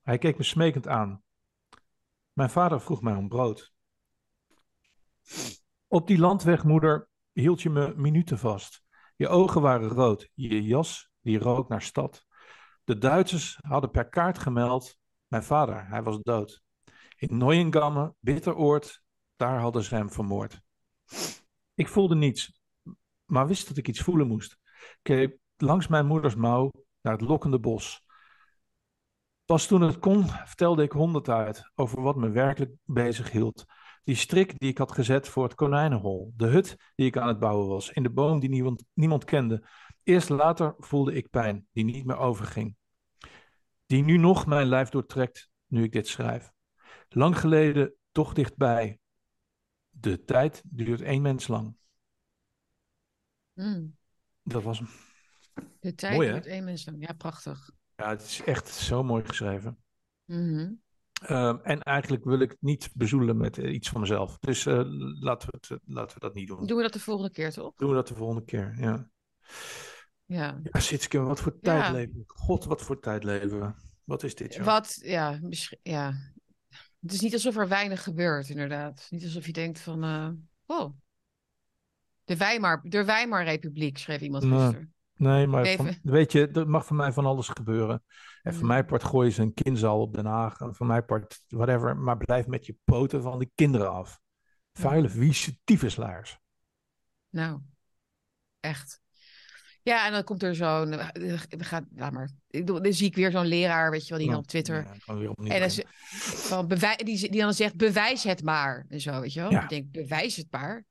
Hij 0.00 0.18
keek 0.18 0.38
me 0.38 0.44
smekend 0.44 0.88
aan. 0.88 1.22
Mijn 2.32 2.50
vader 2.50 2.80
vroeg 2.80 3.02
mij 3.02 3.14
om 3.14 3.28
brood. 3.28 3.72
Op 5.86 6.06
die 6.06 6.18
landweg, 6.18 6.64
moeder, 6.64 7.10
hield 7.32 7.62
je 7.62 7.70
me 7.70 7.94
minuten 7.96 8.38
vast. 8.38 8.82
Je 9.16 9.28
ogen 9.28 9.60
waren 9.60 9.88
rood, 9.88 10.30
je 10.34 10.62
jas 10.62 11.10
die 11.20 11.38
rook 11.38 11.68
naar 11.68 11.82
stad. 11.82 12.26
De 12.84 12.98
Duitsers 12.98 13.58
hadden 13.60 13.90
per 13.90 14.08
kaart 14.08 14.38
gemeld, 14.38 14.98
mijn 15.26 15.42
vader, 15.42 15.88
hij 15.88 16.02
was 16.02 16.18
dood. 16.22 16.62
In 17.16 17.36
Neuengamme, 17.36 18.14
Bitteroord, 18.18 19.02
daar 19.36 19.60
hadden 19.60 19.82
ze 19.82 19.94
hem 19.94 20.10
vermoord. 20.10 20.60
Ik 21.74 21.88
voelde 21.88 22.14
niets, 22.14 22.60
maar 23.24 23.46
wist 23.46 23.68
dat 23.68 23.76
ik 23.76 23.88
iets 23.88 24.00
voelen 24.00 24.26
moest. 24.26 24.52
Ik 24.52 24.98
keek 25.02 25.38
langs 25.56 25.86
mijn 25.86 26.06
moeders 26.06 26.34
mouw 26.34 26.70
naar 27.00 27.12
het 27.12 27.22
lokkende 27.22 27.60
bos. 27.60 28.04
Pas 29.44 29.66
toen 29.66 29.80
het 29.80 29.98
kon, 29.98 30.28
vertelde 30.28 30.82
ik 30.82 30.92
honderd 30.92 31.28
uit 31.28 31.70
over 31.74 32.02
wat 32.02 32.16
me 32.16 32.30
werkelijk 32.30 32.74
bezig 32.84 33.30
hield. 33.30 33.64
Die 34.04 34.14
strik 34.14 34.58
die 34.58 34.70
ik 34.70 34.78
had 34.78 34.92
gezet 34.92 35.28
voor 35.28 35.44
het 35.44 35.54
konijnenhol. 35.54 36.32
De 36.36 36.46
hut 36.46 36.76
die 36.94 37.06
ik 37.06 37.16
aan 37.16 37.28
het 37.28 37.38
bouwen 37.38 37.68
was. 37.68 37.90
In 37.90 38.02
de 38.02 38.10
boom 38.10 38.40
die 38.40 38.48
niemand, 38.48 38.84
niemand 38.92 39.24
kende. 39.24 39.68
Eerst 40.02 40.28
later 40.28 40.74
voelde 40.78 41.12
ik 41.12 41.30
pijn 41.30 41.66
die 41.72 41.84
niet 41.84 42.04
meer 42.04 42.16
overging. 42.16 42.76
Die 43.86 44.04
nu 44.04 44.16
nog 44.16 44.46
mijn 44.46 44.66
lijf 44.66 44.88
doortrekt 44.88 45.50
nu 45.66 45.82
ik 45.82 45.92
dit 45.92 46.08
schrijf. 46.08 46.50
Lang 47.08 47.38
geleden, 47.38 47.94
toch 48.12 48.32
dichtbij. 48.32 48.98
De 49.90 50.24
tijd 50.24 50.62
duurt 50.64 51.00
één 51.00 51.22
mens 51.22 51.48
lang. 51.48 51.76
Mm. 53.52 53.96
Dat 54.42 54.62
was 54.62 54.78
hem. 54.78 54.88
De 55.80 55.94
tijd 55.94 56.14
Mooi, 56.14 56.26
hè? 56.26 56.32
wordt 56.32 56.46
één 56.46 56.64
mens 56.64 56.86
lang. 56.86 57.06
Ja, 57.06 57.12
prachtig. 57.12 57.70
Ja, 57.96 58.08
het 58.08 58.22
is 58.22 58.42
echt 58.44 58.68
zo 58.68 59.02
mooi 59.02 59.24
geschreven. 59.24 59.78
Mhm. 60.24 60.72
Ehm, 61.22 61.56
en 61.62 61.80
eigenlijk 61.80 62.24
wil 62.24 62.40
ik 62.40 62.50
het 62.50 62.62
niet 62.62 62.90
bezoedelen 62.94 63.36
met 63.36 63.58
eh, 63.58 63.72
iets 63.72 63.88
van 63.88 64.00
mezelf. 64.00 64.38
Dus 64.38 64.66
eh, 64.66 64.82
laten, 65.20 65.48
we 65.50 65.56
het, 65.60 65.70
eh, 65.70 65.76
laten 65.94 66.14
we 66.14 66.20
dat 66.20 66.34
niet 66.34 66.48
doen. 66.48 66.66
Doen 66.66 66.76
we 66.76 66.82
dat 66.82 66.92
de 66.92 67.00
volgende 67.00 67.30
keer, 67.30 67.52
toch? 67.52 67.74
Doen 67.76 67.88
we 67.88 67.94
dat 67.94 68.08
de 68.08 68.14
volgende 68.14 68.44
keer, 68.44 68.74
ja. 68.78 69.10
Ja. 70.24 70.60
Ja, 70.62 70.80
Sitske, 70.80 71.18
wat 71.18 71.40
voor 71.40 71.58
tijd 71.60 71.92
leven 71.92 72.14
we? 72.14 72.24
God, 72.26 72.64
wat 72.64 72.82
voor 72.82 73.00
tijd 73.00 73.24
leven 73.24 73.60
we? 73.60 73.72
Wat 74.04 74.22
is 74.22 74.34
dit, 74.34 74.54
joh? 74.54 74.64
Wat, 74.64 74.98
ja, 75.02 75.38
misschien, 75.42 75.78
ja. 75.82 76.12
Het 77.00 77.12
is 77.12 77.20
niet 77.20 77.32
alsof 77.32 77.56
er 77.56 77.68
weinig 77.68 78.02
gebeurt, 78.02 78.48
inderdaad. 78.48 79.06
Niet 79.10 79.24
alsof 79.24 79.46
je 79.46 79.52
denkt 79.52 79.80
van, 79.80 80.04
oh. 80.66 80.92
De 82.24 82.36
Weimar, 82.36 82.80
de 82.82 83.04
Weimar-republiek, 83.04 83.98
schreef 83.98 84.20
iemand 84.20 84.44
gisteren. 84.44 84.94
Nee, 85.22 85.46
maar 85.46 85.66
van- 85.66 85.94
weet 86.02 86.32
je, 86.32 86.48
er 86.48 86.68
mag 86.68 86.86
van 86.86 86.96
mij 86.96 87.12
van 87.12 87.26
alles 87.26 87.48
gebeuren. 87.48 88.04
En 88.42 88.52
van 88.52 88.62
Mm. 88.62 88.68
mijn 88.68 88.84
part 88.84 89.04
gooien 89.04 89.32
ze 89.32 89.42
een 89.42 89.54
kindzaal 89.54 90.00
op 90.00 90.14
Den 90.14 90.26
Haag. 90.26 90.60
En 90.60 90.74
van 90.74 90.86
mijn 90.86 91.04
part, 91.04 91.44
whatever. 91.48 91.96
Maar 91.96 92.16
blijf 92.16 92.46
met 92.46 92.66
je 92.66 92.76
poten 92.84 93.22
van 93.22 93.38
de 93.38 93.50
kinderen 93.54 93.90
af. 93.92 94.20
Vuile, 94.72 95.08
vieze 95.08 95.58
tyfuslaars. 95.64 96.38
Nou, 97.30 97.60
echt. 98.60 99.00
Ja, 99.82 100.06
en 100.06 100.12
dan 100.12 100.24
komt 100.24 100.42
er 100.42 100.54
zo'n. 100.54 100.92
eh, 100.92 101.08
We 101.48 101.64
gaan, 101.64 101.88
laat 101.94 102.12
maar. 102.12 102.30
Dan 102.64 102.92
zie 102.92 103.06
ik 103.06 103.14
weer 103.14 103.30
zo'n 103.30 103.46
leraar, 103.46 103.90
weet 103.90 104.02
je 104.02 104.08
wel, 104.08 104.18
die 104.18 104.28
dan 104.28 104.38
op 104.38 104.46
Twitter. 104.46 104.76
Ja, 104.76 105.14
weer 105.14 105.28
En 105.36 105.60
dan, 105.60 105.70
van 106.24 106.68
die, 106.96 107.30
die 107.30 107.40
dan 107.40 107.54
zegt: 107.54 107.76
bewijs 107.76 108.22
het 108.22 108.42
maar. 108.42 108.86
En 108.88 109.00
zo, 109.00 109.20
weet 109.20 109.32
je 109.32 109.40
wel. 109.40 109.50
Ja. 109.50 109.62
Ik 109.62 109.68
denk: 109.68 109.90
bewijs 109.90 110.36
het 110.36 110.46
maar. 110.50 110.84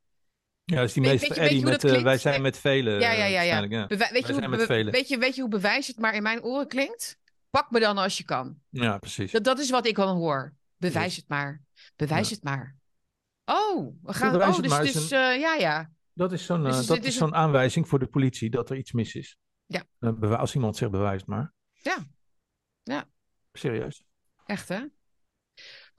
Ja, 0.71 0.81
is 0.81 0.93
die 0.93 1.03
meester 1.03 1.29
weet 1.29 1.37
Eddie 1.37 1.63
met 1.63 1.83
eh, 1.83 2.01
wij 2.01 2.17
zijn 2.17 2.41
met 2.41 2.57
velen. 2.57 2.99
Ja, 2.99 3.11
ja, 3.11 3.25
ja, 3.25 3.41
ja. 3.41 3.61
ja. 3.69 3.87
Weet, 3.87 4.27
je 4.27 4.33
hoe, 4.33 4.47
met 4.47 4.63
velen. 4.65 4.91
weet, 4.93 5.07
je, 5.07 5.17
weet 5.17 5.35
je 5.35 5.41
hoe 5.41 5.49
bewijs 5.49 5.87
het 5.87 5.99
maar 5.99 6.13
in 6.15 6.23
mijn 6.23 6.43
oren 6.43 6.67
klinkt? 6.67 7.17
Pak 7.49 7.71
me 7.71 7.79
dan 7.79 7.97
als 7.97 8.17
je 8.17 8.23
kan. 8.23 8.59
Ja, 8.69 8.97
precies. 8.97 9.31
Dat, 9.31 9.43
dat 9.43 9.59
is 9.59 9.69
wat 9.69 9.85
ik 9.85 9.95
dan 9.95 10.15
hoor. 10.17 10.53
Bewijs 10.77 11.05
Yes. 11.05 11.15
het 11.15 11.27
maar. 11.27 11.61
Bewijs 11.95 12.29
Ja. 12.29 12.35
het 12.35 12.43
maar. 12.43 12.75
Oh, 13.45 13.95
we 14.03 14.13
gaan. 14.13 14.31
Bewijs 14.31 14.55
Oh, 14.55 14.61
dus, 14.61 14.93
dus 14.93 15.11
een- 15.11 15.39
ja, 15.39 15.53
ja. 15.55 15.91
Dat 16.13 16.31
is 16.31 16.45
zo'n 16.45 16.63
Dus 16.63 16.89
eh, 16.89 16.97
is 16.97 17.05
een- 17.05 17.11
zo'n 17.11 17.35
aanwijzing 17.35 17.87
voor 17.87 17.99
de 17.99 18.07
politie 18.07 18.49
dat 18.49 18.69
er 18.69 18.77
iets 18.77 18.91
mis 18.91 19.15
is. 19.15 19.37
Ja. 19.65 19.83
Als 20.37 20.55
iemand 20.55 20.77
zegt 20.77 20.91
bewijst 20.91 21.25
maar. 21.25 21.53
Ja. 21.73 21.97
Ja. 22.83 23.05
Serieus. 23.53 24.03
Echt, 24.45 24.69
hè? 24.69 24.81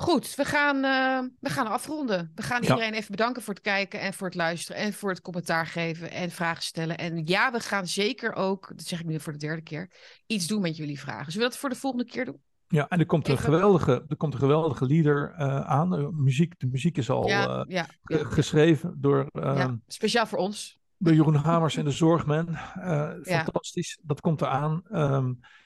Goed, 0.03 0.34
we 0.34 0.44
gaan, 0.44 0.84
eh, 0.84 1.30
we 1.40 1.50
gaan 1.50 1.66
afronden. 1.66 2.32
We 2.34 2.42
gaan 2.42 2.62
Ja. 2.62 2.68
iedereen 2.68 2.92
even 2.94 3.11
bedanken 3.11 3.42
voor 3.42 3.55
het 3.55 3.62
kijken 3.62 4.00
en 4.00 4.14
voor 4.14 4.26
het 4.26 4.36
luisteren 4.36 4.82
en 4.82 4.92
voor 4.92 5.11
het 5.11 5.20
commentaar 5.20 5.66
geven 5.66 6.11
en 6.11 6.30
vragen 6.30 6.62
stellen. 6.62 6.98
En 6.98 7.26
ja, 7.26 7.53
we 7.53 7.61
gaan 7.61 7.86
zeker 7.86 8.34
ook, 8.34 8.68
dat 8.76 8.86
zeg 8.86 9.00
ik 9.00 9.07
nu 9.07 9.20
voor 9.20 9.32
de 9.32 9.38
derde 9.38 9.62
keer, 9.62 9.90
iets 10.26 10.46
doen 10.46 10.61
met 10.61 10.76
jullie 10.76 11.00
vragen. 11.00 11.32
Zullen 11.32 11.46
we 11.46 11.53
dat 11.53 11.61
voor 11.61 11.70
de 11.70 11.76
volgende 11.76 12.07
keer 12.07 12.24
doen? 12.24 12.40
Ja, 12.68 12.88
en 12.88 12.98
er 12.98 13.07
komt 13.07 13.28
een 13.28 13.38
geweldige, 13.38 14.05
er 14.09 14.16
komt 14.16 14.32
een 14.34 14.38
geweldige 14.40 14.86
leader 14.86 15.34
eh, 15.36 15.61
aan. 15.61 15.90
De 15.90 16.11
muziek, 16.12 16.55
de 16.59 16.66
muziek 16.66 16.98
is 16.98 17.11
al 17.11 17.28
ja, 17.28 17.64
eh, 17.64 17.64
ja, 17.68 17.86
geschreven 18.24 18.94
door, 19.00 19.26
ehm, 19.32 19.76
speciaal 19.86 20.26
voor 20.26 20.38
ons. 20.38 20.80
door 20.96 21.14
Jeroen 21.14 21.34
Hamers 21.34 21.76
en 21.76 21.84
de 21.84 21.90
Zorgman. 21.90 22.48
Eh, 22.57 23.11
Fantastisch, 23.22 23.98
dat 24.03 24.20
komt 24.20 24.40
eraan. 24.40 24.82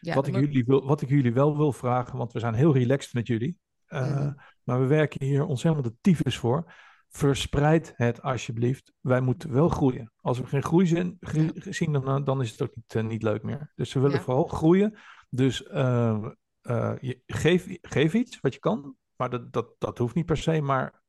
Ja, 0.01 0.15
wat, 0.15 0.27
ik 0.27 0.35
jullie 0.35 0.65
wil, 0.65 0.87
wat 0.87 1.03
ik 1.03 1.09
jullie 1.09 1.33
wel 1.33 1.57
wil 1.57 1.73
vragen, 1.73 2.19
want 2.19 2.33
we 2.33 2.39
zijn 2.39 2.55
heel 2.55 2.73
relaxed 2.73 3.13
met 3.13 3.27
jullie. 3.27 3.59
Eh, 3.87 4.11
Mhm. 4.11 4.33
Maar 4.63 4.81
we 4.81 4.87
werken 4.87 5.27
hier 5.27 5.47
helemaal 5.47 5.83
de 5.83 5.97
tyfus 6.01 6.37
voor. 6.39 6.73
Verspreid 7.09 7.93
het 7.97 8.23
alsjeblieft. 8.23 8.93
Wij 9.01 9.21
moeten 9.21 9.53
wel 9.53 9.69
groeien. 9.69 10.13
Als 10.21 10.39
we 10.39 10.47
geen 10.47 10.63
groei 10.63 10.87
zien, 10.87 11.17
gr- 11.21 11.71
zien 11.73 11.93
dan, 11.93 12.25
dan 12.25 12.41
is 12.41 12.51
het 12.51 12.63
ook 12.63 12.77
niet, 12.77 12.95
eh, 12.95 13.05
niet 13.05 13.23
leuk 13.23 13.43
meer. 13.43 13.73
Dus 13.75 13.93
we 13.93 14.01
willen 14.01 14.17
Ja. 14.17 14.23
vooral 14.23 14.47
groeien. 14.47 14.99
Dus 15.31 15.63
eh, 15.67 16.25
eh, 16.61 16.93
je, 17.01 17.23
geef, 17.27 17.67
geef 17.83 18.15
iets 18.15 18.41
wat 18.41 18.55
je 18.55 18.61
kan. 18.61 18.97
Maar 19.17 19.31
dat, 19.31 19.53
dat, 19.53 19.69
dat 19.79 19.99
hoeft 19.99 20.15
niet 20.15 20.27
per 20.27 20.37
se. 20.37 20.61
Maar. 20.61 21.05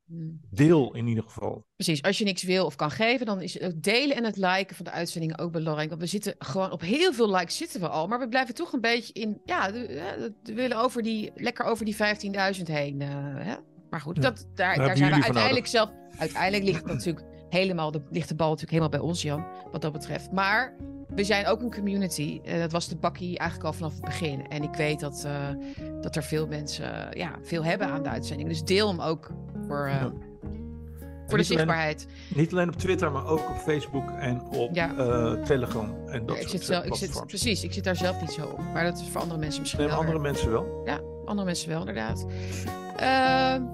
Deel 0.50 0.94
in 0.94 1.06
ieder 1.06 1.24
geval. 1.24 1.64
Precies, 1.76 2.02
als 2.02 2.18
je 2.18 2.24
niks 2.24 2.42
wil 2.42 2.66
of 2.66 2.76
kan 2.76 2.90
geven, 2.90 3.26
dan 3.26 3.40
is 3.42 3.60
het 3.60 3.82
delen 3.82 4.16
en 4.16 4.24
het 4.24 4.36
liken 4.36 4.76
van 4.76 4.84
de 4.84 4.90
uitzendingen 4.90 5.38
ook 5.38 5.52
belangrijk. 5.52 5.88
Want 5.88 6.00
we 6.00 6.06
zitten 6.06 6.34
gewoon 6.38 6.70
op 6.70 6.80
heel 6.80 7.12
veel 7.12 7.30
likes 7.30 7.56
zitten 7.56 7.80
we 7.80 7.88
al, 7.88 8.06
maar 8.06 8.18
we 8.18 8.28
blijven 8.28 8.54
toch 8.54 8.72
een 8.72 8.80
beetje 8.80 9.12
in, 9.12 9.40
ja, 9.44 9.72
we 9.72 10.32
willen 10.42 10.76
over 10.78 11.02
die, 11.02 11.30
lekker 11.34 11.64
over 11.64 11.84
die 11.84 11.96
15.000 11.96 12.62
heen. 12.62 13.00
eh, 13.00 13.08
hè? 13.36 13.54
Maar 13.90 14.00
goed, 14.00 14.16
Ja, 14.16 14.22
dat, 14.22 14.46
daar, 14.54 14.76
daar 14.76 14.86
hebben 14.86 14.96
zijn 14.96 15.10
we 15.20 15.24
uiteindelijk 15.24 15.66
zelf, 15.66 15.90
uiteindelijk 16.18 16.64
ligt 16.64 16.84
natuurlijk 16.84 17.26
helemaal, 17.48 17.90
de, 17.90 18.02
ligt 18.10 18.28
de 18.28 18.34
bal 18.34 18.48
natuurlijk 18.48 18.78
helemaal 18.78 19.00
bij 19.00 19.08
ons, 19.08 19.22
Jan, 19.22 19.46
wat 19.72 19.82
dat 19.82 19.92
betreft. 19.92 20.32
Maar 20.32 20.76
we 21.18 21.24
zijn 21.24 21.46
ook 21.46 21.60
een 21.62 21.74
community. 21.74 22.40
En 22.44 22.60
dat 22.60 22.72
was 22.72 22.88
de 22.88 22.96
bakkie 22.96 23.38
eigenlijk 23.38 23.68
al 23.70 23.76
vanaf 23.76 23.92
het 23.92 24.04
begin. 24.04 24.48
En 24.48 24.62
ik 24.62 24.74
weet 24.74 25.00
dat, 25.00 25.22
eh, 25.26 25.32
dat 26.00 26.16
er 26.16 26.22
veel 26.22 26.46
mensen 26.46 27.10
eh, 27.12 27.20
ja, 27.20 27.30
veel 27.42 27.64
hebben 27.64 27.86
aan 27.88 28.02
de 28.02 28.08
uitzending. 28.08 28.48
Dus 28.48 28.62
deel 28.64 28.88
hem 28.88 29.00
ook 29.00 29.30
voor, 29.66 29.88
Ja. 29.88 29.98
voor 30.00 30.12
de 31.26 31.32
alleen- 31.32 31.44
zichtbaarheid. 31.44 32.06
Niet 32.34 32.52
alleen 32.52 32.68
op 32.68 32.76
Twitter, 32.76 33.12
maar 33.12 33.26
ook 33.26 33.48
op 33.50 33.56
Facebook 33.56 34.10
en 34.10 34.42
op 34.42 34.74
Ja. 34.74 34.88
Telegram. 35.44 35.94
En 36.06 36.26
dat 36.26 36.36
Ja, 36.36 36.42
ik 36.42 36.48
zit 36.48 36.62
zelf, 36.64 36.84
ik 36.84 36.94
zit, 36.94 37.22
precies, 37.26 37.64
ik 37.64 37.72
zit 37.72 37.84
daar 37.84 37.96
zelf 37.96 38.20
niet 38.20 38.30
zo 38.32 38.42
op. 38.46 38.60
Maar 38.72 38.84
dat 38.84 38.98
is 39.00 39.08
voor 39.08 39.20
andere 39.20 39.38
mensen 39.40 39.60
misschien 39.60 39.80
Nee, 39.82 39.90
wel. 39.90 39.98
andere 40.00 40.18
mensen 40.18 40.50
wel. 40.50 40.82
Ja, 40.84 41.00
andere 41.24 41.46
mensen 41.46 41.68
wel, 41.68 41.78
inderdaad. 41.80 42.26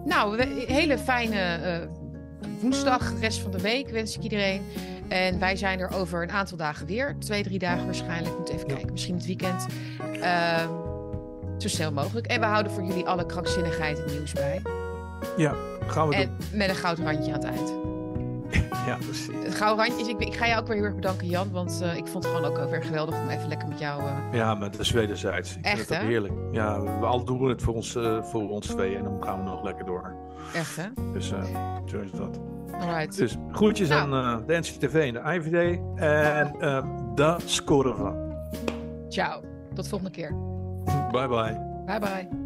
Nou, 0.04 0.36
we- 0.36 0.64
hele 0.66 0.98
fijne 0.98 1.38
woensdag, 2.60 3.12
rest 3.20 3.40
van 3.40 3.50
de 3.50 3.60
week 3.60 3.88
wens 3.88 4.16
ik 4.16 4.22
iedereen. 4.22 4.62
En 5.08 5.38
wij 5.38 5.56
zijn 5.56 5.80
er 5.80 5.90
over 5.90 6.22
een 6.22 6.30
aantal 6.30 6.56
dagen 6.56 6.86
weer. 6.86 7.16
Twee, 7.18 7.42
drie 7.42 7.58
dagen 7.58 7.84
waarschijnlijk. 7.84 8.38
Moet 8.38 8.48
even 8.48 8.66
kijken, 8.66 8.92
misschien 8.92 9.14
het 9.14 9.26
weekend. 9.26 9.66
Ehm, 10.20 10.68
zo 11.58 11.68
snel 11.68 11.92
mogelijk. 11.92 12.26
En 12.26 12.40
we 12.40 12.46
houden 12.46 12.72
voor 12.72 12.84
jullie 12.84 13.04
alle 13.04 13.26
krankzinnigheid 13.26 14.04
en 14.04 14.12
nieuws 14.12 14.32
bij. 14.32 14.62
Ja, 15.36 15.54
gaan 15.86 16.08
we 16.08 16.14
En 16.14 16.36
met 16.52 16.68
een 16.68 16.74
goud 16.74 16.98
randje 16.98 17.32
aan 17.32 17.44
het 17.44 17.48
eind. 17.48 17.83
Ja, 18.86 18.96
precies. 18.96 19.54
Gouden 19.56 19.84
randje 19.86 20.04
is, 20.04 20.08
ik, 20.08 20.20
ik 20.20 20.34
ga 20.34 20.46
jou 20.46 20.60
ook 20.60 20.66
weer 20.66 20.76
heel 20.76 20.84
erg 20.84 20.94
bedanken, 20.94 21.26
Jan. 21.26 21.50
Want 21.52 21.80
eh, 21.82 21.96
ik 21.96 22.06
vond 22.06 22.24
het 22.24 22.34
gewoon 22.34 22.50
ook 22.50 22.56
wel 22.56 22.68
weer 22.70 22.82
geweldig 22.82 23.14
om 23.20 23.28
even 23.28 23.48
lekker 23.48 23.68
met 23.68 23.78
jou... 23.78 24.00
eh, 24.02 24.16
Ja, 24.32 24.54
maar 24.54 24.70
dat 24.70 24.80
is 24.80 24.90
wederzijds. 24.90 25.56
Ik 25.56 25.64
Echt, 25.64 25.88
hè? 25.88 25.96
heerlijk. 26.04 26.32
Ja, 26.52 26.80
we 26.80 27.06
al 27.06 27.24
doen 27.24 27.48
het 27.48 27.62
voor 27.62 27.74
ons, 27.74 27.94
eh, 27.96 28.22
voor 28.22 28.48
ons 28.50 28.66
twee 28.66 28.96
en 28.96 29.04
dan 29.04 29.16
gaan 29.24 29.38
we 29.38 29.44
nog 29.44 29.62
lekker 29.62 29.84
door. 29.84 30.14
echt, 30.54 30.76
hè? 30.76 30.84
Dus 31.12 31.32
eh, 31.32 31.42
zo 31.86 31.98
is 32.00 32.10
dat. 32.10 32.40
Alright. 32.80 33.16
Dus 33.16 33.36
groetjes 33.52 33.88
Nou. 33.88 34.12
aan 34.12 34.40
eh 34.40 34.46
de 34.46 34.58
NCTV 34.58 34.94
en 34.94 35.12
de 35.12 35.34
IVD. 35.34 35.78
En 36.00 36.54
eh 36.60 36.84
da 37.14 37.38
scoren 37.44 37.96
van. 37.96 38.16
Ciao. 39.08 39.40
Tot 39.74 39.88
volgende 39.88 40.12
keer. 40.12 40.34
Bye 41.10 41.28
bye. 41.28 41.60
Bye 41.86 41.98
bye. 41.98 42.43